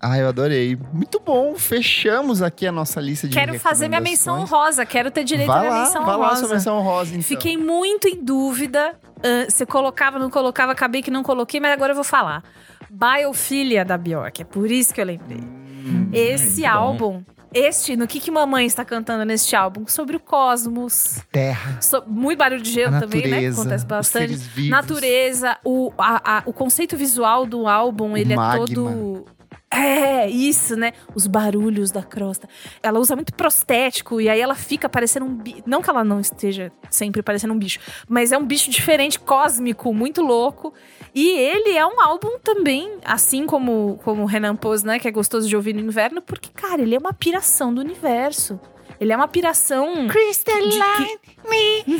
Ah, 0.00 0.16
eu 0.18 0.28
adorei. 0.28 0.78
Muito 0.94 1.20
bom. 1.20 1.54
Fechamos 1.56 2.40
aqui 2.40 2.66
a 2.66 2.72
nossa 2.72 3.00
lista 3.00 3.28
de 3.28 3.34
Quero 3.36 3.58
fazer 3.60 3.86
minha 3.88 4.00
menção 4.00 4.40
honrosa. 4.40 4.86
Quero 4.86 5.10
ter 5.10 5.24
direito 5.24 5.50
à 5.52 5.60
minha 5.60 5.72
menção 5.82 6.04
vai 6.06 6.16
lá, 6.16 6.26
honrosa. 6.26 6.40
sua 6.46 6.48
menção 6.54 6.78
honrosa, 6.78 7.10
então. 7.10 7.22
Fiquei 7.22 7.56
muito 7.58 8.08
em 8.08 8.16
dúvida. 8.24 8.94
ah, 9.22 9.46
você 9.48 9.66
colocava, 9.66 10.18
não 10.18 10.30
colocava, 10.30 10.72
acabei 10.72 11.02
que 11.02 11.10
não 11.10 11.22
coloquei, 11.22 11.60
mas 11.60 11.72
agora 11.72 11.92
eu 11.92 11.94
vou 11.94 12.04
falar. 12.04 12.42
Biofilia 12.90 13.84
da 13.84 13.96
Bjork, 13.98 14.42
é 14.42 14.44
por 14.44 14.70
isso 14.70 14.92
que 14.94 15.00
eu 15.00 15.04
lembrei. 15.04 15.38
Hum, 15.38 16.08
Esse 16.12 16.64
álbum, 16.66 17.22
este, 17.52 17.94
no 17.96 18.06
que 18.06 18.18
que 18.20 18.30
mamãe 18.30 18.66
está 18.66 18.84
cantando 18.84 19.24
neste 19.24 19.54
álbum? 19.54 19.86
Sobre 19.86 20.16
o 20.16 20.20
cosmos. 20.20 21.18
Terra, 21.30 21.78
so- 21.80 22.02
muito 22.06 22.38
barulho 22.38 22.62
de 22.62 22.70
gelo 22.70 22.98
também, 23.00 23.26
né? 23.28 23.48
Acontece 23.48 23.86
bastante. 23.86 24.38
Natureza, 24.68 25.56
o, 25.64 25.92
a- 25.98 26.38
a- 26.38 26.42
o 26.46 26.52
conceito 26.52 26.96
visual 26.96 27.46
do 27.46 27.66
álbum, 27.68 28.16
ele 28.16 28.34
magma. 28.34 28.64
é 28.64 28.66
todo. 28.74 29.24
É, 29.72 30.28
isso, 30.28 30.74
né? 30.74 30.92
Os 31.14 31.28
barulhos 31.28 31.92
da 31.92 32.02
crosta. 32.02 32.48
Ela 32.82 32.98
usa 32.98 33.14
muito 33.14 33.32
prostético 33.32 34.20
e 34.20 34.28
aí 34.28 34.40
ela 34.40 34.56
fica 34.56 34.88
parecendo 34.88 35.26
um 35.26 35.34
bicho. 35.34 35.62
Não 35.64 35.80
que 35.80 35.88
ela 35.88 36.02
não 36.02 36.18
esteja 36.18 36.72
sempre 36.90 37.22
parecendo 37.22 37.54
um 37.54 37.58
bicho, 37.58 37.78
mas 38.08 38.32
é 38.32 38.38
um 38.38 38.44
bicho 38.44 38.68
diferente, 38.70 39.18
cósmico, 39.20 39.94
muito 39.94 40.22
louco. 40.22 40.74
E 41.14 41.28
ele 41.28 41.76
é 41.76 41.86
um 41.86 42.00
álbum 42.00 42.38
também, 42.42 42.98
assim 43.04 43.46
como, 43.46 44.00
como 44.02 44.22
o 44.22 44.26
Renan 44.26 44.56
pôs, 44.56 44.82
né? 44.82 44.98
Que 44.98 45.06
é 45.06 45.10
gostoso 45.12 45.48
de 45.48 45.54
ouvir 45.54 45.72
no 45.72 45.80
inverno, 45.80 46.20
porque, 46.20 46.50
cara, 46.52 46.82
ele 46.82 46.96
é 46.96 46.98
uma 46.98 47.12
piração 47.12 47.72
do 47.72 47.80
universo. 47.80 48.58
Ele 49.00 49.12
é 49.12 49.16
uma 49.16 49.28
piração. 49.28 50.08
Crystalline 50.08 51.18
me. 51.48 51.84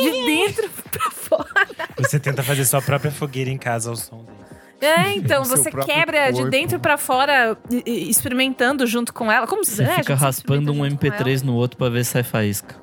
de 0.00 0.26
dentro 0.26 0.70
pra 0.90 1.10
fora. 1.10 1.88
Você 1.98 2.20
tenta 2.20 2.42
fazer 2.42 2.64
sua 2.64 2.80
própria 2.80 3.10
fogueira 3.10 3.50
em 3.50 3.58
casa 3.58 3.90
ao 3.90 3.96
som 3.96 4.22
dele. 4.24 4.53
É, 4.80 5.12
então, 5.16 5.44
você 5.44 5.70
quebra 5.70 6.30
de 6.30 6.38
corpo. 6.38 6.50
dentro 6.50 6.80
pra 6.80 6.96
fora, 6.96 7.56
experimentando 7.86 8.86
junto 8.86 9.12
com 9.12 9.30
ela. 9.30 9.46
Como 9.46 9.64
Você 9.64 9.82
é, 9.82 9.96
fica 9.96 10.14
raspando 10.14 10.72
um 10.72 10.84
experimenta 10.84 10.90
junto 10.90 11.20
com 11.20 11.24
MP3 11.24 11.42
no 11.42 11.54
outro 11.54 11.76
pra 11.78 11.88
ver 11.88 12.04
se 12.04 12.12
sai 12.12 12.22
faísca. 12.22 12.76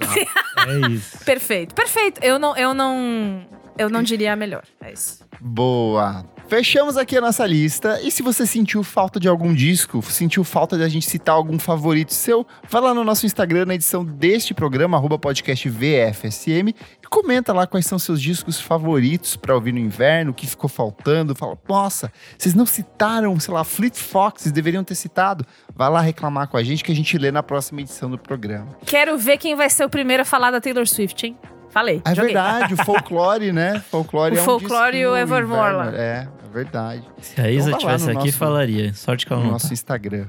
É 0.66 0.90
isso. 0.90 1.22
Perfeito, 1.24 1.74
perfeito. 1.74 2.20
Eu 2.24 2.38
não, 2.38 2.56
eu 2.56 2.74
não, 2.74 3.46
eu 3.78 3.88
não 3.90 4.02
diria 4.02 4.32
a 4.32 4.36
melhor. 4.36 4.62
É 4.82 4.92
isso. 4.92 5.24
Boa. 5.40 6.24
Fechamos 6.48 6.96
aqui 6.96 7.16
a 7.16 7.20
nossa 7.20 7.44
lista. 7.44 8.00
E 8.02 8.10
se 8.10 8.22
você 8.22 8.46
sentiu 8.46 8.82
falta 8.84 9.18
de 9.18 9.26
algum 9.28 9.52
disco, 9.52 10.00
sentiu 10.02 10.44
falta 10.44 10.76
de 10.76 10.84
a 10.84 10.88
gente 10.88 11.04
citar 11.04 11.34
algum 11.34 11.58
favorito 11.58 12.14
seu, 12.14 12.46
vai 12.70 12.80
lá 12.80 12.94
no 12.94 13.02
nosso 13.02 13.26
Instagram, 13.26 13.66
na 13.66 13.74
edição 13.74 14.04
deste 14.04 14.54
programa, 14.54 14.96
arroba 14.96 15.18
podcast 15.18 15.68
VFSM, 15.68 16.68
e 16.68 16.74
comenta 17.08 17.52
lá 17.52 17.66
quais 17.66 17.86
são 17.86 17.98
seus 17.98 18.20
discos 18.20 18.60
favoritos 18.60 19.36
pra 19.36 19.54
ouvir 19.54 19.72
no 19.72 19.78
inverno, 19.78 20.30
o 20.30 20.34
que 20.34 20.46
ficou 20.46 20.68
faltando. 20.68 21.34
Fala, 21.34 21.56
nossa, 21.68 22.12
vocês 22.38 22.54
não 22.54 22.66
citaram, 22.66 23.38
sei 23.40 23.52
lá, 23.54 23.64
Fleet 23.64 23.94
Foxes, 23.96 24.52
deveriam 24.52 24.82
ter 24.84 24.94
citado. 24.94 25.46
Vai 25.74 25.90
lá 25.90 26.00
reclamar 26.00 26.48
com 26.48 26.56
a 26.56 26.62
gente 26.62 26.82
que 26.84 26.92
a 26.92 26.94
gente 26.94 27.16
lê 27.18 27.30
na 27.30 27.42
próxima 27.42 27.80
edição 27.80 28.10
do 28.10 28.18
programa. 28.18 28.68
Quero 28.86 29.16
ver 29.18 29.36
quem 29.38 29.54
vai 29.54 29.68
ser 29.70 29.84
o 29.84 29.88
primeiro 29.90 30.22
a 30.22 30.26
falar 30.26 30.50
da 30.50 30.60
Taylor 30.60 30.86
Swift, 30.86 31.26
hein? 31.26 31.36
Falei. 31.70 32.00
É 32.06 32.14
joguei. 32.14 32.32
verdade, 32.32 32.72
o 32.74 32.84
folclore, 32.84 33.52
né? 33.52 33.80
Folclore 33.90 34.34
O 34.34 34.38
é 34.38 34.42
um 34.42 34.44
folclore 34.44 34.96
e 34.96 35.06
o 35.06 35.14
Evermore 35.14 35.74
lá. 35.74 35.90
É, 35.94 36.26
é 36.44 36.48
verdade. 36.50 37.02
Se 37.20 37.38
a 37.38 37.50
Isa 37.50 37.68
Então 37.68 37.80
vai 37.80 37.92
lá 37.92 37.96
tivesse 37.98 38.04
no 38.06 38.18
aqui, 38.18 38.28
nosso- 38.28 38.38
falaria. 38.38 38.94
Sorte 38.94 39.26
que 39.26 39.32
ela 39.32 39.40
no 39.40 39.46
não 39.48 39.52
nosso 39.54 39.68
tá. 39.68 39.74
Instagram. 39.74 40.26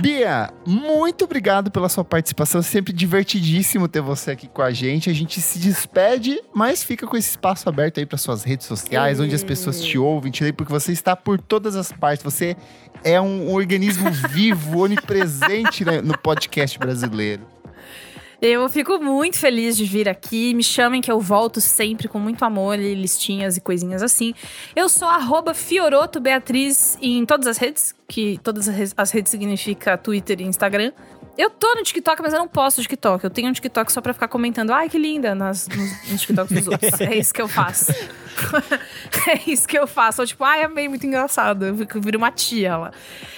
Bia, 0.00 0.52
muito 0.66 1.24
obrigado 1.24 1.70
pela 1.70 1.88
sua 1.88 2.04
participação. 2.04 2.62
Sempre 2.62 2.92
divertidíssimo 2.92 3.88
ter 3.88 4.00
você 4.00 4.32
aqui 4.32 4.46
com 4.46 4.62
a 4.62 4.70
gente. 4.70 5.08
A 5.08 5.12
gente 5.14 5.40
se 5.40 5.58
despede, 5.58 6.40
mas 6.54 6.82
fica 6.82 7.06
com 7.06 7.16
esse 7.16 7.30
espaço 7.30 7.68
aberto 7.68 7.98
aí 7.98 8.06
para 8.06 8.18
suas 8.18 8.44
redes 8.44 8.66
sociais, 8.66 9.18
onde 9.18 9.34
as 9.34 9.42
pessoas 9.42 9.82
te 9.82 9.98
ouvem, 9.98 10.30
te 10.30 10.42
leem, 10.42 10.52
porque 10.52 10.72
você 10.72 10.92
está 10.92 11.16
por 11.16 11.40
todas 11.40 11.74
as 11.74 11.90
partes. 11.90 12.22
Você 12.22 12.56
é 13.02 13.20
um 13.20 13.52
organismo 13.52 14.10
vivo, 14.10 14.80
onipresente 14.84 15.84
né, 15.84 16.00
no 16.02 16.16
podcast 16.18 16.78
brasileiro. 16.78 17.57
Eu 18.40 18.68
fico 18.68 19.00
muito 19.00 19.36
feliz 19.36 19.76
de 19.76 19.84
vir 19.84 20.08
aqui. 20.08 20.54
Me 20.54 20.62
chamem 20.62 21.00
que 21.00 21.10
eu 21.10 21.18
volto 21.18 21.60
sempre 21.60 22.06
com 22.06 22.20
muito 22.20 22.44
amor 22.44 22.78
e 22.78 22.94
listinhas 22.94 23.56
e 23.56 23.60
coisinhas 23.60 24.00
assim. 24.00 24.32
Eu 24.76 24.88
sou 24.88 25.08
arroba 25.08 25.52
em 27.18 27.26
todas 27.26 27.48
as 27.48 27.58
redes, 27.58 27.92
que 28.06 28.38
todas 28.40 28.68
as 28.96 29.10
redes 29.10 29.30
significa 29.32 29.98
Twitter 29.98 30.40
e 30.40 30.44
Instagram. 30.44 30.92
Eu 31.38 31.50
tô 31.50 31.72
no 31.76 31.84
TikTok, 31.84 32.20
mas 32.20 32.32
eu 32.32 32.40
não 32.40 32.48
posto 32.48 32.82
TikTok. 32.82 33.22
Eu 33.22 33.30
tenho 33.30 33.48
um 33.48 33.52
TikTok 33.52 33.92
só 33.92 34.00
pra 34.00 34.12
ficar 34.12 34.26
comentando. 34.26 34.72
Ai, 34.72 34.88
que 34.88 34.98
linda 34.98 35.36
nas, 35.36 35.68
nos, 35.68 36.10
nos 36.10 36.20
TikToks 36.22 36.52
dos 36.52 36.66
outros. 36.66 37.00
É 37.00 37.14
isso 37.14 37.32
que 37.32 37.40
eu 37.40 37.46
faço. 37.46 37.92
é 39.30 39.40
isso 39.48 39.68
que 39.68 39.78
eu 39.78 39.86
faço. 39.86 40.20
Eu, 40.20 40.26
tipo, 40.26 40.42
ai, 40.42 40.64
amei, 40.64 40.88
muito 40.88 41.06
engraçado. 41.06 41.64
Eu 41.64 41.74
viro 41.74 42.18
uma 42.18 42.32
tia 42.32 42.76
lá. 42.76 42.90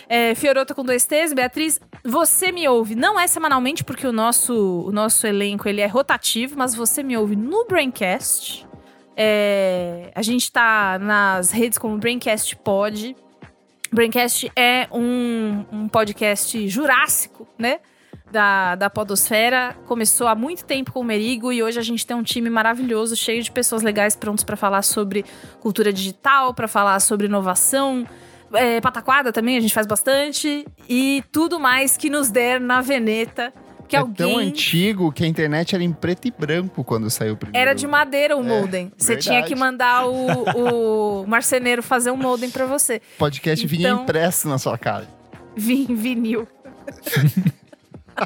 É, 0.09 0.34
Fiorota 0.34 0.74
com 0.74 0.82
dois 0.82 1.05
T's, 1.05 1.34
Beatriz, 1.34 1.78
você 2.03 2.51
me 2.51 2.66
ouve. 2.66 2.94
Não 2.94 3.20
é 3.20 3.26
semanalmente, 3.26 3.84
porque 3.84 4.07
o 4.07 4.12
nosso, 4.12 4.86
o 4.86 4.90
nosso 4.90 5.26
elenco 5.26 5.68
ele 5.68 5.82
é 5.82 5.86
rotativo, 5.86 6.55
mas 6.57 6.74
você 6.74 7.03
me 7.03 7.18
ouve 7.18 7.36
no 7.36 7.66
Braincast. 7.66 8.66
É, 9.14 10.11
a 10.14 10.22
gente 10.22 10.51
tá 10.51 10.98
nas 10.98 11.51
redes 11.51 11.76
como 11.76 11.98
Braincast 11.98 12.57
Pod. 12.57 13.14
Braincast 13.92 14.51
é 14.57 14.88
um, 14.90 15.66
um 15.70 15.86
podcast 15.86 16.66
jurássico, 16.66 17.46
né? 17.59 17.80
Da, 18.31 18.76
da 18.76 18.89
Podosfera. 18.89 19.76
Começou 19.87 20.28
há 20.28 20.35
muito 20.35 20.64
tempo 20.64 20.93
com 20.93 21.01
o 21.01 21.05
Merigo 21.05 21.53
e 21.53 21.62
hoje 21.62 21.78
a 21.78 21.83
gente 21.83 22.07
tem 22.07 22.16
um 22.16 22.22
time 22.22 22.49
maravilhoso, 22.49 23.16
cheio 23.16 23.43
de 23.43 23.51
pessoas 23.51 23.83
legais 23.83 24.14
prontos 24.14 24.45
para 24.45 24.57
falar 24.57 24.83
sobre 24.83 25.24
cultura 25.61 25.93
digital, 25.93 26.55
para 26.55 26.68
falar 26.68 27.01
sobre 27.01 27.26
inovação. 27.26 28.07
É, 28.53 28.81
pataquada 28.81 29.33
também, 29.33 29.57
a 29.57 29.61
gente 29.61 29.74
faz 29.74 29.87
bastante. 29.87 30.64
E 30.89 31.24
tudo 31.33 31.59
mais 31.59 31.97
que 31.97 32.09
nos 32.09 32.31
der 32.31 32.61
na 32.61 32.81
veneta 32.81 33.53
que 33.91 33.97
é 33.97 33.99
alguém... 33.99 34.14
tão 34.14 34.39
antigo 34.39 35.11
que 35.11 35.24
a 35.24 35.26
internet 35.26 35.74
era 35.74 35.83
em 35.83 35.93
preto 35.93 36.28
e 36.28 36.31
branco 36.31 36.85
quando 36.85 37.11
saiu 37.11 37.35
o 37.35 37.37
primeiro. 37.37 37.61
Era 37.61 37.74
de 37.74 37.89
madeira 37.89 38.37
o 38.37 38.41
é, 38.41 38.43
modem. 38.45 38.93
Você 38.97 39.16
tinha 39.16 39.43
que 39.43 39.55
mandar 39.57 40.07
o, 40.07 41.22
o 41.22 41.26
marceneiro 41.28 41.83
fazer 41.83 42.12
um 42.12 42.16
modem 42.16 42.49
para 42.49 42.66
você. 42.66 43.03
Podcast 43.18 43.66
então, 43.66 43.76
vinha 43.76 43.91
impresso 43.91 44.49
na 44.49 44.59
sua 44.59 44.78
casa. 44.78 45.09
Vim, 45.57 45.87
vinil. 45.87 46.47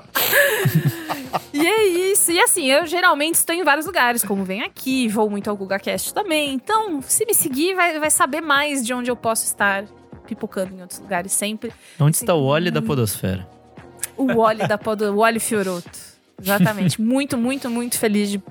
e 1.52 1.66
é 1.66 1.86
isso. 1.86 2.32
E 2.32 2.40
assim, 2.40 2.70
eu 2.70 2.86
geralmente 2.86 3.36
estou 3.36 3.54
em 3.54 3.62
vários 3.62 3.86
lugares, 3.86 4.24
como 4.24 4.44
vem 4.44 4.62
aqui, 4.62 5.08
vou 5.08 5.28
muito 5.30 5.48
ao 5.48 5.56
GugaCast 5.56 6.12
também. 6.12 6.54
Então, 6.54 7.00
se 7.02 7.24
me 7.24 7.34
seguir, 7.34 7.74
vai, 7.74 7.98
vai 7.98 8.10
saber 8.10 8.40
mais 8.40 8.84
de 8.84 8.92
onde 8.92 9.10
eu 9.10 9.16
posso 9.16 9.44
estar 9.44 9.84
pipocando 10.26 10.74
em 10.74 10.80
outros 10.80 10.98
lugares 11.00 11.32
sempre. 11.32 11.72
Onde 12.00 12.16
está 12.16 12.34
o 12.34 12.44
óleo 12.44 12.72
da 12.72 12.82
podosfera? 12.82 13.46
O 14.16 14.26
Wally 14.26 14.66
da 14.66 14.78
Pod... 14.78 15.04
O 15.04 15.16
Wally 15.16 15.40
Fioroto. 15.40 15.90
Exatamente. 16.40 17.00
muito, 17.02 17.36
muito, 17.36 17.68
muito 17.68 17.98
feliz 17.98 18.30
de, 18.30 18.42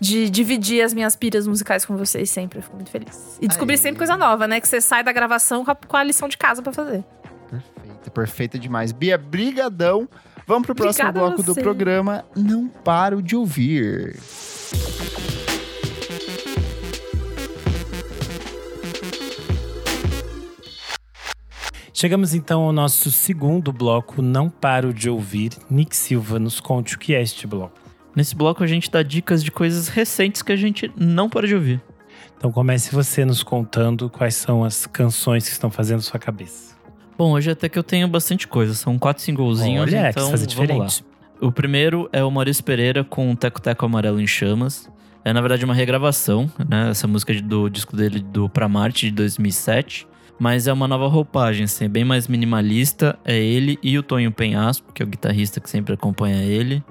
de 0.00 0.30
dividir 0.30 0.82
as 0.82 0.92
minhas 0.92 1.16
piras 1.16 1.46
musicais 1.46 1.84
com 1.84 1.96
vocês 1.96 2.30
sempre. 2.30 2.58
Eu 2.58 2.62
fico 2.62 2.76
muito 2.76 2.90
feliz. 2.90 3.38
E 3.40 3.48
descobrir 3.48 3.78
sempre 3.78 3.98
coisa 3.98 4.16
nova, 4.16 4.46
né? 4.46 4.60
Que 4.60 4.68
você 4.68 4.80
sai 4.80 5.02
da 5.02 5.12
gravação 5.12 5.64
com 5.64 5.70
a, 5.70 5.74
com 5.74 5.96
a 5.96 6.02
lição 6.02 6.28
de 6.28 6.36
casa 6.36 6.62
para 6.62 6.72
fazer. 6.72 7.04
Perfeita, 7.50 8.10
perfeita 8.10 8.58
demais. 8.58 8.92
Bia, 8.92 9.16
brigadão. 9.16 10.08
Vamos 10.48 10.64
pro 10.64 10.74
próximo 10.74 11.06
Obrigada 11.06 11.36
bloco 11.36 11.42
do 11.42 11.54
programa. 11.54 12.24
Não 12.34 12.68
paro 12.68 13.20
de 13.20 13.36
ouvir. 13.36 14.18
Chegamos 21.92 22.32
então 22.32 22.62
ao 22.62 22.72
nosso 22.72 23.10
segundo 23.10 23.70
bloco, 23.74 24.22
Não 24.22 24.48
Paro 24.48 24.94
de 24.94 25.10
Ouvir. 25.10 25.50
Nick 25.68 25.94
Silva, 25.94 26.38
nos 26.38 26.60
conte 26.60 26.94
o 26.94 26.98
que 26.98 27.14
é 27.14 27.20
este 27.20 27.46
bloco. 27.46 27.78
Nesse 28.16 28.34
bloco 28.34 28.64
a 28.64 28.66
gente 28.66 28.90
dá 28.90 29.02
dicas 29.02 29.44
de 29.44 29.50
coisas 29.50 29.88
recentes 29.88 30.40
que 30.40 30.52
a 30.52 30.56
gente 30.56 30.90
não 30.96 31.28
para 31.28 31.46
de 31.46 31.54
ouvir. 31.54 31.82
Então 32.38 32.50
comece 32.50 32.94
você 32.94 33.22
nos 33.22 33.42
contando 33.42 34.08
quais 34.08 34.36
são 34.36 34.64
as 34.64 34.86
canções 34.86 35.44
que 35.44 35.52
estão 35.52 35.70
fazendo 35.70 36.00
sua 36.00 36.18
cabeça. 36.18 36.77
Bom, 37.18 37.32
hoje 37.32 37.50
até 37.50 37.68
que 37.68 37.76
eu 37.76 37.82
tenho 37.82 38.06
bastante 38.06 38.46
coisa. 38.46 38.74
São 38.74 38.96
quatro 38.96 39.20
singlezinhos, 39.20 39.82
Olha, 39.82 40.10
então 40.10 40.30
fazer 40.30 40.46
diferente. 40.46 41.04
O 41.40 41.50
primeiro 41.50 42.08
é 42.12 42.22
o 42.22 42.30
Maurício 42.30 42.62
Pereira 42.62 43.02
com 43.02 43.34
Teco 43.34 43.60
Teco 43.60 43.84
Amarelo 43.84 44.20
em 44.20 44.26
Chamas. 44.26 44.88
É, 45.24 45.32
na 45.32 45.40
verdade, 45.40 45.64
uma 45.64 45.74
regravação, 45.74 46.48
né? 46.68 46.90
Essa 46.90 47.08
música 47.08 47.34
do 47.42 47.68
disco 47.68 47.96
dele 47.96 48.20
do 48.20 48.48
Pra 48.48 48.68
Marte, 48.68 49.06
de 49.06 49.16
2007. 49.16 50.06
Mas 50.38 50.68
é 50.68 50.72
uma 50.72 50.86
nova 50.86 51.08
roupagem, 51.08 51.64
assim, 51.64 51.86
é 51.86 51.88
bem 51.88 52.04
mais 52.04 52.28
minimalista. 52.28 53.18
É 53.24 53.36
ele 53.36 53.76
e 53.82 53.98
o 53.98 54.02
Tonho 54.04 54.30
Penhasco, 54.30 54.92
que 54.92 55.02
é 55.02 55.04
o 55.04 55.08
guitarrista 55.08 55.60
que 55.60 55.68
sempre 55.68 55.94
acompanha 55.94 56.44
ele. 56.44 56.84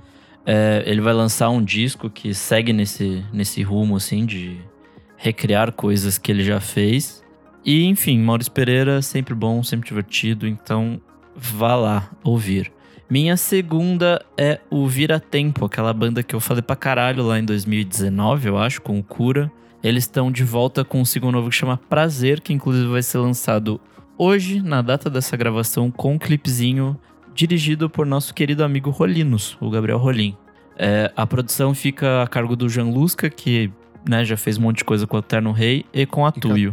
É, 0.45 0.83
ele 0.85 0.99
vai 0.99 1.13
lançar 1.13 1.49
um 1.49 1.63
disco 1.63 2.09
que 2.09 2.33
segue 2.33 2.73
nesse, 2.73 3.23
nesse 3.31 3.63
rumo, 3.63 3.95
assim, 3.95 4.25
de 4.25 4.57
recriar 5.15 5.71
coisas 5.71 6.17
que 6.17 6.29
ele 6.29 6.43
já 6.43 6.59
fez. 6.59 7.23
E, 7.67 7.83
enfim, 7.83 8.17
Maurício 8.17 8.53
Pereira, 8.53 9.01
sempre 9.01 9.35
bom, 9.35 9.61
sempre 9.61 9.89
divertido, 9.89 10.47
então 10.47 11.01
vá 11.35 11.75
lá 11.75 12.09
ouvir. 12.23 12.71
Minha 13.09 13.35
segunda 13.35 14.25
é 14.37 14.61
o 14.69 14.87
Vira 14.87 15.19
Tempo, 15.19 15.65
aquela 15.65 15.91
banda 15.91 16.23
que 16.23 16.33
eu 16.33 16.39
falei 16.39 16.61
pra 16.61 16.77
caralho 16.77 17.23
lá 17.23 17.37
em 17.37 17.43
2019, 17.43 18.47
eu 18.47 18.57
acho, 18.57 18.81
com 18.81 18.97
o 18.97 19.03
Cura. 19.03 19.51
Eles 19.83 20.05
estão 20.05 20.31
de 20.31 20.45
volta 20.45 20.85
com 20.85 21.01
um 21.01 21.05
single 21.05 21.29
novo 21.29 21.49
que 21.49 21.55
chama 21.57 21.75
Prazer, 21.75 22.39
que 22.39 22.53
inclusive 22.53 22.87
vai 22.87 23.03
ser 23.03 23.17
lançado 23.17 23.81
hoje, 24.17 24.61
na 24.61 24.81
data 24.81 25.09
dessa 25.09 25.35
gravação, 25.35 25.91
com 25.91 26.13
um 26.13 26.17
clipezinho 26.17 26.97
dirigido 27.35 27.89
por 27.89 28.05
nosso 28.05 28.33
querido 28.33 28.63
amigo 28.63 28.91
Rolinos, 28.91 29.57
o 29.59 29.69
Gabriel 29.69 29.97
Rolim. 29.97 30.37
É, 30.77 31.11
a 31.17 31.27
produção 31.27 31.73
fica 31.73 32.23
a 32.23 32.27
cargo 32.27 32.55
do 32.55 32.69
Jean 32.69 32.85
Lusca, 32.85 33.29
que 33.29 33.69
né, 34.07 34.23
já 34.23 34.37
fez 34.37 34.57
um 34.57 34.61
monte 34.61 34.77
de 34.77 34.85
coisa 34.85 35.05
com 35.05 35.17
o 35.17 35.19
Eterno 35.19 35.51
Rei, 35.51 35.83
e 35.93 36.05
com 36.05 36.25
a 36.25 36.31
Tuyo. 36.31 36.71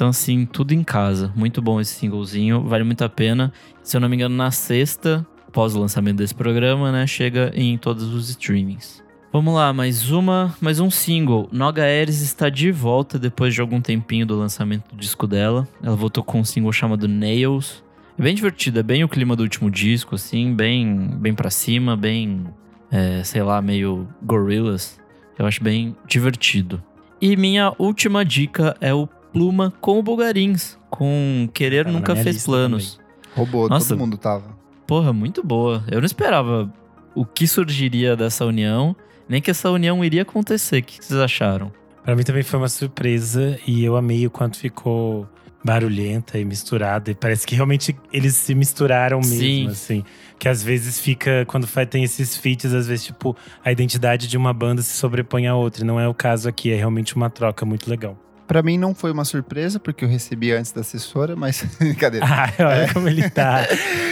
Então, 0.00 0.08
assim, 0.08 0.46
tudo 0.46 0.72
em 0.72 0.82
casa. 0.82 1.30
Muito 1.36 1.60
bom 1.60 1.78
esse 1.78 1.92
singlezinho, 1.92 2.62
vale 2.62 2.84
muito 2.84 3.04
a 3.04 3.08
pena. 3.10 3.52
Se 3.82 3.98
eu 3.98 4.00
não 4.00 4.08
me 4.08 4.16
engano, 4.16 4.34
na 4.34 4.50
sexta, 4.50 5.26
pós 5.52 5.76
o 5.76 5.78
lançamento 5.78 6.16
desse 6.16 6.34
programa, 6.34 6.90
né, 6.90 7.06
chega 7.06 7.52
em 7.54 7.76
todos 7.76 8.04
os 8.04 8.30
streamings. 8.30 9.04
Vamos 9.30 9.52
lá, 9.52 9.74
mais 9.74 10.10
uma, 10.10 10.56
mais 10.58 10.80
um 10.80 10.90
single. 10.90 11.50
Noga 11.52 11.82
Ares 11.82 12.22
está 12.22 12.48
de 12.48 12.72
volta 12.72 13.18
depois 13.18 13.52
de 13.52 13.60
algum 13.60 13.78
tempinho 13.78 14.24
do 14.24 14.38
lançamento 14.38 14.88
do 14.88 14.96
disco 14.98 15.26
dela. 15.26 15.68
Ela 15.82 15.96
voltou 15.96 16.24
com 16.24 16.40
um 16.40 16.44
single 16.46 16.72
chamado 16.72 17.06
Nails. 17.06 17.84
É 18.18 18.22
bem 18.22 18.34
divertido, 18.34 18.78
é 18.78 18.82
bem 18.82 19.04
o 19.04 19.08
clima 19.08 19.36
do 19.36 19.42
último 19.42 19.70
disco, 19.70 20.14
assim, 20.14 20.54
bem, 20.54 21.10
bem 21.18 21.34
para 21.34 21.50
cima, 21.50 21.94
bem, 21.94 22.46
é, 22.90 23.22
sei 23.22 23.42
lá, 23.42 23.60
meio 23.60 24.08
Gorillaz. 24.22 24.98
Eu 25.38 25.44
acho 25.44 25.62
bem 25.62 25.94
divertido. 26.08 26.82
E 27.20 27.36
minha 27.36 27.74
última 27.78 28.24
dica 28.24 28.74
é 28.80 28.94
o 28.94 29.06
Pluma 29.32 29.72
com 29.80 29.98
o 29.98 30.02
Bulgarins, 30.02 30.78
com 30.88 31.48
Querer 31.52 31.84
tava 31.84 31.96
Nunca 31.96 32.16
Fez 32.16 32.44
Planos. 32.44 32.94
Também. 32.94 33.10
Roubou, 33.36 33.68
Nossa, 33.68 33.88
todo 33.90 33.98
mundo 33.98 34.16
tava. 34.16 34.58
Porra, 34.86 35.12
muito 35.12 35.42
boa. 35.42 35.84
Eu 35.88 36.00
não 36.00 36.06
esperava 36.06 36.72
o 37.14 37.24
que 37.24 37.46
surgiria 37.46 38.16
dessa 38.16 38.44
união 38.44 38.96
nem 39.30 39.40
que 39.40 39.48
essa 39.48 39.70
união 39.70 40.04
iria 40.04 40.22
acontecer. 40.22 40.78
O 40.78 40.82
que 40.82 41.04
vocês 41.04 41.20
acharam? 41.20 41.72
Para 42.02 42.16
mim 42.16 42.24
também 42.24 42.42
foi 42.42 42.58
uma 42.58 42.68
surpresa 42.68 43.56
e 43.64 43.84
eu 43.84 43.96
amei 43.96 44.26
o 44.26 44.30
quanto 44.30 44.58
ficou 44.58 45.28
barulhenta 45.62 46.36
e 46.36 46.44
misturada. 46.44 47.12
E 47.12 47.14
parece 47.14 47.46
que 47.46 47.54
realmente 47.54 47.96
eles 48.12 48.34
se 48.34 48.56
misturaram 48.56 49.18
mesmo, 49.18 49.38
Sim. 49.38 49.68
assim. 49.68 50.04
Que 50.36 50.48
às 50.48 50.64
vezes 50.64 50.98
fica, 50.98 51.44
quando 51.46 51.68
tem 51.86 52.02
esses 52.02 52.36
feats, 52.36 52.74
às 52.74 52.88
vezes, 52.88 53.04
tipo, 53.04 53.36
a 53.64 53.70
identidade 53.70 54.26
de 54.26 54.36
uma 54.36 54.52
banda 54.52 54.82
se 54.82 54.96
sobrepõe 54.96 55.46
a 55.46 55.54
outra. 55.54 55.84
E 55.84 55.86
não 55.86 56.00
é 56.00 56.08
o 56.08 56.14
caso 56.14 56.48
aqui, 56.48 56.72
é 56.72 56.76
realmente 56.76 57.14
uma 57.14 57.30
troca 57.30 57.64
muito 57.64 57.88
legal. 57.88 58.18
Para 58.50 58.64
mim 58.64 58.76
não 58.76 58.96
foi 58.96 59.12
uma 59.12 59.24
surpresa, 59.24 59.78
porque 59.78 60.04
eu 60.04 60.08
recebi 60.08 60.50
antes 60.50 60.72
da 60.72 60.80
assessora, 60.80 61.36
mas. 61.36 61.64
Cadê? 62.00 62.18
Ah, 62.20 62.52
olha 62.58 62.82
é. 62.82 62.92
como 62.92 63.08
ele 63.08 63.30
tá. 63.30 63.64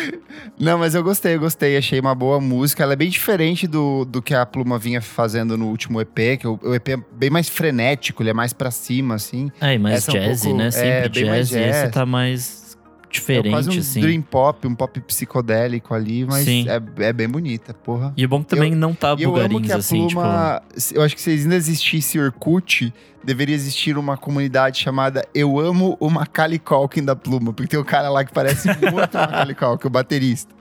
não, 0.56 0.78
mas 0.78 0.94
eu 0.94 1.02
gostei, 1.02 1.34
eu 1.34 1.40
gostei. 1.40 1.76
Achei 1.76 1.98
uma 1.98 2.14
boa 2.14 2.40
música. 2.40 2.84
Ela 2.84 2.92
é 2.92 2.96
bem 2.96 3.10
diferente 3.10 3.66
do, 3.66 4.04
do 4.04 4.22
que 4.22 4.32
a 4.32 4.46
Pluma 4.46 4.78
vinha 4.78 5.02
fazendo 5.02 5.58
no 5.58 5.66
último 5.66 6.00
EP, 6.00 6.38
que 6.38 6.46
o, 6.46 6.56
o 6.62 6.72
EP 6.72 6.88
é 6.90 6.96
bem 7.10 7.30
mais 7.30 7.48
frenético, 7.48 8.22
ele 8.22 8.30
é 8.30 8.32
mais 8.32 8.52
pra 8.52 8.70
cima, 8.70 9.16
assim. 9.16 9.50
É, 9.60 9.74
e 9.74 9.78
mais 9.80 9.96
Essa 9.96 10.12
jazz, 10.12 10.24
é 10.24 10.30
um 10.30 10.50
pouco, 10.50 10.62
né? 10.62 10.70
Sempre 10.70 10.88
é, 10.88 11.08
jazz, 11.08 11.48
jazz. 11.48 11.52
E 11.52 11.58
esse 11.58 11.88
tá 11.88 12.06
mais 12.06 12.67
diferente, 13.10 13.48
é 13.48 13.50
quase 13.50 13.70
um 13.70 13.78
assim. 13.78 14.00
dream 14.00 14.22
pop, 14.22 14.66
um 14.66 14.74
pop 14.74 15.00
psicodélico 15.00 15.94
ali, 15.94 16.24
mas 16.24 16.46
é, 16.46 16.80
é, 16.98 17.12
bem 17.12 17.28
bonita, 17.28 17.72
porra. 17.72 18.12
E 18.16 18.24
o 18.24 18.28
bom 18.28 18.42
que 18.42 18.48
também 18.48 18.72
eu, 18.72 18.78
não 18.78 18.94
tá 18.94 19.14
bugarins, 19.14 19.70
assim, 19.70 20.08
Pluma, 20.08 20.62
tipo... 20.76 20.94
Eu 20.94 21.02
acho 21.02 21.14
que 21.14 21.22
se 21.22 21.30
ainda 21.30 21.56
existisse 21.56 22.18
Orkut, 22.18 22.92
deveria 23.24 23.54
existir 23.54 23.96
uma 23.96 24.16
comunidade 24.16 24.78
chamada 24.78 25.26
Eu 25.34 25.58
Amo 25.58 25.96
o 26.00 26.10
Macaulay 26.10 26.58
Culkin 26.58 27.04
da 27.04 27.16
Pluma, 27.16 27.52
porque 27.52 27.68
tem 27.68 27.80
um 27.80 27.84
cara 27.84 28.08
lá 28.08 28.24
que 28.24 28.32
parece 28.32 28.68
muito 28.68 28.92
o 28.92 28.94
Macaulay 29.20 29.54
Culkin, 29.54 29.86
o 29.86 29.90
baterista. 29.90 30.54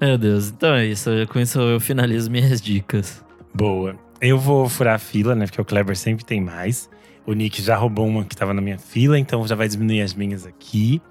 Meu 0.00 0.18
Deus, 0.18 0.48
então 0.48 0.74
é 0.74 0.86
isso. 0.86 1.10
Com 1.30 1.40
isso 1.40 1.58
eu 1.58 1.80
finalizo 1.80 2.30
minhas 2.30 2.60
dicas. 2.60 3.24
Boa. 3.54 3.96
Eu 4.20 4.38
vou 4.38 4.68
furar 4.68 4.94
a 4.94 4.98
fila, 4.98 5.34
né? 5.34 5.46
Porque 5.46 5.60
o 5.60 5.64
Kleber 5.64 5.96
sempre 5.96 6.24
tem 6.24 6.40
mais. 6.40 6.88
O 7.26 7.32
Nick 7.32 7.60
já 7.60 7.76
roubou 7.76 8.06
uma 8.06 8.24
que 8.24 8.34
estava 8.34 8.54
na 8.54 8.60
minha 8.60 8.78
fila, 8.78 9.18
então 9.18 9.46
já 9.46 9.56
vai 9.56 9.68
diminuir 9.68 10.00
as 10.00 10.14
minhas 10.14 10.46
aqui. 10.46 11.02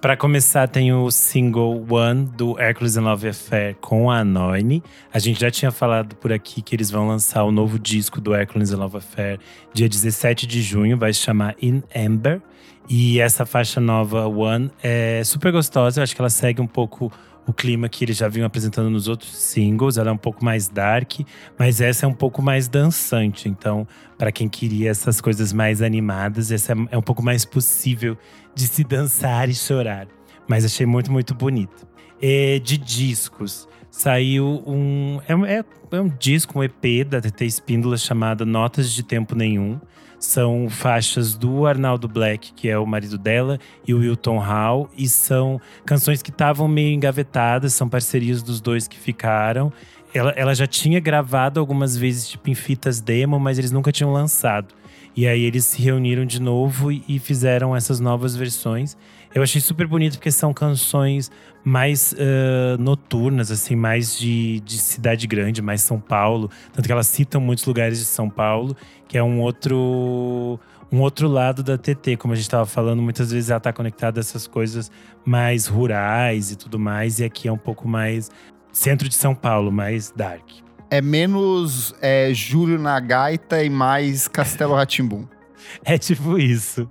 Para 0.00 0.16
começar, 0.16 0.68
tem 0.68 0.92
o 0.92 1.10
single 1.10 1.84
One 1.90 2.24
do 2.24 2.58
Hercules 2.58 2.96
and 2.96 3.02
Love 3.02 3.28
Affair 3.28 3.74
com 3.80 4.10
a 4.10 4.20
Anoine. 4.20 4.80
A 5.12 5.18
gente 5.18 5.40
já 5.40 5.50
tinha 5.50 5.72
falado 5.72 6.14
por 6.14 6.32
aqui 6.32 6.62
que 6.62 6.74
eles 6.76 6.88
vão 6.88 7.08
lançar 7.08 7.42
o 7.42 7.50
novo 7.50 7.78
disco 7.78 8.20
do 8.20 8.32
Hercules 8.32 8.72
and 8.72 8.78
Love 8.78 8.98
Affair 8.98 9.40
dia 9.74 9.88
17 9.88 10.46
de 10.46 10.62
junho, 10.62 10.96
vai 10.96 11.12
se 11.12 11.18
chamar 11.18 11.56
In 11.60 11.82
Amber. 11.94 12.40
E 12.88 13.20
essa 13.20 13.44
faixa 13.44 13.80
nova, 13.80 14.26
One, 14.26 14.70
é 14.82 15.22
super 15.24 15.52
gostosa. 15.52 16.00
Eu 16.00 16.04
acho 16.04 16.14
que 16.14 16.22
ela 16.22 16.30
segue 16.30 16.62
um 16.62 16.66
pouco 16.66 17.12
o 17.48 17.52
clima 17.52 17.88
que 17.88 18.04
eles 18.04 18.18
já 18.18 18.28
vinham 18.28 18.46
apresentando 18.46 18.90
nos 18.90 19.08
outros 19.08 19.34
singles. 19.34 19.96
Ela 19.96 20.10
é 20.10 20.12
um 20.12 20.18
pouco 20.18 20.44
mais 20.44 20.68
dark, 20.68 21.20
mas 21.58 21.80
essa 21.80 22.04
é 22.04 22.08
um 22.08 22.12
pouco 22.12 22.42
mais 22.42 22.68
dançante. 22.68 23.48
Então, 23.48 23.88
para 24.18 24.30
quem 24.30 24.48
queria 24.48 24.90
essas 24.90 25.18
coisas 25.18 25.50
mais 25.50 25.80
animadas, 25.80 26.52
essa 26.52 26.74
é, 26.74 26.76
é 26.90 26.98
um 26.98 27.02
pouco 27.02 27.22
mais 27.22 27.46
possível 27.46 28.18
de 28.54 28.66
se 28.66 28.84
dançar 28.84 29.48
e 29.48 29.54
chorar. 29.54 30.06
Mas 30.46 30.62
achei 30.62 30.84
muito, 30.84 31.10
muito 31.10 31.34
bonito. 31.34 31.88
E 32.20 32.60
de 32.60 32.76
discos, 32.76 33.66
saiu 33.90 34.62
um. 34.66 35.18
É, 35.26 35.56
é, 35.56 35.64
é 35.92 36.00
um 36.00 36.08
disco, 36.08 36.58
um 36.58 36.62
EP 36.62 37.06
da 37.08 37.18
TT 37.18 37.46
Espíndola 37.46 37.96
chamado 37.96 38.44
Notas 38.44 38.92
de 38.92 39.02
Tempo 39.02 39.34
Nenhum 39.34 39.80
são 40.18 40.68
faixas 40.68 41.34
do 41.34 41.66
Arnaldo 41.66 42.08
Black, 42.08 42.52
que 42.52 42.68
é 42.68 42.78
o 42.78 42.86
marido 42.86 43.16
dela, 43.16 43.58
e 43.86 43.94
o 43.94 43.98
Wilton 43.98 44.38
Hall, 44.38 44.88
e 44.96 45.08
são 45.08 45.60
canções 45.84 46.22
que 46.22 46.30
estavam 46.30 46.66
meio 46.66 46.92
engavetadas, 46.94 47.74
são 47.74 47.88
parcerias 47.88 48.42
dos 48.42 48.60
dois 48.60 48.88
que 48.88 48.98
ficaram. 48.98 49.72
Ela, 50.12 50.30
ela 50.30 50.54
já 50.54 50.66
tinha 50.66 50.98
gravado 50.98 51.60
algumas 51.60 51.96
vezes, 51.96 52.28
tipo, 52.28 52.50
em 52.50 52.54
fitas 52.54 53.00
demo, 53.00 53.38
mas 53.38 53.58
eles 53.58 53.70
nunca 53.70 53.92
tinham 53.92 54.12
lançado. 54.12 54.74
E 55.16 55.26
aí 55.26 55.42
eles 55.42 55.64
se 55.64 55.82
reuniram 55.82 56.24
de 56.24 56.40
novo 56.40 56.92
e 56.92 57.18
fizeram 57.18 57.74
essas 57.74 57.98
novas 57.98 58.36
versões. 58.36 58.96
Eu 59.34 59.42
achei 59.42 59.60
super 59.60 59.86
bonito 59.86 60.16
porque 60.16 60.30
são 60.30 60.54
canções 60.54 61.30
mais 61.62 62.12
uh, 62.12 62.80
noturnas, 62.80 63.50
assim, 63.50 63.76
mais 63.76 64.18
de, 64.18 64.60
de 64.60 64.78
cidade 64.78 65.26
grande, 65.26 65.60
mais 65.60 65.82
São 65.82 66.00
Paulo. 66.00 66.50
Tanto 66.72 66.86
que 66.86 66.92
elas 66.92 67.06
citam 67.06 67.40
muitos 67.40 67.64
lugares 67.66 67.98
de 67.98 68.04
São 68.06 68.30
Paulo, 68.30 68.76
que 69.06 69.18
é 69.18 69.22
um 69.22 69.40
outro 69.40 70.58
um 70.90 71.00
outro 71.00 71.28
lado 71.28 71.62
da 71.62 71.76
TT, 71.76 72.16
como 72.16 72.32
a 72.32 72.36
gente 72.36 72.46
estava 72.46 72.64
falando, 72.64 73.02
muitas 73.02 73.30
vezes 73.30 73.50
ela 73.50 73.58
está 73.58 73.72
conectada 73.72 74.18
a 74.18 74.22
essas 74.22 74.46
coisas 74.46 74.90
mais 75.22 75.66
rurais 75.66 76.50
e 76.50 76.56
tudo 76.56 76.78
mais, 76.78 77.18
e 77.20 77.24
aqui 77.24 77.46
é 77.46 77.52
um 77.52 77.58
pouco 77.58 77.86
mais 77.86 78.30
centro 78.72 79.06
de 79.06 79.14
São 79.14 79.34
Paulo, 79.34 79.70
mais 79.70 80.10
dark. 80.16 80.48
É 80.90 81.02
menos 81.02 81.94
é, 82.00 82.32
Júlio 82.32 82.78
na 82.78 82.98
gaita 82.98 83.62
e 83.62 83.68
mais 83.68 84.26
Castelo 84.26 84.74
Ratimbum. 84.74 85.26
é 85.84 85.98
tipo 85.98 86.38
isso. 86.38 86.90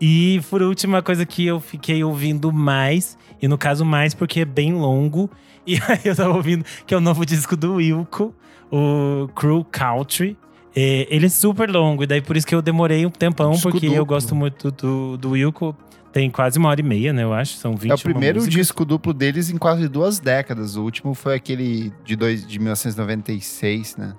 E 0.00 0.40
por 0.48 0.62
última 0.62 1.02
coisa 1.02 1.26
que 1.26 1.46
eu 1.46 1.58
fiquei 1.60 2.02
ouvindo 2.04 2.52
mais, 2.52 3.18
e 3.42 3.48
no 3.48 3.58
caso 3.58 3.84
mais 3.84 4.14
porque 4.14 4.40
é 4.40 4.44
bem 4.44 4.72
longo, 4.72 5.30
e 5.66 5.74
aí 5.88 6.00
eu 6.04 6.14
tava 6.14 6.34
ouvindo 6.34 6.64
que 6.86 6.94
é 6.94 6.96
o 6.96 7.00
novo 7.00 7.26
disco 7.26 7.56
do 7.56 7.74
Wilco, 7.74 8.34
o 8.70 9.28
Crew 9.34 9.64
Country. 9.64 10.36
É, 10.76 11.08
ele 11.10 11.26
é 11.26 11.28
super 11.28 11.68
longo, 11.68 12.04
e 12.04 12.06
daí 12.06 12.20
por 12.22 12.36
isso 12.36 12.46
que 12.46 12.54
eu 12.54 12.62
demorei 12.62 13.04
um 13.04 13.10
tempão, 13.10 13.50
disco 13.52 13.70
porque 13.70 13.86
duplo. 13.86 14.00
eu 14.00 14.06
gosto 14.06 14.34
muito 14.34 14.70
do, 14.70 15.16
do 15.16 15.30
Wilco. 15.30 15.76
Tem 16.12 16.30
quase 16.30 16.58
uma 16.58 16.70
hora 16.70 16.80
e 16.80 16.84
meia, 16.84 17.12
né? 17.12 17.22
Eu 17.22 17.34
acho. 17.34 17.56
São 17.56 17.76
20 17.76 17.90
É 17.90 17.94
o 17.94 17.98
primeiro 17.98 18.36
músicas. 18.38 18.54
disco 18.54 18.84
duplo 18.84 19.12
deles 19.12 19.50
em 19.50 19.58
quase 19.58 19.86
duas 19.88 20.18
décadas. 20.18 20.74
O 20.74 20.82
último 20.82 21.12
foi 21.12 21.34
aquele 21.34 21.92
de, 22.02 22.16
dois, 22.16 22.46
de 22.46 22.58
1996, 22.58 23.96
né? 23.96 24.14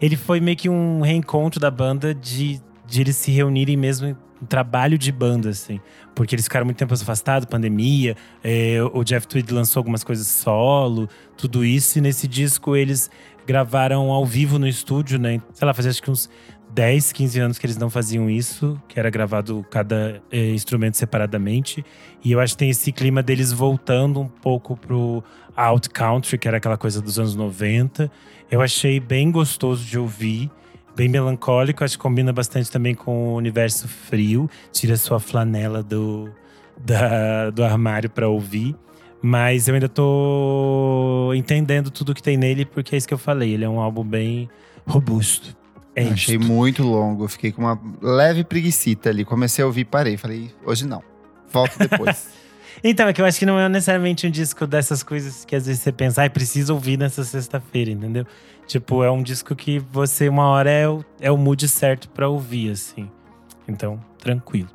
Ele 0.00 0.16
foi 0.16 0.40
meio 0.40 0.56
que 0.56 0.68
um 0.68 1.02
reencontro 1.02 1.60
da 1.60 1.70
banda 1.70 2.14
de, 2.14 2.60
de 2.86 3.00
eles 3.02 3.16
se 3.16 3.30
reunirem 3.30 3.76
mesmo 3.76 4.16
um 4.42 4.46
trabalho 4.46 4.96
de 4.96 5.10
banda, 5.10 5.50
assim. 5.50 5.80
Porque 6.14 6.34
eles 6.34 6.44
ficaram 6.44 6.64
muito 6.64 6.78
tempo 6.78 6.94
afastados, 6.94 7.46
pandemia. 7.46 8.16
É, 8.42 8.78
o 8.92 9.04
Jeff 9.04 9.26
Tweed 9.26 9.52
lançou 9.52 9.80
algumas 9.80 10.02
coisas 10.04 10.26
solo, 10.26 11.08
tudo 11.36 11.64
isso. 11.64 11.98
E 11.98 12.00
nesse 12.00 12.26
disco 12.26 12.76
eles 12.76 13.10
gravaram 13.46 14.10
ao 14.10 14.26
vivo 14.26 14.58
no 14.58 14.68
estúdio, 14.68 15.18
né? 15.18 15.40
Sei 15.54 15.66
lá, 15.66 15.72
fazia 15.72 15.90
acho 15.90 16.02
que 16.02 16.10
uns 16.10 16.28
10, 16.70 17.12
15 17.12 17.40
anos 17.40 17.58
que 17.58 17.66
eles 17.66 17.78
não 17.78 17.88
faziam 17.88 18.28
isso, 18.28 18.80
que 18.86 19.00
era 19.00 19.10
gravado 19.10 19.64
cada 19.70 20.22
é, 20.30 20.50
instrumento 20.50 20.96
separadamente. 20.96 21.84
E 22.22 22.32
eu 22.32 22.40
acho 22.40 22.54
que 22.54 22.58
tem 22.58 22.70
esse 22.70 22.92
clima 22.92 23.22
deles 23.22 23.52
voltando 23.52 24.20
um 24.20 24.28
pouco 24.28 24.76
pro 24.76 25.24
Out 25.56 25.88
Country, 25.90 26.38
que 26.38 26.46
era 26.46 26.58
aquela 26.58 26.76
coisa 26.76 27.00
dos 27.00 27.18
anos 27.18 27.34
90. 27.34 28.10
Eu 28.50 28.60
achei 28.60 29.00
bem 29.00 29.30
gostoso 29.30 29.84
de 29.84 29.98
ouvir 29.98 30.50
bem 30.98 31.08
melancólico, 31.08 31.84
acho 31.84 31.96
que 31.96 32.02
combina 32.02 32.32
bastante 32.32 32.68
também 32.68 32.92
com 32.92 33.28
o 33.28 33.36
universo 33.36 33.86
frio. 33.86 34.50
Tira 34.72 34.96
sua 34.96 35.20
flanela 35.20 35.80
do, 35.80 36.28
da, 36.76 37.50
do 37.50 37.62
armário 37.62 38.10
para 38.10 38.28
ouvir. 38.28 38.74
Mas 39.22 39.68
eu 39.68 39.74
ainda 39.74 39.88
tô 39.88 41.32
entendendo 41.36 41.88
tudo 41.88 42.12
que 42.12 42.22
tem 42.22 42.36
nele, 42.36 42.64
porque 42.64 42.96
é 42.96 42.98
isso 42.98 43.06
que 43.06 43.14
eu 43.14 43.18
falei. 43.18 43.52
Ele 43.52 43.64
é 43.64 43.68
um 43.68 43.78
álbum 43.78 44.02
bem 44.02 44.48
robusto. 44.84 45.56
É 45.94 46.08
Achei 46.08 46.36
muito 46.36 46.82
longo. 46.82 47.28
fiquei 47.28 47.52
com 47.52 47.62
uma 47.62 47.80
leve 48.02 48.42
preguiçita 48.42 49.08
ali. 49.08 49.24
Comecei 49.24 49.62
a 49.62 49.66
ouvir 49.66 49.84
parei. 49.84 50.16
Falei, 50.16 50.50
hoje 50.64 50.84
não. 50.84 51.02
Volto 51.52 51.78
depois. 51.78 52.28
então, 52.82 53.06
é 53.06 53.12
que 53.12 53.20
eu 53.20 53.24
acho 53.24 53.38
que 53.38 53.46
não 53.46 53.58
é 53.58 53.68
necessariamente 53.68 54.26
um 54.26 54.30
disco 54.30 54.66
dessas 54.66 55.04
coisas 55.04 55.44
que 55.44 55.54
às 55.54 55.66
vezes 55.66 55.80
você 55.80 55.92
pensa, 55.92 56.22
ai, 56.22 56.26
ah, 56.26 56.30
preciso 56.30 56.74
ouvir 56.74 56.96
nessa 56.96 57.22
sexta-feira, 57.22 57.90
entendeu? 57.92 58.26
Tipo, 58.68 59.02
é 59.02 59.10
um 59.10 59.22
disco 59.22 59.56
que 59.56 59.78
você, 59.78 60.28
uma 60.28 60.46
hora, 60.46 60.70
é 60.70 60.86
o, 60.86 61.02
é 61.18 61.30
o 61.32 61.38
mood 61.38 61.66
certo 61.66 62.06
para 62.10 62.28
ouvir, 62.28 62.70
assim. 62.70 63.10
Então, 63.66 63.98
tranquilo. 64.18 64.68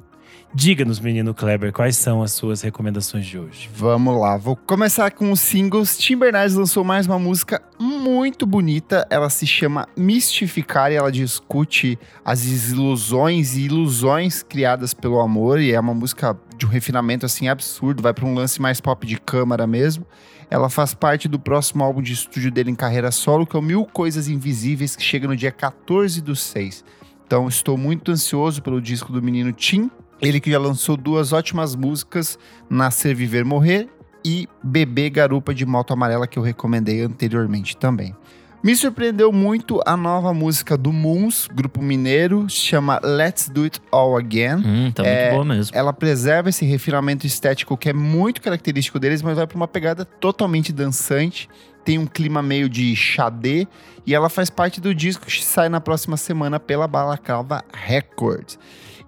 Diga-nos, 0.55 0.99
menino 0.99 1.31
Kleber, 1.31 1.71
quais 1.71 1.95
são 1.95 2.23
as 2.23 2.31
suas 2.31 2.61
recomendações 2.61 3.25
de 3.25 3.37
hoje? 3.37 3.69
Vamos 3.71 4.19
lá, 4.19 4.35
vou 4.35 4.55
começar 4.55 5.11
com 5.11 5.31
os 5.31 5.39
singles. 5.39 5.95
Tim 5.95 6.17
Bernardes 6.17 6.55
lançou 6.55 6.83
mais 6.83 7.05
uma 7.05 7.19
música 7.19 7.61
muito 7.79 8.47
bonita. 8.47 9.05
Ela 9.11 9.29
se 9.29 9.45
chama 9.45 9.87
Mistificar 9.95 10.91
e 10.91 10.95
ela 10.95 11.11
discute 11.11 11.99
as 12.25 12.45
ilusões 12.71 13.55
e 13.55 13.65
ilusões 13.65 14.41
criadas 14.41 14.91
pelo 14.91 15.19
amor. 15.19 15.59
E 15.59 15.71
é 15.71 15.79
uma 15.79 15.93
música 15.93 16.35
de 16.57 16.65
um 16.65 16.69
refinamento 16.69 17.27
assim 17.27 17.47
absurdo, 17.47 18.01
vai 18.01 18.13
para 18.13 18.25
um 18.25 18.33
lance 18.33 18.59
mais 18.59 18.81
pop 18.81 19.05
de 19.05 19.19
câmara 19.19 19.67
mesmo. 19.67 20.03
Ela 20.49 20.69
faz 20.69 20.93
parte 20.93 21.27
do 21.27 21.39
próximo 21.39 21.83
álbum 21.83 22.01
de 22.01 22.13
estúdio 22.13 22.51
dele 22.51 22.71
em 22.71 22.75
carreira 22.75 23.11
solo, 23.11 23.45
que 23.45 23.55
é 23.55 23.59
o 23.59 23.61
Mil 23.61 23.85
Coisas 23.85 24.27
Invisíveis, 24.27 24.95
que 24.95 25.03
chega 25.03 25.27
no 25.27 25.35
dia 25.35 25.51
14 25.51 26.21
do 26.21 26.35
6. 26.35 26.83
Então 27.25 27.47
estou 27.47 27.77
muito 27.77 28.11
ansioso 28.11 28.61
pelo 28.61 28.81
disco 28.81 29.11
do 29.11 29.21
menino 29.21 29.51
Tim. 29.51 29.89
Ele 30.21 30.39
que 30.39 30.51
já 30.51 30.59
lançou 30.59 30.95
duas 30.95 31.33
ótimas 31.33 31.75
músicas, 31.75 32.37
Nascer, 32.69 33.15
Viver, 33.15 33.43
Morrer 33.43 33.89
e 34.23 34.47
Bebê 34.63 35.09
Garupa 35.09 35.53
de 35.53 35.65
Moto 35.65 35.91
Amarela, 35.91 36.27
que 36.27 36.39
eu 36.39 36.43
recomendei 36.43 37.01
anteriormente 37.01 37.75
também. 37.75 38.15
Me 38.63 38.73
surpreendeu 38.77 39.29
muito 39.29 39.81
a 39.85 39.97
nova 39.97 40.33
música 40.33 40.77
do 40.77 40.93
Moons, 40.93 41.49
grupo 41.53 41.81
mineiro, 41.81 42.45
chama 42.47 42.97
Let's 43.03 43.49
Do 43.49 43.63
It 43.63 43.81
All 43.91 44.15
Again. 44.15 44.63
Hum, 44.65 44.91
tá 44.93 45.03
é, 45.05 45.23
muito 45.23 45.33
boa 45.33 45.45
mesmo. 45.45 45.77
Ela 45.77 45.91
preserva 45.91 46.47
esse 46.47 46.63
refinamento 46.63 47.27
estético 47.27 47.75
que 47.75 47.89
é 47.89 47.93
muito 47.93 48.41
característico 48.41 48.97
deles, 48.99 49.21
mas 49.21 49.35
vai 49.35 49.45
para 49.45 49.57
uma 49.57 49.67
pegada 49.67 50.05
totalmente 50.05 50.71
dançante. 50.71 51.49
Tem 51.83 51.97
um 51.97 52.05
clima 52.05 52.41
meio 52.41 52.69
de 52.69 52.95
xadê 52.95 53.67
e 54.05 54.15
ela 54.15 54.29
faz 54.29 54.49
parte 54.49 54.79
do 54.79 54.95
disco 54.95 55.25
que 55.25 55.43
sai 55.43 55.67
na 55.67 55.81
próxima 55.81 56.15
semana 56.15 56.57
pela 56.57 56.87
Balaclava 56.87 57.65
Records. 57.73 58.57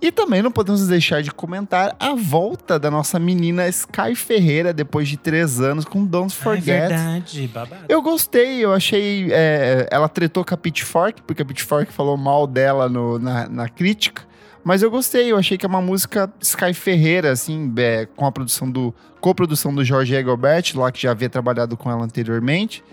E 0.01 0.11
também 0.11 0.41
não 0.41 0.51
podemos 0.51 0.87
deixar 0.87 1.21
de 1.21 1.31
comentar 1.31 1.95
a 1.99 2.13
volta 2.13 2.77
da 2.77 2.91
nossa 2.91 3.17
menina 3.17 3.67
Sky 3.67 4.13
Ferreira 4.15 4.73
depois 4.73 5.07
de 5.07 5.17
três 5.17 5.61
anos 5.61 5.85
com 5.85 6.05
Don't 6.05 6.33
ah, 6.33 6.39
é 6.39 6.43
Forget. 6.43 6.69
É 6.69 6.87
verdade, 6.87 7.47
babado. 7.53 7.85
Eu 7.87 8.01
gostei, 8.01 8.63
eu 8.63 8.73
achei. 8.73 9.29
É, 9.31 9.87
ela 9.89 10.07
tretou 10.07 10.43
com 10.43 10.53
a 10.53 10.57
Pitchfork, 10.57 11.21
porque 11.23 11.41
a 11.41 11.45
Pitchfork 11.45 11.91
falou 11.91 12.17
mal 12.17 12.45
dela 12.45 12.89
no, 12.89 13.17
na, 13.17 13.47
na 13.47 13.69
crítica. 13.69 14.23
Mas 14.65 14.81
eu 14.81 14.89
gostei, 14.89 15.31
eu 15.31 15.37
achei 15.37 15.59
que 15.59 15.65
é 15.65 15.69
uma 15.69 15.81
música 15.81 16.27
Sky 16.41 16.73
Ferreira, 16.73 17.31
assim, 17.31 17.71
é, 17.77 18.07
com 18.15 18.25
a 18.25 18.31
produção 18.31 18.69
do. 18.69 18.93
co-produção 19.21 19.73
do 19.73 19.85
Jorge 19.85 20.15
Egobert, 20.15 20.73
lá 20.75 20.91
que 20.91 21.03
já 21.03 21.11
havia 21.11 21.29
trabalhado 21.29 21.77
com 21.77 21.89
ela 21.89 22.03
anteriormente. 22.03 22.83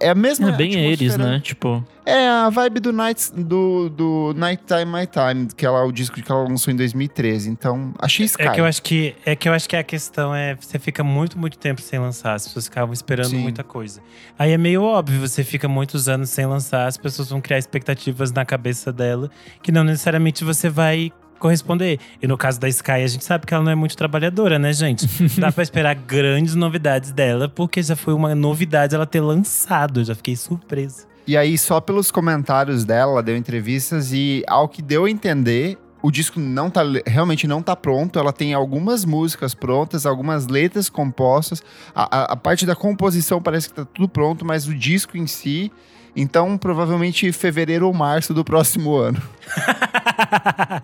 É 0.00 0.10
a 0.10 0.16
mesma. 0.16 0.50
É 0.50 0.56
bem 0.56 0.74
eles, 0.74 1.16
né? 1.16 1.40
Tipo. 1.40 1.86
É 2.04 2.28
a 2.28 2.50
vibe 2.50 2.80
do 2.80 2.92
Night, 2.92 3.32
do, 3.32 3.88
do 3.88 4.34
Night 4.36 4.64
Time 4.66 4.86
My 4.86 5.06
Time, 5.06 5.46
que 5.56 5.64
ela, 5.64 5.84
o 5.84 5.92
disco 5.92 6.20
que 6.20 6.30
ela 6.30 6.42
lançou 6.42 6.72
em 6.72 6.76
2013. 6.76 7.48
Então, 7.48 7.94
achei 7.98 8.26
Sky. 8.26 8.42
É 8.42 8.50
que 8.50 8.60
eu 8.60 8.64
acho 8.64 8.82
que, 8.82 9.14
é 9.24 9.36
que 9.36 9.48
eu 9.48 9.52
acho 9.52 9.68
que 9.68 9.76
a 9.76 9.84
questão 9.84 10.34
é 10.34 10.56
você 10.56 10.78
fica 10.78 11.04
muito, 11.04 11.38
muito 11.38 11.56
tempo 11.58 11.80
sem 11.80 11.98
lançar. 11.98 12.34
As 12.34 12.46
pessoas 12.46 12.64
ficavam 12.64 12.92
esperando 12.92 13.30
Sim. 13.30 13.38
muita 13.38 13.62
coisa. 13.62 14.00
Aí 14.36 14.50
é 14.50 14.58
meio 14.58 14.82
óbvio, 14.82 15.20
você 15.20 15.44
fica 15.44 15.68
muitos 15.68 16.08
anos 16.08 16.30
sem 16.30 16.44
lançar, 16.44 16.86
as 16.86 16.96
pessoas 16.96 17.30
vão 17.30 17.40
criar 17.40 17.58
expectativas 17.58 18.32
na 18.32 18.44
cabeça 18.44 18.92
dela 18.92 19.30
que 19.62 19.70
não 19.70 19.84
necessariamente 19.84 20.42
você 20.42 20.68
vai 20.68 21.12
corresponder. 21.38 21.98
E 22.20 22.26
no 22.26 22.36
caso 22.36 22.60
da 22.60 22.68
Sky, 22.68 22.90
a 22.92 23.06
gente 23.06 23.24
sabe 23.24 23.46
que 23.46 23.52
ela 23.52 23.62
não 23.62 23.72
é 23.72 23.74
muito 23.74 23.96
trabalhadora, 23.96 24.58
né, 24.58 24.72
gente? 24.72 25.06
Dá 25.38 25.50
pra 25.50 25.62
esperar 25.62 25.94
grandes 25.94 26.54
novidades 26.54 27.10
dela, 27.10 27.48
porque 27.48 27.82
já 27.82 27.96
foi 27.96 28.14
uma 28.14 28.34
novidade 28.34 28.94
ela 28.94 29.06
ter 29.06 29.20
lançado. 29.20 30.00
Eu 30.00 30.04
já 30.04 30.14
fiquei 30.14 30.36
surpresa. 30.36 31.11
E 31.26 31.36
aí, 31.36 31.56
só 31.56 31.80
pelos 31.80 32.10
comentários 32.10 32.84
dela, 32.84 33.12
ela 33.12 33.22
deu 33.22 33.36
entrevistas 33.36 34.12
e, 34.12 34.42
ao 34.48 34.68
que 34.68 34.82
deu 34.82 35.04
a 35.04 35.10
entender, 35.10 35.78
o 36.02 36.10
disco 36.10 36.40
não 36.40 36.68
tá, 36.68 36.82
realmente 37.06 37.46
não 37.46 37.62
tá 37.62 37.76
pronto. 37.76 38.18
Ela 38.18 38.32
tem 38.32 38.52
algumas 38.52 39.04
músicas 39.04 39.54
prontas, 39.54 40.04
algumas 40.04 40.48
letras 40.48 40.88
compostas. 40.88 41.62
A, 41.94 42.02
a, 42.02 42.32
a, 42.32 42.36
parte 42.36 42.66
da 42.66 42.74
composição 42.74 43.40
parece 43.40 43.68
que 43.68 43.74
tá 43.74 43.84
tudo 43.84 44.08
pronto, 44.08 44.44
mas 44.44 44.66
o 44.66 44.74
disco 44.74 45.16
em 45.16 45.28
si. 45.28 45.70
Então, 46.14 46.58
provavelmente 46.58 47.30
fevereiro 47.32 47.86
ou 47.86 47.94
março 47.94 48.34
do 48.34 48.44
próximo 48.44 48.96
ano. 48.98 49.22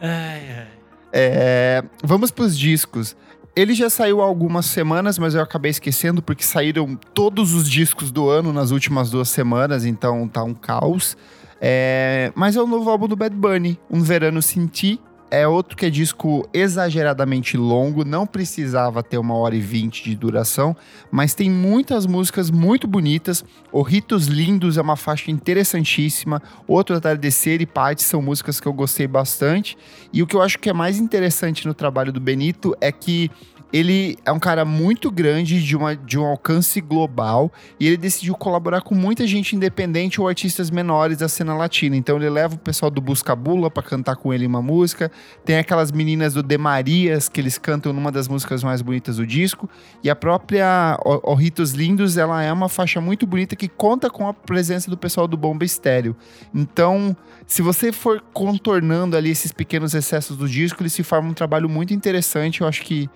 ai, 0.00 0.58
ai. 0.58 0.68
É, 1.12 1.84
vamos 2.02 2.30
pros 2.30 2.58
discos. 2.58 3.16
Ele 3.54 3.74
já 3.74 3.90
saiu 3.90 4.20
há 4.20 4.24
algumas 4.24 4.66
semanas, 4.66 5.18
mas 5.18 5.34
eu 5.34 5.42
acabei 5.42 5.70
esquecendo 5.70 6.22
porque 6.22 6.44
saíram 6.44 6.96
todos 7.12 7.52
os 7.52 7.68
discos 7.68 8.10
do 8.10 8.28
ano 8.28 8.52
nas 8.52 8.70
últimas 8.70 9.10
duas 9.10 9.28
semanas, 9.28 9.84
então 9.84 10.28
tá 10.28 10.42
um 10.42 10.54
caos. 10.54 11.16
É... 11.60 12.32
Mas 12.34 12.56
é 12.56 12.62
o 12.62 12.66
novo 12.66 12.88
álbum 12.88 13.08
do 13.08 13.16
Bad 13.16 13.34
Bunny, 13.34 13.78
Um 13.90 14.02
Verano 14.02 14.40
Sem 14.40 14.66
Ti, 14.66 15.00
é 15.30 15.46
outro 15.46 15.76
que 15.76 15.86
é 15.86 15.90
disco 15.90 16.48
exageradamente 16.52 17.56
longo, 17.56 18.04
não 18.04 18.26
precisava 18.26 19.02
ter 19.02 19.16
uma 19.16 19.34
hora 19.34 19.54
e 19.54 19.60
vinte 19.60 20.02
de 20.02 20.16
duração, 20.16 20.76
mas 21.10 21.34
tem 21.34 21.48
muitas 21.48 22.04
músicas 22.04 22.50
muito 22.50 22.88
bonitas. 22.88 23.44
O 23.70 23.82
Ritos 23.82 24.26
Lindos 24.26 24.76
é 24.76 24.82
uma 24.82 24.96
faixa 24.96 25.30
interessantíssima. 25.30 26.42
Outro 26.66 26.96
Atardecer 26.96 27.62
e 27.62 27.66
Parte 27.66 28.02
são 28.02 28.20
músicas 28.20 28.58
que 28.58 28.66
eu 28.66 28.72
gostei 28.72 29.06
bastante. 29.06 29.78
E 30.12 30.22
o 30.22 30.26
que 30.26 30.34
eu 30.34 30.42
acho 30.42 30.58
que 30.58 30.68
é 30.68 30.72
mais 30.72 30.98
interessante 30.98 31.66
no 31.66 31.74
trabalho 31.74 32.12
do 32.12 32.20
Benito 32.20 32.76
é 32.80 32.90
que 32.90 33.30
ele 33.72 34.18
é 34.24 34.32
um 34.32 34.38
cara 34.38 34.64
muito 34.64 35.10
grande, 35.10 35.62
de, 35.62 35.76
uma, 35.76 35.96
de 35.96 36.18
um 36.18 36.24
alcance 36.24 36.80
global, 36.80 37.52
e 37.78 37.86
ele 37.86 37.96
decidiu 37.96 38.34
colaborar 38.34 38.80
com 38.80 38.94
muita 38.94 39.26
gente 39.26 39.54
independente 39.54 40.20
ou 40.20 40.28
artistas 40.28 40.70
menores 40.70 41.18
da 41.18 41.28
cena 41.28 41.54
latina. 41.54 41.96
Então 41.96 42.16
ele 42.16 42.28
leva 42.28 42.54
o 42.54 42.58
pessoal 42.58 42.90
do 42.90 43.00
Buscabula 43.00 43.70
para 43.70 43.82
cantar 43.82 44.16
com 44.16 44.32
ele 44.34 44.46
uma 44.46 44.62
música, 44.62 45.10
tem 45.44 45.58
aquelas 45.58 45.92
meninas 45.92 46.34
do 46.34 46.42
Demarias 46.42 47.28
que 47.28 47.40
eles 47.40 47.58
cantam 47.58 47.92
numa 47.92 48.10
das 48.10 48.28
músicas 48.28 48.64
mais 48.64 48.82
bonitas 48.82 49.16
do 49.16 49.26
disco, 49.26 49.68
e 50.02 50.10
a 50.10 50.16
própria 50.16 50.98
o, 51.04 51.32
o 51.32 51.34
Ritos 51.34 51.72
Lindos, 51.72 52.16
ela 52.16 52.42
é 52.42 52.52
uma 52.52 52.68
faixa 52.68 53.00
muito 53.00 53.26
bonita 53.26 53.54
que 53.54 53.68
conta 53.68 54.10
com 54.10 54.28
a 54.28 54.34
presença 54.34 54.90
do 54.90 54.96
pessoal 54.96 55.28
do 55.28 55.36
Bomba 55.36 55.64
Estéreo. 55.64 56.16
Então, 56.54 57.16
se 57.46 57.62
você 57.62 57.92
for 57.92 58.22
contornando 58.32 59.16
ali 59.16 59.30
esses 59.30 59.52
pequenos 59.52 59.94
excessos 59.94 60.36
do 60.36 60.48
disco, 60.48 60.82
ele 60.82 60.90
se 60.90 61.02
forma 61.02 61.28
um 61.28 61.34
trabalho 61.34 61.68
muito 61.68 61.92
interessante, 61.92 62.60
eu 62.60 62.66
acho 62.66 62.82
que 62.82 63.08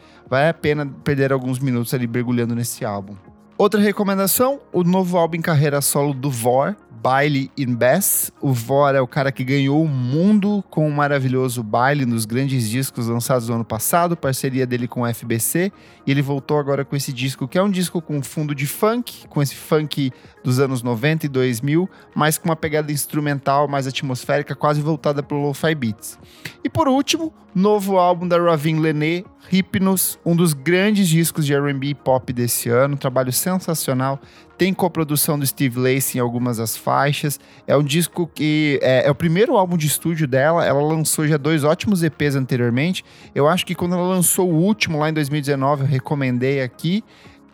Vale 0.45 0.51
a 0.51 0.55
pena 0.55 0.87
perder 1.03 1.33
alguns 1.33 1.59
minutos 1.59 1.95
ali 1.95 2.07
mergulhando 2.07 2.55
nesse 2.55 2.85
álbum. 2.85 3.17
Outra 3.57 3.81
recomendação, 3.81 4.61
o 4.73 4.85
novo 4.85 5.17
álbum 5.17 5.37
em 5.37 5.41
carreira 5.41 5.81
solo 5.81 6.13
do 6.13 6.31
Vor, 6.31 6.77
Baile 7.05 7.51
in 7.55 7.75
Bass. 7.75 8.33
O 8.41 8.55
Vor 8.55 8.95
é 8.95 9.01
o 9.03 9.07
cara 9.07 9.31
que 9.31 9.45
ganhou 9.45 9.85
o 9.85 9.87
mundo 9.87 10.65
com 10.71 10.89
o 10.89 10.91
maravilhoso 10.91 11.63
baile 11.63 12.07
nos 12.07 12.25
grandes 12.25 12.67
discos 12.67 13.09
lançados 13.09 13.47
no 13.51 13.57
ano 13.57 13.65
passado, 13.65 14.17
parceria 14.17 14.67
dele 14.67 14.89
com 14.89 15.03
o 15.03 15.15
FBC. 15.15 15.71
E 16.07 16.11
ele 16.11 16.23
voltou 16.23 16.59
agora 16.59 16.83
com 16.83 16.97
esse 16.97 17.13
disco, 17.13 17.47
que 17.47 17.59
é 17.59 17.63
um 17.63 17.71
disco 17.71 18.01
com 18.01 18.23
fundo 18.23 18.55
de 18.55 18.67
funk, 18.67 19.29
com 19.29 19.43
esse 19.43 19.55
funk 19.55 20.11
dos 20.43 20.59
anos 20.59 20.83
90 20.83 21.27
e 21.27 21.29
2000, 21.29 21.91
mas 22.15 22.39
com 22.39 22.49
uma 22.49 22.57
pegada 22.57 22.91
instrumental 22.91 23.69
mais 23.69 23.87
atmosférica, 23.87 24.55
quase 24.55 24.81
voltada 24.81 25.23
para 25.23 25.37
o 25.37 25.43
lo-fi 25.49 25.75
beats. 25.75 26.19
E 26.65 26.71
por 26.71 26.89
último, 26.89 27.35
novo 27.55 27.99
álbum 27.99 28.27
da 28.27 28.39
Ravin 28.41 28.81
Lené, 28.81 29.25
Hypnos, 29.51 30.19
um 30.25 30.35
dos 30.35 30.55
grandes 30.55 31.07
discos 31.07 31.45
de 31.45 31.53
R&B 31.53 31.95
pop 31.97 32.33
desse 32.33 32.71
ano, 32.71 32.95
um 32.95 32.99
trabalho 32.99 33.33
sensacional. 33.33 34.19
Tem 34.57 34.73
coprodução 34.73 35.39
do 35.39 35.47
Steve 35.47 35.79
Lacy 35.79 36.19
em 36.19 36.21
algumas 36.21 36.59
das 36.59 36.77
faixas. 36.77 37.41
É 37.67 37.77
um 37.77 37.83
disco 37.83 38.31
que 38.33 38.79
é, 38.83 39.07
é, 39.07 39.11
o 39.11 39.15
primeiro 39.15 39.57
álbum 39.57 39.77
de 39.77 39.87
estúdio 39.87 40.29
dela. 40.29 40.65
Ela 40.65 40.81
lançou 40.81 41.27
já 41.27 41.37
dois 41.37 41.65
ótimos 41.65 42.03
EPs 42.03 42.37
anteriormente. 42.37 43.05
Eu 43.35 43.49
acho 43.49 43.67
que 43.67 43.75
quando 43.75 43.95
ela 43.95 44.07
lançou 44.07 44.49
o 44.51 44.55
último 44.55 44.99
lá 44.99 45.11
em 45.11 45.13
2019, 45.13 45.83
eu 45.83 45.89
recomendei 45.89 46.63
aqui. 46.63 47.03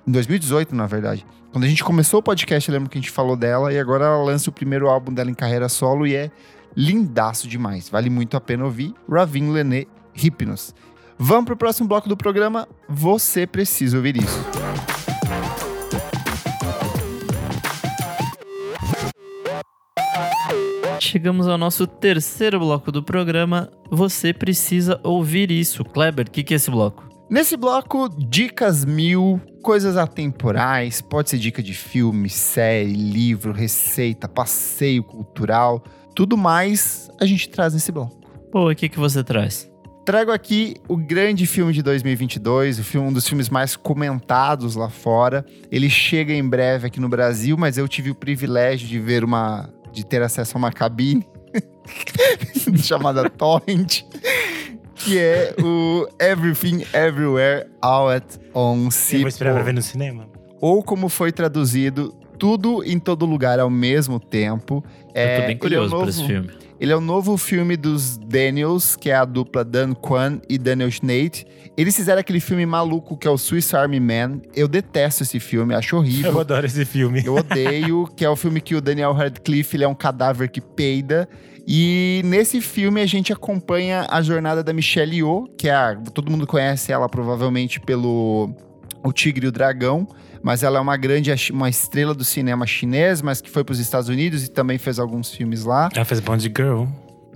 Em 0.06 0.12
2018, 0.12 0.74
na 0.74 0.86
verdade. 0.86 1.24
Quando 1.52 1.64
a 1.64 1.68
gente 1.68 1.82
começou 1.82 2.20
o 2.20 2.22
podcast, 2.22 2.68
eu 2.68 2.74
lembro 2.74 2.90
que 2.90 2.98
a 2.98 3.00
gente 3.00 3.10
falou 3.10 3.36
dela. 3.36 3.72
E 3.72 3.78
agora 3.78 4.04
ela 4.04 4.22
lança 4.22 4.50
o 4.50 4.52
primeiro 4.52 4.88
álbum 4.88 5.12
dela 5.12 5.30
em 5.30 5.34
carreira 5.34 5.68
solo 5.68 6.06
e 6.06 6.14
é 6.14 6.30
lindaço 6.76 7.48
demais. 7.48 7.88
Vale 7.88 8.10
muito 8.10 8.36
a 8.36 8.40
pena 8.40 8.64
ouvir. 8.64 8.94
Ravin 9.08 9.50
Lené 9.50 9.86
Hypnos. 10.14 10.74
Vamos 11.18 11.46
pro 11.46 11.56
próximo 11.56 11.88
bloco 11.88 12.08
do 12.08 12.16
programa. 12.16 12.68
Você 12.88 13.46
precisa 13.46 13.96
ouvir 13.96 14.16
isso. 14.16 14.99
Chegamos 21.00 21.48
ao 21.48 21.56
nosso 21.56 21.86
terceiro 21.86 22.58
bloco 22.58 22.92
do 22.92 23.02
programa. 23.02 23.70
Você 23.90 24.34
precisa 24.34 25.00
ouvir 25.02 25.50
isso. 25.50 25.82
Kleber, 25.82 26.26
o 26.28 26.30
que, 26.30 26.44
que 26.44 26.52
é 26.52 26.56
esse 26.56 26.70
bloco? 26.70 27.08
Nesse 27.30 27.56
bloco, 27.56 28.06
dicas 28.18 28.84
mil, 28.84 29.40
coisas 29.62 29.96
atemporais, 29.96 31.00
pode 31.00 31.30
ser 31.30 31.38
dica 31.38 31.62
de 31.62 31.72
filme, 31.72 32.28
série, 32.28 32.92
livro, 32.92 33.50
receita, 33.50 34.28
passeio 34.28 35.02
cultural, 35.02 35.82
tudo 36.14 36.36
mais 36.36 37.08
a 37.18 37.24
gente 37.24 37.48
traz 37.48 37.72
nesse 37.72 37.90
bloco. 37.90 38.20
Pô, 38.52 38.70
o 38.70 38.74
que, 38.74 38.88
que 38.88 38.98
você 38.98 39.24
traz? 39.24 39.70
Trago 40.04 40.32
aqui 40.32 40.74
o 40.88 40.96
grande 40.96 41.46
filme 41.46 41.72
de 41.72 41.82
2022, 41.82 42.78
o 42.78 42.84
filme, 42.84 43.08
um 43.08 43.12
dos 43.12 43.26
filmes 43.26 43.48
mais 43.48 43.74
comentados 43.74 44.74
lá 44.74 44.90
fora. 44.90 45.46
Ele 45.70 45.88
chega 45.88 46.34
em 46.34 46.46
breve 46.46 46.88
aqui 46.88 47.00
no 47.00 47.08
Brasil, 47.08 47.56
mas 47.56 47.78
eu 47.78 47.86
tive 47.86 48.10
o 48.10 48.14
privilégio 48.14 48.88
de 48.88 48.98
ver 48.98 49.24
uma 49.24 49.70
de 49.92 50.04
ter 50.04 50.22
acesso 50.22 50.56
a 50.56 50.58
uma 50.58 50.72
cabine 50.72 51.26
chamada 52.82 53.28
Torrent, 53.28 54.02
que 54.94 55.18
é 55.18 55.54
o 55.62 56.08
Everything 56.20 56.84
Everywhere 56.92 57.66
All 57.80 58.10
at 58.10 58.24
Once. 58.54 59.14
Eu 59.14 59.20
vou 59.20 59.28
esperar 59.28 59.54
pra 59.54 59.62
ver 59.62 59.74
no 59.74 59.82
cinema. 59.82 60.28
Ou 60.60 60.82
como 60.82 61.08
foi 61.08 61.32
traduzido, 61.32 62.14
tudo 62.38 62.84
em 62.84 62.98
todo 62.98 63.24
lugar 63.26 63.58
ao 63.58 63.70
mesmo 63.70 64.20
tempo. 64.20 64.84
Eu 65.08 65.12
tô 65.12 65.18
é, 65.18 65.46
bem 65.46 65.56
curioso 65.58 65.88
é 65.88 65.90
novo, 65.90 66.02
por 66.04 66.08
esse 66.08 66.24
filme. 66.24 66.50
Ele 66.80 66.92
é 66.92 66.96
o 66.96 67.00
novo 67.00 67.36
filme 67.36 67.76
dos 67.76 68.16
Daniels, 68.16 68.96
que 68.96 69.10
é 69.10 69.14
a 69.14 69.26
dupla 69.26 69.62
Dan 69.62 69.92
Kwan 69.92 70.40
e 70.48 70.56
Daniel 70.56 70.90
Schneidt. 70.90 71.46
Eles 71.76 71.94
fizeram 71.94 72.20
aquele 72.20 72.40
filme 72.40 72.64
maluco 72.64 73.18
que 73.18 73.28
é 73.28 73.30
o 73.30 73.36
Swiss 73.36 73.74
Army 73.74 74.00
Man. 74.00 74.40
Eu 74.56 74.66
detesto 74.66 75.22
esse 75.22 75.38
filme, 75.38 75.74
acho 75.74 75.94
horrível. 75.94 76.32
Eu 76.32 76.40
adoro 76.40 76.64
esse 76.64 76.86
filme. 76.86 77.22
Eu 77.22 77.34
odeio, 77.34 78.06
que 78.16 78.24
é 78.24 78.30
o 78.30 78.34
filme 78.34 78.62
que 78.62 78.74
o 78.74 78.80
Daniel 78.80 79.12
Radcliffe 79.12 79.76
ele 79.76 79.84
é 79.84 79.88
um 79.88 79.94
cadáver 79.94 80.48
que 80.48 80.62
peida. 80.62 81.28
E 81.68 82.22
nesse 82.24 82.62
filme 82.62 83.02
a 83.02 83.06
gente 83.06 83.30
acompanha 83.30 84.06
a 84.08 84.22
jornada 84.22 84.64
da 84.64 84.72
Michelle 84.72 85.16
Yeoh, 85.16 85.48
que 85.58 85.68
é 85.68 85.74
a, 85.74 85.94
todo 85.96 86.30
mundo 86.30 86.46
conhece 86.46 86.92
ela 86.92 87.10
provavelmente 87.10 87.78
pelo 87.78 88.54
O 89.02 89.12
Tigre 89.12 89.46
e 89.46 89.48
o 89.48 89.52
Dragão 89.52 90.06
mas 90.42 90.62
ela 90.62 90.78
é 90.78 90.80
uma 90.80 90.96
grande 90.96 91.32
uma 91.52 91.68
estrela 91.68 92.14
do 92.14 92.24
cinema 92.24 92.66
chinês, 92.66 93.20
mas 93.22 93.40
que 93.40 93.50
foi 93.50 93.62
para 93.62 93.72
os 93.72 93.78
Estados 93.78 94.08
Unidos 94.08 94.44
e 94.44 94.50
também 94.50 94.78
fez 94.78 94.98
alguns 94.98 95.30
filmes 95.32 95.64
lá. 95.64 95.88
Ela 95.94 96.04
fez 96.04 96.20
Bond 96.20 96.42
Girl. 96.56 96.84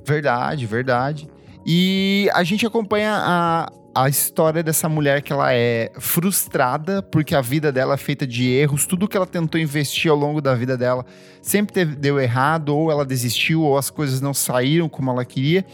Verdade, 0.06 0.66
verdade. 0.66 1.28
E 1.66 2.28
a 2.34 2.42
gente 2.44 2.66
acompanha 2.66 3.12
a, 3.14 3.72
a 3.94 4.08
história 4.08 4.62
dessa 4.62 4.88
mulher 4.88 5.22
que 5.22 5.32
ela 5.32 5.52
é 5.52 5.90
frustrada 5.98 7.02
porque 7.02 7.34
a 7.34 7.40
vida 7.40 7.70
dela 7.72 7.94
é 7.94 7.96
feita 7.96 8.26
de 8.26 8.50
erros, 8.50 8.86
tudo 8.86 9.08
que 9.08 9.16
ela 9.16 9.26
tentou 9.26 9.60
investir 9.60 10.10
ao 10.10 10.16
longo 10.16 10.40
da 10.40 10.54
vida 10.54 10.76
dela 10.76 11.04
sempre 11.40 11.72
teve, 11.72 11.96
deu 11.96 12.20
errado, 12.20 12.70
ou 12.70 12.90
ela 12.90 13.04
desistiu, 13.04 13.62
ou 13.62 13.78
as 13.78 13.90
coisas 13.90 14.20
não 14.20 14.34
saíram 14.34 14.88
como 14.88 15.10
ela 15.10 15.24
queria. 15.24 15.64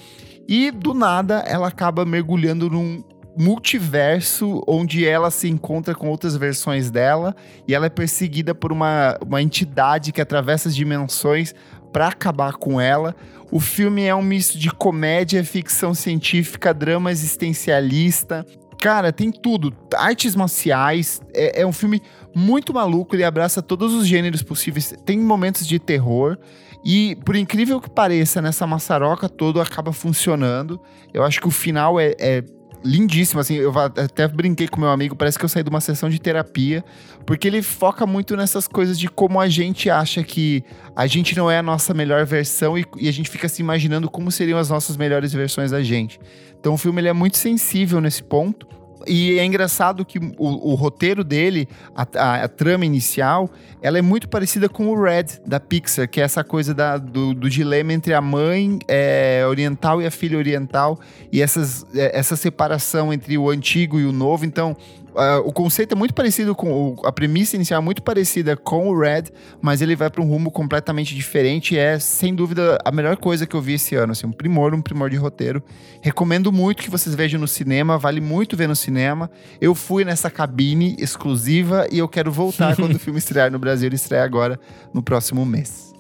E 0.49 0.71
do 0.71 0.95
nada 0.95 1.45
ela 1.47 1.69
acaba 1.69 2.05
mergulhando 2.05 2.69
num 2.69 3.05
multiverso 3.41 4.63
onde 4.67 5.07
ela 5.07 5.31
se 5.31 5.49
encontra 5.49 5.95
com 5.95 6.11
outras 6.11 6.37
versões 6.37 6.91
dela 6.91 7.35
e 7.67 7.75
ela 7.75 7.87
é 7.87 7.89
perseguida 7.89 8.55
por 8.55 8.71
uma, 8.71 9.17
uma 9.27 9.41
entidade 9.41 10.13
que 10.13 10.21
atravessa 10.21 10.69
as 10.69 10.77
dimensões 10.77 11.55
para 11.91 12.09
acabar 12.09 12.53
com 12.53 12.79
ela. 12.79 13.17
O 13.51 13.59
filme 13.59 14.05
é 14.05 14.15
um 14.15 14.21
misto 14.21 14.59
de 14.59 14.71
comédia, 14.71 15.43
ficção 15.43 15.95
científica, 15.95 16.75
drama 16.75 17.11
existencialista. 17.11 18.45
Cara, 18.79 19.11
tem 19.11 19.33
tudo. 19.33 19.75
Artes 19.97 20.37
marciais. 20.37 21.23
É, 21.35 21.63
é 21.63 21.67
um 21.67 21.73
filme 21.73 22.03
muito 22.37 22.75
maluco. 22.75 23.17
Ele 23.17 23.25
abraça 23.25 23.63
todos 23.63 23.95
os 23.95 24.07
gêneros 24.07 24.43
possíveis. 24.43 24.95
Tem 25.07 25.19
momentos 25.19 25.67
de 25.67 25.79
terror. 25.79 26.37
E, 26.85 27.17
por 27.25 27.35
incrível 27.35 27.81
que 27.81 27.91
pareça, 27.91 28.41
nessa 28.43 28.67
maçaroca 28.67 29.31
todo 29.31 29.61
acaba 29.63 29.93
funcionando. 29.93 30.79
Eu 31.13 31.25
acho 31.25 31.41
que 31.41 31.49
o 31.49 31.51
final 31.51 31.99
é, 31.99 32.15
é 32.19 32.45
lindíssimo, 32.85 33.41
assim, 33.41 33.55
eu 33.57 33.73
até 33.79 34.27
brinquei 34.27 34.67
com 34.67 34.81
meu 34.81 34.91
amigo, 34.91 35.15
parece 35.15 35.39
que 35.39 35.45
eu 35.45 35.49
saí 35.49 35.63
de 35.63 35.69
uma 35.69 35.81
sessão 35.81 36.09
de 36.09 36.19
terapia, 36.19 36.85
porque 37.27 37.47
ele 37.47 37.63
foca 37.63 38.07
muito 38.07 38.37
nessas 38.37 38.67
coisas 38.67 38.99
de 38.99 39.09
como 39.09 39.41
a 39.41 39.49
gente 39.49 39.91
acha 39.91 40.23
que 40.23 40.65
a 40.97 41.07
gente 41.07 41.37
não 41.37 41.51
é 41.51 41.59
a 41.59 41.63
nossa 41.63 41.93
melhor 41.93 42.25
versão 42.25 42.79
e, 42.79 42.85
e 42.99 43.09
a 43.09 43.13
gente 43.13 43.29
fica 43.29 43.49
se 43.49 43.63
imaginando 43.63 44.11
como 44.11 44.31
seriam 44.31 44.59
as 44.59 44.71
nossas 44.71 44.97
melhores 44.97 45.33
versões 45.33 45.71
da 45.71 45.83
gente. 45.83 46.19
Então 46.59 46.75
o 46.75 46.79
filme 46.79 47.01
ele 47.01 47.09
é 47.09 47.13
muito 47.13 47.37
sensível 47.37 48.01
nesse 48.01 48.23
ponto. 48.23 48.67
E 49.13 49.41
é 49.41 49.45
engraçado 49.45 50.05
que 50.05 50.21
o, 50.39 50.71
o 50.71 50.75
roteiro 50.77 51.25
dele, 51.25 51.69
a, 51.97 52.07
a, 52.15 52.45
a, 52.45 52.49
trama 52.49 52.87
inicial, 52.87 53.51
ela 53.83 53.99
é 53.99 54.03
muito 54.03 54.29
parecida 54.29 54.69
com 54.69 54.87
o 54.87 55.03
Red, 55.03 55.41
da 55.45 55.59
Pixar, 55.59 56.09
que 56.09 56.21
é 56.21 56.25
essa 56.25 56.45
coisa 56.45 56.73
da, 56.73 56.97
do, 56.97 57.35
do, 57.35 57.51
dilema 57.51 57.93
entre 57.93 58.15
a 58.15 58.21
mãe 58.21 58.79
é, 58.87 59.45
oriental 59.49 60.01
e 60.01 60.07
a 60.07 60.13
filha 60.13 60.39
oriental, 60.39 61.01
e 61.33 61.43
essas, 61.43 61.85
é, 61.93 62.17
essa 62.17 62.37
separação 62.37 63.13
entre 63.13 63.37
o 63.37 63.51
antigo 63.51 63.99
e 63.99 64.07
o 64.07 64.13
novo. 64.13 64.47
Então, 64.47 64.77
Uh, 65.21 65.47
o 65.47 65.53
conceito 65.53 65.93
é 65.93 65.95
muito 65.95 66.15
parecido 66.15 66.55
com. 66.55 66.73
O, 66.73 67.07
a 67.07 67.13
premissa 67.13 67.55
inicial 67.55 67.83
é 67.83 67.85
muito 67.85 68.03
parecida 68.03 68.57
com 68.57 68.89
o 68.89 68.99
Red, 68.99 69.25
mas 69.61 69.83
ele 69.83 69.95
vai 69.95 70.09
para 70.09 70.23
um 70.23 70.27
rumo 70.27 70.51
completamente 70.51 71.15
diferente. 71.15 71.75
E 71.75 71.79
é, 71.79 71.99
sem 71.99 72.35
dúvida, 72.35 72.79
a 72.83 72.91
melhor 72.91 73.19
coisa 73.19 73.47
que 73.47 73.55
eu 73.55 73.61
vi 73.61 73.75
esse 73.75 73.95
ano. 73.95 74.13
Assim, 74.13 74.27
um 74.27 74.33
primor, 74.33 74.73
um 74.73 74.81
primor 74.81 75.11
de 75.11 75.17
roteiro. 75.17 75.63
Recomendo 76.01 76.51
muito 76.51 76.83
que 76.83 76.89
vocês 76.89 77.15
vejam 77.15 77.39
no 77.39 77.47
cinema, 77.47 77.99
vale 77.99 78.19
muito 78.19 78.57
ver 78.57 78.67
no 78.67 78.75
cinema. 78.75 79.31
Eu 79.61 79.75
fui 79.75 80.07
nessa 80.07 80.31
cabine 80.31 80.97
exclusiva 80.99 81.87
e 81.93 81.99
eu 81.99 82.09
quero 82.09 82.33
voltar 82.33 82.75
quando 82.81 82.95
o 82.95 82.99
filme 82.99 83.19
estrear 83.19 83.51
no 83.51 83.59
Brasil. 83.59 83.89
Ele 83.89 83.97
estreia 83.97 84.25
agora 84.25 84.59
no 84.95 85.03
próximo 85.03 85.45
mês. 85.45 85.93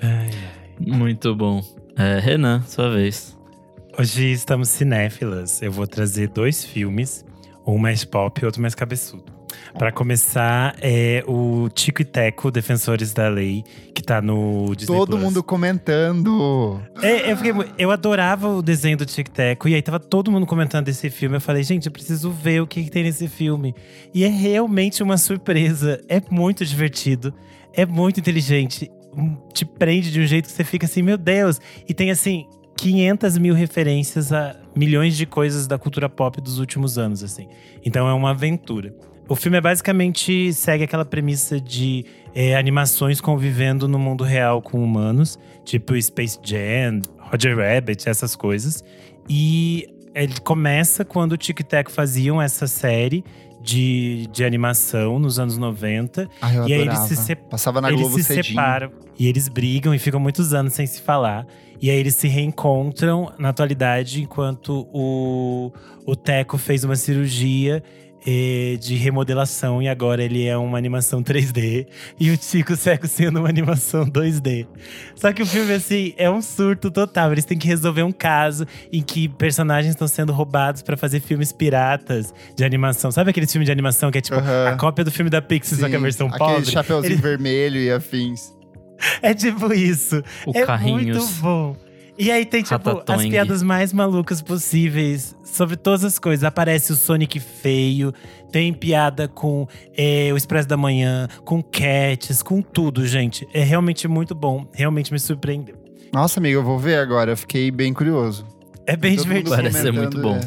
Ai, 0.00 0.30
muito 0.78 1.34
bom. 1.34 1.64
É, 1.96 2.20
Renan, 2.20 2.62
sua 2.62 2.90
vez. 2.90 3.36
Hoje 3.98 4.30
estamos 4.30 4.68
cinéfilas. 4.68 5.60
Eu 5.62 5.72
vou 5.72 5.84
trazer 5.84 6.28
dois 6.28 6.64
filmes 6.64 7.24
um 7.74 7.78
mais 7.78 8.04
pop 8.04 8.40
e 8.40 8.46
outro 8.46 8.60
mais 8.60 8.74
cabeçudo. 8.74 9.38
Para 9.74 9.92
começar, 9.92 10.76
é 10.80 11.22
o 11.26 11.68
Tico 11.70 12.02
e 12.02 12.04
Teco, 12.04 12.50
Defensores 12.50 13.12
da 13.12 13.28
Lei, 13.28 13.64
que 13.94 14.02
tá 14.02 14.20
no 14.20 14.74
Disney 14.74 14.96
Todo 14.96 15.10
Plus. 15.10 15.22
mundo 15.22 15.42
comentando. 15.42 16.80
É, 17.02 17.30
eu, 17.30 17.36
fiquei, 17.36 17.52
eu 17.78 17.90
adorava 17.90 18.48
o 18.48 18.62
desenho 18.62 18.96
do 18.96 19.06
Tico 19.06 19.30
e 19.30 19.32
Teco, 19.32 19.68
e 19.68 19.74
aí 19.74 19.82
tava 19.82 19.98
todo 19.98 20.30
mundo 20.30 20.46
comentando 20.46 20.86
desse 20.86 21.10
filme. 21.10 21.36
Eu 21.36 21.40
falei, 21.40 21.62
gente, 21.62 21.86
eu 21.86 21.92
preciso 21.92 22.30
ver 22.30 22.60
o 22.60 22.66
que, 22.66 22.84
que 22.84 22.90
tem 22.90 23.02
nesse 23.02 23.28
filme. 23.28 23.74
E 24.12 24.24
é 24.24 24.28
realmente 24.28 25.02
uma 25.02 25.16
surpresa. 25.16 26.00
É 26.08 26.20
muito 26.30 26.64
divertido, 26.64 27.32
é 27.72 27.86
muito 27.86 28.20
inteligente. 28.20 28.90
Te 29.52 29.64
prende 29.64 30.10
de 30.10 30.20
um 30.20 30.26
jeito 30.26 30.46
que 30.46 30.52
você 30.52 30.64
fica 30.64 30.86
assim, 30.86 31.02
meu 31.02 31.16
Deus. 31.16 31.60
E 31.88 31.94
tem 31.94 32.10
assim, 32.10 32.46
500 32.76 33.38
mil 33.38 33.54
referências 33.54 34.32
a 34.32 34.54
milhões 34.78 35.16
de 35.16 35.26
coisas 35.26 35.66
da 35.66 35.76
cultura 35.76 36.08
pop 36.08 36.40
dos 36.40 36.60
últimos 36.60 36.96
anos, 36.96 37.24
assim. 37.24 37.48
Então 37.84 38.08
é 38.08 38.12
uma 38.12 38.30
aventura. 38.30 38.94
O 39.28 39.34
filme 39.34 39.58
é 39.58 39.60
basicamente 39.60 40.52
segue 40.52 40.84
aquela 40.84 41.04
premissa 41.04 41.60
de 41.60 42.06
é, 42.32 42.56
animações 42.56 43.20
convivendo 43.20 43.88
no 43.88 43.98
mundo 43.98 44.22
real 44.22 44.62
com 44.62 44.82
humanos, 44.82 45.36
tipo 45.64 46.00
Space 46.00 46.38
Jam, 46.42 47.02
Roger 47.18 47.58
Rabbit, 47.58 48.08
essas 48.08 48.36
coisas. 48.36 48.84
E 49.28 49.86
ele 50.14 50.40
começa 50.40 51.04
quando 51.04 51.32
o 51.32 51.36
Tic 51.36 51.60
Tac 51.60 51.90
faziam 51.90 52.40
essa 52.40 52.66
série 52.66 53.24
de, 53.60 54.26
de 54.32 54.44
animação 54.44 55.18
nos 55.18 55.38
anos 55.38 55.58
90. 55.58 56.28
Ah, 56.40 56.54
eu 56.54 56.68
e 56.68 56.72
aí 56.72 56.80
eles 56.82 56.98
se, 57.00 57.34
Passava 57.36 57.80
na 57.80 57.88
eles 57.88 58.00
Globo 58.00 58.16
se 58.16 58.24
cedinho. 58.24 58.44
separam 58.44 58.90
e 59.18 59.26
eles 59.26 59.48
brigam 59.48 59.94
e 59.94 59.98
ficam 59.98 60.20
muitos 60.20 60.54
anos 60.54 60.72
sem 60.72 60.86
se 60.86 61.00
falar. 61.00 61.46
E 61.80 61.90
aí 61.90 61.96
eles 61.98 62.14
se 62.16 62.26
reencontram 62.26 63.32
na 63.38 63.50
atualidade, 63.50 64.22
enquanto 64.22 64.88
o, 64.92 65.72
o 66.04 66.16
Teco 66.16 66.58
fez 66.58 66.82
uma 66.82 66.96
cirurgia 66.96 67.82
de 68.80 68.94
remodelação 68.96 69.82
e 69.82 69.88
agora 69.88 70.22
ele 70.22 70.44
é 70.46 70.56
uma 70.56 70.76
animação 70.78 71.22
3D. 71.22 71.86
E 72.18 72.30
o 72.30 72.36
Tico 72.36 72.76
Seco 72.76 73.06
sendo 73.06 73.40
uma 73.40 73.48
animação 73.48 74.04
2D. 74.06 74.66
Só 75.14 75.32
que 75.32 75.42
o 75.42 75.46
filme, 75.46 75.72
assim, 75.72 76.12
é 76.16 76.30
um 76.30 76.42
surto 76.42 76.90
total. 76.90 77.32
Eles 77.32 77.44
têm 77.44 77.58
que 77.58 77.66
resolver 77.66 78.02
um 78.02 78.12
caso 78.12 78.66
em 78.92 79.02
que 79.02 79.28
personagens 79.28 79.94
estão 79.94 80.06
sendo 80.08 80.32
roubados 80.32 80.82
para 80.82 80.96
fazer 80.96 81.20
filmes 81.20 81.52
piratas 81.52 82.32
de 82.56 82.64
animação. 82.64 83.10
Sabe 83.10 83.30
aquele 83.30 83.46
filme 83.46 83.64
de 83.64 83.72
animação 83.72 84.10
que 84.10 84.18
é 84.18 84.20
tipo 84.20 84.36
Aham. 84.38 84.68
a 84.68 84.76
cópia 84.76 85.04
do 85.04 85.10
filme 85.10 85.30
da 85.30 85.40
Pixar, 85.42 85.78
só 85.78 85.88
que 85.88 85.94
a 85.94 85.98
Sim, 85.98 86.02
versão 86.02 86.26
aquele 86.28 86.38
pobre? 86.38 86.70
chapeuzinho 86.70 87.12
Ele- 87.14 87.22
vermelho 87.22 87.80
e 87.80 87.90
afins. 87.90 88.52
É 89.22 89.32
tipo 89.32 89.72
isso. 89.72 90.22
O 90.44 90.50
é 90.52 90.66
Carrinhos. 90.66 91.16
muito 91.16 91.32
bom. 91.40 91.76
E 92.18 92.32
aí 92.32 92.44
tem, 92.44 92.62
tipo, 92.62 93.02
as 93.06 93.26
piadas 93.26 93.62
mais 93.62 93.92
malucas 93.92 94.42
possíveis 94.42 95.36
sobre 95.44 95.76
todas 95.76 96.02
as 96.04 96.18
coisas. 96.18 96.42
Aparece 96.42 96.92
o 96.92 96.96
Sonic 96.96 97.38
feio, 97.38 98.12
tem 98.50 98.72
piada 98.72 99.28
com 99.28 99.68
é, 99.96 100.30
o 100.32 100.36
Expresso 100.36 100.66
da 100.66 100.76
Manhã, 100.76 101.28
com 101.44 101.62
Cats, 101.62 102.42
com 102.42 102.60
tudo, 102.60 103.06
gente. 103.06 103.46
É 103.54 103.62
realmente 103.62 104.08
muito 104.08 104.34
bom. 104.34 104.66
Realmente 104.72 105.12
me 105.12 105.18
surpreendeu. 105.20 105.76
Nossa, 106.12 106.40
amigo, 106.40 106.58
eu 106.58 106.64
vou 106.64 106.78
ver 106.78 106.96
agora. 106.96 107.32
Eu 107.32 107.36
fiquei 107.36 107.70
bem 107.70 107.94
curioso. 107.94 108.44
É 108.84 108.96
bem 108.96 109.14
Todo 109.14 109.24
divertido. 109.24 109.54
Parece 109.54 109.80
ser 109.80 109.92
muito 109.92 110.20
bom. 110.20 110.34
é, 110.36 110.40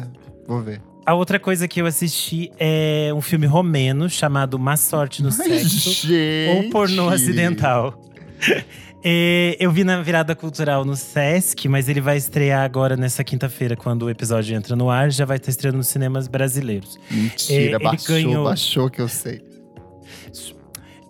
Vou 0.46 0.60
ver. 0.60 0.82
A 1.06 1.14
outra 1.14 1.38
coisa 1.40 1.66
que 1.66 1.80
eu 1.80 1.86
assisti 1.86 2.50
é 2.58 3.10
um 3.14 3.20
filme 3.20 3.46
romeno 3.46 4.10
chamado 4.10 4.58
Má 4.58 4.76
Sorte 4.76 5.22
no 5.22 5.32
Sexo. 5.32 6.06
Gente. 6.06 6.64
ou 6.64 6.70
pornô 6.70 7.08
acidental. 7.08 8.00
É, 9.04 9.56
eu 9.58 9.70
vi 9.72 9.82
na 9.82 10.00
virada 10.00 10.34
cultural 10.36 10.84
no 10.84 10.94
Sesc, 10.94 11.68
mas 11.68 11.88
ele 11.88 12.00
vai 12.00 12.16
estrear 12.16 12.62
agora 12.64 12.96
nessa 12.96 13.24
quinta-feira, 13.24 13.74
quando 13.74 14.04
o 14.04 14.10
episódio 14.10 14.54
entra 14.54 14.76
no 14.76 14.88
ar, 14.90 15.10
já 15.10 15.24
vai 15.24 15.38
estar 15.38 15.50
estreando 15.50 15.78
nos 15.78 15.88
cinemas 15.88 16.28
brasileiros. 16.28 16.98
Mentira, 17.10 17.52
É, 17.60 17.64
ele 17.74 17.78
baixou, 17.80 18.06
ganhou- 18.14 18.44
baixou 18.44 18.90
que 18.90 19.00
eu 19.00 19.08
sei. 19.08 19.42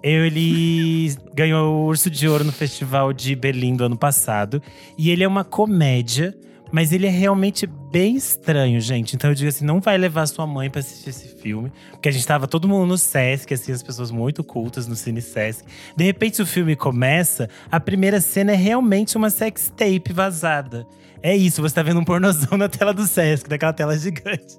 Ele 0.02 1.14
ganhou 1.32 1.74
o 1.76 1.86
Urso 1.86 2.10
de 2.10 2.26
Ouro 2.26 2.42
no 2.44 2.50
Festival 2.50 3.12
de 3.12 3.36
Berlim 3.36 3.76
do 3.76 3.84
ano 3.84 3.96
passado. 3.96 4.60
E 4.98 5.10
ele 5.10 5.22
é 5.22 5.28
uma 5.28 5.44
comédia, 5.44 6.34
mas 6.72 6.90
ele 6.90 7.06
é 7.06 7.10
realmente 7.10 7.66
bem 7.66 8.16
estranho, 8.16 8.80
gente. 8.80 9.14
Então 9.14 9.30
eu 9.30 9.34
digo 9.34 9.50
assim, 9.50 9.64
não 9.64 9.78
vai 9.78 9.98
levar 9.98 10.26
sua 10.26 10.46
mãe 10.46 10.70
pra 10.70 10.80
assistir 10.80 11.10
esse 11.10 11.28
filme. 11.28 11.70
Porque 11.90 12.08
a 12.08 12.12
gente 12.12 12.26
tava 12.26 12.48
todo 12.48 12.66
mundo 12.66 12.86
no 12.86 12.98
Sesc, 12.98 13.52
assim, 13.52 13.70
as 13.70 13.82
pessoas 13.82 14.10
muito 14.10 14.42
cultas 14.42 14.86
no 14.86 14.96
Cine 14.96 15.20
Sesc. 15.20 15.64
De 15.94 16.02
repente 16.02 16.40
o 16.40 16.46
filme 16.46 16.74
começa, 16.74 17.48
a 17.70 17.78
primeira 17.78 18.20
cena 18.22 18.52
é 18.52 18.56
realmente 18.56 19.18
uma 19.18 19.28
sex 19.28 19.70
tape 19.76 20.12
vazada. 20.12 20.86
É 21.22 21.36
isso, 21.36 21.60
você 21.60 21.74
tá 21.74 21.82
vendo 21.82 22.00
um 22.00 22.04
pornozão 22.04 22.56
na 22.58 22.70
tela 22.70 22.94
do 22.94 23.06
Sesc, 23.06 23.48
daquela 23.48 23.74
tela 23.74 23.96
gigante. 23.96 24.58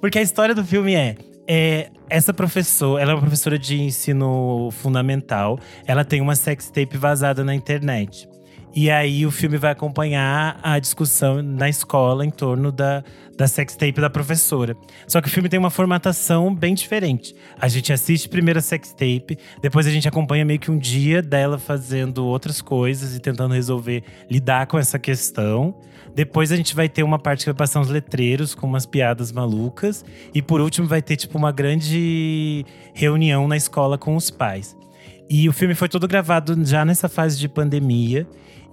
Porque 0.00 0.18
a 0.18 0.22
história 0.22 0.54
do 0.54 0.62
filme 0.62 0.94
é, 0.94 1.16
é 1.48 1.90
essa 2.10 2.34
professora, 2.34 3.02
ela 3.02 3.12
é 3.12 3.14
uma 3.14 3.22
professora 3.22 3.58
de 3.58 3.80
ensino 3.80 4.70
fundamental, 4.70 5.58
ela 5.86 6.04
tem 6.04 6.20
uma 6.20 6.36
sex 6.36 6.68
tape 6.68 6.98
vazada 6.98 7.42
na 7.42 7.54
internet. 7.54 8.28
E 8.76 8.90
aí 8.90 9.24
o 9.24 9.30
filme 9.30 9.56
vai 9.56 9.70
acompanhar 9.70 10.58
a 10.60 10.80
discussão 10.80 11.40
na 11.40 11.68
escola 11.68 12.26
em 12.26 12.30
torno 12.30 12.72
da, 12.72 13.04
da 13.36 13.46
sex 13.46 13.76
tape 13.76 14.00
da 14.00 14.10
professora. 14.10 14.76
Só 15.06 15.20
que 15.20 15.28
o 15.28 15.30
filme 15.30 15.48
tem 15.48 15.60
uma 15.60 15.70
formatação 15.70 16.52
bem 16.52 16.74
diferente. 16.74 17.36
A 17.56 17.68
gente 17.68 17.92
assiste 17.92 18.28
primeiro 18.28 18.58
a 18.58 18.62
sex 18.62 18.90
tape, 18.90 19.38
depois 19.62 19.86
a 19.86 19.90
gente 19.90 20.08
acompanha 20.08 20.44
meio 20.44 20.58
que 20.58 20.72
um 20.72 20.78
dia 20.78 21.22
dela 21.22 21.56
fazendo 21.56 22.26
outras 22.26 22.60
coisas 22.60 23.14
e 23.14 23.20
tentando 23.20 23.54
resolver, 23.54 24.02
lidar 24.28 24.66
com 24.66 24.76
essa 24.76 24.98
questão. 24.98 25.78
Depois 26.12 26.50
a 26.50 26.56
gente 26.56 26.74
vai 26.74 26.88
ter 26.88 27.04
uma 27.04 27.18
parte 27.18 27.40
que 27.40 27.46
vai 27.46 27.54
passar 27.54 27.80
uns 27.80 27.88
letreiros 27.88 28.56
com 28.56 28.66
umas 28.66 28.86
piadas 28.86 29.30
malucas. 29.30 30.04
E 30.34 30.42
por 30.42 30.60
último 30.60 30.88
vai 30.88 31.00
ter, 31.00 31.16
tipo, 31.16 31.38
uma 31.38 31.52
grande 31.52 32.66
reunião 32.92 33.46
na 33.46 33.56
escola 33.56 33.96
com 33.96 34.16
os 34.16 34.30
pais. 34.30 34.76
E 35.28 35.48
o 35.48 35.52
filme 35.52 35.74
foi 35.74 35.88
todo 35.88 36.06
gravado 36.06 36.56
já 36.64 36.84
nessa 36.84 37.08
fase 37.08 37.38
de 37.38 37.48
pandemia. 37.48 38.26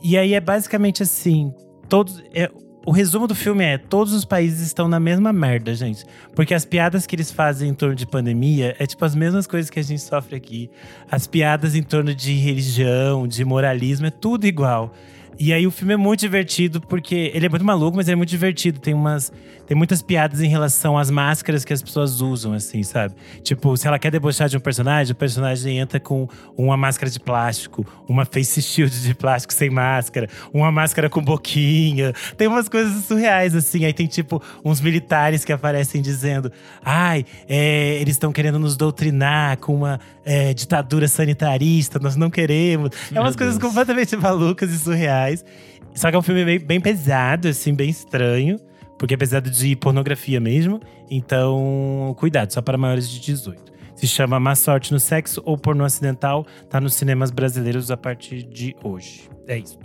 E 0.03 0.17
aí 0.17 0.33
é 0.33 0.39
basicamente 0.39 1.03
assim: 1.03 1.53
todos. 1.87 2.21
É, 2.33 2.49
o 2.85 2.91
resumo 2.91 3.27
do 3.27 3.35
filme 3.35 3.63
é: 3.63 3.77
todos 3.77 4.13
os 4.13 4.25
países 4.25 4.61
estão 4.61 4.87
na 4.87 4.99
mesma 4.99 5.31
merda, 5.31 5.73
gente. 5.75 6.05
Porque 6.35 6.53
as 6.53 6.65
piadas 6.65 7.05
que 7.05 7.15
eles 7.15 7.31
fazem 7.31 7.69
em 7.69 7.73
torno 7.73 7.95
de 7.95 8.05
pandemia 8.05 8.75
é 8.79 8.87
tipo 8.87 9.03
as 9.05 9.15
mesmas 9.15 9.45
coisas 9.45 9.69
que 9.69 9.79
a 9.79 9.83
gente 9.83 10.01
sofre 10.01 10.35
aqui. 10.35 10.69
As 11.09 11.27
piadas 11.27 11.75
em 11.75 11.83
torno 11.83 12.13
de 12.13 12.33
religião, 12.33 13.27
de 13.27 13.45
moralismo, 13.45 14.07
é 14.07 14.11
tudo 14.11 14.45
igual. 14.45 14.91
E 15.39 15.53
aí 15.53 15.65
o 15.65 15.71
filme 15.71 15.93
é 15.93 15.97
muito 15.97 16.19
divertido 16.19 16.81
porque 16.81 17.31
ele 17.33 17.45
é 17.45 17.49
muito 17.49 17.65
maluco, 17.65 17.97
mas 17.97 18.07
ele 18.07 18.13
é 18.13 18.17
muito 18.17 18.29
divertido. 18.29 18.79
Tem 18.79 18.93
umas 18.93 19.31
tem 19.71 19.77
muitas 19.77 20.01
piadas 20.01 20.41
em 20.41 20.49
relação 20.49 20.97
às 20.97 21.09
máscaras 21.09 21.63
que 21.63 21.71
as 21.71 21.81
pessoas 21.81 22.19
usam 22.19 22.51
assim, 22.51 22.83
sabe? 22.83 23.15
Tipo, 23.41 23.77
se 23.77 23.87
ela 23.87 23.97
quer 23.97 24.11
debochar 24.11 24.49
de 24.49 24.57
um 24.57 24.59
personagem, 24.59 25.13
o 25.13 25.15
personagem 25.15 25.79
entra 25.79 25.97
com 25.97 26.27
uma 26.57 26.75
máscara 26.75 27.09
de 27.09 27.17
plástico, 27.17 27.87
uma 28.05 28.25
face 28.25 28.61
shield 28.61 29.01
de 29.01 29.15
plástico 29.15 29.53
sem 29.53 29.69
máscara, 29.69 30.27
uma 30.53 30.69
máscara 30.73 31.09
com 31.09 31.23
boquinha. 31.23 32.11
Tem 32.35 32.49
umas 32.49 32.67
coisas 32.67 33.05
surreais 33.05 33.55
assim. 33.55 33.85
Aí 33.85 33.93
tem 33.93 34.07
tipo 34.07 34.43
uns 34.61 34.81
militares 34.81 35.45
que 35.45 35.53
aparecem 35.53 36.01
dizendo: 36.01 36.51
"Ai, 36.83 37.25
é, 37.47 37.95
eles 38.01 38.15
estão 38.15 38.33
querendo 38.33 38.59
nos 38.59 38.75
doutrinar 38.75 39.55
com 39.59 39.73
uma 39.73 40.01
é, 40.25 40.53
ditadura 40.53 41.07
sanitarista, 41.07 41.97
nós 41.97 42.17
não 42.17 42.29
queremos". 42.29 42.89
É 43.15 43.21
umas 43.21 43.37
coisas 43.37 43.57
completamente 43.57 44.17
malucas 44.17 44.69
e 44.69 44.77
surreais. 44.77 45.45
Só 45.95 46.09
que 46.09 46.17
é 46.17 46.19
um 46.19 46.21
filme 46.21 46.43
bem, 46.43 46.59
bem 46.59 46.81
pesado, 46.81 47.47
assim, 47.47 47.73
bem 47.73 47.89
estranho. 47.89 48.59
Porque 49.01 49.15
é 49.15 49.17
pesado 49.17 49.49
de 49.49 49.75
pornografia 49.75 50.39
mesmo. 50.39 50.79
Então, 51.09 52.15
cuidado, 52.19 52.53
só 52.53 52.61
para 52.61 52.77
maiores 52.77 53.09
de 53.09 53.19
18. 53.19 53.73
Se 53.95 54.07
chama 54.07 54.39
Má 54.39 54.53
Sorte 54.53 54.91
no 54.91 54.99
Sexo 54.99 55.41
ou 55.43 55.57
Pornô 55.57 55.83
Acidental. 55.83 56.45
Tá 56.69 56.79
nos 56.79 56.93
cinemas 56.93 57.31
brasileiros 57.31 57.89
a 57.89 57.97
partir 57.97 58.43
de 58.43 58.75
hoje. 58.83 59.27
É 59.47 59.57
isso. 59.57 59.79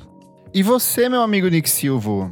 E 0.52 0.62
você, 0.62 1.08
meu 1.08 1.22
amigo 1.22 1.48
Nick 1.48 1.70
Silva? 1.70 2.30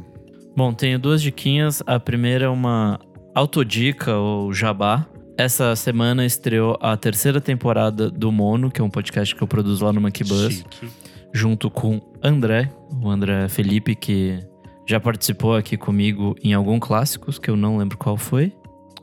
Bom, 0.55 0.71
tenho 0.75 0.99
duas 0.99 1.23
diquinhas. 1.23 1.81
A 1.87 1.99
primeira 1.99 2.45
é 2.45 2.49
uma 2.49 2.99
autodica 3.33 4.15
ou 4.15 4.53
jabá. 4.53 5.07
Essa 5.39 5.75
semana 5.75 6.23
estreou 6.23 6.77
a 6.79 6.95
terceira 6.95 7.41
temporada 7.41 8.11
do 8.11 8.31
Mono, 8.31 8.69
que 8.69 8.79
é 8.79 8.83
um 8.83 8.91
podcast 8.91 9.33
que 9.33 9.41
eu 9.41 9.47
produzo 9.47 9.85
lá 9.85 9.91
no 9.91 9.99
Monkey 9.99 10.23
Buzz, 10.23 10.53
Chique. 10.53 10.87
junto 11.33 11.67
com 11.71 11.99
André, 12.21 12.71
o 13.01 13.09
André 13.09 13.49
Felipe, 13.49 13.95
que 13.95 14.39
já 14.85 14.99
participou 14.99 15.55
aqui 15.55 15.77
comigo 15.77 16.35
em 16.43 16.53
algum 16.53 16.79
clássicos, 16.79 17.39
que 17.39 17.49
eu 17.49 17.55
não 17.55 17.77
lembro 17.77 17.97
qual 17.97 18.17
foi. 18.17 18.53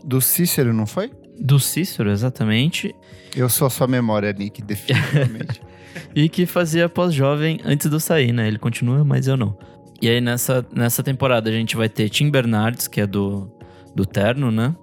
Do 0.05 0.21
Cícero, 0.21 0.73
não 0.73 0.87
foi? 0.87 1.11
Do 1.39 1.59
Cícero, 1.59 2.11
exatamente. 2.11 2.95
Eu 3.35 3.49
sou 3.49 3.67
a 3.67 3.71
sua 3.71 3.87
memória, 3.87 4.33
Nick, 4.33 4.63
definitivamente. 4.63 5.61
e 6.15 6.29
que 6.29 6.47
fazia 6.47 6.89
pós-jovem 6.89 7.61
antes 7.65 7.89
de 7.89 7.95
eu 7.95 8.01
sair, 8.01 8.33
né? 8.33 8.49
Ele 8.49 8.59
continua, 8.59 9.05
mas 9.05 9.27
eu 9.27 9.37
não. 9.37 9.57
E 10.01 10.09
aí 10.09 10.21
nessa, 10.21 10.67
nessa 10.75 11.03
temporada 11.03 11.49
a 11.49 11.53
gente 11.53 11.77
vai 11.77 11.89
ter 11.89 12.09
Tim 12.09 12.31
Bernardes, 12.31 12.89
que 12.89 13.01
é 13.01 13.07
do, 13.07 13.51
do 13.95 14.05
Terno, 14.05 14.51
né? 14.51 14.75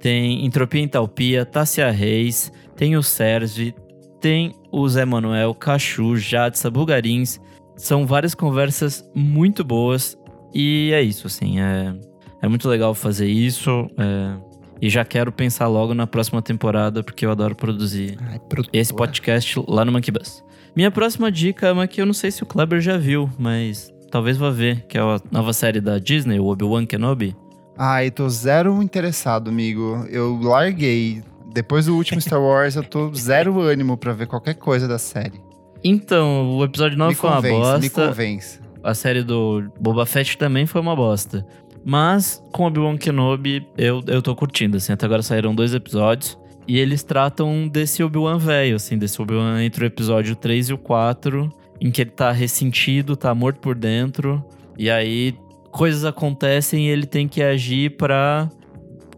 Tem 0.00 0.44
Entropia 0.44 0.82
Entalpia, 0.82 1.44
Tássia 1.44 1.90
Reis, 1.90 2.52
tem 2.76 2.96
o 2.96 3.02
Sergi, 3.02 3.74
tem 4.20 4.54
o 4.70 4.88
Zé 4.88 5.04
Manuel, 5.04 5.54
Cachu, 5.54 6.16
Jadsa, 6.16 6.70
Bugarins. 6.70 7.40
São 7.76 8.06
várias 8.06 8.34
conversas 8.34 9.08
muito 9.14 9.64
boas. 9.64 10.17
E 10.54 10.90
é 10.92 11.02
isso, 11.02 11.26
assim. 11.26 11.60
É, 11.60 11.94
é 12.42 12.48
muito 12.48 12.68
legal 12.68 12.94
fazer 12.94 13.28
isso. 13.28 13.88
É, 13.98 14.36
e 14.80 14.88
já 14.88 15.04
quero 15.04 15.32
pensar 15.32 15.66
logo 15.66 15.94
na 15.94 16.06
próxima 16.06 16.40
temporada, 16.40 17.02
porque 17.02 17.26
eu 17.26 17.30
adoro 17.30 17.54
produzir 17.54 18.16
Ai, 18.20 18.40
esse 18.72 18.94
podcast 18.94 19.60
lá 19.66 19.84
no 19.84 19.92
Monkey 19.92 20.12
Bus. 20.12 20.44
Minha 20.74 20.90
próxima 20.90 21.32
dica 21.32 21.66
é 21.66 21.72
uma 21.72 21.86
que 21.88 22.00
eu 22.00 22.06
não 22.06 22.12
sei 22.12 22.30
se 22.30 22.42
o 22.42 22.46
Kleber 22.46 22.80
já 22.80 22.96
viu, 22.96 23.28
mas 23.38 23.92
talvez 24.10 24.36
vá 24.36 24.50
ver, 24.50 24.86
que 24.86 24.96
é 24.96 25.00
a 25.00 25.20
nova 25.30 25.52
série 25.52 25.80
da 25.80 25.98
Disney, 25.98 26.38
o 26.38 26.46
Obi-Wan 26.46 26.86
Kenobi. 26.86 27.36
Ai, 27.76 28.10
tô 28.10 28.28
zero 28.28 28.82
interessado, 28.82 29.50
amigo. 29.50 30.06
Eu 30.10 30.38
larguei. 30.40 31.22
Depois 31.52 31.86
do 31.86 31.96
último 31.96 32.20
Star 32.20 32.40
Wars, 32.40 32.76
eu 32.76 32.84
tô 32.84 33.12
zero 33.14 33.60
ânimo 33.60 33.96
para 33.96 34.12
ver 34.12 34.26
qualquer 34.26 34.54
coisa 34.54 34.86
da 34.86 34.98
série. 34.98 35.40
Então, 35.82 36.56
o 36.56 36.64
episódio 36.64 36.98
9 36.98 37.10
me 37.10 37.14
foi 37.14 37.30
convence, 37.30 37.54
uma 37.54 37.64
bosta. 37.64 37.78
Me 37.78 37.90
convence. 37.90 38.60
A 38.88 38.94
série 38.94 39.22
do 39.22 39.70
Boba 39.78 40.06
Fett 40.06 40.38
também 40.38 40.64
foi 40.64 40.80
uma 40.80 40.96
bosta. 40.96 41.46
Mas 41.84 42.42
com 42.50 42.64
Obi-Wan 42.64 42.96
Kenobi, 42.96 43.66
eu, 43.76 44.02
eu 44.06 44.22
tô 44.22 44.34
curtindo, 44.34 44.78
assim. 44.78 44.94
Até 44.94 45.04
agora 45.04 45.22
saíram 45.22 45.54
dois 45.54 45.74
episódios. 45.74 46.38
E 46.66 46.78
eles 46.78 47.02
tratam 47.02 47.68
desse 47.68 48.02
Obi-Wan 48.02 48.38
velho, 48.38 48.76
assim, 48.76 48.96
desse 48.96 49.20
Obi-Wan 49.20 49.62
entre 49.62 49.84
o 49.84 49.86
episódio 49.86 50.34
3 50.34 50.70
e 50.70 50.72
o 50.72 50.78
4, 50.78 51.52
em 51.80 51.90
que 51.90 52.00
ele 52.00 52.10
tá 52.10 52.32
ressentido, 52.32 53.14
tá 53.14 53.34
morto 53.34 53.60
por 53.60 53.74
dentro. 53.74 54.42
E 54.78 54.88
aí 54.90 55.34
coisas 55.70 56.06
acontecem 56.06 56.86
e 56.86 56.90
ele 56.90 57.04
tem 57.04 57.28
que 57.28 57.42
agir 57.42 57.96
para 57.96 58.48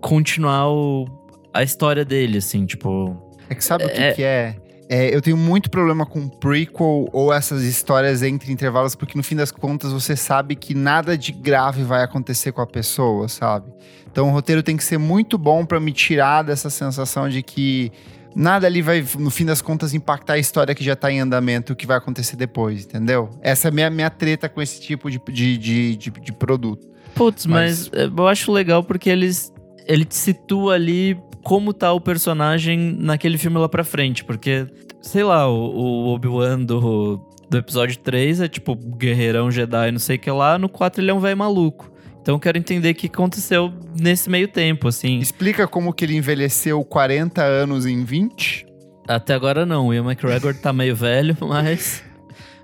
continuar 0.00 0.68
o, 0.68 1.06
a 1.54 1.62
história 1.62 2.04
dele, 2.04 2.38
assim, 2.38 2.66
tipo. 2.66 3.16
É 3.48 3.54
que 3.54 3.64
sabe 3.64 3.84
é, 3.84 3.86
o 3.86 3.90
que, 3.90 4.12
que 4.14 4.22
é? 4.24 4.56
É, 4.92 5.14
eu 5.14 5.22
tenho 5.22 5.36
muito 5.36 5.70
problema 5.70 6.04
com 6.04 6.28
prequel 6.28 7.08
ou 7.12 7.32
essas 7.32 7.62
histórias 7.62 8.24
entre 8.24 8.50
intervalos, 8.50 8.96
porque 8.96 9.16
no 9.16 9.22
fim 9.22 9.36
das 9.36 9.52
contas 9.52 9.92
você 9.92 10.16
sabe 10.16 10.56
que 10.56 10.74
nada 10.74 11.16
de 11.16 11.30
grave 11.30 11.84
vai 11.84 12.02
acontecer 12.02 12.50
com 12.50 12.60
a 12.60 12.66
pessoa, 12.66 13.28
sabe? 13.28 13.70
Então 14.10 14.28
o 14.28 14.32
roteiro 14.32 14.64
tem 14.64 14.76
que 14.76 14.82
ser 14.82 14.98
muito 14.98 15.38
bom 15.38 15.64
para 15.64 15.78
me 15.78 15.92
tirar 15.92 16.42
dessa 16.42 16.68
sensação 16.68 17.28
de 17.28 17.40
que 17.40 17.92
nada 18.34 18.66
ali 18.66 18.82
vai, 18.82 19.06
no 19.16 19.30
fim 19.30 19.44
das 19.44 19.62
contas, 19.62 19.94
impactar 19.94 20.32
a 20.32 20.38
história 20.38 20.74
que 20.74 20.82
já 20.82 20.96
tá 20.96 21.08
em 21.08 21.20
andamento, 21.20 21.72
o 21.72 21.76
que 21.76 21.86
vai 21.86 21.96
acontecer 21.96 22.34
depois, 22.34 22.84
entendeu? 22.84 23.30
Essa 23.40 23.68
é 23.68 23.70
a 23.70 23.72
minha, 23.72 23.90
minha 23.90 24.10
treta 24.10 24.48
com 24.48 24.60
esse 24.60 24.80
tipo 24.80 25.08
de, 25.08 25.22
de, 25.28 25.56
de, 25.56 25.96
de, 25.96 26.10
de 26.10 26.32
produto. 26.32 26.88
Putz, 27.14 27.46
mas... 27.46 27.88
mas 27.88 28.10
eu 28.18 28.26
acho 28.26 28.50
legal 28.50 28.82
porque 28.82 29.08
eles 29.08 29.52
ele 29.86 30.04
te 30.04 30.16
situa 30.16 30.74
ali 30.74 31.16
como 31.42 31.72
tá 31.72 31.92
o 31.92 32.00
personagem 32.00 32.96
naquele 32.98 33.38
filme 33.38 33.58
lá 33.58 33.68
pra 33.68 33.84
frente. 33.84 34.24
Porque, 34.24 34.66
sei 35.00 35.24
lá, 35.24 35.48
o, 35.48 35.54
o 35.54 36.14
Obi-Wan 36.14 36.60
do, 36.60 37.20
do 37.48 37.58
episódio 37.58 37.98
3 37.98 38.42
é 38.42 38.48
tipo 38.48 38.74
guerreirão 38.74 39.50
Jedi, 39.50 39.90
não 39.90 39.98
sei 39.98 40.16
o 40.16 40.18
que 40.18 40.30
lá. 40.30 40.58
No 40.58 40.68
4 40.68 41.02
ele 41.02 41.10
é 41.10 41.14
um 41.14 41.20
velho 41.20 41.36
maluco. 41.36 41.90
Então 42.20 42.34
eu 42.34 42.38
quero 42.38 42.58
entender 42.58 42.90
o 42.90 42.94
que 42.94 43.06
aconteceu 43.06 43.72
nesse 43.98 44.28
meio 44.28 44.46
tempo, 44.46 44.88
assim. 44.88 45.18
Explica 45.18 45.66
como 45.66 45.92
que 45.92 46.04
ele 46.04 46.16
envelheceu 46.16 46.84
40 46.84 47.42
anos 47.42 47.86
em 47.86 48.04
20? 48.04 48.66
Até 49.08 49.34
agora 49.34 49.64
não. 49.64 49.88
O 49.88 49.94
Ian 49.94 50.04
McGregor 50.04 50.54
tá 50.54 50.72
meio 50.72 50.94
velho, 50.94 51.36
mas 51.40 52.04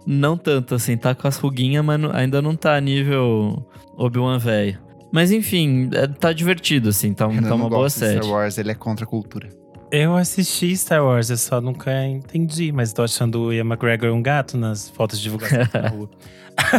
não 0.06 0.36
tanto, 0.36 0.74
assim. 0.74 0.96
Tá 0.96 1.14
com 1.14 1.26
as 1.26 1.38
ruguinhas, 1.38 1.84
mas 1.84 1.98
ainda 2.14 2.42
não 2.42 2.54
tá 2.54 2.78
nível 2.80 3.66
Obi-Wan 3.96 4.38
velho. 4.38 4.85
Mas 5.16 5.32
enfim, 5.32 5.88
é, 5.94 6.06
tá 6.06 6.30
divertido, 6.30 6.90
assim, 6.90 7.14
tá, 7.14 7.26
tá 7.26 7.54
uma 7.54 7.70
boa 7.70 7.88
série. 7.88 8.18
Star 8.18 8.30
Wars, 8.30 8.58
ele 8.58 8.70
é 8.70 8.74
contra 8.74 9.06
a 9.06 9.08
cultura. 9.08 9.48
Eu 9.90 10.14
assisti 10.14 10.76
Star 10.76 11.02
Wars, 11.02 11.30
eu 11.30 11.38
só 11.38 11.58
nunca 11.58 12.04
entendi, 12.04 12.70
mas 12.70 12.92
tô 12.92 13.02
achando 13.02 13.44
o 13.44 13.50
Ian 13.50 13.64
McGregor 13.64 14.12
um 14.12 14.20
gato 14.20 14.58
nas 14.58 14.90
fotos 14.90 15.16
de 15.16 15.22
divulgação 15.22 15.60
na 15.72 15.88
rua. 15.88 16.10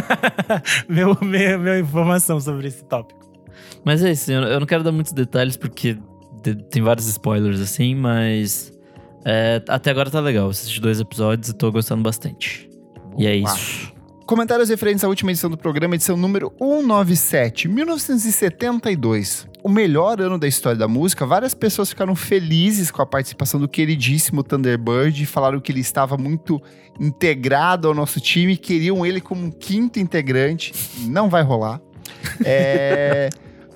meu, 0.88 1.18
meu, 1.20 1.58
meu 1.58 1.80
informação 1.80 2.40
sobre 2.40 2.68
esse 2.68 2.84
tópico. 2.84 3.28
Mas 3.84 4.04
é 4.04 4.12
isso, 4.12 4.30
eu 4.30 4.60
não 4.60 4.66
quero 4.68 4.84
dar 4.84 4.92
muitos 4.92 5.12
detalhes 5.12 5.56
porque 5.56 5.98
tem 6.70 6.80
vários 6.80 7.08
spoilers 7.08 7.60
assim, 7.60 7.96
mas 7.96 8.72
é, 9.24 9.60
até 9.68 9.90
agora 9.90 10.12
tá 10.12 10.20
legal. 10.20 10.48
Assisti 10.48 10.80
dois 10.80 11.00
episódios 11.00 11.48
e 11.48 11.54
tô 11.54 11.72
gostando 11.72 12.04
bastante. 12.04 12.70
E 13.18 13.26
é 13.26 13.34
isso. 13.34 13.92
Comentários 14.28 14.68
referentes 14.68 15.02
à 15.02 15.08
última 15.08 15.30
edição 15.30 15.48
do 15.48 15.56
programa, 15.56 15.94
edição 15.94 16.14
número 16.14 16.52
197, 16.58 17.66
1972. 17.66 19.48
O 19.62 19.70
melhor 19.70 20.20
ano 20.20 20.38
da 20.38 20.46
história 20.46 20.78
da 20.78 20.86
música. 20.86 21.24
Várias 21.24 21.54
pessoas 21.54 21.88
ficaram 21.88 22.14
felizes 22.14 22.90
com 22.90 23.00
a 23.00 23.06
participação 23.06 23.58
do 23.58 23.66
queridíssimo 23.66 24.44
Thunderbird, 24.44 25.24
falaram 25.24 25.58
que 25.58 25.72
ele 25.72 25.80
estava 25.80 26.18
muito 26.18 26.60
integrado 27.00 27.88
ao 27.88 27.94
nosso 27.94 28.20
time, 28.20 28.58
queriam 28.58 29.06
ele 29.06 29.18
como 29.18 29.46
um 29.46 29.50
quinto 29.50 29.98
integrante. 29.98 30.74
Não 31.06 31.30
vai 31.30 31.42
rolar. 31.42 31.80
É. 32.44 33.30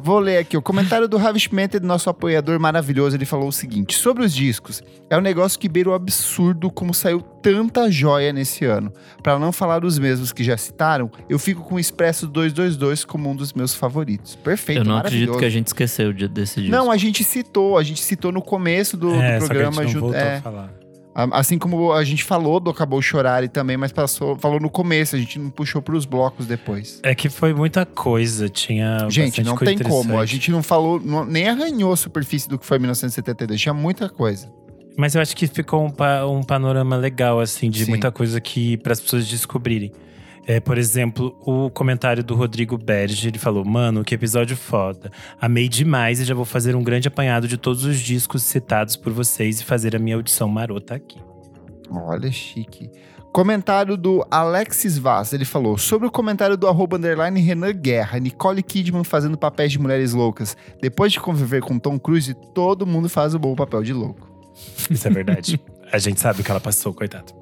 Vou 0.04 0.18
ler 0.18 0.38
aqui 0.38 0.56
o 0.56 0.62
comentário 0.62 1.06
do 1.06 1.16
Ravi 1.16 1.38
Schmetter, 1.38 1.80
nosso 1.80 2.10
apoiador 2.10 2.58
maravilhoso. 2.58 3.16
Ele 3.16 3.24
falou 3.24 3.48
o 3.48 3.52
seguinte: 3.52 3.94
sobre 3.94 4.24
os 4.24 4.34
discos, 4.34 4.82
é 5.08 5.16
um 5.16 5.20
negócio 5.20 5.58
que 5.58 5.68
beira 5.68 5.90
o 5.90 5.92
absurdo 5.92 6.70
como 6.72 6.92
saiu 6.92 7.20
tanta 7.20 7.88
joia 7.88 8.32
nesse 8.32 8.64
ano. 8.64 8.92
Para 9.22 9.38
não 9.38 9.52
falar 9.52 9.84
os 9.84 10.00
mesmos 10.00 10.32
que 10.32 10.42
já 10.42 10.56
citaram, 10.56 11.08
eu 11.28 11.38
fico 11.38 11.62
com 11.62 11.76
o 11.76 11.78
Expresso 11.78 12.26
222 12.26 13.04
como 13.04 13.30
um 13.30 13.36
dos 13.36 13.52
meus 13.52 13.76
favoritos. 13.76 14.34
Perfeito, 14.34 14.80
Eu 14.80 14.84
não 14.84 14.96
acredito 14.96 15.38
que 15.38 15.44
a 15.44 15.50
gente 15.50 15.68
esqueceu 15.68 16.12
desse 16.12 16.62
disco. 16.62 16.76
Não, 16.76 16.90
a 16.90 16.96
gente 16.96 17.22
citou, 17.22 17.78
a 17.78 17.82
gente 17.84 18.02
citou 18.02 18.32
no 18.32 18.42
começo 18.42 18.96
do, 18.96 19.14
é, 19.14 19.38
do 19.38 19.46
programa. 19.46 19.72
Só 19.72 19.80
que 19.80 19.84
a 19.84 19.86
gente 19.86 19.94
não 19.94 20.00
voltou 20.00 20.20
é, 20.20 20.36
a 20.36 20.42
falar. 20.42 20.81
Assim 21.14 21.58
como 21.58 21.92
a 21.92 22.02
gente 22.04 22.24
falou 22.24 22.58
do 22.58 22.70
Acabou 22.70 23.00
Chorar 23.02 23.46
também, 23.48 23.76
mas 23.76 23.92
passou, 23.92 24.36
falou 24.36 24.58
no 24.58 24.70
começo, 24.70 25.14
a 25.14 25.18
gente 25.18 25.38
não 25.38 25.50
puxou 25.50 25.82
para 25.82 25.94
os 25.94 26.06
blocos 26.06 26.46
depois. 26.46 27.00
É 27.02 27.14
que 27.14 27.28
foi 27.28 27.52
muita 27.52 27.84
coisa, 27.84 28.48
tinha. 28.48 29.06
Gente, 29.10 29.42
não 29.42 29.56
tem 29.56 29.78
como. 29.78 30.18
A 30.18 30.24
gente 30.24 30.50
não 30.50 30.62
falou, 30.62 30.98
não, 31.00 31.24
nem 31.24 31.48
arranhou 31.48 31.92
a 31.92 31.96
superfície 31.96 32.48
do 32.48 32.58
que 32.58 32.64
foi 32.64 32.78
1972, 32.78 33.60
tinha 33.60 33.74
muita 33.74 34.08
coisa. 34.08 34.50
Mas 34.96 35.14
eu 35.14 35.22
acho 35.22 35.34
que 35.36 35.46
ficou 35.46 35.86
um, 35.86 36.36
um 36.38 36.42
panorama 36.42 36.96
legal, 36.96 37.40
assim, 37.40 37.70
de 37.70 37.84
Sim. 37.84 37.90
muita 37.90 38.10
coisa 38.10 38.40
que 38.40 38.76
para 38.78 38.92
as 38.92 39.00
pessoas 39.00 39.26
descobrirem. 39.26 39.92
É, 40.46 40.58
por 40.58 40.76
exemplo, 40.76 41.36
o 41.40 41.70
comentário 41.70 42.24
do 42.24 42.34
Rodrigo 42.34 42.76
Berge, 42.76 43.28
ele 43.28 43.38
falou: 43.38 43.64
Mano, 43.64 44.04
que 44.04 44.14
episódio 44.14 44.56
foda. 44.56 45.10
Amei 45.40 45.68
demais 45.68 46.20
e 46.20 46.24
já 46.24 46.34
vou 46.34 46.44
fazer 46.44 46.74
um 46.74 46.82
grande 46.82 47.08
apanhado 47.08 47.46
de 47.46 47.56
todos 47.56 47.84
os 47.84 48.00
discos 48.00 48.42
citados 48.42 48.96
por 48.96 49.12
vocês 49.12 49.60
e 49.60 49.64
fazer 49.64 49.94
a 49.94 49.98
minha 49.98 50.16
audição 50.16 50.48
marota 50.48 50.94
aqui. 50.94 51.20
Olha, 51.90 52.30
chique. 52.32 52.90
Comentário 53.32 53.96
do 53.96 54.26
Alexis 54.30 54.98
Vaz, 54.98 55.32
ele 55.32 55.46
falou 55.46 55.78
sobre 55.78 56.06
o 56.06 56.10
comentário 56.10 56.54
do 56.54 56.68
arroba 56.68 56.98
underline 56.98 57.40
Renan 57.40 57.72
Guerra, 57.72 58.18
Nicole 58.18 58.62
Kidman 58.62 59.04
fazendo 59.04 59.38
papéis 59.38 59.72
de 59.72 59.78
mulheres 59.78 60.12
loucas. 60.12 60.54
Depois 60.82 61.12
de 61.12 61.20
conviver 61.20 61.62
com 61.62 61.78
Tom 61.78 61.98
Cruise, 61.98 62.34
todo 62.54 62.86
mundo 62.86 63.08
faz 63.08 63.34
o 63.34 63.38
bom 63.38 63.54
papel 63.54 63.82
de 63.82 63.94
louco. 63.94 64.30
Isso 64.90 65.08
é 65.08 65.10
verdade. 65.10 65.58
a 65.90 65.98
gente 65.98 66.20
sabe 66.20 66.42
o 66.42 66.44
que 66.44 66.50
ela 66.50 66.60
passou, 66.60 66.92
coitado. 66.92 67.41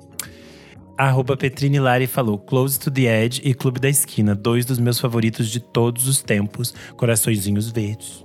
Arroba 1.01 1.35
Petrini 1.35 1.81
Lari 1.81 2.07
falou: 2.07 2.39
Close 2.39 2.79
to 2.79 2.91
the 2.91 3.25
Edge 3.25 3.41
e 3.43 3.55
Clube 3.55 3.81
da 3.81 3.89
Esquina, 3.89 4.35
dois 4.35 4.67
dos 4.67 4.79
meus 4.79 5.01
favoritos 5.01 5.49
de 5.49 5.59
todos 5.59 6.07
os 6.07 6.21
tempos, 6.21 6.75
coraçõezinhos 6.95 7.71
verdes. 7.71 8.23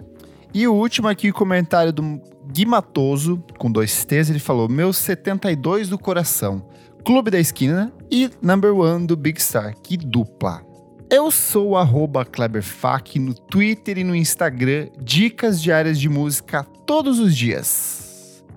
E 0.53 0.67
o 0.67 0.73
último 0.73 1.07
aqui, 1.07 1.31
comentário 1.31 1.93
do 1.93 2.21
Gui 2.51 2.65
Matoso, 2.65 3.41
com 3.57 3.71
dois 3.71 4.03
T's, 4.03 4.29
ele 4.29 4.39
falou: 4.39 4.67
Meus 4.67 4.97
72 4.97 5.87
do 5.87 5.97
coração, 5.97 6.67
Clube 7.05 7.31
da 7.31 7.39
Esquina 7.39 7.93
e 8.11 8.29
Number 8.41 8.75
One 8.75 9.07
do 9.07 9.15
Big 9.15 9.41
Star. 9.41 9.73
Que 9.81 9.95
dupla! 9.95 10.61
Eu 11.09 11.31
sou 11.31 11.75
o 11.77 12.25
KleberFac 12.25 13.17
no 13.19 13.33
Twitter 13.33 13.99
e 13.99 14.03
no 14.03 14.13
Instagram, 14.13 14.89
dicas 14.99 15.61
diárias 15.61 15.97
de 15.97 16.09
música 16.09 16.65
todos 16.85 17.19
os 17.19 17.37
dias. 17.37 18.04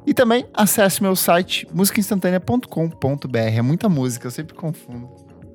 E 0.08 0.14
também 0.14 0.46
acesse 0.54 1.02
meu 1.02 1.14
site 1.14 1.68
musicainstantanea.com.br. 1.70 3.38
É 3.38 3.60
muita 3.60 3.90
música, 3.90 4.26
eu 4.26 4.30
sempre 4.30 4.54
confundo. 4.54 5.06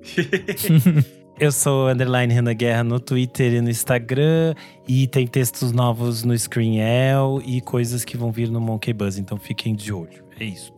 eu 1.39 1.51
sou 1.51 1.89
underline 1.89 2.31
Renan 2.31 2.53
Guerra 2.53 2.84
no 2.84 2.99
Twitter 2.99 3.51
e 3.51 3.61
no 3.61 3.71
Instagram. 3.71 4.53
E 4.88 5.07
tem 5.07 5.25
textos 5.25 5.71
novos 5.71 6.23
no 6.23 6.35
ScreenL 6.35 7.41
e 7.43 7.61
coisas 7.61 8.05
que 8.05 8.15
vão 8.15 8.31
vir 8.31 8.51
no 8.51 8.61
Monkey 8.61 8.93
Buzz. 8.93 9.17
Então 9.17 9.39
fiquem 9.39 9.73
de 9.73 9.91
olho. 9.91 10.23
É 10.39 10.43
isso. 10.45 10.71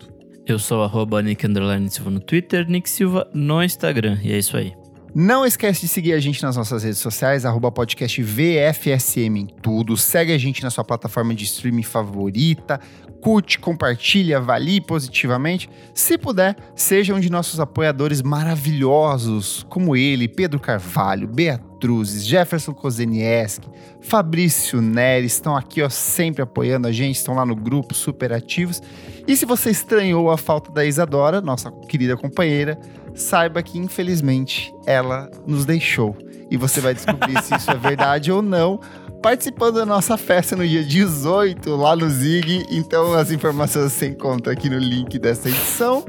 Eu 0.45 0.57
sou 0.57 0.81
arroba 0.81 1.21
Nick 1.21 1.45
Silva 1.89 2.11
no 2.11 2.21
Twitter, 2.21 2.69
Nick 2.69 2.89
Silva 2.89 3.29
no 3.33 3.61
Instagram. 3.61 4.17
E 4.23 4.31
é 4.31 4.37
isso 4.37 4.55
aí. 4.55 4.73
Não 5.17 5.45
esquece 5.45 5.79
de 5.79 5.87
seguir 5.87 6.11
a 6.11 6.19
gente 6.19 6.43
nas 6.43 6.57
nossas 6.57 6.83
redes 6.83 6.99
sociais, 6.99 7.45
arroba 7.45 7.71
podcast 7.71 8.21
VFSM 8.21 9.37
em 9.37 9.45
tudo. 9.45 9.95
Segue 9.95 10.33
a 10.33 10.37
gente 10.37 10.61
na 10.61 10.69
sua 10.69 10.83
plataforma 10.83 11.33
de 11.33 11.45
streaming 11.45 11.83
favorita. 11.83 12.81
Curte, 13.21 13.57
compartilha, 13.57 14.39
avalie 14.39 14.81
positivamente. 14.81 15.69
Se 15.93 16.17
puder, 16.17 16.57
seja 16.75 17.15
um 17.15 17.19
de 17.21 17.31
nossos 17.31 17.61
apoiadores 17.61 18.21
maravilhosos, 18.21 19.65
como 19.69 19.95
ele, 19.95 20.27
Pedro 20.27 20.59
Carvalho, 20.59 21.29
Beatruzes, 21.29 22.25
Jefferson 22.25 22.73
Kozenieski, 22.73 23.69
Fabrício 24.01 24.81
Neri, 24.81 25.27
estão 25.27 25.55
aqui 25.55 25.81
ó, 25.81 25.87
sempre 25.87 26.41
apoiando 26.41 26.89
a 26.89 26.91
gente, 26.91 27.15
estão 27.15 27.35
lá 27.35 27.45
no 27.45 27.55
grupo, 27.55 27.93
super 27.93 28.33
ativos. 28.33 28.83
E 29.25 29.37
se 29.37 29.45
você 29.45 29.69
estranhou 29.69 30.29
a 30.29 30.37
falta 30.37 30.73
da 30.73 30.85
Isadora, 30.85 31.39
nossa 31.39 31.71
querida 31.71 32.17
companheira, 32.17 32.77
saiba 33.15 33.63
que 33.63 33.79
infelizmente 33.79 34.73
ela 34.85 35.29
nos 35.47 35.65
deixou. 35.65 36.15
E 36.51 36.57
você 36.57 36.79
vai 36.79 36.93
descobrir 36.93 37.41
se 37.41 37.55
isso 37.55 37.71
é 37.71 37.75
verdade 37.75 38.31
ou 38.31 38.41
não 38.41 38.79
participando 39.25 39.77
da 39.77 39.87
nossa 39.87 40.17
festa 40.17 40.55
no 40.55 40.67
dia 40.67 40.83
18 40.83 41.75
lá 41.75 41.95
no 41.95 42.07
Zig. 42.07 42.63
Então 42.69 43.11
as 43.13 43.31
informações 43.31 43.91
você 43.91 44.09
encontra 44.09 44.53
aqui 44.53 44.69
no 44.69 44.77
link 44.77 45.17
dessa 45.17 45.49
edição. 45.49 46.05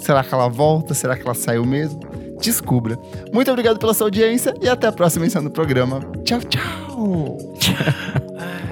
Será 0.00 0.24
que 0.24 0.32
ela 0.32 0.48
volta? 0.48 0.94
Será 0.94 1.14
que 1.14 1.22
ela 1.22 1.34
saiu 1.34 1.66
mesmo? 1.66 2.00
Descubra. 2.40 2.98
Muito 3.34 3.50
obrigado 3.50 3.78
pela 3.78 3.92
sua 3.92 4.06
audiência 4.06 4.54
e 4.62 4.68
até 4.68 4.86
a 4.86 4.92
próxima 4.92 5.26
edição 5.26 5.44
do 5.44 5.50
programa. 5.50 6.00
Tchau, 6.24 6.40
tchau. 6.40 7.54